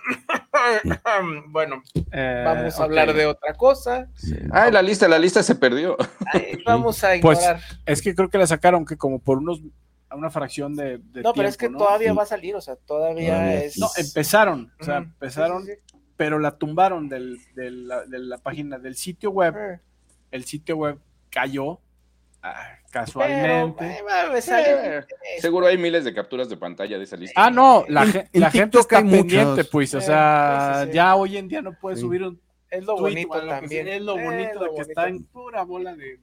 bueno, 1.49 1.81
Eh, 2.11 2.43
vamos 2.45 2.79
a 2.79 2.84
hablar 2.84 3.13
de 3.13 3.25
otra 3.25 3.53
cosa. 3.55 4.07
Ah, 4.51 4.69
la 4.69 4.81
lista, 4.84 5.07
la 5.07 5.19
lista 5.19 5.41
se 5.43 5.55
perdió. 5.55 5.97
Ay, 6.31 6.59
vamos 6.65 7.03
a 7.03 7.09
Pues, 7.21 7.39
ignorar. 7.39 7.61
Es 7.88 8.01
que 8.01 8.13
creo 8.15 8.29
que 8.29 8.38
la 8.38 8.45
sacaron 8.47 8.85
que 8.85 8.97
como 8.97 9.19
por 9.19 9.39
unos, 9.39 9.61
a 10.09 10.15
una 10.15 10.29
fracción 10.29 10.75
de, 10.75 10.99
de 10.99 11.21
no, 11.23 11.34
pero 11.34 11.47
es 11.49 11.57
que 11.57 11.69
todavía 11.69 12.11
Sí. 12.11 12.15
va 12.17 12.23
a 12.23 12.27
salir, 12.27 12.55
o 12.55 12.61
sea, 12.61 12.75
todavía, 12.75 13.34
Todavía 13.34 13.63
es. 13.63 13.73
sí. 13.73 13.79
No, 13.81 13.88
empezaron, 13.97 14.71
o 14.79 14.84
sea, 14.84 14.97
empezaron, 14.97 15.65
Sí, 15.65 15.71
sí, 15.91 15.97
pero 16.15 16.38
la 16.39 16.57
tumbaron 16.57 17.09
del, 17.09 17.39
de, 17.55 17.71
la, 17.71 18.05
de 18.05 18.19
la 18.19 18.38
página 18.38 18.77
del 18.79 18.95
sitio 18.95 19.31
web. 19.31 19.55
sí. 19.55 19.81
El 20.29 20.43
sitio 20.45 20.77
web 20.77 20.99
cayó 21.31 21.79
ah, 22.43 22.53
Pero, 22.76 22.91
casualmente. 22.91 23.85
eh. 23.85 24.97
Eh, 24.99 25.41
Seguro 25.41 25.68
hay 25.68 25.77
miles 25.77 26.03
de 26.05 26.14
capturas 26.14 26.49
de 26.49 26.57
pantalla 26.57 26.97
de 26.97 27.03
esa 27.03 27.15
lista. 27.18 27.34
Ah, 27.43 27.49
no, 27.49 27.84
la, 27.88 28.03
En- 28.03 28.11
gen- 28.11 28.30
en 28.34 28.41
la 28.41 28.51
gente 28.51 28.77
TikTok 28.77 28.91
está 28.93 29.09
pendiente, 29.09 29.64
pues, 29.65 29.93
o 29.95 29.99
Sí, 30.01 30.07
sea, 30.07 30.72
sí, 30.76 30.81
sí, 30.85 30.88
sí. 30.91 30.95
ya 30.95 31.15
hoy 31.15 31.38
en 31.38 31.47
día 31.47 31.61
no 31.61 31.73
puedes 31.73 31.99
Sí. 31.99 32.05
subir 32.05 32.23
un 32.23 32.39
Es 32.69 32.84
lo 32.85 32.95
tweet 32.95 33.11
bonito 33.26 33.41
que 33.41 33.47
también. 33.47 33.88
Es 33.88 34.01
lo 34.01 34.18
Eh, 34.19 34.23
bonito 34.26 34.53
lo 34.55 34.59
de 34.61 34.65
que 34.65 34.72
bonito. 34.72 34.81
está 34.89 35.07
en 35.07 35.23
pura 35.26 35.64
bola 35.64 35.95
de 35.95 36.19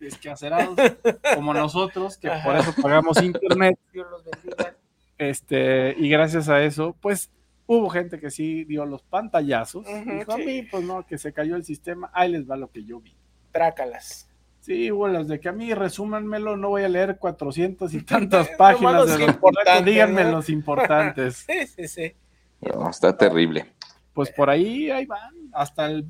descacerados 0.00 0.76
como 1.34 1.52
nosotros, 1.54 2.16
que 2.18 2.28
Ajá. 2.28 2.44
por 2.44 2.56
eso 2.56 2.72
pagamos 2.82 3.20
internet, 3.22 3.78
Dios 3.92 4.06
los 4.10 4.24
bendiga. 4.24 4.74
este, 5.18 5.94
y 5.98 6.08
gracias 6.08 6.48
a 6.48 6.62
eso, 6.62 6.96
pues, 7.00 7.30
hubo 7.66 7.90
gente 7.90 8.18
que 8.20 8.30
sí 8.30 8.64
dio 8.64 8.86
los 8.86 9.02
pantallazos, 9.02 9.84
dijo 9.86 10.32
a 10.32 10.38
mí, 10.38 10.62
pues 10.62 10.84
no, 10.84 11.04
que 11.04 11.18
se 11.18 11.32
cayó 11.32 11.56
el 11.56 11.64
sistema, 11.64 12.10
ahí 12.14 12.30
les 12.30 12.48
va 12.48 12.56
lo 12.56 12.70
que 12.70 12.84
yo 12.84 13.00
vi. 13.00 13.14
Trácalas. 13.52 14.27
Sí, 14.68 14.92
hubo 14.92 15.08
las 15.08 15.26
de 15.28 15.40
que 15.40 15.48
a 15.48 15.52
mí 15.52 15.72
resúmanmelo, 15.72 16.58
no 16.58 16.68
voy 16.68 16.82
a 16.82 16.88
leer 16.90 17.16
400 17.18 17.94
y 17.94 18.02
tantas 18.04 18.48
páginas 18.50 19.06
de 19.06 19.18
los 19.18 19.28
importantes, 19.28 19.84
díganme 19.86 20.24
¿no? 20.24 20.32
los 20.32 20.48
importantes. 20.50 21.46
Sí, 21.48 21.66
sí, 21.74 21.88
sí. 21.88 22.12
No, 22.60 22.90
está 22.90 23.16
terrible. 23.16 23.72
Pues 24.12 24.30
por 24.30 24.50
ahí, 24.50 24.90
ahí 24.90 25.06
van. 25.06 25.32
Hasta 25.54 25.86
el 25.86 26.04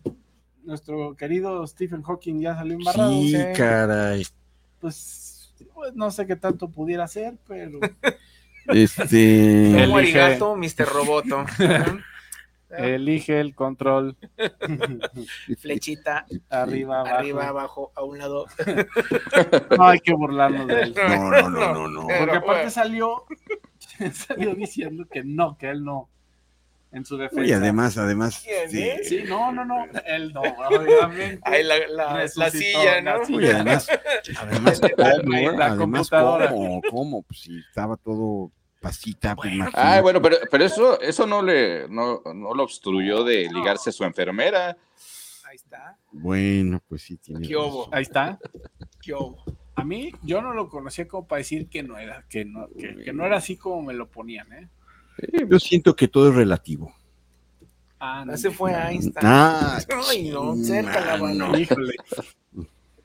nuestro 0.64 1.14
querido 1.14 1.64
Stephen 1.68 2.02
Hawking 2.02 2.40
ya 2.40 2.56
salió 2.56 2.74
embarrado. 2.74 3.12
Sí, 3.12 3.30
sí. 3.30 3.38
caray. 3.56 4.26
Pues, 4.80 5.54
pues, 5.72 5.94
no 5.94 6.10
sé 6.10 6.26
qué 6.26 6.34
tanto 6.34 6.68
pudiera 6.68 7.04
hacer, 7.04 7.34
pero 7.46 7.78
Este. 8.66 9.68
El- 9.68 9.86
Como 9.86 9.98
Elige. 10.00 10.20
arigato, 10.20 10.56
Mr. 10.56 10.86
Roboto. 10.92 11.44
Elige 12.70 13.40
el 13.40 13.54
control 13.54 14.16
Flechita, 15.58 16.26
arriba, 16.50 17.00
abajo. 17.00 17.16
arriba, 17.16 17.48
abajo, 17.48 17.92
a 17.94 18.02
un 18.04 18.18
lado. 18.18 18.46
No 19.78 19.88
hay 19.88 20.00
que 20.00 20.12
burlarnos 20.12 20.66
de 20.66 20.82
él. 20.82 20.94
No, 20.96 21.30
no, 21.30 21.50
no, 21.50 21.74
no, 21.74 21.88
no. 21.88 22.06
Pero 22.06 22.18
Porque 22.18 22.36
aparte 22.36 22.44
bueno. 22.44 22.70
salió, 22.70 23.24
salió 24.12 24.54
diciendo 24.54 25.06
que 25.10 25.24
no, 25.24 25.56
que 25.56 25.70
él 25.70 25.84
no. 25.84 26.08
En 26.90 27.04
su 27.04 27.18
defensa. 27.18 27.44
Y 27.44 27.52
además, 27.52 27.98
además. 27.98 28.42
¿Quién, 28.42 28.70
sí. 28.70 29.04
Sí, 29.04 29.24
no, 29.28 29.52
no, 29.52 29.62
no. 29.62 29.84
Él 30.06 30.32
no, 30.32 30.40
obviamente. 30.40 31.38
Ahí 31.44 31.62
la, 31.62 31.78
la, 31.80 31.86
la 31.88 32.16
Resucitó 32.16 32.50
silla, 32.58 33.00
la 33.02 33.18
¿no? 33.18 33.24
silla. 33.26 33.38
Uy, 33.38 33.46
además, 33.46 33.88
además, 34.38 34.80
¿cómo? 34.80 35.04
Además. 35.76 36.08
¿cómo? 36.10 36.82
¿Cómo? 36.90 37.22
Pues 37.24 37.40
si 37.40 37.58
estaba 37.58 37.96
todo 37.98 38.50
pasita, 38.80 39.32
imagínate. 39.32 39.72
Ah, 39.74 40.00
bueno, 40.00 40.20
pero, 40.22 40.36
pero 40.50 40.64
eso, 40.64 41.00
eso 41.00 41.26
no 41.26 41.42
le, 41.42 41.88
no, 41.88 42.22
no 42.34 42.54
lo 42.54 42.62
obstruyó 42.62 43.24
de 43.24 43.48
ligarse 43.52 43.90
a 43.90 43.92
su 43.92 44.04
enfermera. 44.04 44.76
Ahí 45.44 45.56
está. 45.56 45.96
Bueno, 46.12 46.82
pues 46.88 47.02
sí, 47.02 47.16
tiene. 47.16 47.46
¿Qué 47.46 47.56
hubo? 47.56 47.88
Ahí 47.92 48.02
está. 48.02 48.38
¿Qué 49.00 49.14
hubo? 49.14 49.42
A 49.74 49.84
mí, 49.84 50.12
yo 50.22 50.42
no 50.42 50.52
lo 50.54 50.68
conocía 50.68 51.06
como 51.06 51.26
para 51.26 51.38
decir 51.38 51.68
que 51.68 51.82
no 51.82 51.98
era, 51.98 52.24
que 52.28 52.44
no, 52.44 52.68
que, 52.78 52.96
que 52.96 53.12
no 53.12 53.24
era 53.24 53.36
así 53.36 53.56
como 53.56 53.82
me 53.82 53.94
lo 53.94 54.08
ponían, 54.08 54.52
¿eh? 54.52 54.68
Yo 55.48 55.58
siento 55.58 55.94
que 55.96 56.08
todo 56.08 56.28
es 56.28 56.34
relativo. 56.34 56.92
Ah, 58.00 58.24
no. 58.24 58.34
Ese 58.34 58.50
fue 58.50 58.72
Einstein. 58.72 59.26
Ah, 59.26 59.78
Ay, 60.08 60.30
no, 60.30 60.56
cerca 60.56 61.00
la 61.00 61.16
mano. 61.16 61.46
mano. 61.46 61.58
Híjole. 61.58 61.94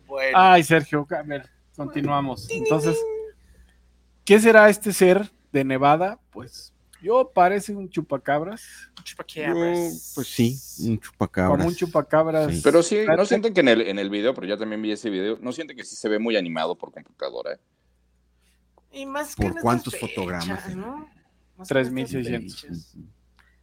Bueno. 0.06 0.38
Ay, 0.38 0.64
Sergio, 0.64 1.08
a 1.10 1.24
ver, 1.24 1.50
continuamos. 1.76 2.48
Entonces, 2.52 2.98
¿qué 4.24 4.40
será 4.40 4.70
este 4.70 4.94
ser 4.94 5.32
de 5.54 5.64
Nevada? 5.64 6.20
Pues 6.32 6.74
yo 7.02 7.32
parece 7.34 7.74
un 7.74 7.90
chupacabras, 7.90 8.62
Chupaquiabras. 9.04 9.78
Yo, 9.78 10.12
pues 10.16 10.28
sí, 10.28 10.58
un 10.88 11.00
chupacabras. 11.00 11.58
como 11.58 11.68
un 11.70 11.76
chupacabras. 11.76 12.54
Sí. 12.56 12.62
Pero 12.64 12.84
sí, 12.84 13.00
¿no 13.16 13.26
sienten 13.26 13.54
que 13.54 13.60
en 13.62 13.68
el, 13.70 13.82
en 13.82 14.00
el 14.00 14.10
video, 14.10 14.34
pero 14.34 14.48
yo 14.48 14.58
también 14.58 14.82
vi 14.82 14.92
ese 14.92 15.10
video, 15.10 15.38
no 15.42 15.52
sienten 15.52 15.78
que 15.78 15.84
sí 15.86 15.96
se 15.96 16.10
ve 16.10 16.20
muy 16.20 16.36
animado 16.36 16.76
por 16.78 16.92
computadora? 16.92 17.60
Y 18.92 19.06
más 19.06 19.36
¿Por 19.36 19.38
que 19.38 19.44
en 19.44 19.50
estas 19.52 19.64
cuántos 19.64 19.94
fechas, 19.94 20.10
fotogramas, 20.10 20.70
eh? 20.70 20.76
¿no? 20.76 21.10
Más 21.58 21.70
en 21.72 21.76
3600. 21.76 22.54
estas 22.54 22.62
fechas. 22.62 22.98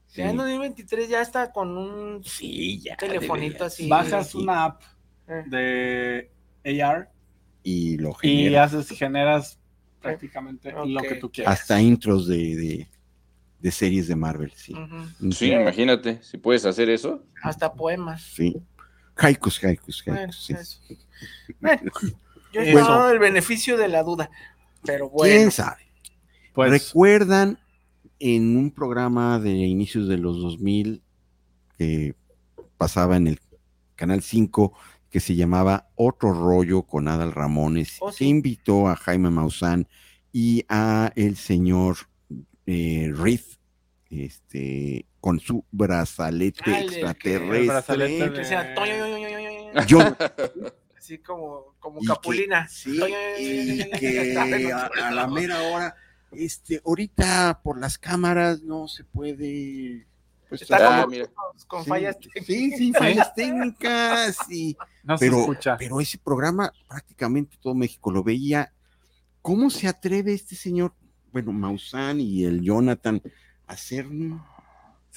Sí. 0.07 0.17
Ya 0.17 0.31
en 0.31 0.37
2023 0.39 1.09
ya 1.09 1.23
está 1.23 1.53
con 1.53 1.77
un 1.79 2.25
Sí, 2.25 2.81
ya. 2.81 2.97
telefonito 2.97 3.65
así. 3.65 3.89
Bajas 3.89 4.31
sí. 4.31 4.39
una 4.39 4.65
app 4.65 4.83
Eh, 5.29 5.45
de 6.65 6.83
AR 6.83 7.12
Y 7.62 7.97
lo 7.99 8.17
y 8.23 8.53
haces, 8.57 8.89
generas 8.91 9.60
prácticamente 10.01 10.73
lo 10.73 11.03
que 11.03 11.15
tú 11.17 11.31
quieras. 11.31 11.61
Hasta 11.61 11.81
intros 11.81 12.27
de, 12.27 12.37
de, 12.57 12.89
de 13.61 13.71
series 13.71 14.09
de 14.09 14.17
Marvel, 14.17 14.53
sí. 14.57 14.75
Sí, 15.33 15.53
imagínate, 15.53 16.23
si 16.23 16.39
puedes 16.39 16.65
hacer 16.67 16.89
eso. 16.91 17.25
Hasta 17.43 17.73
poemas. 17.73 18.23
Sí. 18.23 18.57
Haikus, 19.17 19.63
haikus, 19.63 20.03
Bueno, 20.07 20.21
haikus. 20.23 20.81
sí. 20.89 20.99
Bueno, 21.61 21.93
yo 22.53 22.61
he 22.63 22.73
Bueno. 22.73 22.89
dado 22.89 23.11
el 23.11 23.19
beneficio 23.19 23.77
de 23.77 23.89
la 23.89 24.03
duda. 24.03 24.31
Pero 24.85 25.11
bueno. 25.11 25.35
¿Quién 25.37 25.51
sabe? 25.51 25.83
Pues 26.55 26.71
¿Recuerdan 26.71 27.59
en 28.19 28.57
un 28.57 28.71
programa 28.71 29.39
de 29.39 29.51
inicios 29.51 30.09
de 30.09 30.17
los 30.19 30.41
2000 30.41 31.03
que 31.79 32.15
pasaba 32.79 33.17
en 33.19 33.27
el 33.27 33.41
Canal 33.95 34.23
5 34.23 34.73
que 35.11 35.20
se 35.20 35.35
llamaba 35.35 35.89
Otro 35.97 36.32
Rollo 36.32 36.82
con 36.82 37.09
Adal 37.09 37.32
Ramones, 37.32 37.97
Oh, 38.01 38.11
que 38.11 38.16
sí. 38.19 38.24
invitó 38.28 38.89
a 38.89 38.97
Jaime 38.97 39.31
Maussan 39.31 39.89
y 40.32 40.65
a 40.69 41.12
el 41.16 41.37
señor 41.37 41.97
eh, 42.66 43.12
Reed, 43.15 43.41
este, 44.11 45.07
con 45.20 45.41
su 45.41 45.65
brazalete 45.70 46.62
que- 46.65 46.78
extraterrestre. 46.81 47.61
el 47.61 47.66
brazalete 47.66 48.32
Que 48.32 48.39
de- 48.39 48.45
sea 48.45 48.74
toño, 48.74 48.97
yo, 48.97 49.07
yo, 49.09 49.19
yo, 49.19 49.28
yo, 49.28 49.41
yo, 49.41 49.87
yo. 49.87 49.87
Yo- 49.87 50.16
Así 50.97 51.19
como, 51.19 51.74
como 51.81 52.01
y 52.03 52.07
Capulina. 52.07 52.66
que- 52.66 52.73
sí, 52.73 53.01
y 53.39 53.91
que 53.99 54.37
a, 54.37 54.87
a 55.09 55.11
la 55.11 55.27
mera 55.27 55.61
hora, 55.62 55.95
este, 56.31 56.81
ahorita 56.85 57.61
por 57.65 57.81
las 57.81 57.99
cámaras 57.99 58.62
no 58.62 58.87
se 58.87 59.03
puede. 59.05 60.07
Pues, 60.51 60.63
Está 60.63 61.01
como 61.01 61.07
mira. 61.07 61.27
con 61.67 61.83
Sí, 61.85 61.89
fallas 61.89 62.17
Sí, 62.45 62.71
sí, 62.77 62.93
fallas 62.93 63.35
técnicas. 63.35 64.37
Y, 64.51 64.77
no 65.05 65.17
se 65.17 65.25
pero, 65.27 65.41
escucha. 65.41 65.77
pero 65.79 66.01
ese 66.01 66.19
programa 66.19 66.71
prácticamente 66.87 67.57
todo 67.61 67.75
México 67.75 68.11
lo 68.11 68.23
veía. 68.23 68.73
¿Cómo 69.41 69.71
se 69.71 69.89
atreve 69.89 70.35
este 70.35 70.55
señor, 70.55 70.93
bueno, 71.33 71.53
Maussan 71.53 72.21
y 72.21 72.45
el 72.45 72.61
Jonathan, 72.61 73.23
a 73.67 73.73
hacer. 73.73 74.07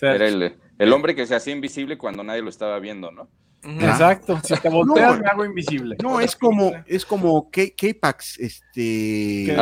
Era 0.01 0.27
el, 0.27 0.57
el 0.79 0.93
hombre 0.93 1.13
que 1.15 1.25
se 1.27 1.35
hacía 1.35 1.53
invisible 1.53 1.97
cuando 1.97 2.23
nadie 2.23 2.41
lo 2.41 2.49
estaba 2.49 2.79
viendo, 2.79 3.11
¿no? 3.11 3.27
Exacto, 3.63 4.39
si 4.43 4.55
te 4.57 4.67
volteas 4.69 5.15
No. 5.15 5.21
me 5.23 5.27
hago 5.29 5.45
invisible. 5.45 5.95
No, 6.03 6.19
es 6.19 6.35
como, 6.35 6.71
es 6.85 7.05
como 7.05 7.49
K-Pax, 7.49 8.39
este, 8.39 9.55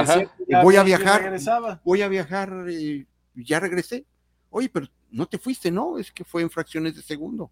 Voy 0.64 0.76
a 0.76 0.84
viajar. 0.84 1.38
voy 1.84 2.02
a 2.02 2.08
viajar, 2.08 2.66
eh, 2.70 3.06
ya 3.36 3.60
regresé. 3.60 4.06
Oye, 4.50 4.70
pero 4.70 4.88
no 5.12 5.26
te 5.28 5.38
fuiste, 5.38 5.70
¿no? 5.72 5.98
Es 5.98 6.12
que 6.12 6.24
fue 6.24 6.42
en 6.42 6.50
fracciones 6.50 6.96
de 6.96 7.02
segundo. 7.02 7.52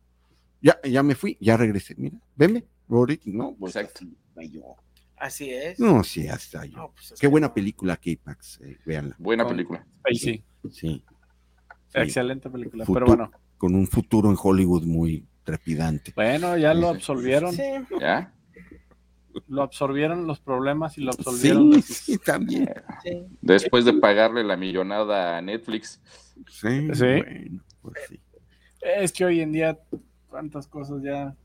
Ya, 0.61 0.79
ya 0.83 1.03
me 1.03 1.15
fui, 1.15 1.37
ya 1.39 1.55
regresé. 1.57 1.95
Mira, 1.97 2.17
veme, 2.35 2.65
ahorita, 2.89 3.23
no, 3.27 3.55
Exacto. 3.61 4.05
así, 5.17 5.49
es. 5.51 5.79
No, 5.79 6.03
sí, 6.03 6.27
hasta 6.27 6.65
yo. 6.65 6.77
No, 6.77 6.91
pues, 6.93 7.11
es 7.13 7.19
Qué 7.19 7.27
buena 7.27 7.47
no. 7.47 7.53
película, 7.53 7.97
K-Pax, 7.97 8.59
eh, 8.61 8.77
véanla. 8.85 9.15
Buena 9.19 9.43
Con- 9.43 9.53
película. 9.53 9.85
Ahí 10.03 10.15
sí, 10.15 10.43
Sí. 10.71 10.71
Sí. 10.91 11.03
excelente 11.93 12.49
película. 12.49 12.85
Futuro. 12.85 13.05
Pero 13.05 13.17
bueno, 13.17 13.31
Con 13.57 13.75
un 13.75 13.87
futuro 13.87 14.29
en 14.29 14.37
Hollywood 14.41 14.83
muy 14.83 15.25
trepidante. 15.43 16.13
bueno, 16.15 16.57
ya 16.57 16.73
lo 16.73 16.89
absolvieron, 16.89 17.53
Sí, 17.53 17.63
¿Ya? 17.99 18.33
Lo 19.47 19.61
absorbieron 19.61 20.25
los 20.27 20.39
problemas 20.39 20.97
y 20.97 21.01
lo. 21.01 21.13
Sí, 21.13 21.81
sí, 21.81 22.17
también. 22.17 22.69
sí. 23.03 23.23
Después 23.41 23.85
de 23.85 23.93
pagarle 23.93 24.43
la 24.43 24.57
millonada 24.57 25.37
a 25.37 25.41
Netflix. 25.41 25.99
Sí, 26.47 26.87
Sí. 26.93 27.05
bueno, 27.05 27.63
pues 27.81 27.95
sí. 28.09 28.19
Es 28.81 29.11
que 29.11 29.25
hoy 29.25 29.41
en 29.41 29.51
día 29.51 29.77
cuántas 30.29 30.67
cosas 30.67 31.01
ya, 31.03 31.35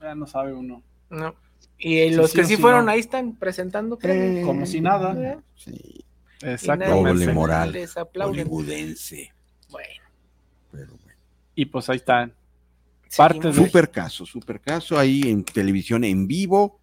ya 0.00 0.14
no 0.14 0.26
sabe 0.26 0.52
uno. 0.52 0.82
No. 1.08 1.34
Y 1.78 2.10
los 2.10 2.30
sí 2.32 2.38
que 2.38 2.44
sí 2.44 2.56
sí 2.56 2.60
fueron 2.62 2.86
no. 2.86 2.90
ahí 2.92 3.00
están 3.00 3.34
presentando. 3.36 3.98
Eh, 4.02 4.42
Como 4.44 4.66
si 4.66 4.80
nada. 4.80 5.40
Sí, 5.56 6.04
Exactamente. 6.42 7.10
Doble 7.10 7.32
moral. 7.32 7.72
Les 7.72 7.96
aplauden. 7.96 8.46
hollywoodense. 8.48 9.32
Bueno. 9.70 10.02
Pero 10.72 10.94
bueno. 10.96 11.18
Y 11.54 11.64
pues 11.66 11.88
ahí 11.90 11.96
están. 11.96 12.32
Parte 13.16 13.48
de- 13.48 13.54
Super 13.54 13.90
caso, 13.90 14.24
super 14.24 14.60
caso 14.60 14.98
ahí 14.98 15.22
en 15.26 15.42
televisión 15.44 16.04
en 16.04 16.26
vivo 16.26 16.79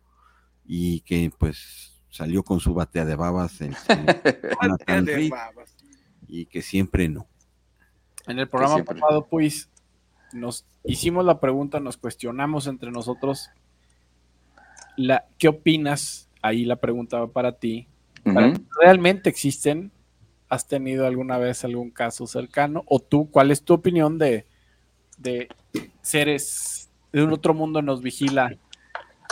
y 0.67 0.99
que 1.01 1.31
pues 1.37 1.97
salió 2.09 2.43
con 2.43 2.59
su 2.59 2.73
batea 2.73 3.05
de 3.05 3.15
babas 3.15 3.61
el 3.61 3.75
Jonathan 4.61 5.05
de 5.05 5.29
babas. 5.29 5.75
y 6.27 6.45
que 6.45 6.61
siempre 6.61 7.07
no. 7.07 7.27
En 8.27 8.39
el 8.39 8.49
programa 8.49 8.83
pasado, 8.83 9.25
pues, 9.25 9.69
nos 10.33 10.65
hicimos 10.83 11.23
la 11.23 11.39
pregunta, 11.39 11.79
nos 11.79 11.95
cuestionamos 11.95 12.67
entre 12.67 12.91
nosotros. 12.91 13.49
La, 14.97 15.25
¿Qué 15.37 15.47
opinas? 15.47 16.27
Ahí 16.41 16.65
la 16.65 16.75
pregunta 16.75 17.19
va 17.19 17.27
para 17.27 17.53
ti. 17.53 17.87
Para-. 18.23 18.53
¿Realmente 18.81 19.29
existen? 19.29 19.91
¿Has 20.49 20.67
tenido 20.67 21.07
alguna 21.07 21.37
vez 21.37 21.63
algún 21.63 21.89
caso 21.89 22.27
cercano? 22.27 22.83
¿O 22.87 22.99
tú, 22.99 23.29
cuál 23.31 23.51
es 23.51 23.63
tu 23.63 23.73
opinión 23.73 24.17
de, 24.17 24.45
de 25.17 25.47
seres 26.01 26.89
de 27.13 27.23
un 27.23 27.31
otro 27.31 27.53
mundo 27.53 27.81
nos 27.81 28.01
vigila? 28.01 28.57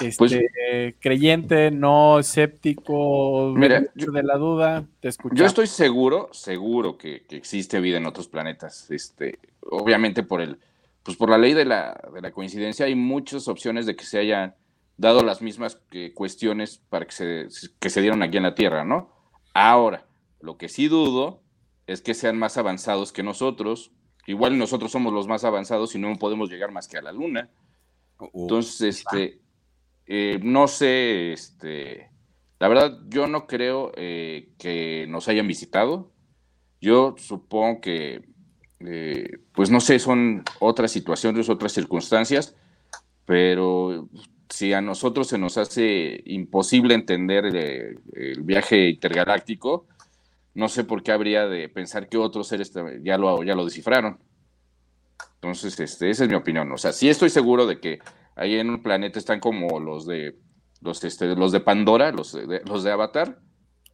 Este, 0.01 0.17
Pues- 0.17 0.95
creyente, 0.99 1.71
no 1.71 2.19
escéptico, 2.19 3.53
Mira, 3.55 3.81
de 3.93 4.23
la 4.23 4.37
duda, 4.37 4.85
te 4.99 5.07
escuchamos. 5.09 5.39
Yo 5.39 5.45
estoy 5.45 5.67
seguro, 5.67 6.29
seguro 6.33 6.97
que, 6.97 7.23
que 7.27 7.35
existe 7.37 7.79
vida 7.79 7.97
en 7.97 8.05
otros 8.05 8.27
planetas. 8.27 8.89
Este, 8.91 9.39
obviamente 9.61 10.23
por 10.23 10.41
el, 10.41 10.59
pues 11.03 11.15
por 11.17 11.29
la 11.29 11.37
ley 11.37 11.53
de 11.53 11.65
la, 11.65 11.99
de 12.13 12.21
la 12.21 12.31
coincidencia 12.31 12.85
hay 12.87 12.95
muchas 12.95 13.47
opciones 13.47 13.85
de 13.85 13.95
que 13.95 14.03
se 14.05 14.19
hayan 14.19 14.55
dado 14.97 15.23
las 15.23 15.41
mismas 15.41 15.79
cuestiones 16.13 16.81
para 16.89 17.05
que 17.05 17.11
se, 17.11 17.47
que 17.79 17.89
se 17.89 18.01
dieron 18.01 18.23
aquí 18.23 18.37
en 18.37 18.43
la 18.43 18.55
Tierra, 18.55 18.83
¿no? 18.85 19.09
Ahora, 19.53 20.05
lo 20.41 20.57
que 20.57 20.67
sí 20.69 20.87
dudo 20.87 21.41
es 21.87 22.01
que 22.01 22.13
sean 22.13 22.37
más 22.37 22.57
avanzados 22.57 23.11
que 23.11 23.23
nosotros. 23.23 23.91
Igual 24.27 24.57
nosotros 24.57 24.91
somos 24.91 25.13
los 25.13 25.27
más 25.27 25.43
avanzados 25.43 25.95
y 25.95 25.99
no 25.99 26.15
podemos 26.17 26.49
llegar 26.49 26.71
más 26.71 26.87
que 26.87 26.97
a 26.97 27.01
la 27.01 27.11
Luna. 27.11 27.49
O- 28.17 28.29
Entonces, 28.33 28.81
este, 28.99 29.39
eh, 30.07 30.39
no 30.41 30.67
sé, 30.67 31.33
este, 31.33 32.09
la 32.59 32.67
verdad, 32.67 32.99
yo 33.07 33.27
no 33.27 33.47
creo 33.47 33.91
eh, 33.95 34.49
que 34.57 35.05
nos 35.07 35.27
hayan 35.27 35.47
visitado. 35.47 36.11
Yo 36.79 37.15
supongo 37.17 37.81
que, 37.81 38.25
eh, 38.81 39.29
pues 39.53 39.71
no 39.71 39.79
sé, 39.79 39.99
son 39.99 40.43
otras 40.59 40.91
situaciones, 40.91 41.49
otras 41.49 41.71
circunstancias, 41.71 42.55
pero 43.25 44.07
si 44.49 44.73
a 44.73 44.81
nosotros 44.81 45.27
se 45.27 45.37
nos 45.37 45.57
hace 45.57 46.21
imposible 46.25 46.93
entender 46.93 47.45
el 47.45 48.41
viaje 48.43 48.89
intergaláctico, 48.89 49.87
no 50.53 50.69
sé 50.69 50.83
por 50.83 51.03
qué 51.03 51.11
habría 51.11 51.47
de 51.47 51.67
pensar 51.67 52.07
que 52.07 52.17
otros 52.17 52.47
seres 52.47 52.71
ya 53.01 53.17
lo, 53.17 53.43
ya 53.43 53.55
lo 53.55 53.65
descifraron. 53.65 54.19
Entonces, 55.35 55.79
este, 55.79 56.09
esa 56.09 56.23
es 56.23 56.29
mi 56.29 56.35
opinión. 56.35 56.71
O 56.71 56.77
sea, 56.77 56.93
sí 56.93 57.09
estoy 57.09 57.29
seguro 57.29 57.67
de 57.67 57.79
que 57.79 57.99
ahí 58.35 58.55
en 58.55 58.69
un 58.69 58.83
planeta 58.83 59.19
están 59.19 59.39
como 59.39 59.79
los 59.79 60.05
de 60.05 60.37
los, 60.81 61.03
este, 61.03 61.35
los 61.35 61.51
de 61.51 61.59
Pandora, 61.61 62.11
los 62.11 62.33
de, 62.33 62.61
los 62.65 62.83
de 62.83 62.91
Avatar, 62.91 63.39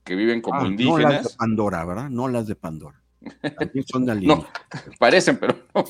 que 0.04 0.16
viven 0.16 0.42
como 0.42 0.60
Ah, 0.62 0.64
no 0.64 0.70
las 0.70 0.78
de 0.78 0.84
indígenas. 0.84 1.36
Pandora, 1.38 1.86
¿verdad? 1.86 2.10
No 2.10 2.28
las 2.28 2.48
de 2.48 2.56
Pandora. 2.56 3.02
También 3.58 3.86
son 3.88 4.06
de 4.06 4.16
No, 4.22 4.46
parecen, 5.00 5.38
pero 5.38 5.56
no. 5.74 5.86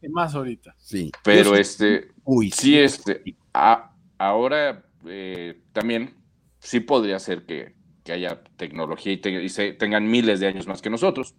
Y 0.00 0.08
más 0.08 0.34
ahorita. 0.34 0.74
Sí. 0.78 1.10
Pero 1.22 1.56
este, 1.56 2.12
Uy, 2.24 2.50
sí, 2.50 2.78
este, 2.78 3.22
a- 3.52 3.92
ahora 4.18 4.84
eh, 5.06 5.60
también 5.72 6.14
sí 6.60 6.80
podría 6.80 7.18
ser 7.18 7.44
que, 7.44 7.74
que 8.04 8.12
haya 8.12 8.42
tecnología 8.56 9.12
y, 9.12 9.16
te- 9.18 9.42
y 9.42 9.48
se- 9.48 9.72
tengan 9.72 10.06
miles 10.08 10.38
de 10.40 10.46
años 10.46 10.66
más 10.68 10.80
que 10.82 10.90
nosotros. 10.90 11.34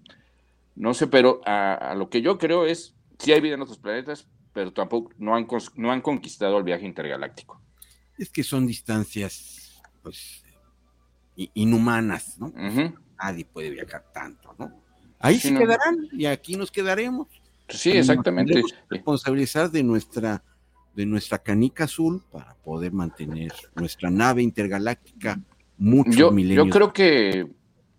No 0.76 0.94
sé, 0.94 1.07
pero 1.07 1.41
a, 1.45 1.74
a 1.74 1.95
lo 1.95 2.10
que 2.10 2.22
yo 2.22 2.38
creo 2.38 2.65
es, 2.65 2.95
sí 3.18 3.32
hay 3.32 3.40
vida 3.41 3.56
en 3.56 3.61
otros 3.61 3.80
planetas, 3.80 4.28
pero 4.57 4.73
tampoco 4.73 5.11
no 5.19 5.35
han, 5.35 5.45
no 5.75 5.91
han 5.91 6.01
conquistado 6.01 6.57
el 6.57 6.63
viaje 6.63 6.84
intergaláctico. 6.84 7.61
Es 8.17 8.31
que 8.31 8.41
son 8.43 8.65
distancias, 8.65 9.79
pues, 10.01 10.43
inhumanas, 11.53 12.39
¿no? 12.39 12.47
Ujú. 12.47 12.95
Nadie 13.21 13.45
puede 13.45 13.69
viajar 13.69 14.05
tanto, 14.11 14.55
¿no? 14.57 14.81
Ahí 15.19 15.35
Sí, 15.35 15.49
se 15.49 15.51
no. 15.51 15.59
quedarán 15.59 16.07
y 16.11 16.25
aquí 16.25 16.55
nos 16.55 16.71
quedaremos. 16.71 17.27
Sí, 17.69 17.91
exactamente. 17.91 18.59
Nos 18.59 18.73
responsabilizar 18.89 19.69
de 19.69 19.84
nuestra, 19.84 20.43
de 20.95 21.05
nuestra 21.05 21.38
canica 21.38 21.84
azul 21.84 22.23
para 22.31 22.55
poder 22.55 22.91
mantener 22.91 23.53
nuestra 23.75 24.09
nave 24.09 24.41
intergaláctica 24.41 25.39
muchos 25.77 26.15
Yo, 26.15 26.31
milenios. 26.31 26.65
yo 26.65 26.71
creo 26.73 26.93
que 26.93 27.47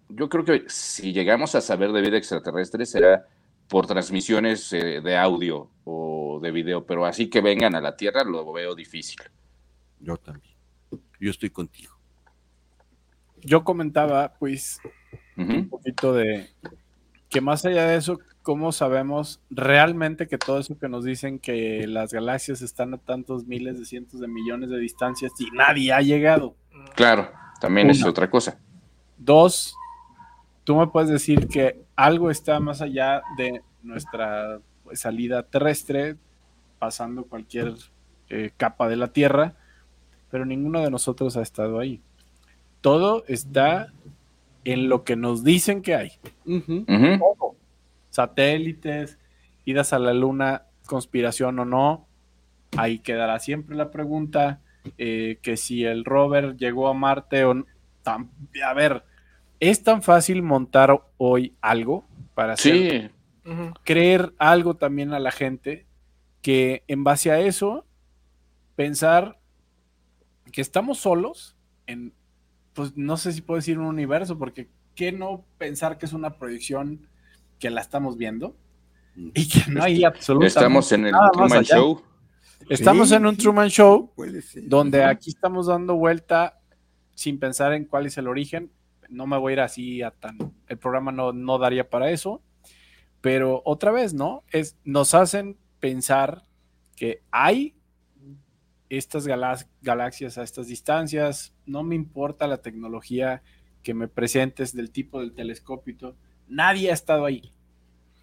yo 0.08 0.28
creo 0.28 0.44
que 0.44 0.64
si 0.66 1.12
llegamos 1.12 1.54
a 1.54 1.60
saber 1.60 1.92
de 1.92 2.00
vida 2.00 2.16
extraterrestre 2.18 2.84
será 2.84 3.28
por 3.68 3.86
transmisiones 3.86 4.72
eh, 4.72 5.00
de 5.00 5.16
audio 5.16 5.70
o 5.84 6.40
de 6.42 6.50
video, 6.50 6.84
pero 6.84 7.04
así 7.04 7.28
que 7.28 7.40
vengan 7.40 7.74
a 7.74 7.80
la 7.80 7.96
Tierra 7.96 8.24
lo 8.24 8.50
veo 8.52 8.74
difícil. 8.74 9.20
Yo 10.00 10.16
también. 10.16 10.54
Yo 11.20 11.30
estoy 11.30 11.50
contigo. 11.50 11.94
Yo 13.42 13.64
comentaba, 13.64 14.34
pues, 14.38 14.80
un 15.36 15.68
poquito 15.68 16.12
de 16.12 16.48
que 17.28 17.40
más 17.40 17.64
allá 17.64 17.86
de 17.86 17.96
eso, 17.96 18.18
¿cómo 18.42 18.72
sabemos 18.72 19.40
realmente 19.50 20.26
que 20.26 20.38
todo 20.38 20.58
eso 20.58 20.78
que 20.78 20.88
nos 20.88 21.04
dicen 21.04 21.38
que 21.38 21.86
las 21.86 22.12
galaxias 22.12 22.62
están 22.62 22.94
a 22.94 22.98
tantos 22.98 23.46
miles 23.46 23.78
de 23.78 23.84
cientos 23.84 24.20
de 24.20 24.28
millones 24.28 24.70
de 24.70 24.78
distancias 24.78 25.32
y 25.38 25.50
nadie 25.50 25.92
ha 25.92 26.00
llegado? 26.00 26.56
Claro, 26.94 27.30
también 27.60 27.90
es 27.90 28.04
otra 28.04 28.30
cosa. 28.30 28.58
Dos, 29.16 29.74
tú 30.68 30.76
me 30.76 30.86
puedes 30.86 31.08
decir 31.08 31.48
que 31.48 31.80
algo 31.96 32.30
está 32.30 32.60
más 32.60 32.82
allá 32.82 33.22
de 33.38 33.62
nuestra 33.82 34.60
pues, 34.84 35.00
salida 35.00 35.42
terrestre, 35.44 36.16
pasando 36.78 37.24
cualquier 37.24 37.72
eh, 38.28 38.50
capa 38.54 38.86
de 38.86 38.96
la 38.96 39.10
Tierra, 39.10 39.54
pero 40.30 40.44
ninguno 40.44 40.82
de 40.82 40.90
nosotros 40.90 41.38
ha 41.38 41.40
estado 41.40 41.78
ahí. 41.78 42.02
Todo 42.82 43.24
está 43.28 43.94
en 44.64 44.90
lo 44.90 45.04
que 45.04 45.16
nos 45.16 45.42
dicen 45.42 45.80
que 45.80 45.94
hay. 45.94 46.12
Todo. 46.44 47.56
Satélites, 48.10 49.18
idas 49.64 49.94
a 49.94 49.98
la 49.98 50.12
luna, 50.12 50.64
conspiración 50.84 51.60
o 51.60 51.64
no, 51.64 52.06
ahí 52.76 52.98
quedará 52.98 53.38
siempre 53.38 53.74
la 53.74 53.90
pregunta 53.90 54.60
eh, 54.98 55.38
que 55.40 55.56
si 55.56 55.86
el 55.86 56.04
rover 56.04 56.58
llegó 56.58 56.88
a 56.88 56.92
Marte 56.92 57.46
o 57.46 57.54
no. 57.54 57.64
A 58.04 58.74
ver, 58.74 59.07
es 59.60 59.82
tan 59.82 60.02
fácil 60.02 60.42
montar 60.42 61.02
hoy 61.16 61.56
algo 61.60 62.06
para 62.34 62.54
hacer, 62.54 63.12
Sí, 63.44 63.70
creer 63.84 64.34
algo 64.38 64.74
también 64.76 65.12
a 65.14 65.18
la 65.18 65.30
gente 65.30 65.86
que 66.42 66.84
en 66.86 67.02
base 67.02 67.30
a 67.30 67.40
eso 67.40 67.86
pensar 68.76 69.38
que 70.52 70.60
estamos 70.60 70.98
solos 70.98 71.56
en, 71.86 72.14
pues 72.74 72.96
no 72.96 73.16
sé 73.16 73.32
si 73.32 73.40
puedo 73.42 73.56
decir 73.56 73.78
un 73.78 73.86
universo, 73.86 74.38
porque 74.38 74.68
¿qué 74.94 75.12
no 75.12 75.44
pensar 75.58 75.98
que 75.98 76.06
es 76.06 76.12
una 76.12 76.38
proyección 76.38 77.08
que 77.58 77.70
la 77.70 77.80
estamos 77.80 78.16
viendo 78.16 78.56
y 79.16 79.48
que 79.48 79.70
no 79.70 79.82
hay 79.82 80.04
absolutamente 80.04 80.58
estamos 80.58 80.92
en 80.92 81.06
el 81.06 81.12
nada 81.12 81.24
más 81.24 81.32
Truman 81.32 81.58
allá? 81.58 81.76
Show. 81.76 82.02
Estamos 82.68 83.08
Sí, 83.08 83.14
en 83.14 83.26
un 83.26 83.34
sí. 83.36 83.42
Truman 83.42 83.68
Show 83.68 84.12
Puede 84.14 84.42
ser. 84.42 84.68
donde 84.68 85.04
aquí 85.04 85.30
estamos 85.30 85.66
dando 85.66 85.96
vuelta 85.96 86.60
sin 87.14 87.38
pensar 87.38 87.72
en 87.72 87.84
cuál 87.84 88.06
es 88.06 88.18
el 88.18 88.28
origen. 88.28 88.70
No 89.08 89.26
me 89.26 89.38
voy 89.38 89.52
a 89.52 89.54
ir 89.54 89.60
así 89.60 90.02
a 90.02 90.10
tan. 90.10 90.36
El 90.66 90.78
programa 90.78 91.12
no, 91.12 91.32
no 91.32 91.58
daría 91.58 91.88
para 91.88 92.10
eso. 92.10 92.42
Pero 93.20 93.62
otra 93.64 93.90
vez, 93.90 94.14
¿no? 94.14 94.44
Es, 94.52 94.76
nos 94.84 95.14
hacen 95.14 95.56
pensar 95.80 96.42
que 96.96 97.22
hay 97.30 97.74
estas 98.88 99.26
galax- 99.26 99.66
galaxias 99.82 100.38
a 100.38 100.42
estas 100.42 100.66
distancias. 100.68 101.52
No 101.66 101.82
me 101.82 101.94
importa 101.94 102.46
la 102.46 102.58
tecnología 102.58 103.42
que 103.82 103.94
me 103.94 104.08
presentes 104.08 104.74
del 104.74 104.90
tipo 104.90 105.20
del 105.20 105.32
telescopio. 105.32 105.94
y 105.94 105.96
todo. 105.96 106.16
Nadie 106.48 106.90
ha 106.90 106.94
estado 106.94 107.24
ahí. 107.24 107.52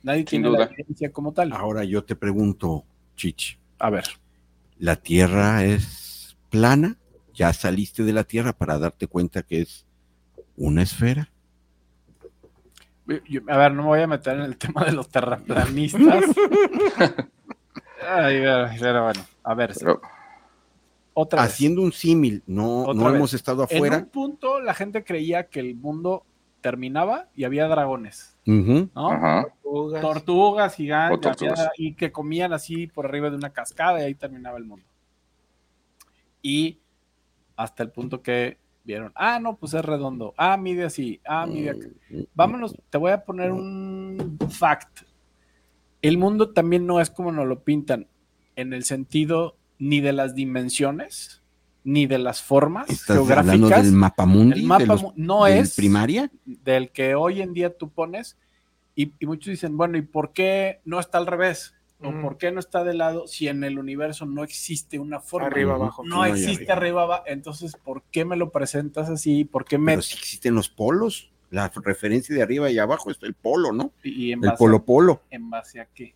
Nadie 0.04 0.20
Sin 0.20 0.26
tiene 0.28 0.48
duda. 0.50 0.60
la 0.60 0.66
evidencia 0.66 1.12
como 1.12 1.34
tal. 1.34 1.52
Ahora 1.54 1.84
yo 1.84 2.04
te 2.04 2.16
pregunto, 2.16 2.86
Chich, 3.16 3.58
A 3.80 3.90
ver. 3.90 4.06
¿la 4.78 4.96
Tierra 4.96 5.64
es 5.66 6.38
plana? 6.50 6.98
¿Ya 7.34 7.52
saliste 7.54 8.04
de 8.04 8.14
la 8.14 8.24
Tierra 8.24 8.54
para 8.54 8.78
darte 8.80 9.08
cuenta 9.08 9.44
que 9.44 9.62
es 9.62 9.86
una 10.58 10.82
esfera? 10.84 11.30
Yo- 13.28 13.42
a 13.48 13.58
ver, 13.58 13.72
no 13.74 13.84
me 13.84 13.88
voy 13.90 14.02
a 14.02 14.08
meter 14.08 14.36
en 14.36 14.42
el 14.46 14.58
tema 14.58 14.84
de 14.84 14.92
los 14.94 15.10
terraplanistas. 15.10 16.24
Ay, 18.08 18.40
pero, 18.40 18.68
pero 18.80 19.04
bueno, 19.04 19.26
a 19.44 19.54
ver, 19.54 19.74
Pero, 19.80 20.02
otra 21.14 21.44
vez. 21.44 21.52
Haciendo 21.52 21.82
un 21.82 21.92
símil, 21.92 22.44
no, 22.46 22.94
no 22.94 23.10
hemos 23.14 23.34
estado 23.34 23.66
En 23.70 23.78
afuera. 23.78 23.98
un 23.98 24.06
punto 24.08 24.60
la 24.60 24.74
gente 24.74 25.04
creía 25.04 25.48
que 25.48 25.60
el 25.60 25.76
mundo 25.76 26.26
terminaba 26.62 27.30
y 27.36 27.44
había 27.46 27.68
dragones, 27.68 28.36
Ujú. 28.46 28.90
¿no? 28.96 29.12
ajá. 29.12 29.48
Tortugas. 29.64 30.02
Tortugas 30.02 30.76
gigantes 30.76 31.20
tortugas. 31.22 31.60
había- 31.60 31.72
y 31.78 31.94
que 31.94 32.12
comían 32.12 32.54
así 32.54 32.88
por 32.88 33.06
arriba 33.06 33.30
de 33.30 33.36
una 33.38 33.52
cascada 33.52 34.00
y 34.02 34.04
ahí 34.06 34.16
terminaba 34.16 34.58
el 34.58 34.66
mundo. 34.66 34.86
Y 36.42 36.80
hasta 37.56 37.84
el 37.84 37.92
punto 37.92 38.22
que 38.22 38.58
vieron, 38.86 39.12
ah, 39.16 39.40
no, 39.40 39.58
pues 39.58 39.74
es 39.74 39.84
redondo, 39.84 40.34
ah, 40.38 40.56
mide 40.58 40.86
así, 40.86 41.20
ah, 41.28 41.46
mide 41.48 41.72
acá. 41.72 41.88
Vámonos, 42.34 42.76
te 42.90 42.98
voy 42.98 43.12
a 43.12 43.24
poner 43.26 43.52
un 43.52 44.38
fact. 44.50 45.02
El 46.02 46.18
mundo 46.18 46.52
también 46.52 46.86
no 46.86 47.02
es 47.02 47.10
como 47.10 47.32
nos 47.32 47.48
lo 47.48 47.64
pintan, 47.64 48.08
en 48.56 48.74
el 48.74 48.84
sentido 48.86 49.58
ni 49.80 50.00
de 50.02 50.14
las 50.14 50.36
dimensiones, 50.36 51.42
ni 51.84 52.08
de 52.08 52.18
las 52.18 52.42
formas 52.42 52.90
¿Estás 52.90 53.18
hablando 53.18 53.52
geográficas. 53.52 53.84
del 53.86 53.94
mapamundi? 53.94 54.60
El 54.62 54.66
mapa 54.66 54.82
de 54.84 54.88
los- 54.88 55.02
mu- 55.04 55.14
no 55.16 55.46
del 55.46 55.58
es 55.60 55.76
primaria? 55.76 56.32
del 56.46 56.90
que 56.92 57.14
hoy 57.16 57.42
en 57.42 57.54
día 57.54 57.76
tú 57.78 57.90
pones, 57.90 58.38
y, 58.96 59.12
y 59.20 59.26
muchos 59.26 59.48
dicen, 59.52 59.76
bueno, 59.78 59.98
¿y 59.98 60.02
por 60.02 60.32
qué 60.32 60.80
no 60.86 61.00
está 61.00 61.18
al 61.20 61.28
revés? 61.28 61.75
¿O 62.06 62.22
por 62.22 62.38
qué 62.38 62.52
no 62.52 62.60
está 62.60 62.84
de 62.84 62.94
lado 62.94 63.28
si 63.28 63.48
en 63.48 63.64
el 63.64 63.80
universo 63.80 64.26
no 64.26 64.44
existe 64.44 65.00
una 65.00 65.20
forma? 65.20 65.48
Arriba, 65.48 65.76
abajo. 65.76 66.04
No 66.06 66.24
existe 66.26 66.72
arriba. 66.72 67.04
abajo. 67.04 67.24
Entonces, 67.28 67.76
¿por 67.76 68.04
qué 68.12 68.26
me 68.26 68.36
lo 68.38 68.52
presentas 68.52 69.10
así? 69.10 69.44
¿Por 69.46 69.66
qué 69.66 69.78
me... 69.78 69.94
Pero 69.94 70.02
sí 70.02 70.16
existen 70.18 70.56
los 70.56 70.70
polos. 70.70 71.32
La 71.52 71.70
referencia 71.70 72.36
de 72.36 72.42
arriba 72.42 72.70
y 72.72 72.78
abajo 72.80 73.12
está 73.12 73.26
el 73.28 73.34
polo, 73.34 73.72
¿no? 73.72 73.92
y 74.04 74.32
en 74.32 74.44
El 74.44 74.50
base, 74.50 74.58
polo 74.58 74.84
polo. 74.84 75.22
¿En 75.30 75.50
base 75.50 75.80
a 75.80 75.86
qué? 75.86 76.14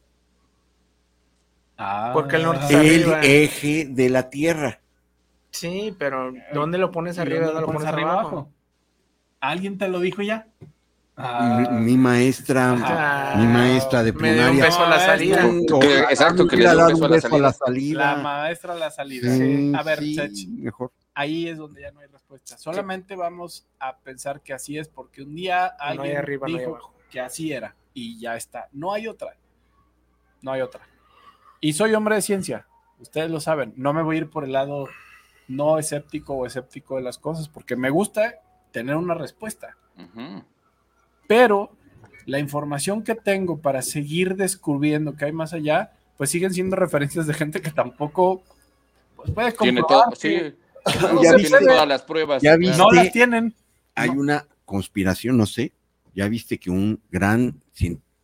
Ah, 1.77 2.11
Porque 2.13 2.35
el 2.35 2.43
norte 2.43 2.65
está 2.65 2.81
El 2.81 3.03
arriba. 3.03 3.21
eje 3.21 3.85
de 3.89 4.09
la 4.09 4.29
Tierra. 4.29 4.81
Sí, 5.51 5.95
pero 5.97 6.33
¿dónde 6.53 6.77
lo 6.77 6.91
pones 6.91 7.17
¿y 7.17 7.21
arriba? 7.21 7.45
dónde 7.47 7.53
¿Dónde 7.53 7.67
lo 7.67 7.73
pones 7.73 7.87
arriba? 7.87 8.13
abajo? 8.13 8.49
¿Alguien 9.39 9.77
te 9.77 9.87
lo 9.87 9.99
dijo 9.99 10.21
ya? 10.21 10.47
Mi, 11.19 11.25
Ah, 11.25 11.69
mi 11.71 11.97
maestra, 11.97 12.75
Ah, 12.81 13.33
mi 13.37 13.45
maestra 13.45 14.03
de 14.03 14.13
me 14.13 14.31
dio 14.33 14.41
un 14.41 14.47
primaria. 14.47 14.63
beso 14.65 14.85
a 14.85 14.89
la 14.89 14.99
salida. 15.01 15.41
Que- 15.81 15.99
exacto, 16.11 16.47
que 16.47 16.55
le 16.55 16.61
dio 16.69 16.87
un 16.95 17.09
beso 17.09 17.35
a 17.35 17.39
la 17.39 17.51
salida. 17.51 18.15
la 18.15 18.21
maestra 18.23 18.73
de 18.73 18.79
la 18.79 18.89
salida. 18.91 19.35
Sí, 19.35 19.71
a 19.75 19.83
ver, 19.83 19.99
sí, 19.99 20.15
Sech, 20.15 20.47
mejor. 20.47 20.91
ahí 21.13 21.49
es 21.49 21.57
donde 21.57 21.81
ya 21.81 21.91
no 21.91 21.99
hay 21.99 22.07
respuesta. 22.07 22.57
Solamente 22.57 23.17
vamos 23.17 23.67
a 23.79 23.97
pensar 23.97 24.39
que 24.41 24.53
así 24.53 24.77
es 24.77 24.87
porque 24.87 25.21
un 25.23 25.35
día 25.35 25.73
No 25.77 25.83
hay 25.85 25.97
alguien 25.97 26.17
arriba, 26.17 26.47
no 26.47 26.53
hay 26.55 26.59
dijo 26.61 26.75
abajo. 26.75 26.93
que 27.11 27.19
así 27.19 27.51
era 27.51 27.75
y 27.93 28.17
ya 28.17 28.37
está. 28.37 28.69
No 28.71 28.93
hay 28.93 29.07
otra. 29.09 29.35
No 30.41 30.53
hay 30.53 30.61
otra. 30.61 30.87
Y 31.59 31.73
soy 31.73 31.93
hombre 31.95 32.15
de 32.15 32.21
ciencia. 32.21 32.65
Ustedes 32.97 33.29
lo 33.29 33.41
saben. 33.41 33.73
No 33.75 33.91
me 33.91 34.03
voy 34.03 34.15
a 34.15 34.19
ir 34.19 34.29
por 34.29 34.45
el 34.45 34.53
lado 34.53 34.87
no 35.49 35.77
escéptico 35.79 36.33
o 36.35 36.45
escéptico 36.45 36.95
de 36.95 37.01
las 37.01 37.17
cosas 37.17 37.49
porque 37.49 37.75
me 37.75 37.89
gusta 37.89 38.35
tener 38.71 38.95
una 38.95 39.15
respuesta. 39.15 39.75
Pero 41.29 41.69
la 42.25 42.39
información 42.39 43.03
que 43.03 43.13
tengo 43.13 43.59
para 43.59 43.83
seguir 43.83 44.35
descubriendo 44.35 45.15
que 45.15 45.25
hay 45.25 45.31
más 45.31 45.53
allá, 45.53 45.91
pues 46.17 46.31
siguen 46.31 46.51
siendo 46.55 46.75
referencias 46.75 47.27
de 47.27 47.35
gente 47.35 47.61
que 47.61 47.69
tampoco 47.69 48.41
pues, 49.15 49.29
puede 49.29 49.51
Tiene 49.51 49.81
comprobar 49.81 50.05
todo, 50.05 50.19
que 50.19 50.55
sí. 50.87 50.91
no 51.13 51.21
Ya 51.21 51.29
se 51.29 51.35
tiene 51.35 51.57
viste- 51.59 51.65
todas 51.67 51.87
las 51.87 52.01
pruebas. 52.01 52.41
ya 52.41 52.57
claro. 52.57 52.59
viste- 52.59 52.77
no 52.79 52.91
las 52.91 53.11
tienen. 53.11 53.55
Hay 53.93 54.09
una 54.09 54.47
conspiración, 54.65 55.37
no 55.37 55.45
sé. 55.45 55.71
Ya 56.15 56.27
viste 56.27 56.57
que 56.57 56.71
un 56.71 56.99
gran 57.11 57.61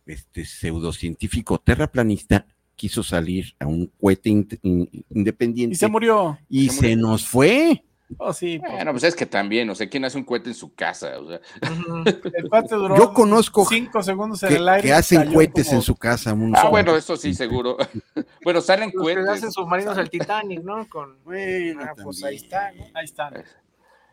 este, 0.04 0.44
pseudocientífico 0.44 1.58
terraplanista 1.58 2.44
quiso 2.74 3.04
salir 3.04 3.54
a 3.60 3.66
un 3.66 3.86
cohete 4.00 4.30
in- 4.30 4.48
in- 4.62 5.04
independiente 5.10 5.74
Y 5.74 5.76
se 5.78 5.86
murió. 5.88 6.38
y 6.48 6.68
se 6.70 6.74
se, 6.74 6.80
murió. 6.96 6.96
nos 7.06 7.26
fue. 7.28 7.84
Oh, 8.18 8.32
sí. 8.32 8.58
pues, 8.60 8.72
Bueno, 8.72 8.92
pues 8.92 9.02
es 9.04 9.16
que 9.16 9.26
también, 9.26 9.68
o 9.68 9.74
sea, 9.74 9.88
¿quién 9.88 10.04
hace 10.04 10.16
un 10.16 10.24
cohete 10.24 10.48
en 10.50 10.54
su 10.54 10.72
casa? 10.74 11.18
O 11.18 11.28
sea, 11.28 11.40
Ujú. 11.72 12.04
el 12.06 12.48
cuate 12.50 12.74
duró 12.76 12.96
Yo 12.96 13.12
conozco 13.12 13.64
cinco 13.68 14.02
segundos 14.02 14.42
en 14.44 14.48
Que, 14.50 14.54
el 14.56 14.68
aire. 14.68 14.82
que 14.88 14.92
hacen 14.92 15.32
cohetes 15.32 15.66
como- 15.66 15.78
en 15.78 15.82
su 15.82 15.96
casa. 15.96 16.32
un 16.32 16.54
ah, 16.54 16.60
solo. 16.60 16.70
bueno, 16.70 16.96
eso 16.96 17.16
sí, 17.16 17.34
seguro. 17.34 17.76
bueno, 18.44 18.60
salen 18.60 18.92
Los 18.94 19.04
que 19.06 19.12
hacen 19.12 19.24
cohetes. 19.26 19.54
submarinos 19.54 19.98
al 19.98 20.08
Titanic, 20.08 20.62
¿no? 20.62 20.88
Con... 20.88 21.22
Bueno, 21.24 21.82
Ah, 21.84 21.94
pues 22.02 22.22
ahí 22.22 22.36
está, 22.36 22.70
¿no? 22.72 22.84
Ahí 22.94 23.04
están. 23.04 23.42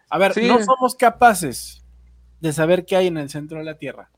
A 0.10 0.18
ver, 0.18 0.34
Sí. 0.34 0.48
no 0.48 0.60
somos 0.64 0.96
capaces 0.96 1.84
de 2.40 2.52
saber 2.52 2.86
qué 2.86 2.96
hay 2.96 3.08
en 3.08 3.18
el 3.18 3.30
centro 3.30 3.58
de 3.60 3.64
la 3.64 3.78
Tierra, 3.78 4.10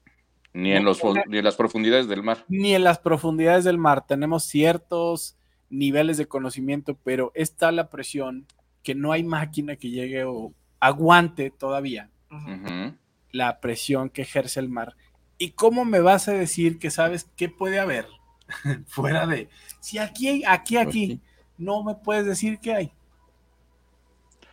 Ni 0.54 0.72
en, 0.72 0.86
los, 0.86 1.02
ni 1.28 1.38
en 1.38 1.44
las 1.44 1.56
profundidades 1.58 2.08
del 2.08 2.24
mar. 2.24 2.46
ni 2.48 2.74
en 2.74 2.84
las 2.84 2.98
profundidades 3.00 3.66
del 3.66 3.78
mar. 3.78 4.06
Tenemos 4.08 4.46
ciertos 4.46 5.38
niveles 5.70 6.16
de 6.18 6.28
conocimiento, 6.28 6.98
pero 7.04 7.32
está 7.36 7.72
la 7.74 7.90
presión 7.90 8.46
que 8.86 8.96
no 8.96 9.12
hay 9.12 9.24
máquina 9.24 9.76
que 9.76 9.90
llegue 9.90 10.24
o 10.24 10.54
aguante 10.80 11.50
todavía 11.52 12.10
la 13.32 13.60
presión 13.60 14.10
que 14.10 14.22
ejerce 14.22 14.60
el 14.62 14.70
mar. 14.70 14.96
¿Y 15.38 15.50
cómo 15.52 15.84
me 15.84 16.00
vas 16.00 16.28
a 16.30 16.34
decir 16.34 16.80
que 16.80 16.90
sabes 16.92 17.28
qué 17.36 17.50
puede 17.50 17.80
haber 17.80 18.08
Fuera 18.88 19.26
de, 19.26 19.50
si 19.82 19.98
aquí 19.98 20.28
hay, 20.30 20.44
aquí, 20.46 20.76
Pues 20.76 20.88
aquí, 20.88 21.08
sí. 21.08 21.22
no 21.58 21.84
me 21.84 21.96
puedes 21.96 22.26
decir 22.26 22.60
qué 22.60 22.74
hay. 22.76 22.92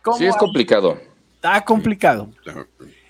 ¿Cómo 0.01 0.17
Sí, 0.17 0.25
es 0.25 0.33
hay? 0.33 0.39
complicado. 0.39 0.99
Está 1.35 1.63
complicado. 1.63 2.29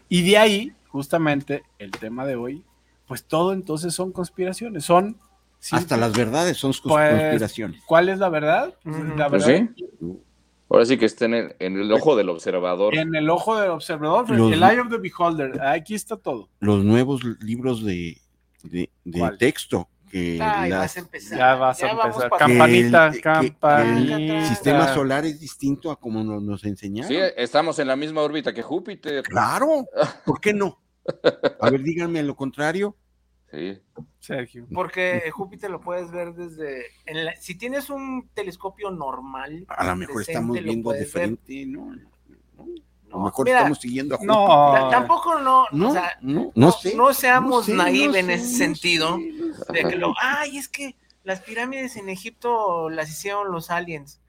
Y 0.10 0.22
de 0.30 0.38
ahí, 0.38 0.74
justamente, 0.90 1.64
el 1.80 1.90
tema 1.92 2.26
de 2.26 2.36
hoy, 2.36 2.64
pues 3.08 3.24
todo 3.24 3.54
entonces 3.54 3.94
son 3.96 4.12
conspiraciones, 4.12 4.84
son... 4.84 5.18
Hasta 5.72 5.96
las 5.96 6.12
verdades 6.12 6.58
son 6.58 6.74
cons- 6.74 6.82
Pues, 6.84 7.12
conspiraciones. 7.12 7.82
¿Cuál 7.86 8.10
es 8.10 8.20
la 8.20 8.28
verdad? 8.28 8.76
La 8.84 9.30
Pues 9.30 9.46
verdad 9.48 9.70
sí. 9.78 10.18
Ahora 10.74 10.86
sí 10.88 10.98
que 10.98 11.06
está 11.06 11.26
en 11.26 11.36
el, 11.36 11.56
en 11.60 11.80
el 11.80 11.92
ojo 11.92 12.16
del 12.16 12.30
observador. 12.30 12.96
en 12.96 13.14
el 13.14 13.30
ojo 13.30 13.60
del 13.60 13.70
observador, 13.70 14.28
Los- 14.32 14.52
el 14.52 14.64
eye 14.64 14.80
of 14.80 14.90
the 14.90 14.98
beholder, 14.98 15.62
aquí 15.62 15.94
está 15.94 16.18
todo. 16.18 16.50
Los 16.60 16.84
nuevos 16.84 17.24
libros 17.42 17.86
de, 17.86 18.18
de, 18.64 18.90
de 19.06 19.38
texto 19.38 19.88
que 20.10 20.40
Ay, 20.42 20.72
las- 20.72 20.80
vas 20.80 20.98
a 20.98 21.00
empezar. 21.02 21.38
Ya 21.38 21.56
vas 21.56 21.84
a 21.84 21.90
empezar. 21.92 22.30
Campanita, 22.40 23.08
el- 23.08 23.22
campanita. 23.22 24.18
que 24.18 24.38
el 24.40 24.46
sistema 24.46 24.92
solar 24.96 25.26
es 25.26 25.40
distinto 25.40 25.92
a 25.92 26.00
como 26.00 26.24
nos, 26.24 26.42
nos 26.42 26.64
enseñaron. 26.64 27.08
Sí, 27.08 27.18
estamos 27.38 27.78
en 27.78 27.88
la 27.88 27.96
misma 27.96 28.22
órbita 28.22 28.52
que 28.52 28.64
Júpiter. 28.64 29.22
Claro, 29.24 29.86
¿por 30.26 30.42
qué 30.42 30.54
no? 30.56 30.80
A 31.62 31.70
ver, 31.70 31.84
díganme 31.84 32.24
lo 32.24 32.36
contrario. 32.36 32.96
Sí. 33.54 33.80
Sergio. 34.20 34.66
Porque 34.74 35.30
Júpiter 35.32 35.70
lo 35.70 35.80
puedes 35.80 36.10
ver 36.12 36.34
desde. 36.34 36.86
en 37.06 37.24
la- 37.26 37.36
si 37.36 37.56
tienes 37.56 37.90
un 37.92 38.28
telescopio 38.34 38.90
normal. 38.90 39.66
A 39.70 39.84
lo 39.86 39.96
mejor 39.96 40.18
decente, 40.18 40.32
estamos 40.32 40.60
viendo 40.60 40.84
puedes 40.84 41.14
ver. 41.14 41.30
diferente, 41.30 41.66
¿no? 41.68 41.92
A 41.92 41.96
lo 43.10 43.18
No, 43.20 43.26
mejor 43.26 43.46
mira, 43.46 43.58
estamos 43.60 43.78
siguiendo 43.80 44.16
a 44.16 44.18
Júpiter. 44.18 44.36
No, 44.36 44.74
ta- 44.74 44.90
Tampoco 44.90 45.40
no. 45.40 45.66
No, 45.72 45.90
o 45.90 45.94
sea, 45.94 46.18
no, 46.22 46.42
no, 46.46 46.52
no- 46.56 46.72
sé. 46.72 46.96
no 46.96 47.14
seamos 47.14 47.68
sé, 47.68 47.74
naive 47.76 48.20
en 48.20 48.26
sé, 48.26 48.34
ese 48.34 48.44
no 48.52 48.58
sentido. 48.58 49.18
de 49.72 49.84
que 49.88 49.96
lo. 49.98 50.14
Ay, 50.20 50.58
es 50.58 50.68
que 50.68 50.96
las 51.24 51.42
pirámides 51.42 51.96
en 51.96 52.10
Egipto 52.10 52.90
las 52.90 53.10
hicieron 53.12 53.52
los 53.52 53.70
aliens. 53.70 54.20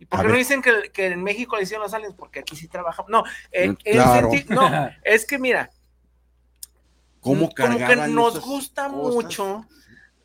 ¿Y 0.00 0.06
por 0.06 0.22
qué 0.22 0.28
no 0.28 0.34
dicen 0.34 0.60
que, 0.62 0.90
que 0.92 1.06
en 1.06 1.22
México 1.22 1.54
las 1.54 1.62
hicieron 1.62 1.84
los 1.84 1.94
aliens? 1.94 2.16
Porque 2.18 2.40
aquí 2.40 2.56
sí 2.56 2.66
trabajamos. 2.66 3.08
No, 3.12 3.22
eh, 3.52 3.66
en 3.66 3.74
claro. 3.76 4.28
no, 4.48 4.68
es 5.04 5.24
que 5.24 5.38
mira, 5.38 5.70
¿Cómo 7.22 7.48
como 7.54 7.78
que 7.78 7.96
nos 8.08 8.40
gusta 8.40 8.88
cosas? 8.88 9.14
mucho 9.14 9.66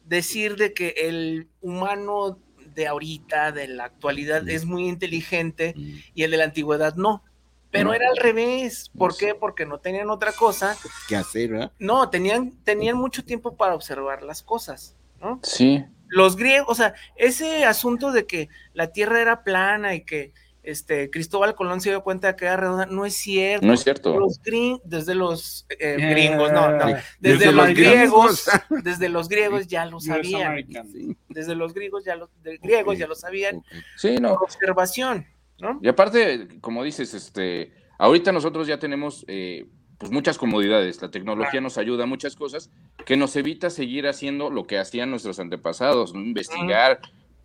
decir 0.04 0.56
de 0.58 0.74
que 0.74 0.90
el 0.98 1.48
humano 1.62 2.40
de 2.76 2.88
ahorita, 2.88 3.52
de 3.54 3.68
la 3.70 3.86
actualidad, 3.86 4.44
Mm. 4.44 4.50
es 4.50 4.66
muy 4.66 4.88
inteligente 4.88 5.74
Mm, 5.76 5.96
y 6.14 6.24
el 6.24 6.32
de 6.32 6.38
la 6.38 6.44
antigüedad 6.44 6.96
no. 6.96 7.24
Pero 7.72 7.90
No. 7.90 7.94
era 7.94 8.08
al 8.10 8.18
revés. 8.18 8.90
¿Por 8.98 9.16
qué? 9.18 9.36
Porque 9.36 9.66
no 9.66 9.80
tenían 9.80 10.10
otra 10.10 10.32
cosa. 10.32 10.78
¿Qué 11.08 11.16
hacer, 11.16 11.50
verdad? 11.52 11.72
No, 11.80 12.10
tenían, 12.10 12.52
tenían 12.64 12.98
mucho 12.98 13.24
tiempo 13.26 13.56
para 13.56 13.76
observar 13.76 14.24
las 14.24 14.42
cosas, 14.44 14.96
¿no? 15.22 15.40
Sí. 15.44 15.84
Los 16.08 16.36
griegos, 16.38 16.70
o 16.70 16.76
sea, 16.76 16.94
ese 17.16 17.66
asunto 17.66 18.12
de 18.12 18.26
que 18.26 18.50
la 18.74 18.88
tierra 18.94 19.22
era 19.22 19.44
plana 19.44 19.94
y 19.96 20.02
que 20.06 20.32
este 20.70 21.10
Cristóbal 21.10 21.56
Colón 21.56 21.80
se 21.82 21.90
dio 21.90 22.04
cuenta 22.04 22.28
de 22.28 22.36
que 22.36 22.46
era 22.46 22.58
redonda, 22.58 22.86
no 22.88 23.06
es 23.06 23.16
cierto. 23.16 23.66
No 23.66 23.74
es 23.74 23.84
cierto. 23.84 24.20
Los 24.20 24.42
gring- 24.42 24.82
desde 24.84 25.16
los 25.16 25.66
eh, 25.80 25.96
gringos, 25.98 26.52
no, 26.52 26.72
no, 26.78 26.86
desde, 26.86 27.04
Desde 27.20 27.46
los 27.48 27.56
los 27.56 27.68
griegos, 27.78 28.50
desde 28.84 29.10
los 29.10 29.30
griegos 29.30 29.68
ya 29.68 29.86
lo 29.86 30.00
sabían. 30.00 30.66
Sí, 30.92 31.18
desde 31.30 31.56
los 31.56 31.74
griegos 31.74 32.04
ya 32.06 32.16
lo, 32.16 32.30
de 32.44 32.58
griegos 32.58 32.98
ya 32.98 33.08
lo 33.08 33.16
sabían. 33.16 33.64
Sí, 33.96 34.18
no. 34.20 34.34
por 34.36 34.44
observación, 34.44 35.26
¿no? 35.60 35.80
Y 35.82 35.88
aparte, 35.88 36.48
como 36.62 36.84
dices, 36.84 37.14
este, 37.14 37.72
ahorita 37.98 38.32
nosotros 38.32 38.68
ya 38.68 38.78
tenemos 38.78 39.24
eh, 39.28 39.66
pues 39.98 40.12
muchas 40.12 40.38
comodidades. 40.38 41.02
La 41.02 41.10
tecnología 41.12 41.52
Claro. 41.52 41.64
nos 41.64 41.78
ayuda 41.78 42.04
a 42.04 42.08
muchas 42.08 42.36
cosas 42.36 42.70
que 43.06 43.16
nos 43.18 43.36
evita 43.36 43.70
seguir 43.70 44.06
haciendo 44.08 44.50
lo 44.50 44.66
que 44.68 44.78
hacían 44.78 45.10
nuestros 45.12 45.40
antepasados, 45.40 46.14
¿no? 46.14 46.20
investigar, 46.22 47.00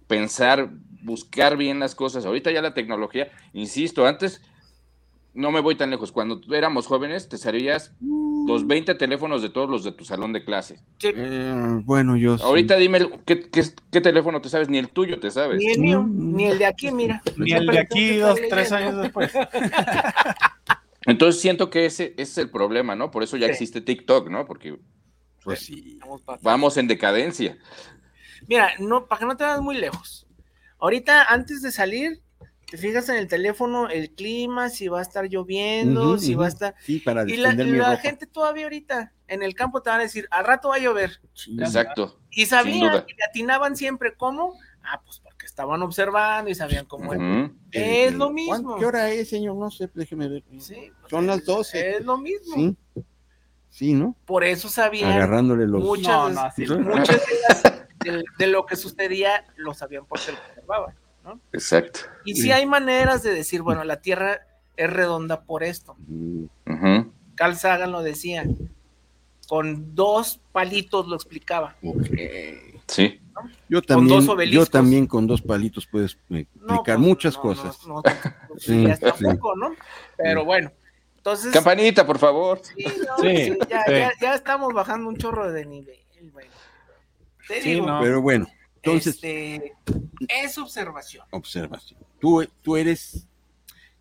pensar, 0.06 0.68
buscar 1.02 1.56
bien 1.56 1.78
las 1.80 1.94
cosas. 1.94 2.24
Ahorita 2.24 2.50
ya 2.50 2.62
la 2.62 2.74
tecnología, 2.74 3.30
insisto, 3.52 4.06
antes 4.06 4.40
no 5.34 5.50
me 5.50 5.60
voy 5.60 5.74
tan 5.76 5.90
lejos. 5.90 6.12
Cuando 6.12 6.40
éramos 6.54 6.86
jóvenes, 6.86 7.28
te 7.28 7.38
sabías 7.38 7.92
los 8.46 8.66
20 8.66 8.94
teléfonos 8.96 9.40
de 9.42 9.48
todos 9.50 9.70
los 9.70 9.82
de 9.84 9.92
tu 9.92 10.04
salón 10.04 10.32
de 10.32 10.44
clase. 10.44 10.80
Sí, 10.98 11.10
Eh, 11.14 11.80
bueno, 11.84 12.16
yo 12.16 12.36
sí. 12.36 12.44
Ahorita 12.44 12.76
dime 12.76 12.98
el- 12.98 13.10
¿qué, 13.24 13.48
qué, 13.48 13.62
qué 13.90 14.00
teléfono 14.00 14.40
te 14.40 14.48
sabes, 14.48 14.68
ni 14.68 14.78
el 14.78 14.88
tuyo 14.90 15.20
te 15.20 15.30
sabes. 15.30 15.58
ni 15.58 15.70
el 15.72 15.80
mío, 15.80 16.02
Mm. 16.02 16.36
ni 16.36 16.44
el 16.46 16.58
de 16.58 16.66
aquí, 16.66 16.90
mira. 16.90 17.22
Ni 17.36 17.52
el 17.52 17.66
de 17.66 17.78
aquí 17.78 18.16
dos, 18.16 18.38
tres 18.50 18.72
años 18.72 18.96
después. 19.00 19.32
Entonces 21.06 21.40
siento 21.40 21.68
que 21.70 21.86
ese, 21.86 22.12
ese 22.16 22.22
es 22.22 22.38
el 22.38 22.50
problema, 22.50 22.94
¿no? 22.94 23.10
Por 23.10 23.22
eso 23.22 23.36
ya 23.36 23.46
Sí. 23.46 23.52
existe 23.52 23.80
TikTok, 23.80 24.28
¿no? 24.28 24.44
Porque 24.46 24.78
Pues 25.42 25.68
vamos 26.42 26.76
en 26.76 26.86
decadencia. 26.86 27.58
Mira, 28.46 28.70
no, 28.78 29.06
para 29.06 29.18
que 29.20 29.26
no 29.26 29.36
te 29.36 29.42
vayas 29.44 29.60
muy 29.60 29.76
lejos. 29.76 30.26
Ahorita, 30.82 31.22
antes 31.24 31.62
de 31.62 31.70
salir, 31.72 32.20
te 32.70 32.76
fijas 32.76 33.08
en 33.08 33.16
el 33.16 33.28
teléfono 33.28 33.88
el 33.88 34.10
clima, 34.10 34.68
si 34.68 34.88
va 34.88 34.98
a 34.98 35.02
estar 35.02 35.26
lloviendo, 35.28 36.18
si 36.18 36.34
va 36.34 36.46
a 36.46 36.48
estar. 36.48 36.74
Sí, 36.84 36.98
para 36.98 37.22
Y 37.28 37.36
la, 37.36 37.52
mi 37.54 37.64
la 37.72 37.90
ropa. 37.90 37.96
gente 37.98 38.26
todavía 38.26 38.64
ahorita 38.64 39.12
en 39.28 39.42
el 39.42 39.54
campo 39.54 39.80
te 39.80 39.90
van 39.90 40.00
a 40.00 40.02
decir, 40.02 40.26
al 40.30 40.44
rato 40.44 40.70
va 40.70 40.76
a 40.76 40.78
llover. 40.80 41.20
Sí. 41.34 41.56
Exacto. 41.60 42.18
Y 42.30 42.46
sabían, 42.46 43.04
y 43.06 43.22
atinaban 43.22 43.76
siempre. 43.76 44.14
¿Cómo? 44.16 44.54
Ah, 44.82 45.00
pues 45.04 45.20
porque 45.22 45.46
estaban 45.46 45.80
observando 45.82 46.50
y 46.50 46.54
sabían 46.56 46.84
cómo 46.86 47.14
era. 47.14 47.22
Ujú. 47.44 47.54
Es 47.70 48.12
lo 48.14 48.24
¿cuán- 48.26 48.34
mismo. 48.34 48.76
¿Qué 48.76 48.84
hora 48.86 49.10
es, 49.10 49.28
señor? 49.28 49.54
No 49.56 49.70
sé, 49.70 49.88
déjeme 49.94 50.28
ver. 50.28 50.42
Sí, 50.58 50.90
pues, 51.00 51.10
Son 51.10 51.26
las 51.26 51.44
12. 51.44 51.96
Es 51.98 52.04
lo 52.04 52.18
mismo. 52.18 52.54
Sí. 52.56 52.76
Sí, 53.68 53.94
¿no? 53.94 54.16
Por 54.26 54.44
eso 54.44 54.68
sabían 54.68 55.12
Agarrándole 55.12 55.66
los. 55.66 55.82
muchas, 55.82 56.06
No, 56.08 56.28
no, 56.30 56.40
así 56.40 56.64
no. 56.66 56.78
muchas 56.80 57.22
de, 58.02 58.46
lo 58.46 58.66
que 58.66 58.76
sucedía, 58.76 59.44
lo 59.56 59.74
sabían 59.74 60.04
porque 60.06 60.32
lo 60.32 60.38
observaban. 60.38 60.94
Exacto. 61.52 62.00
Y 62.24 62.34
sí 62.34 62.50
hay 62.50 62.66
maneras 62.66 63.22
de 63.22 63.32
decir, 63.34 63.62
bueno, 63.62 63.84
la 63.84 64.00
Tierra 64.00 64.40
es 64.76 64.90
redonda 64.90 65.42
por 65.42 65.62
esto. 65.62 65.94
Mm, 66.08 66.44
Ujú. 66.66 67.12
Carl 67.36 67.56
Sagan 67.56 67.92
lo 67.92 68.02
decía. 68.02 68.44
Con 69.48 69.94
dos 69.94 70.40
palitos 70.52 71.06
lo 71.08 71.14
explicaba. 71.14 71.76
Sí. 72.86 73.20
Yo 73.68 73.80
Con 73.80 73.86
también, 73.86 74.26
dos 74.26 74.38
yo 74.50 74.66
también 74.66 75.06
con 75.06 75.26
dos 75.26 75.42
palitos 75.42 75.86
puedes 75.86 76.16
No, 76.28 76.38
explicar 76.38 76.98
muchas 76.98 77.34
no, 77.36 77.42
cosas. 77.42 77.86
No, 77.86 77.94
no, 77.96 78.02
tampoco, 78.02 78.58
Sí, 78.58 78.84
¿no? 79.60 79.74
Pero 80.16 80.44
bueno, 80.44 80.70
entonces. 81.16 81.52
Campanita, 81.52 82.06
por 82.06 82.18
favor. 82.18 82.60
sí, 82.62 82.84
no, 82.84 83.18
Sí, 83.18 83.36
sí, 83.44 83.58
ya, 83.68 83.84
sí. 83.84 83.92
ya- 83.92 84.12
ya 84.20 84.34
estamos 84.34 84.72
bajando 84.72 85.08
un 85.08 85.16
chorro 85.16 85.50
de 85.52 85.64
nivel, 85.66 85.98
güey. 86.32 86.46
Te 87.48 87.62
Sí, 87.62 87.70
digo, 87.70 87.86
no. 87.86 88.00
Pero 88.00 88.22
bueno, 88.22 88.48
entonces, 88.76 89.14
este, 89.14 89.74
es 90.28 90.58
observación, 90.58 91.26
observación. 91.30 92.00
Tú, 92.20 92.46
tú 92.62 92.76
eres 92.76 93.26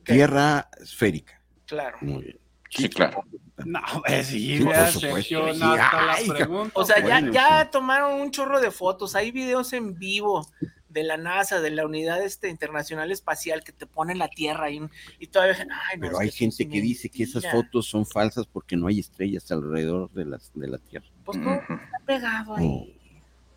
¿Qué? 0.04 0.14
tierra 0.14 0.70
esférica. 0.80 1.42
claro. 1.66 1.98
Muy 2.02 2.24
bien. 2.24 2.40
Sí, 2.70 2.88
claro. 2.88 3.26
No, 3.66 3.82
pues 4.06 4.28
sí, 4.28 4.56
Sí, 4.56 4.58
supuesto, 4.60 5.00
Sergio, 5.02 5.54
sí. 5.54 5.60
no, 5.60 5.74
hasta 5.74 6.06
la 6.06 6.34
pregunta. 6.34 6.72
O 6.74 6.86
sea, 6.86 7.06
ya, 7.06 7.30
ya 7.30 7.70
tomaron 7.70 8.22
un 8.22 8.32
chorro 8.32 8.62
de 8.62 8.72
fotos, 8.72 9.14
hay 9.14 9.32
videos 9.32 9.74
en 9.74 10.00
vivo 10.00 10.48
de 10.88 11.04
la 11.04 11.18
NASA, 11.18 11.60
de 11.62 11.70
la 11.72 11.86
Unidad 11.86 12.24
este, 12.24 12.50
Internacional 12.50 13.12
Espacial, 13.12 13.64
que 13.64 13.72
te 13.72 13.86
pone 13.86 14.16
la 14.16 14.30
Tierra 14.30 14.66
ahí, 14.66 14.82
y 15.20 15.28
todavía, 15.28 15.56
ay, 15.60 15.98
no, 15.98 16.08
Pero 16.08 16.20
hay 16.20 16.32
gente 16.32 16.68
que 16.68 16.82
dice 16.82 17.10
que 17.10 17.24
esas 17.24 17.50
fotos 17.52 17.88
son 17.88 18.06
falsas 18.06 18.46
porque 18.48 18.76
no 18.76 18.88
hay 18.88 19.00
estrellas 19.00 19.52
alrededor 19.52 20.10
de, 20.12 20.26
las, 20.26 20.52
de 20.54 20.68
la 20.68 20.78
Tierra. 20.78 21.06
Pues 21.26 21.38
no, 21.38 21.54
está 21.54 22.02
pegado 22.06 22.56
ahí. 22.56 23.01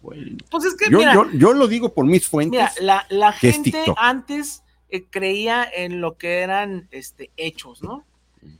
Bueno. 0.05 0.36
Pues 0.51 0.64
es 0.66 0.74
que, 0.76 0.90
Yo, 0.90 0.98
mira, 0.98 1.14
yo, 1.14 1.31
yo 1.32 1.52
lo 1.55 1.66
digo 1.66 1.94
por 1.94 2.05
mis 2.05 2.28
fuentes. 2.28 2.51
mira, 2.60 2.72
la, 2.81 3.06
la 3.09 3.32
gente 3.32 3.82
antes 3.97 4.62
eh, 4.90 5.05
creía 5.09 5.66
en 5.74 6.01
lo 6.02 6.18
que 6.18 6.40
eran 6.40 6.89
este, 6.90 7.31
hechos, 7.39 7.82
¿no? 7.82 8.05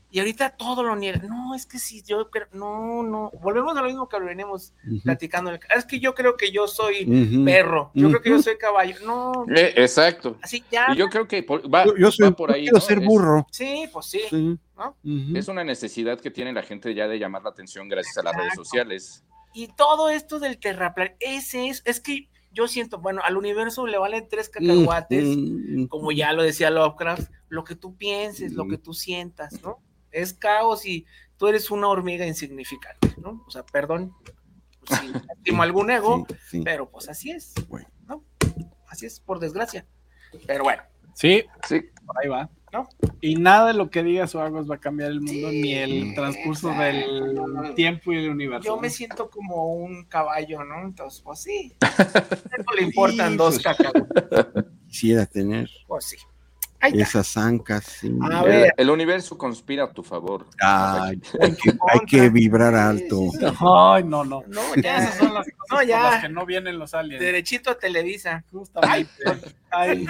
Y 0.09 0.17
ahorita 0.17 0.49
todo 0.51 0.81
lo 0.81 0.95
niega. 0.95 1.19
No, 1.19 1.53
es 1.53 1.67
que 1.67 1.77
si 1.77 2.01
yo 2.01 2.31
creo, 2.31 2.47
no, 2.53 3.03
no. 3.03 3.31
Volvemos 3.43 3.77
a 3.77 3.81
lo 3.81 3.87
mismo 3.87 4.09
que 4.09 4.19
venimos 4.19 4.73
Ujú, 4.87 5.01
platicando. 5.03 5.51
Es 5.75 5.85
que 5.85 5.99
yo 5.99 6.15
creo 6.15 6.35
que 6.35 6.51
yo 6.51 6.67
soy 6.67 7.05
perro, 7.45 7.91
yo 7.93 8.09
creo 8.09 8.21
que 8.23 8.29
yo 8.31 8.41
soy 8.41 8.57
caballo. 8.57 8.95
No, 9.05 9.45
Eh, 9.55 9.73
exacto. 9.75 10.37
así 10.41 10.63
ya. 10.71 10.87
Y 10.93 10.95
yo 10.95 11.09
creo 11.09 11.27
que 11.27 11.43
por- 11.43 11.71
va, 11.71 11.85
Yo, 11.85 11.95
yo 11.97 12.11
soy, 12.11 12.29
va 12.29 12.35
por 12.35 12.51
ahí. 12.51 12.61
quiero 12.63 12.77
¿no? 12.77 12.81
ser 12.81 12.97
Es- 12.99 13.05
burro. 13.05 13.45
Sí, 13.51 13.87
pues 13.93 14.05
sí. 14.07 14.21
Sí. 14.29 14.57
¿no? 14.75 14.95
Ujú. 15.03 15.37
Es 15.37 15.47
una 15.49 15.63
necesidad 15.63 16.19
que 16.19 16.31
tiene 16.31 16.51
la 16.53 16.63
gente 16.63 16.95
ya 16.95 17.07
de 17.07 17.19
llamar 17.19 17.43
la 17.43 17.49
atención 17.51 17.87
gracias 17.87 18.17
a 18.17 18.23
las 18.23 18.35
redes 18.35 18.55
sociales. 18.55 19.23
Y 19.55 19.69
todo 19.69 20.09
esto 20.09 20.39
del 20.39 20.59
terraplan, 20.59 21.13
ese 21.19 21.69
es, 21.69 21.81
es 21.85 21.99
que 22.01 22.29
yo 22.51 22.67
siento, 22.67 22.99
bueno, 22.99 23.21
al 23.23 23.37
universo 23.37 23.87
le 23.87 23.97
valen 23.97 24.27
tres 24.29 24.49
cacahuates, 24.49 25.23
Mm, 25.37 25.83
mm, 25.83 25.87
como 25.87 26.11
ya 26.11 26.33
lo 26.33 26.43
decía 26.43 26.69
Lovecraft, 26.69 27.31
lo 27.49 27.63
que 27.63 27.75
tú 27.75 27.95
pienses, 27.95 28.53
lo 28.53 28.67
que 28.67 28.77
tú 28.77 28.93
sientas, 28.93 29.61
¿no? 29.63 29.79
Es 30.11 30.33
caos 30.33 30.85
y 30.85 31.05
tú 31.37 31.47
eres 31.47 31.71
una 31.71 31.87
hormiga 31.87 32.25
insignificante, 32.27 33.13
¿no? 33.17 33.43
O 33.47 33.49
sea, 33.51 33.65
perdón, 33.65 34.13
pues, 34.85 34.99
si 35.43 35.51
algún 35.61 35.89
ego, 35.89 36.25
sí, 36.29 36.35
sí. 36.49 36.61
pero 36.63 36.89
pues 36.89 37.07
así 37.09 37.31
es, 37.31 37.53
Bueno. 37.69 37.87
¿no? 38.07 38.23
Así 38.87 39.05
es, 39.05 39.19
por 39.19 39.39
desgracia. 39.39 39.85
Pero 40.45 40.63
bueno, 40.65 40.83
Sí, 41.13 41.43
Sí. 41.67 41.81
por 42.05 42.17
ahí 42.21 42.27
va. 42.29 42.49
Y 43.21 43.35
nada 43.35 43.67
de 43.67 43.73
lo 43.73 43.89
que 43.89 44.03
digas 44.03 44.33
o 44.35 44.41
hagas 44.41 44.69
va 44.69 44.75
a 44.75 44.79
cambiar 44.79 45.11
el 45.11 45.21
mundo, 45.21 45.49
Sí, 45.49 45.61
ni 45.61 45.73
el 45.75 46.13
transcurso 46.15 46.71
exacto. 46.71 47.23
del 47.63 47.73
tiempo 47.75 48.11
y 48.13 48.17
del 48.17 48.29
universo. 48.29 48.65
Yo 48.65 48.77
me 48.79 48.89
siento 48.89 49.29
como 49.29 49.73
un 49.73 50.05
caballo, 50.05 50.63
¿no? 50.63 50.81
Entonces, 50.83 51.21
pues 51.21 51.39
sí. 51.41 51.73
No 52.67 52.73
le 52.75 52.83
importan 52.83 53.37
dos 53.37 53.59
cacahuetes. 53.59 54.65
Quisiera 54.87 55.25
tener 55.25 55.69
Pues 55.87 56.05
sí. 56.05 56.17
Esas 56.93 57.35
ancas. 57.35 57.83
sí. 57.85 58.15
A 58.21 58.41
El, 58.41 58.45
ver. 58.45 58.73
el 58.77 58.89
universo 58.91 59.35
conspira 59.39 59.85
a 59.85 59.91
tu 59.91 60.03
favor. 60.03 60.45
Ay, 60.61 61.19
hay, 61.41 61.55
que, 61.55 61.71
hay 61.71 61.99
que 62.07 62.29
vibrar 62.29 62.75
alto. 62.75 63.21
Sí, 63.31 63.39
sí, 63.39 63.45
sí. 63.49 63.55
Ay, 63.59 64.03
no, 64.03 64.23
no. 64.23 64.43
No, 64.47 64.61
Ya 64.83 64.97
esas 64.99 65.15
son 65.17 65.33
las 65.33 65.47
cosas 65.57 65.67
No, 65.71 65.81
ya. 65.83 66.01
las 66.11 66.21
que 66.21 66.29
no 66.29 66.45
vienen 66.45 66.77
los 66.77 66.93
aliens. 66.93 67.23
Derechito 67.23 67.71
a 67.71 67.77
Televisa. 67.79 68.43
Justamente. 68.51 69.09
Ay, 69.25 69.35
Ay, 69.71 70.07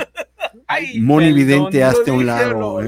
Moni 1.01 1.25
perdón, 1.33 1.35
Vidente, 1.35 1.83
hazte 1.83 2.11
a 2.11 2.13
un 2.13 2.25
lado. 2.25 2.81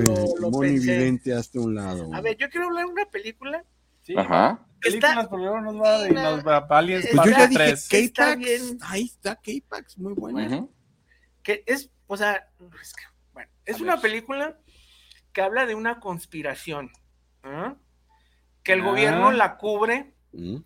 Moni. 0.52 0.72
Vidente, 0.80 1.34
hazte 1.34 1.58
a 1.58 1.62
un 1.62 1.76
lado. 1.76 2.14
A 2.14 2.22
ver, 2.22 2.38
yo 2.38 2.50
quiero 2.50 2.68
hablar 2.68 2.86
de 2.86 2.92
una 2.92 3.06
película. 3.06 3.64
sí, 4.04 4.16
Ajá. 4.18 4.66
películas 4.82 5.28
por 5.28 5.40
luego 5.40 5.60
nos 5.62 5.76
va 5.82 6.06
y 6.06 6.10
Sí, 6.10 6.14
nos 6.14 6.38
no. 6.38 6.44
va 6.44 6.58
a 6.58 6.78
aliens 6.78 7.08
Pues 7.12 7.26
yo 7.26 7.32
ya 7.32 7.38
parte 7.38 7.48
dije 7.50 7.64
tres. 7.64 7.92
Está 7.92 8.26
K-Pax. 8.26 8.40
bien. 8.40 8.78
Ahí 8.82 9.04
está 9.06 9.36
K-Pax, 9.36 9.98
muy 9.98 10.14
buena. 10.14 10.68
Que 11.44 11.64
es, 11.66 11.90
o 12.08 12.16
sea, 12.18 12.48
es 12.82 12.94
que, 12.94 13.04
bueno, 13.34 13.50
es 13.66 13.80
A 13.80 13.84
una 13.84 13.94
ver. 13.96 14.02
película 14.02 14.60
que 15.34 15.42
habla 15.42 15.66
de 15.66 15.76
una 15.76 16.00
conspiración, 16.00 16.92
que 18.64 18.74
el 18.74 18.82
Ah. 18.82 18.86
gobierno 18.86 19.32
la 19.32 19.58
cubre 19.58 20.14
Mm. 20.32 20.58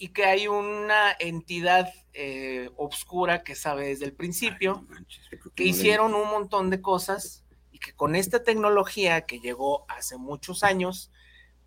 Y 0.00 0.08
que 0.08 0.24
hay 0.24 0.48
una 0.48 1.14
entidad 1.18 1.92
eh, 2.14 2.70
obscura 2.76 3.44
que 3.44 3.54
sabe 3.54 3.88
desde 3.88 4.06
el 4.06 4.14
principio 4.14 4.86
manches, 4.88 5.20
que 5.54 5.64
hicieron 5.64 6.14
un 6.14 6.26
montón 6.26 6.70
de 6.70 6.80
cosas 6.80 7.44
y 7.70 7.78
que 7.78 7.92
con 7.92 8.16
esta 8.16 8.42
tecnología 8.42 9.20
que 9.26 9.40
llegó 9.40 9.84
hace 9.88 10.16
muchos 10.16 10.64
años, 10.64 11.12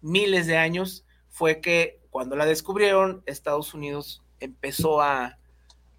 miles 0.02 0.48
de 0.48 0.58
años, 0.58 1.06
fue 1.30 1.62
que 1.62 2.02
cuando 2.10 2.36
la 2.36 2.48
descubrieron, 2.48 3.22
Estados 3.28 3.76
Unidos 3.76 4.24
empezó 4.40 5.00
a, 5.00 5.38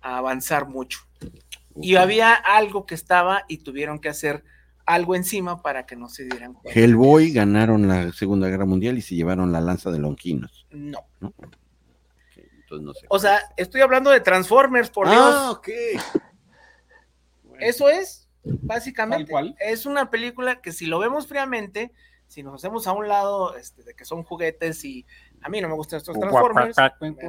a 0.01 0.19
avanzar 0.19 0.66
mucho. 0.66 0.98
Y 1.81 1.94
había 1.94 2.35
algo 2.35 2.85
que 2.85 2.97
estaba 2.97 3.44
y 3.47 3.59
tuvieron 3.59 4.01
que 4.01 4.09
hacer 4.09 4.43
algo 4.86 5.15
encima 5.15 5.62
para 5.62 5.86
que 5.86 5.94
no 5.94 6.09
se 6.09 6.24
dieran 6.24 6.55
cuenta. 6.55 6.81
Hellboy 6.81 7.31
ganaron 7.31 7.86
la 7.86 8.11
Segunda 8.12 8.48
Guerra 8.48 8.66
Mundial 8.66 8.98
y 8.98 9.02
se 9.02 9.15
llevaron 9.15 9.52
la 9.52 9.61
lanza 9.61 9.93
de 9.93 10.01
Longinos. 10.01 10.66
No. 10.73 10.98
¿no? 11.20 11.32
Ok, 12.66 12.73
Entonces 12.73 12.85
no 12.86 12.95
sé. 12.95 13.07
O 13.09 13.19
sea, 13.19 13.41
estoy 13.57 13.81
hablando 13.81 14.11
de 14.11 14.20
Transformers, 14.20 14.91
por 14.91 15.07
ah, 15.09 15.51
ok. 15.53 15.66
Dios. 15.66 16.05
Eso 17.61 17.89
es, 17.89 18.28
básicamente. 18.43 19.31
Cual. 19.31 19.55
Es 19.61 19.86
una 19.86 20.11
película 20.11 20.61
que 20.61 20.73
si 20.73 20.86
lo 20.86 20.99
vemos 20.99 21.27
fríamente, 21.27 21.93
si 22.27 22.43
nos 22.43 22.55
hacemos 22.55 22.86
a 22.86 22.93
un 22.93 23.09
lado 23.09 23.57
este, 23.57 23.82
de 23.85 23.95
que 23.95 24.05
son 24.05 24.23
juguetes 24.24 24.85
y 24.85 25.07
a 25.43 25.49
mí 25.49 25.61
no 25.61 25.69
me 25.69 25.74
gustan 25.74 25.99
estos 25.99 26.19
Transformers, 26.19 26.77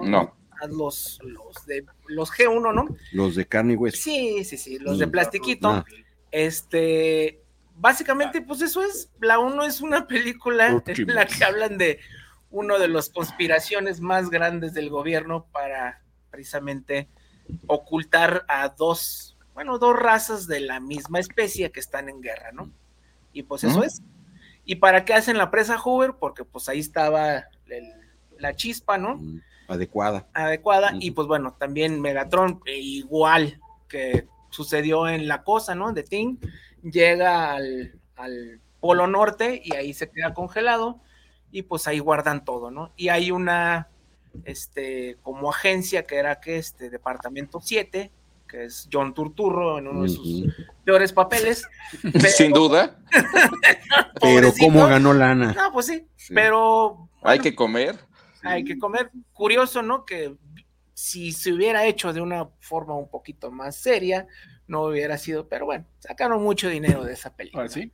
No. 0.02 0.36
a 0.62 0.68
los, 0.68 1.20
los 1.24 1.66
de 1.66 1.86
los 2.08 2.32
G1, 2.32 2.74
¿no? 2.74 2.88
Los 3.12 3.36
de 3.36 3.46
carne 3.46 3.74
y 3.74 3.76
hueso. 3.76 3.98
Sí, 3.98 4.44
sí, 4.46 4.58
sí, 4.58 4.80
los 4.80 4.98
de 4.98 5.06
Mm. 5.08 5.12
plastiquito. 5.12 5.68
Ah. 5.70 5.86
Este, 6.32 7.42
básicamente, 7.76 8.42
pues 8.42 8.62
eso 8.62 8.84
es. 8.84 9.12
La 9.20 9.38
1 9.40 9.64
es 9.66 9.82
una 9.82 10.08
película 10.08 10.68
en 10.70 10.84
la 11.08 11.26
que 11.28 11.44
hablan 11.44 11.78
de 11.78 12.00
uno 12.52 12.80
de 12.80 12.88
las 12.88 13.10
conspiraciones 13.10 14.00
más 14.02 14.30
grandes 14.30 14.74
del 14.74 14.90
gobierno 14.90 15.46
para 15.52 16.02
precisamente 16.32 17.08
ocultar 17.68 18.46
a 18.48 18.70
dos, 18.70 19.38
bueno, 19.54 19.78
dos 19.78 19.96
razas 19.98 20.48
de 20.48 20.60
la 20.62 20.80
misma 20.80 21.20
especie 21.20 21.72
que 21.72 21.80
están 21.80 22.10
en 22.10 22.22
guerra, 22.22 22.52
¿no? 22.52 22.70
Y 23.34 23.44
pues 23.44 23.64
eso 23.64 23.80
¿Mm? 23.80 23.84
es. 23.84 24.02
¿Y 24.66 24.76
para 24.76 25.06
qué 25.06 25.14
hacen 25.14 25.38
la 25.38 25.52
presa 25.52 25.78
Hoover? 25.78 26.14
Porque 26.20 26.44
pues 26.44 26.68
ahí 26.70 26.80
estaba 26.80 27.46
el- 27.68 27.94
la 28.38 28.56
chispa, 28.56 28.98
¿no? 28.98 29.18
Mm, 29.18 29.42
Adecuada. 29.68 30.28
adecuada. 30.34 30.92
Y 31.00 31.12
pues 31.12 31.28
bueno, 31.28 31.56
también 31.60 32.02
Megatron, 32.02 32.62
eh, 32.66 32.78
igual 32.80 33.60
que 33.88 34.28
sucedió 34.50 35.08
en 35.08 35.28
la 35.28 35.44
cosa, 35.44 35.76
¿no? 35.76 35.92
De 35.94 36.04
Thing, 36.04 36.38
llega 36.84 37.54
al, 37.54 38.00
al 38.16 38.60
Polo 38.80 39.08
Norte 39.08 39.62
y 39.64 39.76
ahí 39.76 39.94
se 39.94 40.10
queda 40.10 40.34
congelado 40.34 41.00
y 41.52 41.62
pues 41.64 41.88
ahí 41.88 42.00
guardan 42.00 42.44
todo, 42.46 42.72
¿no? 42.72 42.92
Y 42.98 43.10
hay 43.10 43.32
una, 43.32 43.90
este, 44.44 45.18
como 45.22 45.50
agencia 45.50 46.04
que 46.04 46.16
era 46.18 46.40
que 46.40 46.58
este 46.58 46.90
Departamento 46.90 47.60
7, 47.62 48.12
que 48.48 48.66
es 48.66 48.88
John 48.92 49.14
Turturro 49.14 49.80
en 49.80 49.88
uno 49.88 50.04
de 50.04 50.10
sus 50.10 50.46
peores 50.84 51.14
papeles. 51.14 51.68
Pero- 52.02 52.20
Sin 52.30 52.52
duda. 52.52 53.00
Pero 54.22 54.54
cómo 54.60 54.88
ganó 54.88 55.14
lana. 55.14 55.54
No, 55.54 55.72
pues 55.72 55.88
sí, 55.88 56.06
Sí. 56.16 56.34
pero 56.34 57.10
Hay 57.22 57.40
que 57.40 57.54
comer. 57.56 57.98
hay 58.44 58.64
que 58.64 58.78
comer. 58.78 59.12
Curioso, 59.34 59.82
¿no? 59.82 60.06
Que 60.06 60.36
si 60.94 61.32
se 61.32 61.52
hubiera 61.54 61.86
hecho 61.86 62.14
de 62.14 62.22
una 62.22 62.50
forma 62.60 62.96
un 62.96 63.10
poquito 63.10 63.52
más 63.52 63.76
seria, 63.76 64.28
no 64.68 64.84
hubiera 64.84 65.18
sido, 65.18 65.48
pero 65.48 65.66
bueno, 65.66 65.86
sacaron 66.00 66.42
mucho 66.42 66.70
dinero 66.70 67.04
de 67.04 67.14
esa 67.14 67.36
película. 67.36 67.66
Ah, 67.66 67.70
¿sí? 67.70 67.92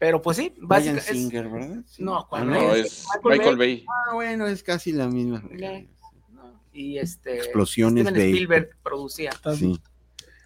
Pero 0.00 0.20
pues 0.22 0.38
sí, 0.38 0.48
Brian 0.56 0.66
básicamente 0.68 1.10
es- 1.12 1.16
Singer, 1.18 1.48
¿verdad? 1.50 1.76
Sí. 1.86 2.02
No, 2.02 2.18
Ah, 2.20 2.26
¿cuál 2.28 2.50
No, 2.50 2.74
es? 2.74 2.86
es 2.86 3.06
Michael 3.22 3.38
Michael 3.38 3.56
Bay. 3.58 3.84
Ah, 3.86 4.14
bueno, 4.14 4.46
es 4.48 4.62
casi 4.62 4.92
la 4.92 5.06
misma. 5.08 5.44
Ya. 5.56 5.82
no, 6.32 6.60
y 6.72 6.96
este 6.98 7.36
Explosiones 7.36 8.04
Steven 8.04 8.14
de- 8.18 8.30
Spielberg 8.30 8.70
producía. 8.82 9.30
Sí. 9.54 9.78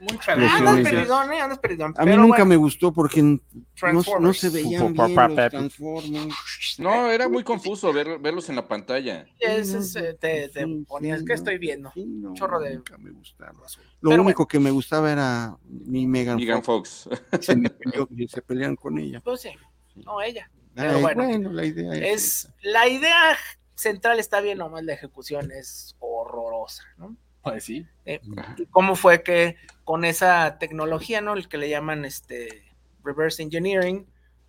Muy 0.04 0.12
Ah, 0.12 0.14
Explosiones 0.14 0.52
andas 0.52 0.76
de- 0.76 0.82
perdidón, 0.84 1.32
eh, 1.32 1.40
andas 1.40 1.58
perdidón. 1.58 1.94
A 1.96 2.02
mí 2.04 2.10
pero 2.10 2.22
nunca 2.22 2.36
bueno, 2.38 2.46
me 2.46 2.56
gustó 2.56 2.92
porque 2.92 3.22
no, 3.22 4.32
se 4.32 4.50
veían 4.50 4.92
bien 4.92 5.16
los 5.16 5.50
Transformers. 5.50 6.76
No, 6.78 7.10
era 7.10 7.28
muy 7.28 7.42
confuso 7.44 7.92
ver- 7.92 8.18
verlos 8.18 8.48
en 8.48 8.56
la 8.56 8.66
pantalla. 8.68 9.26
Es, 9.40 9.92
te, 9.92 10.48
te 10.48 10.50
Sí, 10.64 10.84
ponías, 10.86 11.20
sí, 11.20 11.24
¿qué 11.24 11.32
no, 11.32 11.34
estoy 11.34 11.58
viendo? 11.58 11.90
sí, 11.94 12.04
no, 12.06 12.34
chorro 12.34 12.60
de- 12.60 12.76
Nunca 12.76 12.96
me 12.98 13.10
gustaron. 13.10 13.56
Lo 14.00 14.10
Pero 14.10 14.22
único 14.22 14.46
que 14.46 14.58
me 14.60 14.70
gustaba 14.70 15.10
era 15.10 15.56
mi 15.68 16.06
Megan, 16.06 16.36
Megan 16.36 16.62
Fox. 16.62 17.08
Fox. 17.10 17.44
Se, 17.46 17.56
me 17.56 17.70
peleó- 17.70 18.08
se 18.28 18.42
pelearon 18.42 18.76
con 18.76 18.98
ella. 18.98 19.20
Pues 19.20 19.40
sí, 19.42 19.50
no 19.96 20.20
ella. 20.20 20.50
Pero 20.74 20.96
Ay, 20.96 21.02
bueno, 21.14 21.52
la 21.52 21.64
idea 21.64 21.92
Es, 21.94 22.48
la 22.62 22.88
idea 22.88 23.36
central 23.76 24.18
está 24.18 24.40
bien, 24.40 24.58
nomás 24.58 24.82
la 24.84 24.92
ejecución 24.92 25.50
es 25.52 25.94
horrorosa, 26.00 26.82
¿no? 26.96 27.16
Pues 27.44 27.64
sí. 27.64 27.86
Eh, 28.06 28.20
¿Cómo 28.70 28.96
fue 28.96 29.22
que 29.22 29.56
con 29.84 30.04
esa 30.04 30.58
tecnología, 30.58 31.20
¿no? 31.20 31.34
El 31.34 31.48
que 31.48 31.58
le 31.58 31.68
llaman 31.68 32.04
este 32.04 32.62
reverse 33.04 33.42
engineering, 33.42 34.06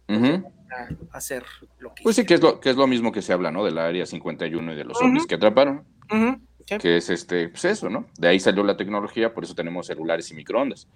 a 0.08 1.18
hacer 1.18 1.44
lo 1.80 1.94
que 1.94 2.04
Pues 2.04 2.16
sí, 2.16 2.26
que 2.26 2.36
es, 2.36 2.42
lo, 2.42 2.60
que 2.60 2.70
es 2.70 2.76
lo 2.76 2.88
mismo 2.88 3.12
que 3.12 3.22
se 3.22 3.34
habla, 3.34 3.52
¿no? 3.52 3.64
Del 3.66 3.78
área 3.78 4.06
51 4.06 4.74
y 4.74 4.76
de 4.76 4.84
los 4.84 4.98
zombies 4.98 5.26
que 5.26 5.36
atraparon. 5.36 5.84
Sí, 6.10 6.78
Que 6.78 6.98
es 6.98 7.10
este, 7.10 7.50
pues 7.50 7.66
eso, 7.66 7.90
¿no? 7.90 8.08
De 8.18 8.28
ahí 8.28 8.40
salió 8.40 8.64
la 8.64 8.78
tecnología, 8.78 9.34
por 9.34 9.44
eso 9.44 9.54
tenemos 9.54 9.88
celulares 9.88 10.32
y 10.32 10.36
microondas. 10.36 10.88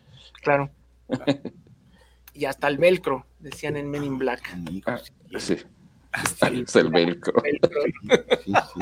claro. 0.41 0.69
y 2.33 2.45
hasta 2.45 2.67
el 2.67 2.77
velcro, 2.77 3.25
decían 3.39 3.75
en 3.77 3.89
Men 3.89 4.03
in 4.03 4.17
Black. 4.17 4.55
Sí, 4.67 4.83
Sí, 5.37 5.57
Hasta 6.11 6.47
el 6.47 6.65
el 6.73 6.89
velcro. 6.89 7.33
velcro. 7.41 7.81
sí, 8.45 8.51
sí. 8.73 8.79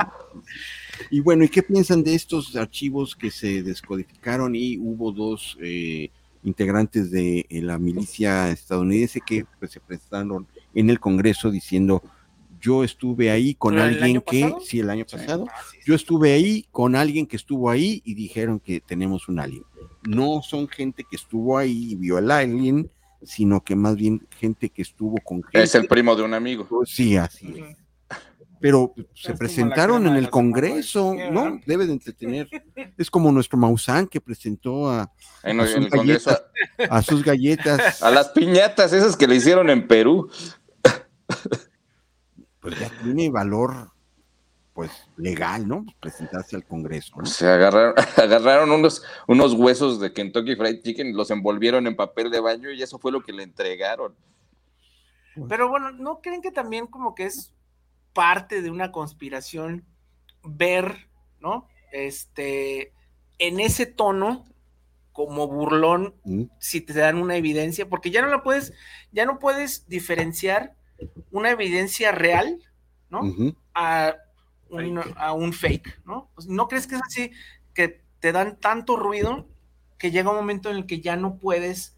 Y 1.12 1.20
bueno, 1.20 1.44
¿y 1.44 1.49
qué 1.49 1.62
piensan 1.64 2.04
de 2.04 2.16
estos 2.16 2.56
archivos 2.56 3.16
que 3.16 3.30
se 3.32 3.62
descodificaron 3.64 4.56
y 4.56 4.78
hubo 4.78 5.12
dos 5.12 5.58
eh, 5.62 6.10
integrantes 6.44 7.12
de 7.12 7.45
eh, 7.49 7.62
la 7.62 7.78
milicia 7.78 8.49
estadounidense 8.52 9.22
que 9.22 9.45
pues, 9.60 9.72
se 9.72 9.80
presentaron 9.80 10.48
en 10.74 10.90
el 10.90 10.99
Congreso 10.99 11.52
diciendo 11.52 12.02
yo 12.60 12.84
estuve 12.84 13.30
ahí 13.30 13.54
con 13.54 13.76
¿Pero 13.76 13.86
el 13.86 14.02
alguien 14.04 14.22
que, 14.26 14.41
pasado? 14.41 14.62
sí, 14.66 14.80
el 14.80 14.90
año 14.90 15.06
pasado, 15.06 15.45
Ah, 15.48 15.62
sí, 15.72 15.78
sí. 15.80 15.84
yo 15.86 15.94
estuve 15.94 16.34
ahí 16.34 16.66
con 16.72 16.95
alguien 16.95 17.28
que 17.28 17.36
estuvo 17.36 17.70
ahí 17.70 18.02
y 18.04 18.16
dijeron 18.16 18.60
que 18.60 18.80
tenemos 18.82 19.28
un 19.30 19.40
alien. 19.40 19.64
No 20.08 20.41
son 20.41 20.68
gente 20.68 21.04
que 21.08 21.18
estuvo 21.18 21.58
ahí 21.58 21.91
y 21.91 21.95
vio 21.95 22.18
el 22.18 22.32
alien, 22.32 22.90
sino 23.23 23.64
que 23.64 23.76
más 23.76 23.95
bien 23.95 24.27
gente 24.39 24.69
que 24.69 24.81
estuvo 24.81 25.18
con 25.23 25.44
gente. 25.44 25.64
Es 25.64 25.76
el 25.76 25.88
primo 25.88 26.15
de 26.15 26.23
un 26.23 26.34
amigo. 26.34 26.68
Sí, 26.85 27.18
así 27.18 27.53
es. 27.60 27.77
Pero 28.60 28.94
se 29.14 29.35
presentaron 29.35 30.07
en 30.07 30.15
el 30.15 30.30
Congreso. 30.31 31.14
¿no? 31.31 31.60
Debe 31.65 31.85
de 31.85 31.94
entretener. 31.94 32.49
Es 32.98 33.11
como 33.11 33.31
nuestro 33.31 33.57
Maussan 33.57 34.07
que 34.07 34.19
presentó 34.19 34.89
a, 34.89 35.11
En, 35.44 35.60
A 35.60 35.64
en 35.69 35.84
sus 35.84 35.89
galletas. 35.91 36.44
a 36.89 37.02
sus 37.03 37.23
galletas, 37.23 38.02
a 38.02 38.10
las 38.10 38.30
piñatas 38.30 38.94
esas 38.94 39.15
que 39.15 39.27
le 39.27 39.35
hicieron 39.35 39.69
en 39.69 39.88
Perú. 39.88 40.30
pues 42.60 42.80
ya 42.80 42.89
tiene 43.03 43.30
valor, 43.30 43.91
pues 44.78 44.91
legal, 45.16 45.68
¿no? 45.68 45.88
Presentarse 45.99 46.56
al 46.56 46.64
Congreso. 46.64 47.16
¿no? 47.18 47.26
Se 47.26 47.48
agarraron, 47.48 47.95
agarraron 48.16 48.70
unos, 48.70 49.02
unos 49.28 49.54
huesos 49.54 49.99
de 49.99 50.14
Kentucky 50.14 50.56
Fried 50.56 50.84
Chicken, 50.84 51.18
los 51.18 51.32
envolvieron 51.32 51.88
en 51.88 51.95
papel 51.95 52.30
de 52.30 52.40
baño 52.40 52.70
y 52.70 52.84
eso 52.84 52.99
fue 52.99 53.12
lo 53.12 53.24
que 53.24 53.34
le 53.34 53.41
entregaron. 53.41 54.16
Pero 55.49 55.68
bueno, 55.68 55.90
¿no 55.94 56.22
creen 56.22 56.44
que 56.44 56.52
también 56.52 56.86
como 56.86 57.16
que 57.16 57.26
es 57.26 57.56
parte 58.14 58.62
de 58.62 58.70
una 58.70 58.91
conspiración 58.91 59.84
ver, 60.44 61.10
¿no? 61.40 61.68
Este, 61.91 62.94
en 63.40 63.60
ese 63.60 63.88
tono 63.88 64.45
como 65.12 65.48
burlón 65.48 66.14
Mm, 66.24 66.44
si 66.60 66.82
te 66.82 66.94
dan 66.94 67.18
una 67.18 67.36
evidencia, 67.36 67.90
porque 67.90 68.12
ya 68.12 68.22
no 68.22 68.28
la 68.28 68.44
puedes, 68.44 68.74
ya 69.12 69.26
no 69.26 69.40
puedes 69.40 69.88
diferenciar 69.88 70.76
una 71.32 71.49
evidencia 71.49 72.12
real, 72.12 72.60
¿no? 73.10 73.24
a 73.74 74.18
un, 74.69 75.02
a 75.18 75.34
un 75.34 75.53
fake, 75.53 76.02
¿no? 76.06 76.30
Pues, 76.35 76.48
¿No 76.48 76.68
crees 76.68 76.88
que 76.88 76.95
es 76.95 77.02
así, 77.06 77.31
que 77.73 78.02
te 78.19 78.31
dan 78.31 78.57
tanto 78.60 78.95
ruido 78.98 79.48
que 79.98 80.11
llega 80.11 80.30
un 80.30 80.35
momento 80.38 80.69
en 80.69 80.77
el 80.77 80.85
que 80.85 81.02
ya 81.02 81.15
no 81.15 81.38
puedes 81.38 81.95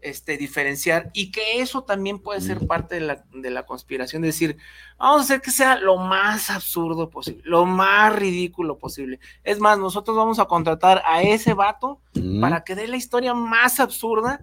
este, 0.00 0.36
diferenciar 0.36 1.10
y 1.12 1.30
que 1.32 1.60
eso 1.60 1.82
también 1.84 2.18
puede 2.18 2.40
ser 2.40 2.66
parte 2.66 2.96
de 2.96 3.00
la, 3.02 3.24
de 3.32 3.50
la 3.50 3.64
conspiración, 3.66 4.22
de 4.22 4.28
decir, 4.28 4.56
vamos 4.98 5.20
a 5.20 5.24
hacer 5.24 5.40
que 5.40 5.50
sea 5.50 5.76
lo 5.76 5.96
más 5.96 6.50
absurdo 6.50 7.10
posible, 7.10 7.42
lo 7.44 7.66
más 7.66 8.14
ridículo 8.14 8.78
posible. 8.78 9.18
Es 9.44 9.58
más, 9.60 9.78
nosotros 9.78 10.16
vamos 10.16 10.38
a 10.38 10.44
contratar 10.46 11.02
a 11.06 11.22
ese 11.22 11.54
vato 11.54 12.00
Mm. 12.14 12.40
para 12.40 12.62
que 12.62 12.74
dé 12.74 12.86
la 12.88 12.96
historia 12.96 13.32
más 13.34 13.80
absurda 13.80 14.40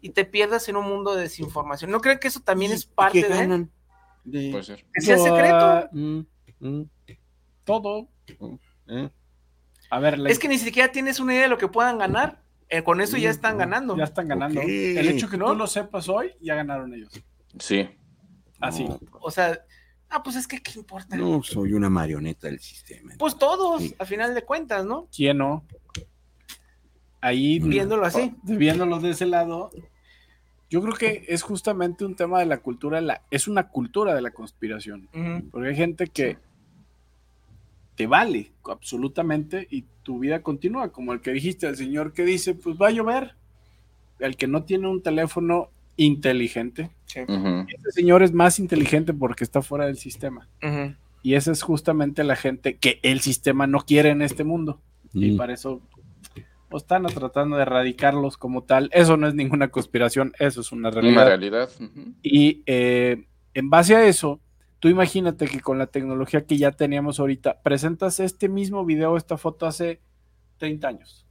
y 0.00 0.10
te 0.10 0.24
pierdas 0.24 0.68
en 0.68 0.76
un 0.76 0.86
mundo 0.88 1.14
de 1.14 1.22
desinformación. 1.22 1.90
¿No 1.90 2.00
creen 2.00 2.18
que 2.18 2.28
eso 2.28 2.40
también 2.40 2.72
es 2.72 2.86
parte 2.86 3.20
¿Qué 3.22 3.28
de 3.28 3.34
ganan? 3.36 3.70
De- 4.24 4.50
Puede 4.50 4.64
ser. 4.64 4.84
que 4.94 5.00
sea 5.02 5.18
secreto? 5.18 5.88
Mm, 5.92 6.20
mm, 6.60 6.82
Todo. 7.64 8.08
eh. 8.88 9.10
A 9.90 9.98
ver, 9.98 10.18
la- 10.18 10.30
Es 10.30 10.38
que 10.38 10.48
ni 10.48 10.58
siquiera 10.58 10.90
tienes 10.92 11.20
una 11.20 11.32
idea 11.34 11.42
de 11.44 11.48
lo 11.48 11.58
que 11.58 11.68
puedan 11.68 11.98
ganar. 11.98 12.42
Eh, 12.68 12.82
con 12.84 13.00
eso 13.00 13.16
ya 13.16 13.30
están 13.30 13.56
Mm, 13.56 13.58
ganando. 13.58 13.96
ya 13.96 14.04
están 14.04 14.28
ganando. 14.28 14.60
El 14.60 15.08
hecho 15.08 15.28
que 15.28 15.36
¿No? 15.36 15.46
tú 15.46 15.54
lo 15.56 15.66
sepas 15.66 16.08
hoy, 16.08 16.32
ya 16.40 16.54
ganaron 16.54 16.94
ellos. 16.94 17.10
Sí. 17.58 17.88
Así. 18.60 18.84
No, 18.84 19.00
O 19.20 19.30
sea, 19.30 19.58
ah, 20.08 20.22
pues 20.22 20.36
es 20.36 20.46
que 20.46 20.62
qué 20.62 20.72
importa. 20.78 21.16
no, 21.16 21.42
soy 21.42 21.72
una 21.72 21.90
marioneta 21.90 22.46
del 22.46 22.60
sistema. 22.60 23.14
Pues 23.18 23.36
todos, 23.36 23.82
Sí. 23.82 23.94
a 23.98 24.04
final 24.04 24.34
de 24.34 24.42
cuentas, 24.42 24.84
¿no? 24.84 25.08
¿Quién 25.14 25.38
no? 25.38 25.64
Ahí, 27.20 27.58
Viéndolo 27.58 28.06
así. 28.06 28.32
viéndolo 28.44 28.98
de 29.00 29.10
ese 29.10 29.26
lado, 29.26 29.70
yo 30.70 30.80
creo 30.80 30.94
que 30.94 31.24
es 31.28 31.42
justamente 31.42 32.04
un 32.04 32.14
tema 32.16 32.38
de 32.38 32.46
la 32.46 32.58
cultura, 32.58 33.00
la, 33.00 33.22
es 33.30 33.46
una 33.48 33.68
cultura 33.68 34.14
de 34.14 34.22
la 34.22 34.30
conspiración. 34.30 35.08
Porque 35.50 35.68
hay 35.68 35.76
gente 35.76 36.06
que 36.06 36.38
te 38.00 38.06
vale 38.06 38.50
absolutamente 38.64 39.66
y 39.70 39.84
tu 40.02 40.20
vida 40.20 40.42
continúa, 40.42 40.90
como 40.90 41.12
el 41.12 41.20
que 41.20 41.32
dijiste, 41.32 41.66
el 41.66 41.76
señor 41.76 42.14
que 42.14 42.24
dice, 42.24 42.54
pues 42.54 42.76
va 42.80 42.88
a 42.88 42.92
llover. 42.92 43.34
El 44.18 44.36
que 44.38 44.46
no 44.46 44.62
tiene 44.62 44.88
un 44.88 45.02
teléfono 45.02 45.68
inteligente. 45.98 46.88
Sí. 47.04 47.20
Ujú. 47.20 47.66
Ese 47.68 47.90
señor 47.92 48.22
es 48.22 48.32
más 48.32 48.58
inteligente 48.58 49.12
porque 49.12 49.44
está 49.44 49.60
fuera 49.60 49.84
del 49.84 49.98
sistema. 49.98 50.48
Ujú. 50.62 50.94
Y 51.22 51.34
esa 51.34 51.52
es 51.52 51.60
justamente 51.62 52.24
la 52.24 52.36
gente 52.36 52.78
que 52.78 53.00
el 53.02 53.20
sistema 53.20 53.66
no 53.66 53.80
quiere 53.80 54.08
en 54.08 54.22
este 54.22 54.44
mundo. 54.44 54.80
Y 55.12 55.32
Mm. 55.32 55.36
para 55.36 55.52
eso 55.52 55.82
pues, 56.70 56.82
están 56.84 57.04
tratando 57.04 57.56
de 57.56 57.62
erradicarlos 57.62 58.38
como 58.38 58.62
tal. 58.62 58.88
Eso 58.94 59.18
no 59.18 59.28
es 59.28 59.34
ninguna 59.34 59.68
conspiración, 59.68 60.32
eso 60.38 60.62
es 60.62 60.72
una 60.72 60.88
Una 60.88 60.90
realidad. 61.02 61.26
realidad. 61.26 61.68
ujú. 61.78 62.14
Y 62.22 62.62
eh, 62.64 63.26
en 63.52 63.68
base 63.68 63.94
a 63.94 64.06
eso, 64.06 64.40
tú 64.80 64.88
imagínate 64.88 65.46
que 65.46 65.60
con 65.60 65.78
la 65.78 65.86
tecnología 65.86 66.44
que 66.46 66.56
ya 66.58 66.72
teníamos 66.72 67.20
ahorita, 67.20 67.62
presentas 67.62 68.18
este 68.20 68.48
mismo 68.48 68.84
video, 68.84 69.16
esta 69.16 69.38
foto 69.38 69.66
hace 69.66 70.00
30 70.58 70.88
años. 70.88 71.26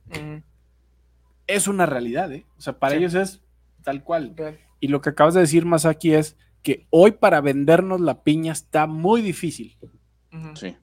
Es 1.47 1.67
una 1.67 1.85
realidad, 1.85 2.31
¿eh? 2.31 2.45
O 2.57 2.61
sea, 2.61 2.79
para 2.79 2.93
Sí. 2.93 2.99
ellos 2.99 3.13
es 3.15 3.43
tal 3.83 4.03
cual. 4.03 4.35
Y 4.79 4.87
lo 4.87 5.01
que 5.01 5.09
acabas 5.09 5.33
de 5.33 5.41
decir, 5.41 5.65
Masaki, 5.65 6.13
es 6.13 6.37
que 6.61 6.85
hoy 6.89 7.11
para 7.11 7.41
vendernos 7.41 7.99
la 8.01 8.23
piña 8.23 8.51
está 8.53 8.85
muy 8.87 9.21
difícil. 9.21 9.77
Sí. 10.55 10.77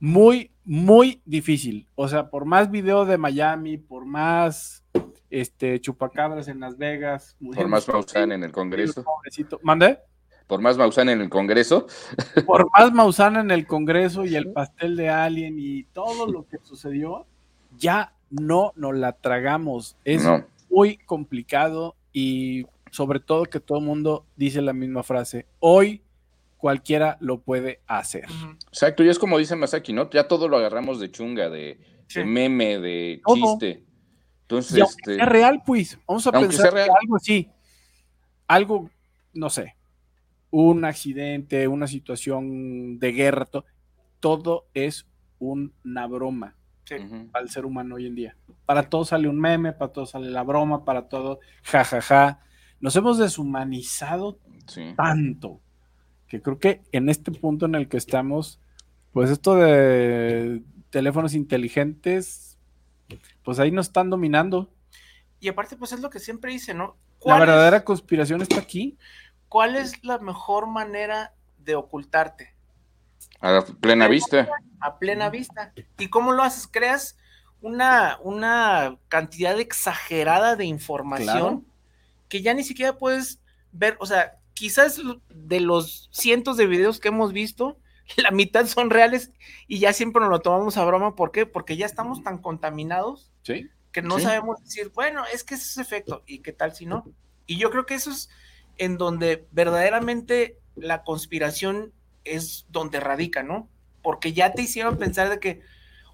muy, 0.00 0.52
muy 0.64 1.22
difícil. 1.24 1.88
O 1.96 2.08
sea, 2.08 2.30
por 2.30 2.44
más 2.44 2.70
video 2.70 3.04
de 3.04 3.18
Miami, 3.18 3.78
por 3.78 4.04
más 4.06 4.84
este 5.30 5.80
chupacabras 5.80 6.46
en 6.48 6.60
Las 6.60 6.78
Vegas, 6.78 7.36
Por 7.54 7.66
más 7.68 7.86
Maussan 7.88 8.30
en 8.32 8.42
el 8.44 8.52
Congreso. 8.52 9.02
pobrecito. 9.04 9.58
¿Mande? 9.62 9.98
Por 10.48 10.60
más 10.60 10.76
Maussan 10.78 11.08
en 11.10 11.20
el 11.20 11.28
Congreso. 11.28 11.86
Por 12.46 12.68
más 12.76 12.92
Mausana 12.92 13.40
en 13.40 13.50
el 13.52 13.66
Congreso 13.66 14.24
y 14.24 14.34
el 14.34 14.50
pastel 14.50 14.96
de 14.96 15.10
Alien 15.10 15.56
y 15.58 15.84
todo 15.84 16.26
lo 16.26 16.48
que 16.48 16.56
sucedió, 16.62 17.26
ya 17.76 18.12
no 18.30 18.72
nos 18.74 18.96
la 18.96 19.12
tragamos. 19.12 19.96
Es 20.04 20.24
No. 20.24 20.44
muy 20.70 20.96
complicado 20.96 21.94
y 22.12 22.66
sobre 22.90 23.20
todo 23.20 23.44
que 23.44 23.60
todo 23.60 23.78
el 23.78 23.84
mundo 23.84 24.24
dice 24.36 24.62
la 24.62 24.72
misma 24.72 25.02
frase. 25.02 25.46
Hoy 25.60 26.02
cualquiera 26.56 27.18
lo 27.20 27.38
puede 27.40 27.80
hacer. 27.86 28.24
Exacto, 28.68 29.04
y 29.04 29.10
es 29.10 29.18
como 29.18 29.38
dice 29.38 29.54
Masaki, 29.54 29.92
¿no? 29.92 30.08
Ya 30.10 30.26
todo 30.28 30.48
lo 30.48 30.56
agarramos 30.56 30.98
de 30.98 31.10
chunga, 31.12 31.50
de, 31.50 31.78
Sí. 32.08 32.20
de 32.20 32.24
meme, 32.24 32.78
de 32.78 33.20
Todo. 33.24 33.36
chiste. 33.58 33.84
Entonces, 34.42 34.78
Y 34.78 34.80
aunque 34.80 34.94
este, 34.98 35.14
sea 35.16 35.26
real, 35.26 35.62
pues, 35.64 35.98
vamos 36.08 36.26
a 36.26 36.30
Aunque 36.30 36.48
pensar 36.48 36.72
sea 36.72 36.84
que 36.86 36.90
algo 36.90 37.16
así, 37.16 37.50
algo, 38.46 38.90
no 39.34 39.50
sé, 39.50 39.76
un 40.50 40.84
accidente, 40.84 41.68
una 41.68 41.86
situación 41.86 42.98
de 42.98 43.12
guerra, 43.12 43.44
to- 43.44 43.64
todo 44.20 44.66
es 44.74 45.06
una 45.38 46.06
broma 46.06 46.54
Sí. 46.84 46.94
ujú, 46.94 47.28
al 47.34 47.50
ser 47.50 47.66
humano 47.66 47.96
hoy 47.96 48.06
en 48.06 48.14
día. 48.14 48.36
Para 48.64 48.82
todo 48.88 49.04
sale 49.04 49.28
un 49.28 49.38
meme, 49.38 49.72
para 49.72 49.92
todo 49.92 50.06
sale 50.06 50.30
la 50.30 50.42
broma, 50.42 50.84
para 50.84 51.08
todo 51.08 51.38
jajaja. 51.62 52.40
Nos 52.80 52.96
hemos 52.96 53.18
deshumanizado 53.18 54.38
sí. 54.66 54.94
tanto 54.96 55.60
que 56.28 56.40
creo 56.42 56.58
que 56.58 56.82
en 56.92 57.08
este 57.08 57.30
punto 57.32 57.66
en 57.66 57.74
el 57.74 57.88
que 57.88 57.96
estamos, 57.98 58.60
pues 59.12 59.30
esto 59.30 59.54
de 59.56 60.62
teléfonos 60.90 61.34
inteligentes, 61.34 62.58
pues 63.42 63.58
ahí 63.58 63.70
nos 63.70 63.86
están 63.86 64.10
dominando. 64.10 64.70
Y 65.40 65.48
aparte, 65.48 65.76
pues 65.76 65.92
es 65.92 66.00
lo 66.00 66.10
que 66.10 66.18
siempre 66.18 66.52
dice, 66.52 66.74
¿no? 66.74 66.84
La 66.86 67.18
¿Cuál 67.18 67.42
es- 67.42 67.46
verdadera 67.48 67.84
conspiración 67.84 68.42
está 68.42 68.58
aquí. 68.60 68.96
¿Cuál 69.48 69.76
es 69.76 70.02
la 70.04 70.18
mejor 70.18 70.66
manera 70.66 71.32
de 71.58 71.74
ocultarte? 71.74 72.54
A 73.40 73.50
la 73.52 73.64
plena 73.64 74.08
vista. 74.08 74.48
a 74.80 74.98
plena 74.98 75.28
vista. 75.30 75.72
¿Y 75.98 76.08
cómo 76.08 76.32
lo 76.32 76.42
haces? 76.42 76.66
Creas 76.70 77.16
una, 77.60 78.18
una 78.22 78.96
cantidad 79.08 79.58
exagerada 79.58 80.56
de 80.56 80.64
información 80.66 81.36
Claro. 81.38 81.62
que 82.28 82.42
ya 82.42 82.54
ni 82.54 82.62
siquiera 82.64 82.96
puedes 82.98 83.40
ver, 83.72 83.96
o 84.00 84.06
sea, 84.06 84.38
quizás 84.54 85.00
de 85.28 85.60
los 85.60 86.08
cientos 86.12 86.56
de 86.56 86.66
videos 86.66 87.00
que 87.00 87.08
hemos 87.08 87.32
visto, 87.32 87.78
la 88.16 88.30
mitad 88.30 88.66
son 88.66 88.90
reales 88.90 89.32
y 89.66 89.78
ya 89.80 89.92
siempre 89.92 90.20
nos 90.20 90.30
lo 90.30 90.40
tomamos 90.40 90.76
a 90.76 90.84
broma. 90.84 91.14
¿Por 91.16 91.30
qué? 91.32 91.46
Porque 91.46 91.76
ya 91.76 91.86
estamos 91.86 92.22
tan 92.22 92.38
contaminados 92.38 93.30
Sí. 93.42 93.68
que 93.92 94.02
no 94.02 94.18
Sí. 94.18 94.24
sabemos 94.24 94.62
decir, 94.62 94.90
bueno, 94.94 95.24
es 95.32 95.42
que 95.44 95.54
ese 95.54 95.64
es 95.64 95.78
efecto, 95.78 96.22
y 96.26 96.40
qué 96.40 96.52
tal 96.52 96.74
si 96.74 96.86
no. 96.86 97.04
Y 97.46 97.56
yo 97.58 97.70
creo 97.70 97.86
que 97.86 97.94
eso 97.94 98.10
es 98.10 98.28
en 98.78 98.96
donde 98.98 99.46
verdaderamente 99.50 100.58
la 100.76 101.02
conspiración 101.02 101.92
es 102.24 102.66
donde 102.68 103.00
radica, 103.00 103.42
¿no? 103.42 103.68
Porque 104.02 104.32
ya 104.32 104.52
te 104.52 104.62
hicieron 104.62 104.96
pensar 104.98 105.28
de 105.28 105.40
que, 105.40 105.60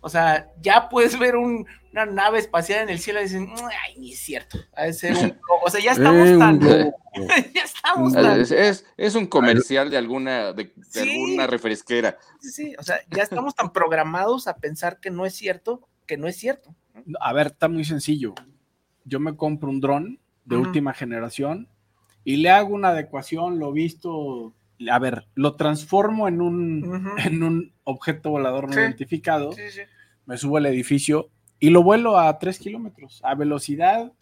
o 0.01 0.09
sea, 0.09 0.51
ya 0.61 0.89
puedes 0.89 1.19
ver 1.19 1.37
un- 1.37 1.67
una 1.93 2.07
nave 2.07 2.39
espacial 2.39 2.81
en 2.83 2.89
el 2.89 2.99
cielo 2.99 3.21
y 3.21 3.25
dicen, 3.25 3.49
ay, 3.85 3.99
ni 3.99 4.13
es 4.13 4.19
cierto. 4.21 4.59
Ha 4.75 4.85
de 4.85 4.93
ser 4.93 5.13
un 5.13 5.19
globo". 5.41 5.61
O 5.65 5.71
sea, 5.71 5.81
ya 5.81 5.93
estamos 5.93 6.29
Eh, 6.29 6.39
tan, 6.39 6.61
ya 7.55 7.63
estamos 7.63 8.13
tan, 8.13 8.41
Es, 8.41 8.51
es- 8.51 8.87
es 8.97 9.15
un 9.15 9.27
comercial 9.27 9.91
de 9.91 9.97
alguna, 9.99 10.53
de, 10.53 10.65
de 10.65 10.73
Sí. 10.91 11.01
alguna 11.01 11.47
refresquera. 11.47 12.19
sí, 12.41 12.51
sí, 12.51 12.75
o 12.79 12.83
sea, 12.83 12.99
ya 13.11 13.23
estamos 13.23 13.55
tan 13.55 13.73
programados 13.73 14.49
a 14.49 14.57
pensar 14.57 14.99
que 15.01 15.11
no 15.11 15.25
es 15.27 15.35
cierto, 15.35 15.89
que 16.07 16.17
no 16.17 16.27
es 16.27 16.37
cierto. 16.37 16.75
A 17.21 17.33
ver, 17.33 17.49
está 17.49 17.69
muy 17.69 17.85
sencillo. 17.85 18.35
Yo 19.05 19.21
me 19.21 19.37
compro 19.37 19.69
un 19.71 19.81
dron 19.81 20.19
de 20.45 20.57
última 20.57 20.93
generación 20.95 21.69
y 22.25 22.37
le 22.37 22.51
hago 22.51 22.75
una 22.75 22.89
adecuación, 22.89 23.59
lo 23.59 23.71
visto, 23.73 24.55
a 24.91 24.99
ver, 24.99 25.27
lo 25.35 25.55
transformo 25.57 26.27
en 26.29 26.41
un, 26.41 26.85
en 27.19 27.43
un 27.43 27.73
objeto 27.85 28.31
volador 28.31 28.67
no 28.69 28.73
Sí. 28.73 28.81
identificado, 28.81 29.53
Sí, 29.53 29.63
sí. 29.71 29.81
me 30.27 30.37
subo 30.37 30.57
al 30.57 30.67
edificio 30.67 31.31
y 31.61 31.71
lo 31.71 31.83
vuelo 31.83 32.19
a 32.19 32.39
3 32.39 32.59
kilómetros, 32.59 33.21
a 33.25 33.35
velocidad 33.35 34.13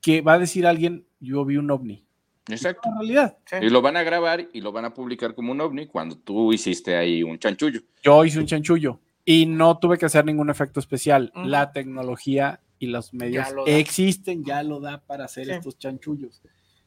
que 0.00 0.20
va 0.20 0.34
a 0.34 0.38
decir 0.38 0.66
alguien, 0.66 1.06
yo 1.20 1.44
vi 1.44 1.56
un 1.56 1.70
ovni. 1.70 2.04
Exacto. 2.48 2.88
En 2.88 2.94
realidad, 2.98 3.38
sí. 3.44 3.56
Y 3.62 3.70
lo 3.70 3.82
van 3.82 3.96
a 3.96 4.04
grabar 4.04 4.46
y 4.52 4.60
lo 4.60 4.70
van 4.70 4.84
a 4.84 4.94
publicar 4.94 5.34
como 5.34 5.50
un 5.50 5.60
ovni 5.60 5.86
cuando 5.86 6.16
tú 6.16 6.52
hiciste 6.52 6.94
ahí 6.96 7.22
un 7.24 7.38
chanchullo. 7.40 7.80
yo 8.04 8.24
hice 8.24 8.38
un 8.38 8.46
chanchullo 8.46 9.00
y 9.24 9.46
no 9.46 9.78
tuve 9.78 9.98
que 9.98 10.06
hacer 10.06 10.24
ningún 10.24 10.48
efecto 10.50 10.78
especial. 10.78 11.32
La 11.34 11.72
tecnología 11.72 12.60
y 12.78 12.86
los 12.88 13.12
medios 13.14 13.48
Ya 13.66 13.76
existen, 13.78 14.44
ya 14.44 14.62
lo 14.62 14.80
da 14.80 15.00
para 15.02 15.24
hacer 15.24 15.46
Sí. 15.46 15.52
estos 15.52 15.78
chanchullos. 15.78 16.42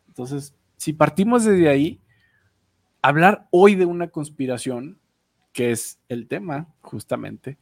Entonces, 0.07 0.53
si 0.77 0.93
partimos 0.93 1.43
desde 1.45 1.69
ahí, 1.69 1.99
hablar 3.01 3.47
hoy 3.51 3.75
de 3.75 3.85
una 3.85 4.09
conspiración, 4.09 4.99
que 5.53 5.71
es 5.71 5.99
el 6.09 6.27
tema 6.27 6.67
justamente. 6.81 7.57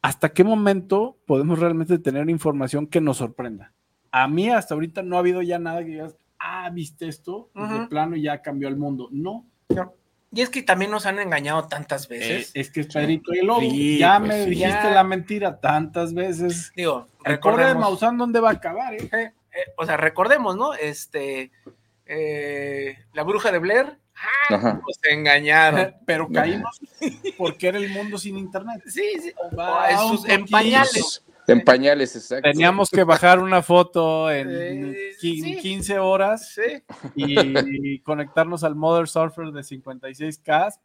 ¿hasta 0.00 0.28
qué 0.30 0.44
momento 0.44 1.18
podemos 1.26 1.58
realmente 1.58 1.98
tener 1.98 2.30
información 2.30 2.86
que 2.86 3.00
nos 3.00 3.16
sorprenda? 3.18 3.72
A 4.12 4.26
mí 4.28 4.48
hasta 4.48 4.74
ahorita 4.74 5.02
no 5.02 5.16
ha 5.16 5.18
habido 5.18 5.42
ya 5.42 5.58
nada 5.58 5.80
que 5.84 5.90
digas, 5.90 6.16
ah, 6.38 6.70
viste 6.70 7.08
esto, 7.08 7.50
Pues 7.52 7.70
de 7.70 7.86
plano 7.88 8.16
ya 8.16 8.40
cambió 8.40 8.68
el 8.68 8.76
mundo. 8.76 9.08
No, 9.10 9.44
No. 9.68 9.92
Y 10.30 10.42
es 10.42 10.50
que 10.50 10.62
también 10.62 10.90
nos 10.90 11.06
han 11.06 11.18
engañado 11.18 11.66
tantas 11.68 12.04
Eh, 12.04 12.08
veces. 12.18 12.50
es 12.54 12.70
que 12.70 12.80
es 12.80 12.86
Pedrito 12.88 13.34
y 13.34 13.38
el 13.38 13.46
Lobo. 13.46 13.60
Sí, 13.60 13.98
ya 13.98 14.18
pues 14.18 14.28
me 14.28 14.44
sí. 14.44 14.50
dijiste 14.50 14.82
Ya. 14.82 14.90
la 14.90 15.04
mentira 15.04 15.58
tantas 15.60 16.12
veces. 16.12 16.70
Digo, 16.76 17.06
El 17.24 17.38
pobre 17.40 17.62
de 17.64 17.68
recordemos. 17.70 17.80
Maussan, 17.80 18.18
¿dónde 18.18 18.40
va 18.40 18.50
a 18.50 18.52
acabar? 18.52 18.94
eh? 18.94 19.08
eh, 19.12 19.32
eh, 19.52 19.58
o 19.76 19.86
sea, 19.86 19.96
recordemos, 19.96 20.56
¿no? 20.56 20.74
Este. 20.74 21.50
eh, 22.06 22.98
la 23.14 23.22
bruja 23.22 23.50
de 23.52 23.58
Blair. 23.58 23.98
¡Ah! 24.16 24.54
Ajá. 24.56 24.72
Nos 24.74 24.98
engañaron. 25.10 25.94
Pero 26.06 26.28
caímos 26.28 26.80
porque 27.36 27.68
era 27.68 27.78
el 27.78 27.88
mundo 27.90 28.18
sin 28.18 28.36
internet. 28.36 28.82
Sí, 28.86 29.04
sí. 29.22 29.32
en 30.26 30.44
pañales. 30.46 31.24
En 31.48 31.64
pañales, 31.64 32.14
exacto. 32.14 32.48
Teníamos 32.50 32.90
que 32.90 33.02
bajar 33.04 33.38
una 33.40 33.62
foto 33.62 34.30
en 34.30 34.94
Eh, 34.94 35.10
quin- 35.20 35.42
sí. 35.42 35.56
15 35.58 35.98
horas 35.98 36.54
Sí. 36.54 36.82
y 37.16 38.00
conectarnos 38.00 38.64
al 38.64 38.74
Mother 38.76 39.08
Surfer 39.08 39.46
de 39.52 39.62
56K. 39.64 40.80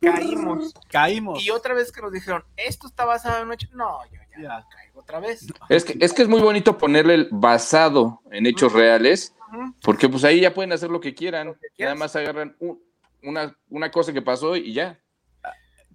Caímos. 0.00 0.74
Caímos. 0.90 1.44
Y 1.44 1.50
otra 1.50 1.74
vez 1.74 1.92
que 1.92 2.00
nos 2.02 2.12
dijeron, 2.12 2.44
esto 2.56 2.86
está 2.86 3.04
basado 3.04 3.38
en 3.40 3.46
un 3.46 3.52
hecho. 3.54 3.68
No, 3.72 3.98
yo 4.10 4.18
ya, 4.36 4.42
Ya. 4.42 4.66
caigo 4.70 5.00
otra 5.00 5.20
vez. 5.20 5.46
Es 5.68 5.84
que, 5.84 5.96
es 6.00 6.12
que 6.12 6.22
es 6.22 6.28
muy 6.28 6.40
bonito 6.40 6.76
ponerle 6.78 7.14
el 7.14 7.28
basado 7.30 8.20
en 8.30 8.46
hechos 8.46 8.72
reales, 8.72 9.34
porque 9.82 10.08
pues 10.08 10.24
ahí 10.24 10.40
ya 10.40 10.54
pueden 10.54 10.72
hacer 10.72 10.90
lo 10.90 11.00
que 11.00 11.14
quieran. 11.14 11.48
Lo 11.48 11.54
que 11.76 11.84
Nada 11.84 11.94
más 11.94 12.16
agarran 12.16 12.56
un- 12.58 12.82
una, 13.22 13.56
una 13.68 13.90
cosa 13.90 14.12
que 14.12 14.22
pasó 14.22 14.56
y 14.56 14.72
ya. 14.72 14.98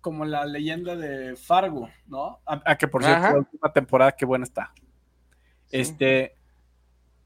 Como 0.07 0.23
la 0.23 0.45
leyenda 0.45 0.95
de 0.95 1.35
Fargo, 1.35 1.89
¿no? 2.07 2.39
A, 2.45 2.61
a 2.65 2.77
que 2.77 2.87
por 2.87 3.03
cierto, 3.03 3.23
la 3.23 3.37
última 3.39 3.73
temporada, 3.73 4.13
qué 4.13 4.23
buena 4.25 4.45
está. 4.45 4.71
Sí. 5.65 5.79
Este, 5.81 6.37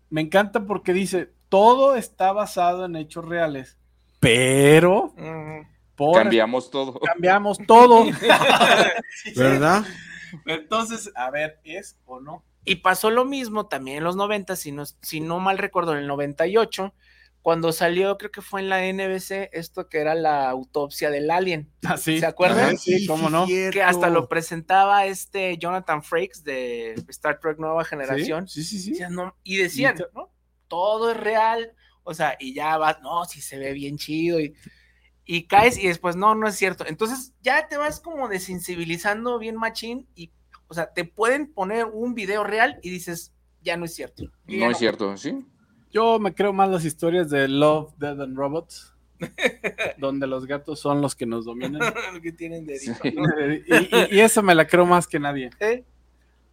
me 0.09 0.21
encanta 0.21 0.65
porque 0.65 0.93
dice, 0.93 1.31
todo 1.47 1.95
está 1.95 2.31
basado 2.31 2.85
en 2.85 2.95
hechos 2.95 3.23
reales, 3.23 3.77
pero 4.19 5.13
Ujú. 5.15 5.67
por 5.95 6.15
Cambiamos 6.23 6.71
todo. 6.71 6.99
cambiamos 7.01 7.59
todo. 7.67 8.05
¿Verdad? 9.35 9.85
Entonces, 10.47 11.11
a 11.13 11.29
ver, 11.29 11.59
¿es 11.63 11.99
o 12.07 12.19
no? 12.19 12.43
Y 12.65 12.77
pasó 12.77 13.11
lo 13.11 13.25
mismo 13.25 13.67
también 13.67 13.97
en 13.97 14.03
los 14.03 14.15
90, 14.15 14.55
si 14.55 14.71
no, 14.71 14.85
si 14.87 15.19
no 15.21 15.39
mal 15.39 15.59
recuerdo, 15.59 15.91
en 15.93 15.99
el 15.99 16.07
98, 16.07 16.95
cuando 17.41 17.72
salió, 17.72 18.18
creo 18.18 18.31
que 18.31 18.41
fue 18.41 18.61
en 18.61 18.69
la 18.69 18.81
NBC, 18.81 19.49
esto 19.51 19.89
que 19.89 19.99
era 19.99 20.13
la 20.13 20.49
autopsia 20.49 21.09
del 21.09 21.31
alien, 21.31 21.72
Así. 21.84 22.19
¿Se 22.19 22.26
acuerdan? 22.26 22.77
Sí, 22.77 23.07
cómo 23.07 23.30
no. 23.30 23.47
que 23.47 23.81
hasta 23.81 24.09
lo 24.09 24.27
presentaba 24.27 25.05
este 25.05 25.57
Jonathan 25.57 26.03
Frakes 26.03 26.43
de 26.43 26.93
Star 27.09 27.39
Trek 27.39 27.57
Nueva 27.57 27.84
Generación. 27.84 28.47
Sí, 28.47 28.63
sí, 28.63 28.80
sí. 28.80 28.93
Y 29.43 29.57
decían, 29.57 29.97
¿no? 30.13 30.31
Todo 30.68 31.11
es 31.11 31.18
real, 31.18 31.73
o 32.03 32.13
sea, 32.13 32.38
y 32.39 32.53
ya 32.53 32.77
vas, 32.77 33.01
no, 33.01 33.26
si 33.26 33.41
se 33.41 33.57
ve 33.57 33.73
bien 33.73 33.97
chido, 33.97 34.39
y, 34.39 34.53
y 35.26 35.47
caes 35.47 35.77
y 35.77 35.88
después, 35.88 36.15
no, 36.15 36.35
no 36.35 36.47
es 36.47 36.55
cierto. 36.55 36.85
Entonces 36.85 37.34
ya 37.41 37.68
te 37.68 37.77
vas 37.77 37.99
como 37.99 38.27
desensibilizando 38.27 39.39
bien 39.39 39.55
machín 39.55 40.07
y, 40.15 40.31
o 40.68 40.73
sea, 40.73 40.93
te 40.93 41.05
pueden 41.05 41.51
poner 41.51 41.85
un 41.85 42.13
video 42.13 42.43
real 42.43 42.80
y 42.84 42.91
dices, 42.91 43.34
ya 43.61 43.77
no 43.77 43.85
es 43.85 43.95
cierto. 43.95 44.26
No 44.45 44.69
es 44.69 44.77
cierto, 44.77 45.18
¿sí? 45.18 45.45
Yo 45.91 46.19
me 46.19 46.34
creo 46.34 46.53
más 46.53 46.69
las 46.69 46.85
historias 46.85 47.30
de 47.30 47.47
Love, 47.47 47.93
Dead 47.97 48.19
and 48.22 48.38
Robots, 48.38 48.93
donde 49.97 50.27
los 50.27 50.45
gatos 50.45 50.80
son 50.80 51.01
los 51.01 51.15
que 51.15 51.26
nos 51.26 51.45
dominan. 51.45 51.81
Lo 52.13 52.22
que 52.22 52.31
tienen 52.31 52.65
de 52.65 52.80
Sí. 52.80 52.91
edito, 53.03 53.22
¿no? 53.22 53.27
y, 53.53 53.63
y- 53.68 54.15
y 54.18 54.19
eso 54.19 54.41
me 54.41 54.55
la 54.55 54.65
creo 54.68 54.85
más 54.85 55.07
que 55.07 55.19
nadie. 55.19 55.49
¿Eh? 55.59 55.84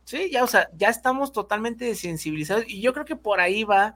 Sí, 0.05 0.31
ya, 0.31 0.43
o 0.43 0.47
sea, 0.47 0.69
ya 0.77 0.89
estamos 0.89 1.33
totalmente 1.33 1.85
desensibilizados 1.85 2.65
y 2.67 2.81
yo 2.81 2.93
creo 2.95 3.05
que 3.05 3.17
por 3.17 3.41
ahí 3.41 3.65
va 3.65 3.95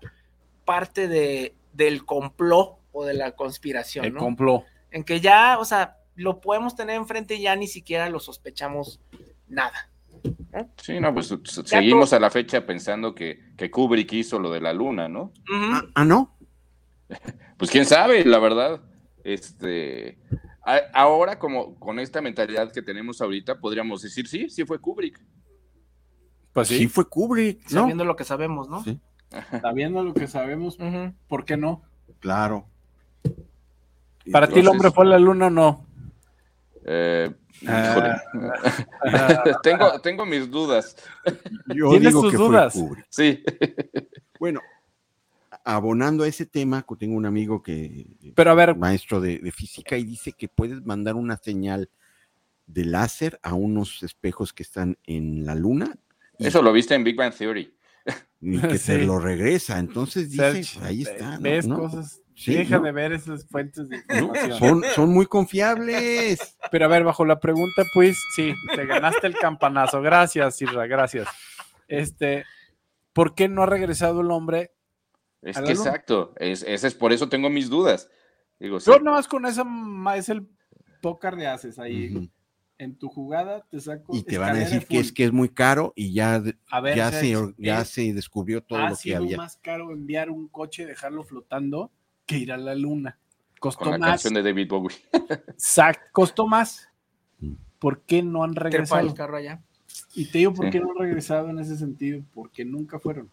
parte 0.65 1.09
de, 1.09 1.55
del 1.73 2.05
complot 2.05 2.79
o 2.93 3.05
de 3.07 3.15
la 3.15 3.33
conspiración, 3.33 4.05
El 4.05 4.15
¿no? 4.15 4.21
complot. 4.21 4.65
en 4.91 5.05
que 5.05 5.21
ya, 5.21 5.59
o 5.59 5.65
sea, 5.65 5.97
lo 6.15 6.41
podemos 6.41 6.77
tener 6.77 6.97
enfrente 6.97 7.37
y 7.37 7.43
ya 7.43 7.57
ni 7.57 7.67
siquiera 7.67 8.11
lo 8.11 8.21
sospechamos 8.21 9.01
nada. 9.49 9.89
Sí, 10.77 11.01
no, 11.01 11.15
pues 11.15 11.31
s- 11.31 11.63
seguimos 11.65 12.13
a 12.13 12.21
la 12.21 12.29
fecha 12.31 12.67
pensando 12.67 13.15
que, 13.15 13.53
que 13.57 13.71
Kubrick 13.71 14.13
hizo 14.13 14.39
lo 14.39 14.51
de 14.51 14.61
la 14.61 14.73
luna, 14.73 15.09
¿no? 15.09 15.33
Ah, 15.53 15.83
ah, 15.95 16.05
no. 16.05 16.37
Pues 17.57 17.71
quién 17.71 17.85
sabe, 17.87 18.25
la 18.25 18.39
verdad. 18.41 18.81
Este, 19.23 20.19
a- 20.65 20.81
ahora 20.95 21.39
como 21.39 21.77
con 21.79 22.01
esta 22.01 22.21
mentalidad 22.21 22.73
que 22.73 22.83
tenemos 22.83 23.21
ahorita, 23.21 23.61
podríamos 23.61 24.03
decir, 24.03 24.27
sí, 24.27 24.51
sí 24.51 24.65
fue 24.65 24.81
Kubrick. 24.81 25.21
Pues 26.53 26.69
Sí, 26.69 26.79
sí, 26.79 26.89
fue 26.89 27.09
Kubrick, 27.09 27.63
¿no? 27.71 27.83
Sabiendo 27.83 28.05
lo 28.05 28.17
que 28.17 28.25
sabemos, 28.25 28.69
¿no? 28.69 28.83
Sí. 28.83 28.99
sabiendo 29.63 30.03
lo 30.03 30.13
que 30.13 30.27
sabemos. 30.27 30.77
¿por 31.29 31.45
qué 31.45 31.57
no? 31.57 31.83
Claro. 32.21 32.67
Para 34.31 34.49
ti 34.49 34.61
el 34.61 34.69
hombre 34.69 34.91
fue 34.91 35.05
a 35.05 35.09
la 35.09 35.19
luna 35.19 35.47
o 35.47 35.51
no. 35.51 35.87
Eh, 36.85 37.31
Ah. 37.67 38.21
tengo, 39.63 40.01
tengo 40.01 40.27
mis 40.27 40.51
dudas. 40.51 40.97
Yo 41.75 41.91
¿Tienes 41.91 42.09
digo 42.09 42.23
tus 42.23 42.31
que 42.33 42.37
dudas? 42.37 42.73
fue 42.73 42.83
Kubrick. 42.83 43.07
Sí. 43.11 43.43
Bueno, 44.39 44.61
abonando 45.65 46.25
a 46.25 46.29
ese 46.29 46.47
tema, 46.47 46.85
tengo 46.99 47.17
un 47.17 47.27
amigo 47.27 47.63
que 47.63 48.07
Pero 48.35 48.51
a 48.51 48.55
ver, 48.55 48.77
maestro 48.77 49.21
de, 49.21 49.39
de 49.39 49.53
física 49.53 49.97
y 49.97 50.05
dice 50.05 50.33
que 50.33 50.49
puedes 50.49 50.85
mandar 50.85 51.15
una 51.15 51.37
señal 51.37 51.89
de 52.67 52.85
láser 52.85 53.39
a 53.43 53.55
unos 53.55 54.03
espejos 54.03 54.53
que 54.53 54.63
están 54.63 54.97
en 55.05 55.45
la 55.45 55.55
luna 55.55 55.95
Eso 56.39 56.63
lo 56.63 56.73
viste 56.73 56.95
en 56.95 57.05
Big 57.05 57.17
Bang 57.17 57.35
Theory. 57.35 57.75
y 58.41 58.59
que 58.61 58.79
Sí. 58.79 58.87
te 58.93 59.05
lo 59.05 59.19
regresa. 59.19 59.79
Entonces 59.79 60.31
dice, 60.31 60.79
ahí 60.83 61.03
está. 61.03 61.37
¿no? 61.37 61.43
ves 61.43 61.67
¿no? 61.67 61.79
cosas. 61.79 62.22
Sí, 62.35 62.55
Deja 62.55 62.79
¿no? 62.79 62.85
de 62.85 62.93
ver 62.93 63.13
esas 63.13 63.47
fuentes 63.47 63.89
de 63.89 63.99
¿no? 64.09 64.15
información. 64.27 64.59
Son, 64.59 64.85
son 64.95 65.11
muy 65.11 65.27
confiables. 65.27 66.57
Pero 66.71 66.85
a 66.87 66.89
ver, 66.89 67.05
bajo 67.05 67.25
la 67.25 67.39
pregunta, 67.41 67.83
pues, 67.95 68.17
sí, 68.35 68.55
te 68.75 68.87
ganaste 68.87 69.27
el 69.27 69.35
campanazo. 69.37 70.01
Gracias, 70.03 70.61
Isra, 70.63 70.87
gracias. 70.87 71.29
Este, 71.89 72.45
¿por 73.13 73.35
qué 73.35 73.49
no 73.49 73.63
ha 73.63 73.67
regresado 73.67 74.23
el 74.23 74.31
hombre? 74.31 74.73
Es 75.43 75.57
exacto. 75.59 76.33
Es, 76.39 76.63
ese 76.63 76.87
es 76.87 76.95
por 76.95 77.13
eso 77.13 77.29
tengo 77.29 77.51
mis 77.51 77.69
dudas. 77.69 78.09
Digo, 78.59 78.81
sí. 78.81 78.91
Yo 78.91 78.99
nada 79.01 79.17
más 79.19 79.29
con 79.29 79.45
esa 79.45 79.65
es 80.17 80.29
el 80.29 80.49
pócar 81.03 81.37
de 81.37 81.49
haces 81.49 81.79
ahí. 81.79 82.31
En 82.79 82.97
tu 82.97 83.09
jugada 83.09 83.65
te 83.71 83.79
saco. 83.81 84.17
Y 84.17 84.23
te 84.23 84.39
van 84.39 84.57
a 84.57 84.59
decir 84.61 84.87
que 84.87 84.99
es 84.99 85.13
que 85.13 85.25
es 85.25 85.33
muy 85.33 85.49
caro 85.51 85.93
y 85.95 86.13
ya, 86.15 86.41
de- 86.41 86.57
A 86.71 86.81
ver, 86.81 86.97
ya, 86.97 87.13
se, 87.13 87.35
ya 87.59 87.85
se 87.85 88.13
descubrió 88.13 88.63
todo 88.63 88.79
ha 88.81 88.91
lo 88.91 88.97
que 88.97 89.03
sido 89.03 89.19
había. 89.19 89.37
más 89.37 89.57
caro 89.59 89.93
enviar 89.93 90.31
un 90.31 90.49
coche 90.49 90.83
y 90.83 90.87
dejarlo 90.87 91.23
flotando 91.23 91.93
que 92.33 92.39
ir 92.39 92.53
a 92.53 92.57
la 92.57 92.75
luna. 92.75 93.19
Costó 93.61 93.85
con 93.85 93.93
la 93.93 93.99
más. 93.99 94.09
canción 94.11 94.35
de 94.35 94.43
David 94.43 94.69
Bowie. 94.69 94.97
Exacto, 95.49 96.03
costó 96.13 96.47
más. 96.47 96.89
Mm. 97.41 97.53
¿Por 97.79 98.01
qué 98.03 98.23
no 98.23 98.43
han 98.45 98.55
regresado? 98.55 99.07
el 99.07 99.15
carro 99.15 99.37
allá. 99.37 99.61
Y 100.15 100.27
te 100.31 100.39
digo 100.39 100.53
por 100.55 100.67
Sí. 100.67 100.71
qué 100.73 100.81
no 100.81 100.91
han 100.91 100.99
regresado 100.99 101.49
en 101.51 101.59
ese 101.59 101.77
sentido, 101.77 102.23
porque 102.35 102.65
nunca 102.65 102.99
fueron. 102.99 103.31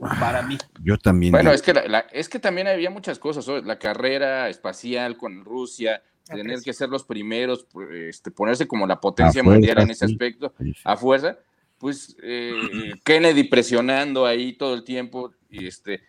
Para 0.00 0.42
mí. 0.42 0.56
Yo 0.82 0.96
también. 0.98 1.32
Bueno, 1.32 1.50
digo, 1.50 1.54
es 1.54 1.62
que, 1.62 1.74
la- 1.74 1.86
la- 1.86 2.06
es 2.12 2.28
que 2.28 2.38
también 2.38 2.66
había 2.66 2.90
muchas 2.90 3.18
cosas. 3.18 3.46
La 3.64 3.78
carrera 3.78 4.48
espacial 4.48 5.16
con 5.16 5.44
Rusia, 5.44 6.02
La 6.28 6.36
tener 6.36 6.44
presión. 6.54 6.64
que 6.64 6.72
ser 6.72 6.88
los 6.88 7.04
primeros, 7.04 7.64
pues, 7.70 7.88
este, 7.92 8.30
ponerse 8.30 8.66
como 8.66 8.86
la 8.86 9.00
potencia 9.00 9.42
fuerza, 9.42 9.58
mundial 9.58 9.82
en 9.82 9.90
ese 9.90 10.06
sí. 10.08 10.12
aspecto, 10.14 10.54
a 10.84 10.96
fuerza. 10.96 11.38
Pues 11.78 12.16
eh, 12.22 12.52
Kennedy 13.04 13.44
presionando 13.44 14.24
ahí 14.26 14.54
todo 14.54 14.74
el 14.74 14.84
tiempo. 14.84 15.32
Y 15.50 15.66
este 15.66 16.00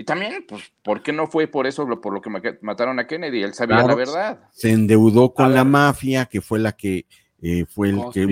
y 0.00 0.04
también, 0.04 0.44
pues, 0.48 0.62
¿por 0.82 1.02
qué 1.02 1.12
no 1.12 1.26
fue 1.26 1.46
por 1.48 1.66
eso 1.66 1.84
lo- 1.84 2.00
por 2.00 2.12
lo 2.14 2.20
que 2.20 2.30
ma- 2.30 2.40
mataron 2.62 2.98
a 3.00 3.06
Kennedy? 3.06 3.42
Él 3.42 3.52
sabía 3.54 3.76
Claro. 3.76 3.88
la 3.88 3.94
verdad. 3.96 4.40
se 4.52 4.70
endeudó 4.70 5.34
con 5.34 5.46
A 5.46 5.48
la 5.48 5.64
ver. 5.64 5.72
mafia, 5.72 6.26
que 6.26 6.40
fue 6.40 6.58
la 6.58 6.72
que 6.72 7.06
eh, 7.40 7.66
fue 7.66 7.90
el 7.90 8.00
que 8.12 8.26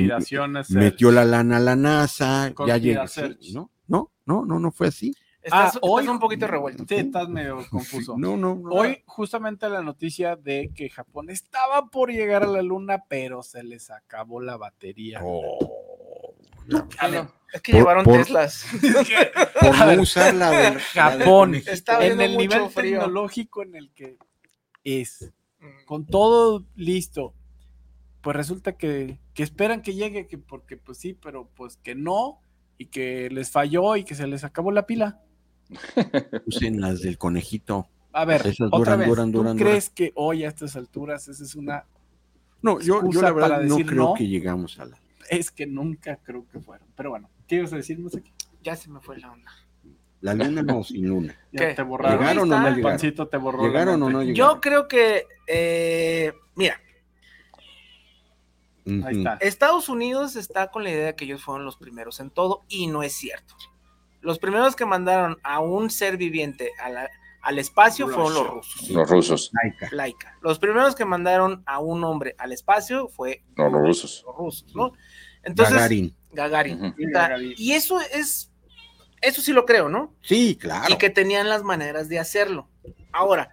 metió 0.71 1.13
la 1.13 1.25
lana 1.25 1.59
a 1.59 1.61
la 1.61 1.77
NASA. 1.77 2.53
Ya 2.67 2.77
llegó. 2.77 3.07
Sí, 3.07 3.23
¿no? 3.55 3.71
no, 3.87 4.11
no, 4.27 4.45
no, 4.45 4.59
no 4.59 4.73
fue 4.73 4.89
así. 4.89 5.13
Estás, 5.43 5.61
Ah, 5.61 5.67
estás 5.69 5.81
hoy- 5.83 6.09
un 6.09 6.19
poquito 6.19 6.49
revuelto. 6.49 6.85
Sí, 6.89 6.97
estás 6.97 7.29
medio 7.29 7.59
confuso. 7.71 8.17
No, 8.19 8.37
no, 8.37 8.57
no. 8.57 8.69
Hoy, 8.71 9.05
justamente 9.07 9.69
la 9.69 9.81
noticia 9.81 10.35
de 10.35 10.73
que 10.75 10.89
Japón 10.91 11.31
estaba 11.31 11.87
por 11.89 12.11
llegar 12.11 12.43
a 12.43 12.49
la 12.49 12.63
luna, 12.63 13.05
pero 13.09 13.45
se 13.45 13.63
les 13.63 13.91
acabó 13.91 14.41
la 14.41 14.57
batería. 14.57 15.21
Oh, 15.23 16.35
no. 16.67 16.89
A 16.99 17.07
ver, 17.07 17.27
es 17.53 17.61
que 17.63 17.73
Por- 17.73 17.81
llevaron 17.81 18.05
por- 18.05 18.19
Teslas. 18.19 18.67
Por 19.61 19.97
no 19.97 20.03
usar 20.03 20.35
la 20.35 20.51
del 20.51 20.79
Japón. 20.81 21.55
Está 21.55 22.05
en 22.07 22.21
el 22.21 22.37
nivel 22.37 22.69
frío. 22.71 22.99
tecnológico 23.01 23.63
en 23.63 23.75
el 23.77 23.91
que 23.93 24.17
es, 24.85 25.33
Mm. 25.59 25.85
con 25.87 26.07
todo 26.07 26.65
listo, 26.77 27.33
pues 28.21 28.37
resulta 28.37 28.73
que, 28.77 29.19
que 29.33 29.43
esperan 29.43 29.81
que 29.81 29.95
llegue, 29.95 30.27
que 30.27 30.37
porque 30.39 30.77
pues 30.77 30.99
sí, 30.99 31.15
pero 31.15 31.49
pues 31.57 31.77
que 31.79 31.95
no, 31.95 32.41
y 32.77 32.87
que 32.87 33.31
les 33.31 33.51
falló 33.51 33.97
y 33.97 34.05
que 34.05 34.15
se 34.15 34.27
les 34.27 34.45
acabó 34.45 34.71
la 34.71 34.85
pila. 34.87 35.23
Usen 36.47 36.81
las 36.81 37.01
del 37.01 37.17
conejito. 37.19 37.89
A 38.13 38.25
ver, 38.25 38.43
Esas 38.47 38.69
otra 38.71 38.79
duran, 38.79 38.99
vez, 39.01 39.09
duran, 39.09 39.33
¿tú 39.33 39.39
duran, 39.39 39.57
crees 39.57 39.91
que 39.91 40.13
hoy 40.15 40.45
a 40.45 40.49
estas 40.49 40.77
alturas 40.77 41.27
esa 41.29 41.43
es 41.43 41.55
una... 41.55 41.85
No, 42.63 42.81
yo, 42.81 43.03
la 43.03 43.33
verdad 43.33 43.63
no 43.63 43.77
creo 43.77 43.95
no. 44.05 44.15
que 44.15 44.27
llegamos 44.29 44.79
a 44.79 44.87
la. 44.87 44.99
Es 45.31 45.51
que 45.51 45.67
nunca 45.67 46.17
creo 46.23 46.47
que 46.49 46.59
fueron. 46.61 46.87
Pero 46.97 47.11
bueno, 47.11 47.29
¿qué 47.47 47.57
ibas 47.57 47.73
a 47.73 47.77
decirnos 47.77 48.15
aquí? 48.17 48.33
Ya 48.63 48.77
se 48.77 48.91
me 48.91 49.01
fue 49.01 49.19
la 49.19 49.31
onda. 49.33 49.53
La 50.21 50.35
luna 50.35 50.63
no, 50.63 50.83
sin 50.83 51.07
luna. 51.09 51.39
Te 51.53 51.81
borraron. 51.83 52.19
¿Llegaron 52.19 52.53
o 52.53 52.57
no 52.59 52.63
llegaron? 52.65 52.83
pancito 52.83 53.29
te 53.29 53.37
borró. 53.37 53.63
la 53.63 53.69
¿Llegaron 53.69 54.03
o 54.03 54.11
no 54.11 54.23
llegaron? 54.23 54.35
Yo 54.35 54.61
creo 54.61 54.89
que, 54.89 55.27
eh, 55.47 56.33
mira. 56.55 56.81
Ahí 59.05 59.19
está. 59.19 59.35
Estados 59.41 59.89
Unidos 59.89 60.37
está 60.37 60.71
con 60.71 60.85
la 60.85 60.91
idea 60.91 61.07
de 61.07 61.17
que 61.17 61.25
ellos 61.25 61.43
fueron 61.43 61.65
los 61.65 61.77
primeros 61.77 62.21
en 62.21 62.31
todo 62.31 62.65
y 62.69 62.87
no 62.87 63.03
es 63.03 63.13
cierto. 63.15 63.55
Los 64.21 64.39
primeros 64.39 64.77
que 64.77 64.87
mandaron 64.87 65.39
a 65.43 65.61
un 65.61 65.91
ser 65.91 66.17
viviente 66.17 66.71
a 66.81 66.89
la- 66.91 67.11
al 67.43 67.59
espacio 67.59 68.09
fueron 68.09 68.35
los 68.35 68.49
rusos. 68.49 68.91
Los 68.91 69.09
rusos, 69.09 69.51
Laika. 69.63 69.89
Laika. 69.93 70.39
Los 70.41 70.59
primeros 70.59 70.95
que 70.97 71.05
mandaron 71.05 71.63
a 71.67 71.79
un 71.79 72.03
hombre 72.05 72.35
al 72.39 72.53
espacio 72.53 73.09
fue 73.09 73.45
no, 73.57 73.69
los 73.69 73.81
rusos. 73.83 74.23
los 74.27 74.37
rusos, 74.37 74.75
¿no? 74.75 74.93
Entonces, 75.43 75.75
Gagarin. 75.75 76.17
Gagarin. 76.37 76.85
Ujú. 76.85 77.05
O 77.05 77.11
sea, 77.11 77.37
y 77.57 77.73
eso 77.73 78.01
es, 78.01 78.51
eso 79.21 79.43
sí 79.43 79.53
lo 79.53 79.67
creo, 79.67 79.89
¿no? 79.89 80.15
Sí, 80.23 80.57
claro. 80.61 80.93
Y 80.93 80.99
que 80.99 81.11
tenían 81.11 81.49
las 81.49 81.63
maneras 81.65 82.09
de 82.09 82.19
hacerlo. 82.19 82.69
Ahora, 83.13 83.51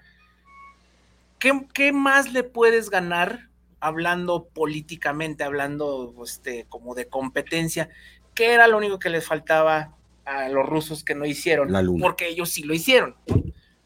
¿qué, 1.40 1.66
qué 1.74 1.92
más 1.92 2.32
le 2.32 2.44
puedes 2.44 2.90
ganar 2.90 3.50
hablando 3.80 4.46
políticamente, 4.46 5.44
hablando 5.44 6.14
este, 6.24 6.66
como 6.70 6.94
de 6.94 7.08
competencia? 7.08 7.90
¿Qué 8.36 8.54
era 8.54 8.68
lo 8.68 8.78
único 8.78 9.00
que 9.00 9.10
les 9.10 9.26
faltaba 9.26 9.96
a 10.26 10.50
los 10.50 10.66
rusos 10.66 11.04
que 11.04 11.16
no 11.16 11.26
hicieron? 11.26 11.72
La 11.72 11.82
luna. 11.82 12.04
Porque 12.04 12.28
ellos 12.28 12.50
sí 12.50 12.64
lo 12.64 12.74
hicieron, 12.74 13.16
¿no? 13.28 13.42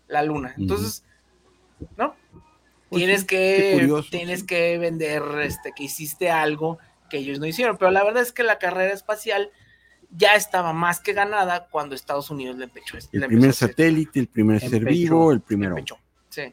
la 0.08 0.24
luna. 0.24 0.54
Entonces, 0.58 1.04
¿no? 1.98 2.16
Pues 2.90 3.02
tienes 3.02 3.22
sí, 3.22 3.28
que 3.28 3.72
curioso, 3.74 4.10
tienes 4.10 4.42
sí. 4.42 4.46
que 4.46 4.78
vender 4.78 5.22
este 5.44 5.74
que 5.76 5.84
hiciste 5.84 6.30
algo 6.30 6.80
que 7.10 7.18
ellos 7.18 7.40
no 7.40 7.46
hicieron, 7.46 7.78
pero 7.78 7.92
la 7.92 8.04
verdad 8.04 8.22
es 8.24 8.32
que 8.32 8.44
la 8.44 8.60
carrera 8.60 8.94
espacial 8.94 9.50
ya 10.10 10.36
estaba 10.36 10.72
más 10.74 11.00
que 11.00 11.14
ganada 11.14 11.68
cuando 11.70 11.94
Estados 11.96 12.30
Unidos 12.30 12.58
le 12.58 12.66
empechó. 12.66 12.98
El 13.12 13.22
le 13.22 13.28
primer 13.28 13.54
satélite, 13.54 14.20
el 14.20 14.28
primer 14.28 14.60
ser 14.60 14.76
Empechó. 14.76 14.90
vivo, 14.90 15.32
el 15.32 15.42
primero. 15.42 15.72
empechó. 15.78 15.98
Sí. 16.30 16.44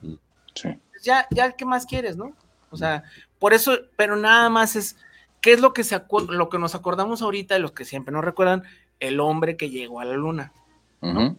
Sí. 0.55 0.69
Ya, 1.03 1.27
ya, 1.31 1.53
¿qué 1.53 1.65
más 1.65 1.87
quieres, 1.87 2.17
no? 2.17 2.33
O 2.71 2.77
sea, 2.77 3.05
por 3.39 3.55
eso, 3.55 3.77
pero 3.97 4.17
nada 4.17 4.49
más 4.49 4.75
es, 4.75 4.97
¿qué 5.41 5.53
es 5.53 5.61
lo 5.61 5.73
que 5.73 5.85
se 5.85 5.95
acu- 5.97 6.27
lo 6.29 6.49
que 6.49 6.59
nos 6.59 6.75
acordamos 6.75 7.23
ahorita, 7.23 7.55
de 7.55 7.61
los 7.61 7.73
que 7.73 7.85
siempre 7.85 8.13
nos 8.13 8.25
recuerdan? 8.25 8.65
El 9.01 9.21
hombre 9.21 9.57
que 9.57 9.71
llegó 9.71 10.01
a 10.01 10.05
la 10.05 10.15
luna. 10.15 10.53
Ujú. 11.01 11.37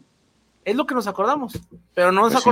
Es 0.64 0.76
lo 0.76 0.86
que 0.86 0.96
nos 0.96 1.08
acordamos, 1.08 1.60
pero 1.94 2.12
no 2.12 2.22
nos 2.22 2.32
Pues 2.32 2.44
sí. 2.44 2.50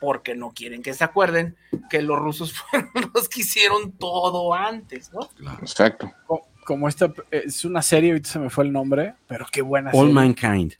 Porque 0.00 0.34
no 0.34 0.50
quieren 0.52 0.82
que 0.82 0.94
se 0.94 1.04
acuerden 1.04 1.56
que 1.90 2.00
los 2.02 2.18
rusos 2.18 2.52
fueron 2.70 2.90
los 3.14 3.28
que 3.28 3.40
hicieron 3.42 3.92
todo 3.92 4.52
antes, 4.54 5.12
¿no? 5.12 5.28
Exacto. 5.60 6.10
Co- 6.26 6.48
Como 6.64 6.88
esta 6.88 7.12
es 7.30 7.64
una 7.64 7.82
serie, 7.82 8.10
ahorita 8.10 8.28
se 8.30 8.38
me 8.38 8.50
fue 8.50 8.64
el 8.64 8.72
nombre, 8.72 9.14
pero 9.28 9.46
qué 9.52 9.62
buena 9.62 9.90
All 9.90 10.08
serie. 10.08 10.14
Mankind, 10.14 10.72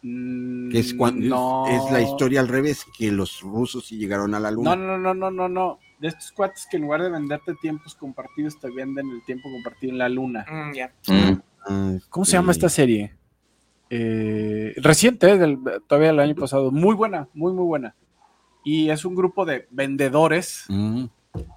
Mm, 0.00 0.70
que 0.70 0.78
es, 0.78 0.94
cuando, 0.94 1.22
es- 1.24 1.28
no. 1.28 1.64
es 1.66 1.90
la 1.90 2.00
historia 2.00 2.38
al 2.38 2.46
revés, 2.46 2.86
que 2.96 3.10
los 3.10 3.40
rusos 3.40 3.84
sí 3.86 3.96
llegaron 3.98 4.32
a 4.34 4.38
la 4.40 4.52
luna. 4.52 4.76
No, 4.76 4.96
no, 4.96 4.98
no, 4.98 5.12
no, 5.12 5.30
no, 5.32 5.48
no. 5.48 5.78
De 5.98 6.06
estos 6.06 6.30
cuates 6.30 6.68
que 6.70 6.76
en 6.76 6.84
lugar 6.84 7.02
de 7.02 7.10
venderte 7.10 7.52
tiempos 7.60 7.96
compartidos, 7.96 8.60
te 8.60 8.70
venden 8.70 9.10
el 9.10 9.24
tiempo 9.24 9.50
compartido 9.50 9.92
en 9.92 9.98
la 9.98 10.08
luna. 10.08 10.46
Mm, 10.48 10.72
ya. 10.72 10.92
Mm. 11.08 11.96
¿Cómo 12.08 12.24
se 12.24 12.32
llama 12.32 12.52
esta 12.52 12.68
serie? 12.68 13.16
Eh, 13.90 14.74
reciente, 14.76 15.30
eh, 15.30 15.38
del- 15.38 15.58
todavía 15.86 16.10
el 16.10 16.20
año 16.20 16.34
pasado. 16.34 16.70
Muy 16.70 16.94
buena, 16.94 17.28
muy, 17.34 17.52
muy 17.52 17.64
buena. 17.64 17.94
Y 18.64 18.90
es 18.90 19.04
un 19.04 19.14
grupo 19.14 19.44
de 19.46 19.66
vendedores 19.70 20.64
mm, 20.68 21.04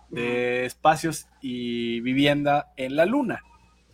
de 0.09 0.65
espacios 0.65 1.27
y 1.41 1.99
vivienda 2.01 2.71
en 2.77 2.95
la 2.95 3.05
luna, 3.05 3.41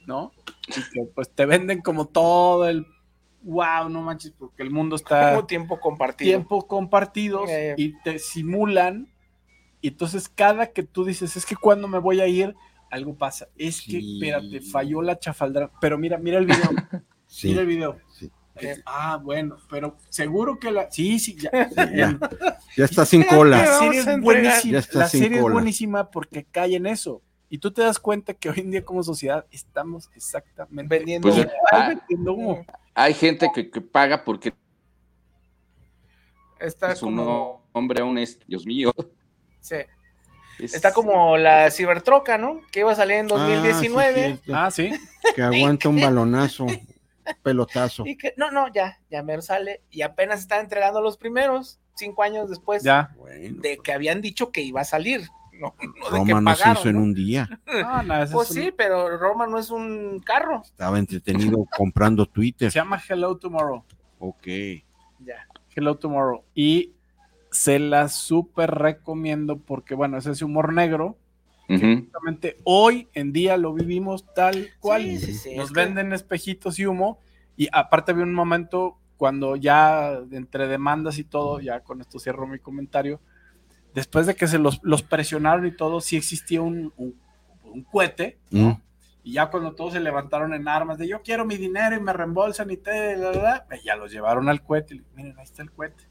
¿no? 0.06 0.32
Y 0.68 0.82
que 0.94 1.04
pues 1.16 1.30
te 1.34 1.46
venden 1.46 1.82
como 1.82 2.06
todo 2.08 2.68
el 2.68 2.86
wow, 3.44 3.88
no 3.90 4.02
manches, 4.02 4.34
porque 4.38 4.62
el 4.62 4.70
mundo 4.72 4.98
está 4.98 5.30
Como 5.32 5.46
tiempo 5.48 5.80
compartido. 5.80 6.30
tiempo 6.30 6.68
compartidos 6.68 7.50
y 7.78 7.94
te 8.04 8.20
simulan. 8.20 9.08
Y 9.80 9.90
entonces 9.90 10.28
cada 10.28 10.68
que 10.74 10.84
tú 10.84 11.06
dices, 11.06 11.38
es 11.38 11.46
que 11.46 11.56
cuando 11.56 11.88
me 11.88 12.00
voy 12.00 12.20
a 12.20 12.28
ir, 12.28 12.56
algo 12.92 13.16
pasa. 13.16 13.48
Es 13.58 13.82
que, 13.82 14.02
Sí. 14.02 14.14
espérate, 14.22 14.62
falló 14.62 15.02
la 15.02 15.18
chafaldra. 15.18 15.72
Pero 15.80 15.98
mira, 15.98 16.18
mira 16.18 16.40
el 16.40 16.46
video, 16.46 16.58
sí, 17.28 17.50
mira 17.50 17.62
el 17.62 17.68
video. 17.68 17.98
sí. 18.12 18.32
Eh, 18.60 18.82
ah, 18.88 19.20
bueno, 19.22 19.58
pero 19.70 19.98
seguro 20.10 20.58
que 20.58 20.72
la. 20.72 20.90
Sí, 20.92 21.20
sí, 21.20 21.36
ya. 21.38 21.52
Ya, 21.94 22.18
ya 22.76 22.86
está 22.86 23.06
sin 23.06 23.22
cola. 23.24 23.58
La 23.64 23.78
serie 23.78 24.00
es 24.00 24.20
buenísima. 24.20 24.74
Ya 24.74 24.80
está 24.80 25.00
La 25.00 25.08
sin 25.10 25.20
serie 25.22 25.38
es 25.38 25.44
buenísima 25.44 26.10
porque 26.10 26.44
cae 26.44 26.76
en 26.76 26.88
eso. 26.88 27.22
Y 27.50 27.60
tú 27.60 27.72
te 27.72 27.84
das 27.84 28.00
cuenta 28.00 28.34
que 28.34 28.50
hoy 28.50 28.62
en 28.62 28.72
día 28.72 28.84
como 28.84 29.04
sociedad 29.04 29.46
estamos 29.52 30.10
exactamente 30.16 30.98
vendiendo. 30.98 31.30
Pues, 31.30 31.48
ah, 31.72 31.90
vendiendo 31.90 32.34
humo. 32.34 32.66
Hay 32.96 33.14
gente 33.14 33.48
que, 33.54 33.70
que 33.70 33.80
paga 33.80 34.24
porque 34.24 34.52
está 36.60 36.92
es 36.94 37.02
un 37.04 37.16
como, 37.16 37.62
hombre 37.74 38.02
aún 38.02 38.18
es, 38.18 38.40
Dios 38.48 38.66
mío. 38.66 38.92
sí. 39.60 39.76
Es- 40.60 40.74
está 40.74 40.92
como 40.92 41.38
la 41.38 41.70
cibertroca, 41.70 42.40
¿no? 42.40 42.62
Que 42.72 42.80
iba 42.80 42.92
a 42.92 42.96
salir 42.96 43.18
en 43.18 43.28
Ah, 43.32 43.38
sí, 43.46 43.88
2019. 43.88 44.40
Ah, 44.52 44.72
sí. 44.72 44.92
que 45.36 45.44
aguanta 45.44 45.88
un 45.88 46.02
balonazo, 46.02 46.66
pelotazo. 47.44 48.06
y 48.06 48.18
que, 48.18 48.34
no, 48.38 48.52
no, 48.52 48.72
ya, 48.74 49.00
ya 49.10 49.24
mero 49.24 49.42
sale. 49.42 49.82
Y 49.90 50.02
apenas 50.02 50.40
está 50.42 50.60
entregando 50.60 51.02
los 51.02 51.18
primeros, 51.18 51.80
cinco 51.96 52.24
años 52.24 52.50
después 52.50 52.84
Ya. 52.84 53.14
Bueno, 53.18 53.62
de 53.62 53.78
que 53.78 53.92
habían 53.94 54.22
dicho 54.22 54.52
que 54.52 54.62
iba 54.62 54.82
a 54.82 54.86
salir. 54.86 55.22
No, 55.60 55.74
no 55.80 56.20
de 56.20 56.26
que 56.26 56.32
Roma 56.34 56.42
no 56.42 56.56
se 56.56 56.70
hizo 56.72 56.90
en 56.90 56.98
un 56.98 57.14
día. 57.14 57.50
No, 57.68 58.04
no, 58.04 58.24
ese 58.24 58.34
Pues 58.34 58.52
es 58.52 58.56
un- 58.58 58.64
sí, 58.64 58.72
pero 58.78 59.18
Roma 59.18 59.48
no 59.48 59.58
es 59.58 59.72
un 59.72 60.20
carro. 60.24 60.62
Estaba 60.64 61.00
entretenido 61.00 61.66
comprando 61.78 62.26
Twitter. 62.28 62.72
Se 62.72 62.80
llama 62.80 63.02
Hello 63.10 63.38
Tomorrow. 63.38 63.84
Ok. 64.20 64.48
Ya. 65.20 65.48
Hello 65.76 65.96
Tomorrow. 65.98 66.44
Y 66.54 66.94
se 67.52 67.80
la 67.80 68.08
súper 68.10 68.70
recomiendo 68.72 69.58
porque, 69.58 69.96
bueno, 69.96 70.18
es 70.20 70.28
ese 70.28 70.46
humor 70.46 70.74
negro. 70.74 71.18
Ujú. 71.70 72.02
Justamente 72.04 72.58
hoy 72.64 73.08
en 73.14 73.34
día 73.34 73.58
lo 73.58 73.74
vivimos 73.74 74.26
tal 74.34 74.70
cual. 74.80 75.02
Sí, 75.04 75.18
sí, 75.20 75.34
sí, 75.34 75.56
Nos 75.56 75.68
es 75.68 75.72
que- 75.74 75.80
venden 75.82 76.14
espejitos 76.14 76.80
y 76.80 76.86
humo. 76.86 77.20
Y 77.56 77.68
aparte 77.72 78.12
había 78.12 78.24
un 78.24 78.34
momento 78.34 78.98
cuando 79.18 79.56
ya 79.56 80.20
entre 80.32 80.68
demandas 80.68 81.18
y 81.18 81.24
todo, 81.24 81.60
ya 81.60 81.80
con 81.82 82.02
esto 82.02 82.20
cierro 82.20 82.46
mi 82.48 82.60
comentario, 82.60 83.20
después 83.96 84.28
de 84.28 84.36
que 84.36 84.48
se 84.48 84.60
los, 84.60 84.80
los 84.84 85.02
presionaron 85.02 85.66
y 85.66 85.72
todo, 85.72 86.00
sí 86.02 86.16
existía 86.18 86.62
un, 86.62 86.94
un, 86.98 87.20
un 87.64 87.84
cohete. 87.84 88.38
Mm. 88.52 88.72
Y 89.24 89.34
ya 89.34 89.48
cuando 89.50 89.74
todos 89.74 89.94
se 89.94 90.00
levantaron 90.00 90.54
en 90.54 90.68
armas 90.70 90.98
de 91.00 91.08
yo 91.08 91.22
quiero 91.22 91.44
mi 91.46 91.58
dinero 91.58 91.96
y 91.98 92.00
me 92.00 92.14
reembolsan 92.14 92.70
y 92.72 92.78
te, 92.78 93.18
la, 93.18 93.32
la, 93.34 93.66
la, 93.70 93.82
ya 93.84 93.96
los 93.98 94.12
llevaron 94.12 94.48
al 94.48 94.62
cohete. 94.64 94.96
y 94.96 95.04
Miren, 95.16 95.38
ahí 95.38 95.44
está 95.44 95.64
el 95.64 95.72
cohete. 95.72 96.04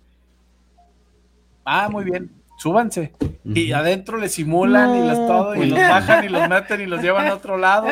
Ah, 1.65 1.89
muy 1.89 2.05
bien, 2.05 2.31
súbanse. 2.57 3.13
Y 3.45 3.73
adentro 3.73 4.17
les 4.19 4.33
simulan 4.35 4.97
y 4.97 5.07
les 5.09 5.17
todo, 5.27 5.55
y 5.55 5.59
pues 5.59 5.71
los 5.71 5.79
bajan 5.79 6.25
y 6.25 6.29
los 6.29 6.49
meten 6.49 6.81
y 6.81 6.87
los 6.87 7.01
llevan 7.03 7.27
a 7.29 7.35
otro 7.35 7.57
lado. 7.59 7.89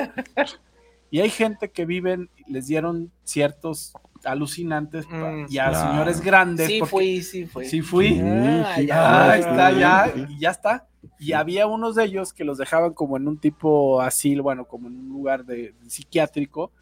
Y 1.11 1.21
hay 1.21 1.31
gente 1.31 1.71
que 1.71 1.85
viven, 1.87 2.29
les 2.49 2.67
dieron 2.67 3.13
ciertos 3.23 3.93
alucinantes 4.25 5.07
Mm, 5.09 5.47
y 5.51 5.59
a 5.59 5.69
claro. 5.69 5.91
señores 5.91 6.21
grandes. 6.23 6.67
Sí 6.67 6.79
porque- 6.81 6.91
fui, 6.91 7.23
sí 7.23 7.47
fui. 7.47 7.65
Sí 7.67 7.83
fui. 7.83 8.21
Ah, 8.23 8.73
Sí, 8.77 8.87
ya, 8.87 9.31
Ah, 9.31 9.37
está, 9.39 9.71
ya, 9.73 10.13
y 10.29 10.39
ya 10.39 10.51
está. 10.51 10.87
Y 11.19 11.33
había 11.33 11.67
unos 11.67 11.95
de 11.95 12.05
ellos 12.05 12.33
que 12.33 12.43
los 12.45 12.57
dejaban 12.59 12.95
como 12.95 13.17
en 13.19 13.29
un 13.29 13.39
tipo 13.39 14.01
asilo, 14.01 14.43
bueno, 14.43 14.65
como 14.65 14.89
en 14.89 14.97
un 14.97 15.09
lugar 15.11 15.45
de, 15.45 15.75
psiquiátrico, 15.87 16.73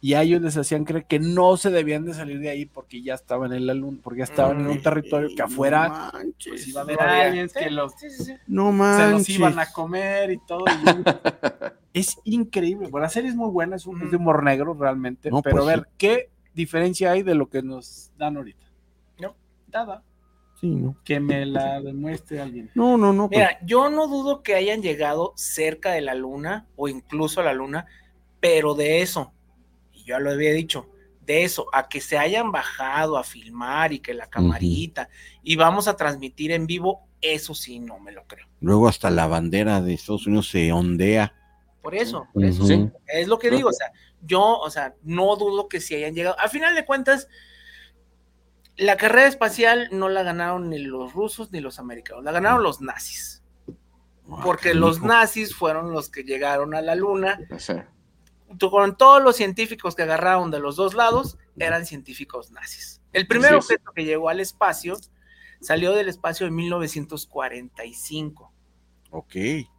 y 0.00 0.14
a 0.14 0.22
ellos 0.22 0.42
les 0.42 0.56
hacían 0.56 0.84
creer 0.84 1.06
que 1.06 1.18
no 1.18 1.56
se 1.56 1.70
debían 1.70 2.04
de 2.04 2.14
salir 2.14 2.38
de 2.38 2.50
ahí 2.50 2.66
porque 2.66 3.02
ya 3.02 3.14
estaban 3.14 3.52
en 3.52 3.66
la 3.66 3.74
luna, 3.74 3.98
porque 4.02 4.18
ya 4.18 4.24
estaban 4.24 4.60
en 4.60 4.66
un 4.68 4.82
territorio 4.82 5.28
que 5.34 5.42
afuera 5.42 5.88
No 6.12 6.18
manches. 6.18 6.46
pues, 6.48 6.68
iba 6.68 6.80
a 6.80 6.84
haber 6.84 6.96
No 6.96 7.02
había. 7.02 7.22
aliens 7.28 7.52
Sí, 7.52 7.58
que 7.60 7.70
los, 7.70 7.92
sí, 7.94 8.10
sí, 8.10 8.24
sí. 8.24 8.34
No 8.46 8.72
se 8.96 9.10
los 9.10 9.28
iban 9.30 9.58
a 9.58 9.72
comer 9.72 10.30
y 10.32 10.38
todo. 10.46 10.64
y 10.66 10.70
es 12.00 12.18
increíble. 12.24 12.88
Bueno, 12.88 13.04
la 13.04 13.08
serie 13.10 13.30
es 13.30 13.36
muy 13.36 13.50
buena, 13.50 13.76
es, 13.76 13.86
un, 13.86 14.02
es 14.02 14.10
de 14.10 14.16
humor 14.18 14.42
negro 14.44 14.74
realmente, 14.78 15.30
No, 15.30 15.42
pero 15.42 15.56
pues 15.56 15.66
a 15.66 15.76
ver, 15.76 15.88
¿qué 15.96 16.28
diferencia 16.54 17.10
hay 17.12 17.22
de 17.22 17.34
lo 17.34 17.48
que 17.48 17.62
nos 17.62 18.10
dan 18.18 18.36
ahorita? 18.36 18.66
No. 19.18 19.34
Nada. 19.72 20.02
Sí, 20.60 20.68
no. 20.74 20.96
Que 21.04 21.20
me 21.20 21.44
la 21.46 21.80
demuestre 21.80 22.40
alguien. 22.40 22.70
No, 22.74 22.96
no, 22.96 23.12
no. 23.12 23.28
pues, 23.28 23.38
Mira, 23.40 23.58
yo 23.64 23.90
no 23.90 24.06
dudo 24.08 24.42
que 24.42 24.54
hayan 24.54 24.82
llegado 24.82 25.32
cerca 25.36 25.92
de 25.92 26.00
la 26.02 26.14
luna 26.14 26.66
o 26.76 26.88
incluso 26.88 27.40
a 27.40 27.44
la 27.44 27.52
luna, 27.54 27.86
pero 28.40 28.74
de 28.74 29.02
eso, 29.02 29.32
y 30.06 30.10
yo 30.10 30.20
lo 30.20 30.30
había 30.30 30.52
dicho, 30.52 30.88
de 31.26 31.42
eso, 31.42 31.66
a 31.72 31.88
que 31.88 32.00
se 32.00 32.16
hayan 32.16 32.52
bajado 32.52 33.18
a 33.18 33.24
filmar 33.24 33.92
y 33.92 33.98
que 33.98 34.14
la 34.14 34.28
camarita 34.28 35.08
y 35.42 35.56
vamos 35.56 35.88
a 35.88 35.96
transmitir 35.96 36.52
en 36.52 36.66
vivo, 36.66 37.08
eso 37.20 37.54
sí 37.54 37.80
no 37.80 37.98
me 37.98 38.12
lo 38.12 38.24
creo. 38.26 38.46
Luego 38.60 38.88
hasta 38.88 39.10
la 39.10 39.26
bandera 39.26 39.80
de 39.82 39.94
Estados 39.94 40.26
Unidos 40.26 40.48
se 40.48 40.72
ondea. 40.72 41.34
Por 41.82 41.94
eso, 41.94 42.28
por 42.32 42.44
eso. 42.44 42.64
Sí. 42.64 42.88
Es 43.06 43.28
lo 43.28 43.38
que 43.38 43.50
digo, 43.50 43.68
o 43.68 43.72
sea, 43.72 43.92
yo, 44.22 44.58
o 44.58 44.70
sea, 44.70 44.94
no 45.02 45.36
dudo 45.36 45.68
que 45.68 45.80
si 45.80 45.94
hayan 45.94 46.14
llegado. 46.14 46.38
Al 46.38 46.50
final 46.50 46.74
de 46.74 46.84
cuentas, 46.84 47.28
la 48.76 48.96
carrera 48.96 49.26
espacial 49.26 49.88
no 49.92 50.08
la 50.08 50.22
ganaron 50.22 50.70
ni 50.70 50.78
los 50.78 51.12
rusos 51.12 51.50
ni 51.52 51.60
los 51.60 51.78
americanos, 51.78 52.24
la 52.24 52.32
ganaron 52.32 52.62
los 52.62 52.80
nazis. 52.80 53.42
Porque 54.42 54.74
los 54.74 55.02
nazis 55.02 55.54
fueron 55.54 55.92
los 55.92 56.08
que 56.10 56.24
llegaron 56.24 56.74
a 56.74 56.82
la 56.82 56.96
luna 56.96 57.38
O 57.48 57.60
sea, 57.60 57.74
junto 57.76 57.95
con 58.70 58.96
todos 58.96 59.22
los 59.22 59.36
científicos 59.36 59.94
que 59.94 60.02
agarraron 60.02 60.50
de 60.50 60.60
los 60.60 60.76
dos 60.76 60.94
lados, 60.94 61.38
eran 61.58 61.86
científicos 61.86 62.50
nazis. 62.50 63.00
El 63.12 63.26
primer 63.26 63.54
objeto 63.54 63.92
que 63.94 64.04
llegó 64.04 64.28
al 64.28 64.40
espacio 64.40 64.96
salió 65.60 65.92
del 65.92 66.08
espacio 66.08 66.46
en 66.46 66.54
1945 66.54 68.52
Ok. 69.10 69.32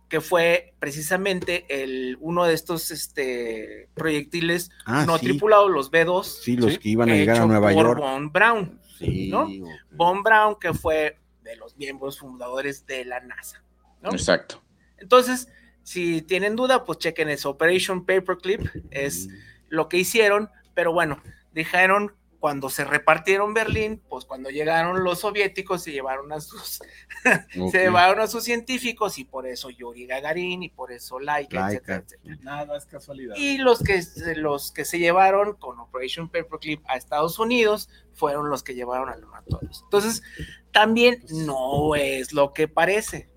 que 0.09 0.21
fue 0.21 0.73
precisamente 0.79 1.65
el, 1.83 2.17
uno 2.21 2.45
de 2.45 2.53
estos 2.53 2.91
este, 2.91 3.89
proyectiles 3.93 4.69
Ah, 4.85 5.05
no 5.05 5.17
sí. 5.17 5.25
tripulados, 5.25 5.69
los 5.69 5.91
B2, 5.91 6.23
Sí, 6.23 6.55
los 6.57 6.73
Sí. 6.73 6.77
que 6.79 6.89
iban 6.89 7.09
a 7.09 7.15
llegar 7.15 7.37
a 7.41 7.45
Nueva 7.45 7.71
por 7.73 7.83
York. 7.85 7.99
Von 7.99 8.31
Braun. 8.31 8.81
Sí, 8.97 9.29
¿no? 9.29 9.47
Von 9.91 10.23
Braun, 10.23 10.55
que 10.59 10.73
fue 10.73 11.19
de 11.43 11.55
los 11.57 11.77
miembros 11.77 12.19
fundadores 12.19 12.85
de 12.87 13.05
la 13.05 13.19
NASA. 13.19 13.63
¿no? 14.01 14.11
Exacto. 14.11 14.61
Entonces, 14.97 15.47
si 15.87 16.21
tienen 16.21 16.57
duda, 16.57 16.83
pues 16.83 16.99
chequen 16.99 17.29
eso. 17.29 17.51
Operation 17.51 18.05
Paperclip 18.05 18.59
es 18.91 19.29
lo 19.69 19.87
que 19.87 19.95
hicieron, 19.97 20.49
pero 20.73 20.91
bueno, 20.91 21.21
dijeron 21.53 22.13
cuando 22.39 22.69
se 22.69 22.83
repartieron 22.85 23.53
Berlín, 23.53 24.01
pues 24.09 24.25
cuando 24.25 24.49
llegaron 24.49 25.03
los 25.03 25.19
soviéticos 25.21 25.81
se 25.83 25.91
llevaron 25.93 26.31
a 26.33 26.39
sus 26.41 26.79
se 27.71 27.79
llevaron 27.79 28.19
a 28.19 28.27
sus 28.27 28.43
científicos 28.43 29.17
y 29.17 29.23
por 29.23 29.47
eso 29.47 29.69
Yuri 29.69 30.05
Gagarin 30.05 30.61
y 30.61 30.69
por 30.69 30.91
eso 30.91 31.19
Laika, 31.19 31.61
Laika. 31.61 31.95
etcétera, 31.95 32.03
etcétera. 32.05 32.35
Nada 32.43 32.77
es 32.77 32.85
casualidad. 32.85 33.35
Y 33.37 33.57
los 33.57 33.79
que, 33.81 34.01
se- 34.01 34.35
los 34.35 34.71
que 34.73 34.83
se 34.85 34.99
llevaron 34.99 35.55
con 35.55 35.79
Operation 35.79 36.29
Paperclip 36.29 36.83
a 36.87 36.97
Estados 36.97 37.39
Unidos 37.39 37.89
fueron 38.13 38.49
los 38.49 38.61
que 38.61 38.75
llevaron 38.75 39.09
a 39.09 39.15
los 39.15 39.29
todos. 39.45 39.81
Entonces, 39.85 40.21
también 40.71 41.23
no 41.31 41.95
es 41.95 42.33
lo 42.33 42.51
que 42.53 42.67
parece. 42.67 43.29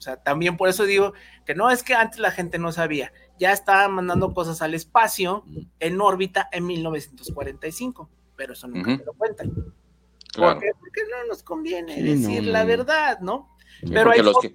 O 0.00 0.02
sea, 0.02 0.16
también 0.16 0.56
por 0.56 0.70
eso 0.70 0.84
digo 0.84 1.12
que 1.44 1.54
no 1.54 1.70
es 1.70 1.82
que 1.82 1.92
antes 1.92 2.20
la 2.20 2.30
gente 2.30 2.58
no 2.58 2.72
sabía. 2.72 3.12
Ya 3.38 3.52
estaban 3.52 3.92
mandando 3.92 4.32
cosas 4.32 4.62
al 4.62 4.72
espacio 4.72 5.44
en 5.78 6.00
órbita 6.00 6.48
en 6.52 6.64
1945, 6.66 8.08
pero 8.34 8.54
eso 8.54 8.66
nunca 8.66 8.96
te 8.96 9.04
lo 9.04 9.12
cuentan. 9.12 9.52
Claro. 10.32 10.54
¿Por 10.54 10.62
qué? 10.62 10.70
Porque 10.80 11.02
no 11.10 11.26
nos 11.28 11.42
conviene 11.42 11.96
Sí, 11.96 12.02
decir 12.02 12.44
no, 12.44 12.52
la 12.52 12.64
verdad, 12.64 13.20
¿no? 13.20 13.54
Sí, 13.80 13.90
Pero 13.92 14.04
porque 14.04 14.20
hay 14.20 14.24
los 14.24 14.38
que, 14.38 14.54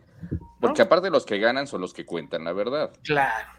porque 0.59 0.81
aparte 0.81 1.11
los 1.11 1.27
que 1.27 1.37
ganan 1.37 1.67
son 1.67 1.81
los 1.81 1.93
que 1.93 2.07
cuentan 2.07 2.43
la 2.43 2.51
verdad. 2.53 2.91
Claro. 3.03 3.49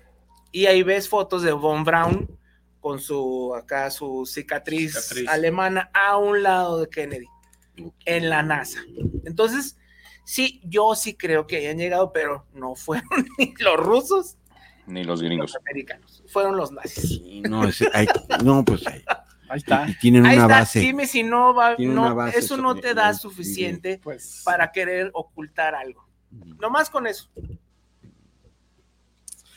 Y 0.50 0.66
ahí 0.66 0.82
ves 0.82 1.08
fotos 1.08 1.42
de 1.42 1.52
Von 1.52 1.84
Braun 1.84 2.36
con 2.80 2.98
su 2.98 3.54
acá 3.54 3.92
su 3.92 4.26
cicatriz, 4.26 4.94
Cicatriz. 4.94 5.28
alemana 5.28 5.88
a 5.94 6.16
un 6.16 6.42
lado 6.42 6.80
de 6.80 6.88
Kennedy 6.88 7.28
en 8.06 8.28
la 8.28 8.42
NASA. 8.42 8.80
Entonces, 9.24 9.78
sí, 10.26 10.60
yo 10.64 10.94
sí 10.96 11.14
creo 11.14 11.46
que 11.46 11.58
hayan 11.58 11.78
llegado, 11.78 12.12
pero 12.12 12.44
no 12.52 12.74
fueron 12.74 13.08
ni 13.38 13.54
los 13.60 13.76
rusos 13.78 14.36
Ni 14.86 15.04
los 15.04 15.22
ni 15.22 15.28
gringos. 15.28 15.52
los 15.52 15.60
americanos, 15.62 16.22
fueron 16.28 16.56
los 16.56 16.72
nazis. 16.72 17.08
Sí, 17.08 17.40
no, 17.42 17.66
ese- 17.68 17.88
hay- 17.94 18.08
no, 18.44 18.64
pues 18.64 18.84
hay- 18.86 19.04
Ahí 19.48 19.58
está. 19.58 19.88
y 19.88 19.96
tienen 19.98 20.26
Ahí 20.26 20.34
una 20.36 20.46
está, 20.46 20.58
base. 20.58 20.80
dime 20.80 21.06
si 21.06 21.22
no 21.22 21.54
va, 21.54 21.76
no, 21.78 22.14
base 22.16 22.38
eso 22.40 22.56
no 22.56 22.74
te 22.74 22.94
da 22.94 23.14
sí, 23.14 23.20
suficiente 23.20 24.00
Pues. 24.02 24.42
para 24.44 24.72
querer 24.72 25.10
ocultar 25.14 25.74
algo. 25.76 26.04
Nomás 26.60 26.90
con 26.90 27.06
eso. 27.06 27.30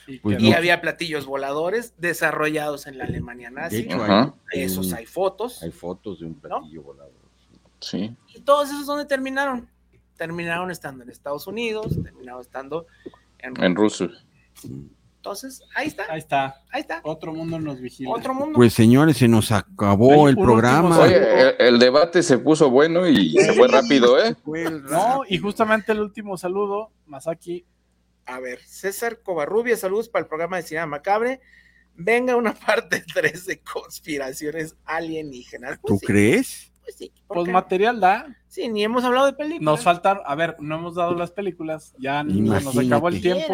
y 0.08 0.18
Pues 0.20 0.42
Y 0.42 0.50
no. 0.52 0.58
había 0.58 0.80
platillos 0.82 1.26
voladores 1.26 1.94
desarrollados 1.98 2.88
en 2.88 2.98
la 2.98 3.04
Alemania 3.06 3.50
De 3.50 3.56
nazi. 3.56 3.78
hecho, 3.78 4.04
Ajá. 4.04 4.34
hay, 4.54 4.62
Esos 4.62 4.94
hay 4.94 5.06
fotos. 5.06 5.62
hay 5.64 5.72
fotos 5.72 6.20
de 6.20 6.26
un 6.28 6.36
platillo 6.36 6.82
volador. 6.84 7.14
Sí. 7.80 8.16
¿Y 8.36 8.42
todos 8.42 8.70
esos 8.70 8.86
dónde 8.86 9.06
terminaron? 9.06 9.68
Terminaron 10.20 10.70
estando 10.70 11.06
en 11.06 11.10
Estados 11.10 11.48
Unidos, 11.48 11.98
terminaron 12.04 12.42
estando 12.42 12.88
en... 13.38 13.64
En 13.64 13.74
ruso. 13.74 14.10
Entonces, 15.16 15.64
ahí 15.76 15.88
está, 15.88 16.12
Ahí 16.12 16.20
está. 16.20 16.62
ahí 16.74 16.82
está. 16.82 17.00
Otro 17.06 17.34
mundo 17.34 17.58
nos 17.58 17.80
vigila. 17.80 18.10
Otro 18.12 18.34
mundo. 18.34 18.58
Pues 18.58 18.74
señores, 18.74 19.16
se 19.16 19.30
nos 19.30 19.54
acabó 19.54 20.28
Hay 20.28 20.32
el 20.32 20.36
programa. 20.36 21.00
Oye, 21.00 21.16
el, 21.16 21.56
el 21.58 21.80
debate 21.80 22.22
se 22.22 22.38
puso 22.38 22.70
bueno 22.70 23.08
y 23.08 23.32
se 23.32 23.54
fue 23.54 23.70
rápido, 23.70 24.22
¿eh? 24.22 24.36
No, 24.90 25.24
y 25.26 25.38
justamente 25.38 25.94
el 25.94 26.02
último 26.02 26.38
saludo, 26.38 26.92
Masaki. 27.06 27.66
A 28.26 28.42
ver, 28.42 28.60
César 28.66 29.22
Covarrubia, 29.24 29.78
saludos 29.78 30.10
para 30.10 30.24
el 30.24 30.28
programa 30.28 30.58
de 30.58 30.64
Cinema 30.64 30.86
Macabre. 30.88 31.40
Venga 31.96 32.36
una 32.36 32.54
parte 32.66 33.06
3 33.14 33.46
de 33.46 33.62
conspiraciones 33.62 34.76
alienígenas. 34.84 35.80
¿Tú 35.82 35.98
sí, 35.98 36.06
crees? 36.06 36.74
Pues 36.90 36.96
sí, 36.98 37.12
¿por 37.28 37.36
Pues 37.36 37.46
qué? 37.48 37.52
material 37.54 38.00
da. 38.00 38.36
Sí, 38.48 38.68
ni 38.68 38.84
hemos 38.84 39.04
hablado 39.04 39.28
de 39.28 39.34
películas. 39.34 39.62
Nos 39.62 39.84
faltaron, 39.84 40.24
a 40.26 40.36
ver, 40.36 40.56
no 40.60 40.76
hemos 40.76 40.96
dado 40.96 41.14
las 41.16 41.32
películas, 41.32 41.94
ya 42.00 42.24
se 42.24 42.30
nos 42.32 42.78
acabó 42.78 43.10
el 43.10 43.22
tiempo. 43.22 43.54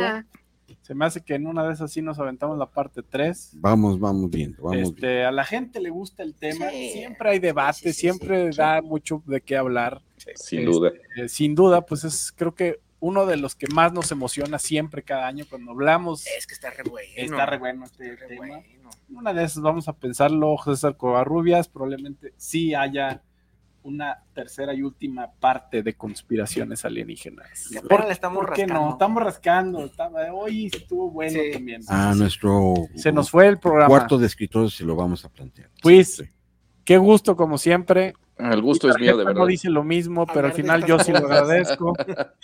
Se 0.81 0.95
me 0.95 1.05
hace 1.05 1.21
que 1.21 1.35
en 1.35 1.45
una 1.47 1.63
de 1.67 1.73
esas 1.73 1.91
sí 1.91 2.01
nos 2.01 2.17
aventamos 2.19 2.57
la 2.57 2.65
parte 2.67 3.01
3. 3.03 3.51
Vamos, 3.59 3.99
vamos 3.99 4.29
viendo, 4.31 4.57
vamos 4.63 4.71
viendo. 4.77 4.89
Este, 4.95 5.23
a 5.25 5.31
la 5.31 5.43
gente 5.43 5.79
le 5.79 5.89
gusta 5.89 6.23
el 6.23 6.33
tema, 6.35 6.69
Sí. 6.69 6.89
siempre 6.91 7.29
hay 7.31 7.39
debate, 7.39 7.73
Sí, 7.77 7.83
sí, 7.83 7.93
sí, 7.93 7.99
siempre 8.01 8.51
sí. 8.51 8.57
da 8.57 8.81
mucho 8.81 9.21
de 9.25 9.41
qué 9.41 9.57
hablar. 9.57 10.01
Sin 10.35 10.59
Este, 10.61 10.63
duda. 10.65 10.91
eh, 11.17 11.27
sin 11.29 11.55
duda, 11.55 11.81
pues 11.85 12.03
es 12.03 12.31
creo 12.35 12.53
que 12.55 12.79
uno 12.99 13.25
de 13.27 13.37
los 13.37 13.53
que 13.55 13.67
más 13.73 13.93
nos 13.93 14.11
emociona 14.11 14.57
siempre 14.57 15.03
cada 15.03 15.27
año 15.27 15.45
cuando 15.49 15.71
hablamos. 15.71 16.25
Es 16.37 16.47
que 16.47 16.53
está 16.55 16.71
re 16.71 16.83
bueno. 16.89 17.09
Está 17.15 17.45
re 17.45 17.57
bueno 17.59 17.85
este 17.85 18.15
re 18.15 18.27
tema. 18.27 18.37
bueno. 18.47 18.63
Una 19.09 19.33
de 19.33 19.43
esas 19.43 19.61
vamos 19.61 19.87
a 19.87 19.93
pensarlo, 19.93 20.55
César 20.63 20.97
Covarrubias, 20.97 21.67
probablemente 21.67 22.33
sí 22.37 22.73
haya 22.73 23.21
una 23.83 24.23
tercera 24.33 24.73
y 24.73 24.81
última 24.81 25.31
parte 25.39 25.83
de 25.83 25.93
conspiraciones 25.95 26.83
alienígenas. 26.85 27.69
Que 27.71 27.81
¿Por, 27.81 28.05
le 28.05 28.11
estamos 28.13 28.43
por 28.43 28.53
qué 28.53 28.63
rascando. 28.63 28.85
no? 28.87 28.91
Estamos 28.93 29.23
rascando. 29.23 29.85
estaba- 29.85 30.33
hoy 30.33 30.65
estuvo 30.73 31.11
bueno 31.11 31.39
Sí. 31.39 31.51
también. 31.51 31.81
A 31.87 32.15
nuestro 32.15 32.73
Se 32.95 33.11
nos 33.11 33.29
fue 33.29 33.47
el 33.47 33.59
programa. 33.59 33.87
cuarto 33.87 34.17
de 34.17 34.25
escritores 34.25 34.73
se 34.73 34.83
lo 34.85 34.95
vamos 34.95 35.23
a 35.23 35.29
plantear. 35.29 35.69
Pues, 35.83 36.23
qué 36.83 36.97
gusto 36.97 37.35
como 37.35 37.59
siempre. 37.59 38.13
El 38.37 38.61
gusto 38.63 38.89
es 38.89 38.97
mío, 38.99 39.15
de 39.17 39.23
verdad. 39.23 39.39
No 39.41 39.45
dice 39.45 39.69
lo 39.69 39.83
mismo, 39.83 40.25
pero 40.25 40.47
al 40.47 40.53
final 40.53 40.83
yo 40.85 40.97
sí 40.99 41.11
lo 41.11 41.19
agradezco. 41.19 41.93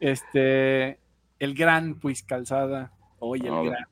Este, 0.00 1.00
el 1.40 1.54
gran 1.54 1.98
Puis 1.98 2.22
Calzada, 2.22 2.92
hoy 3.18 3.40
el 3.40 3.64
gran 3.70 3.86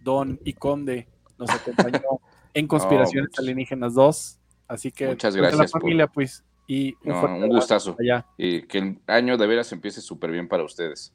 Don 0.00 0.40
y 0.44 0.54
Conde 0.54 1.08
nos 1.42 1.50
acompañó 1.50 2.00
en 2.54 2.66
Conspiraciones 2.66 3.30
Alienígenas 3.38 3.94
2. 3.94 4.38
Así 4.68 4.90
que 4.90 5.06
Muchas 5.08 5.36
gracias 5.36 5.58
la 5.58 5.64
por- 5.66 5.80
familia, 5.82 6.06
pues. 6.06 6.44
Y 6.66 6.94
un, 7.04 7.12
No, 7.12 7.20
fuerte 7.20 7.36
un 7.36 7.42
abrazo 7.44 7.56
gustazo. 7.56 7.96
allá. 8.00 8.24
Y 8.38 8.62
que 8.62 8.78
el 8.78 8.98
año 9.06 9.36
de 9.36 9.46
veras 9.46 9.70
empiece 9.72 10.00
súper 10.00 10.30
bien 10.30 10.48
para 10.48 10.62
ustedes. 10.64 11.12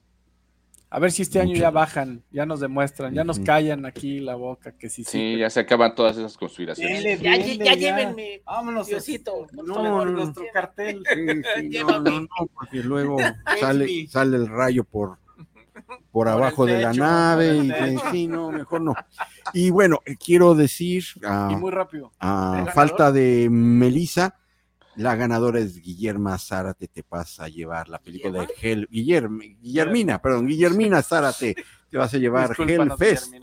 A 0.90 0.99
ver 0.99 1.12
si 1.12 1.22
este 1.24 1.41
año 1.41 1.54
ya 1.54 1.70
bajan, 1.70 2.24
ya 2.32 2.45
nos 2.45 2.62
demuestran, 2.62 3.14
ya 3.14 3.26
nos 3.26 3.40
callan 3.40 3.86
aquí 3.86 4.22
la 4.22 4.36
boca, 4.36 4.72
que 4.72 4.88
sí, 4.90 5.04
sí. 5.04 5.12
Sí, 5.12 5.38
ya 5.38 5.49
se 5.49 5.60
acaban 5.60 5.94
todas 5.95 6.16
esas 6.18 6.38
conspiraciones. 6.38 7.04
Dele, 7.04 7.18
Ya, 7.22 7.32
dele, 7.32 7.58
ya 7.66 7.74
llévenme. 7.74 8.41
Vámonos, 8.45 8.88
Diosito, 8.88 9.48
por 9.54 9.68
no, 9.68 9.74
favor, 9.76 10.10
no, 10.12 10.24
nuestro 10.24 10.45
cartel. 10.54 11.04
Sí, 11.58 11.72
sí, 11.74 11.80
no, 11.84 11.99
no, 11.99 12.22
no, 12.22 12.28
porque 12.54 12.78
luego 12.84 13.18
sale, 13.60 14.08
sale 14.08 14.38
el 14.38 14.48
rayo 14.48 14.86
por, 14.86 15.18
por 16.12 16.28
abajo 16.28 16.66
de 16.66 16.82
la 16.82 16.94
nave 16.94 17.58
y 17.58 17.72
sí, 18.12 18.28
no, 18.28 18.52
mejor 18.52 18.82
no. 18.82 18.94
Y 19.54 19.70
bueno, 19.70 20.00
eh, 20.06 20.16
quiero 20.18 20.56
decir, 20.56 21.04
Y 21.50 21.56
muy 21.56 21.72
rápido. 21.72 22.12
a 22.20 22.66
falta 22.74 23.12
de 23.12 23.48
Melissa, 23.50 24.36
la 24.96 25.16
ganadora 25.16 25.60
es 25.60 25.80
Guillerma 25.82 26.38
Zárate, 26.38 26.88
te 26.88 27.04
pasa 27.04 27.46
a 27.46 27.50
llevar 27.50 27.88
la 27.88 28.00
película 28.00 28.42
de 28.42 28.48
Hell, 28.62 28.88
Guillerm- 28.90 29.58
Guillermina, 29.62 30.20
perdón, 30.22 30.48
Guillermina 30.48 31.02
Zárate, 31.04 31.56
te 31.90 31.98
vas 31.98 32.14
a 32.14 32.18
llevar 32.18 32.56
Hellfest. 32.58 33.34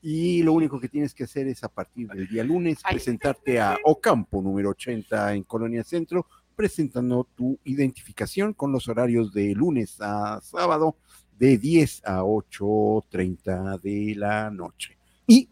Y 0.00 0.42
lo 0.42 0.52
único 0.54 0.80
que 0.80 0.88
tienes 0.88 1.12
que 1.12 1.24
hacer 1.24 1.46
es 1.48 1.62
a 1.62 1.68
partir 1.68 2.08
del 2.08 2.26
día 2.26 2.42
lunes 2.44 2.78
Ay. 2.84 2.94
presentarte 2.94 3.60
a 3.60 3.76
Ocampo 3.84 4.40
número 4.40 4.70
80 4.70 5.34
en 5.34 5.42
Colonia 5.42 5.84
Centro, 5.84 6.26
presentando 6.56 7.28
tu 7.34 7.58
identificación 7.64 8.54
con 8.54 8.72
los 8.72 8.88
horarios 8.88 9.32
de 9.34 9.52
lunes 9.54 10.00
a 10.00 10.40
sábado 10.40 10.96
de 11.38 11.58
10 11.58 12.02
a 12.04 12.22
8.30 12.22 13.80
de 13.80 14.14
la 14.16 14.50
noche. 14.50 14.96
Y 15.26 15.48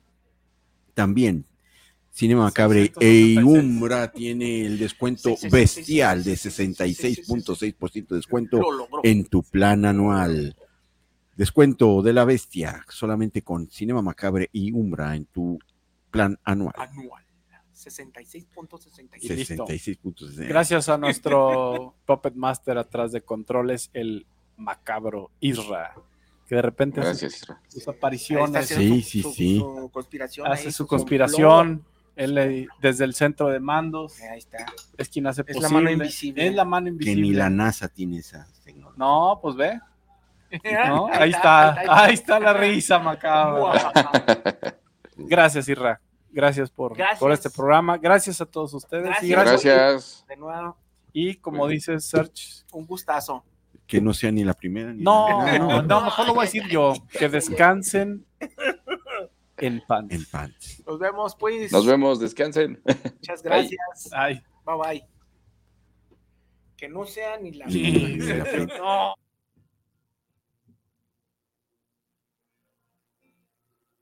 también 0.95 1.45
Cinema 2.11 2.43
Macabre 2.45 2.83
e 3.01 3.35
666. 3.35 3.45
Umbra 3.65 4.13
tiene 4.13 4.67
el 4.67 4.79
descuento 4.79 5.31
Sí, 5.31 5.37
sí, 5.37 5.41
sí, 5.43 5.49
bestial 5.49 6.23
sí, 6.23 6.31
de 6.31 6.37
sí, 6.37 6.51
sí, 6.51 6.67
sí, 6.67 6.75
sí, 6.75 6.95
sí, 6.95 7.15
sí, 7.15 7.23
sí. 7.25 7.33
66.6% 7.33 8.09
de 8.09 8.17
descuento 8.17 8.61
en 9.03 9.25
tu 9.25 9.43
plan 9.43 9.85
anual. 9.85 10.55
Descuento 11.37 12.03
de 12.03 12.13
la 12.13 12.25
bestia 12.27 12.85
solamente 12.91 13.41
con 13.43 13.71
Cinema 13.71 14.03
Macabre 14.03 14.51
y 14.53 14.71
Umbra 14.73 15.17
en 15.17 15.25
tu 15.25 15.59
plan 16.11 16.39
anual. 16.45 16.75
Anual. 16.77 17.25
66.66. 17.75 19.19
Y 19.23 19.29
listo. 19.31 19.67
66 19.67 19.97
puntos. 19.97 20.37
de- 20.37 20.47
Gracias 20.47 20.89
a 20.89 20.99
nuestro 20.99 21.95
Puppet 22.07 22.35
Master 22.35 22.79
atrás 22.79 23.13
de 23.13 23.23
controles, 23.23 23.91
el 23.95 24.27
macabro 24.57 25.31
Isra, 25.41 25.95
que 26.47 26.55
de 26.57 26.63
repente 26.63 27.01
hace 27.01 27.09
Gracias, 27.11 27.35
Isra. 27.43 27.61
sus 27.69 27.89
apariciones, 27.89 28.69
Sí, 28.69 28.75
su- 28.75 29.09
sí, 29.11 29.23
su- 29.23 29.33
sí. 29.33 29.59
su 29.59 29.91
conspiración 29.93 30.47
hace 30.47 30.67
ahí, 30.67 30.73
su 30.73 30.87
conspiración. 30.87 31.85
Él 32.15 32.35
le- 32.35 32.69
desde 32.81 33.05
el 33.05 33.15
centro 33.15 33.49
de 33.49 33.59
mandos 33.59 34.21
Ahí 34.21 34.39
está. 34.39 34.67
es 34.99 35.09
quien 35.09 35.27
hace 35.27 35.41
Es 35.47 35.57
la 35.57 35.63
posible. 35.63 35.75
mano 35.75 35.91
invisible. 35.91 36.47
Es 36.47 36.55
la 36.55 36.65
mano 36.67 36.85
Que 36.85 36.91
invisible. 36.91 37.23
ni 37.23 37.33
la 37.33 37.49
NASA 37.49 37.89
tiene 37.89 38.19
esa 38.19 38.47
tecnología. 38.65 38.99
No, 38.99 39.39
pues 39.41 39.57
ve. 39.57 39.81
¿no? 40.89 41.07
Ahí 41.11 41.31
está, 41.31 41.71
ahí 42.05 42.13
está 42.13 42.39
la 42.39 42.53
risa 42.53 42.99
macabra. 42.99 43.91
Gracias, 45.17 45.67
Irra. 45.69 46.01
Gracias 46.31 46.71
por, 46.71 46.95
Gracias. 46.97 47.19
por 47.19 47.33
este 47.33 47.49
programa. 47.51 47.97
Gracias 47.99 48.41
a 48.43 48.47
todos 48.47 48.73
ustedes. 48.75 49.23
Y, 49.23 49.29
Gracias. 49.29 49.63
gracias. 49.63 49.75
Gracias. 49.75 50.25
De 50.29 50.37
nuevo, 50.37 50.77
y 51.15 51.37
como 51.37 51.67
dice 51.67 51.99
Serge, 52.01 52.65
un 52.73 52.87
gustazo. 52.87 53.43
Que 53.93 54.01
no 54.01 54.15
sea 54.15 54.33
ni 54.33 54.43
la 54.43 54.55
primera 54.55 54.91
ni 54.91 55.03
no, 55.03 55.45
la 55.45 55.59
no, 55.59 55.83
no, 55.83 56.01
mejor 56.01 56.27
lo 56.27 56.33
voy 56.33 56.45
a 56.45 56.47
decir 56.47 56.67
yo. 56.67 56.95
Que 57.11 57.29
descansen 57.29 58.25
en 59.59 59.83
paz. 59.87 60.05
en 60.09 60.25
pants. 60.25 60.83
Nos 60.87 60.99
vemos, 60.99 61.37
pues. 61.37 61.71
Nos 61.71 61.85
vemos, 61.85 62.19
descansen. 62.19 62.81
Muchas 62.87 63.43
gracias. 63.43 64.11
Ay. 64.13 64.43
Bye 64.65 64.77
bye. 64.79 65.05
Que 66.75 66.89
no 66.89 67.05
sea 67.05 67.37
ni 67.37 67.53
la. 67.53 67.67
La 67.67 68.79
No. 68.79 69.15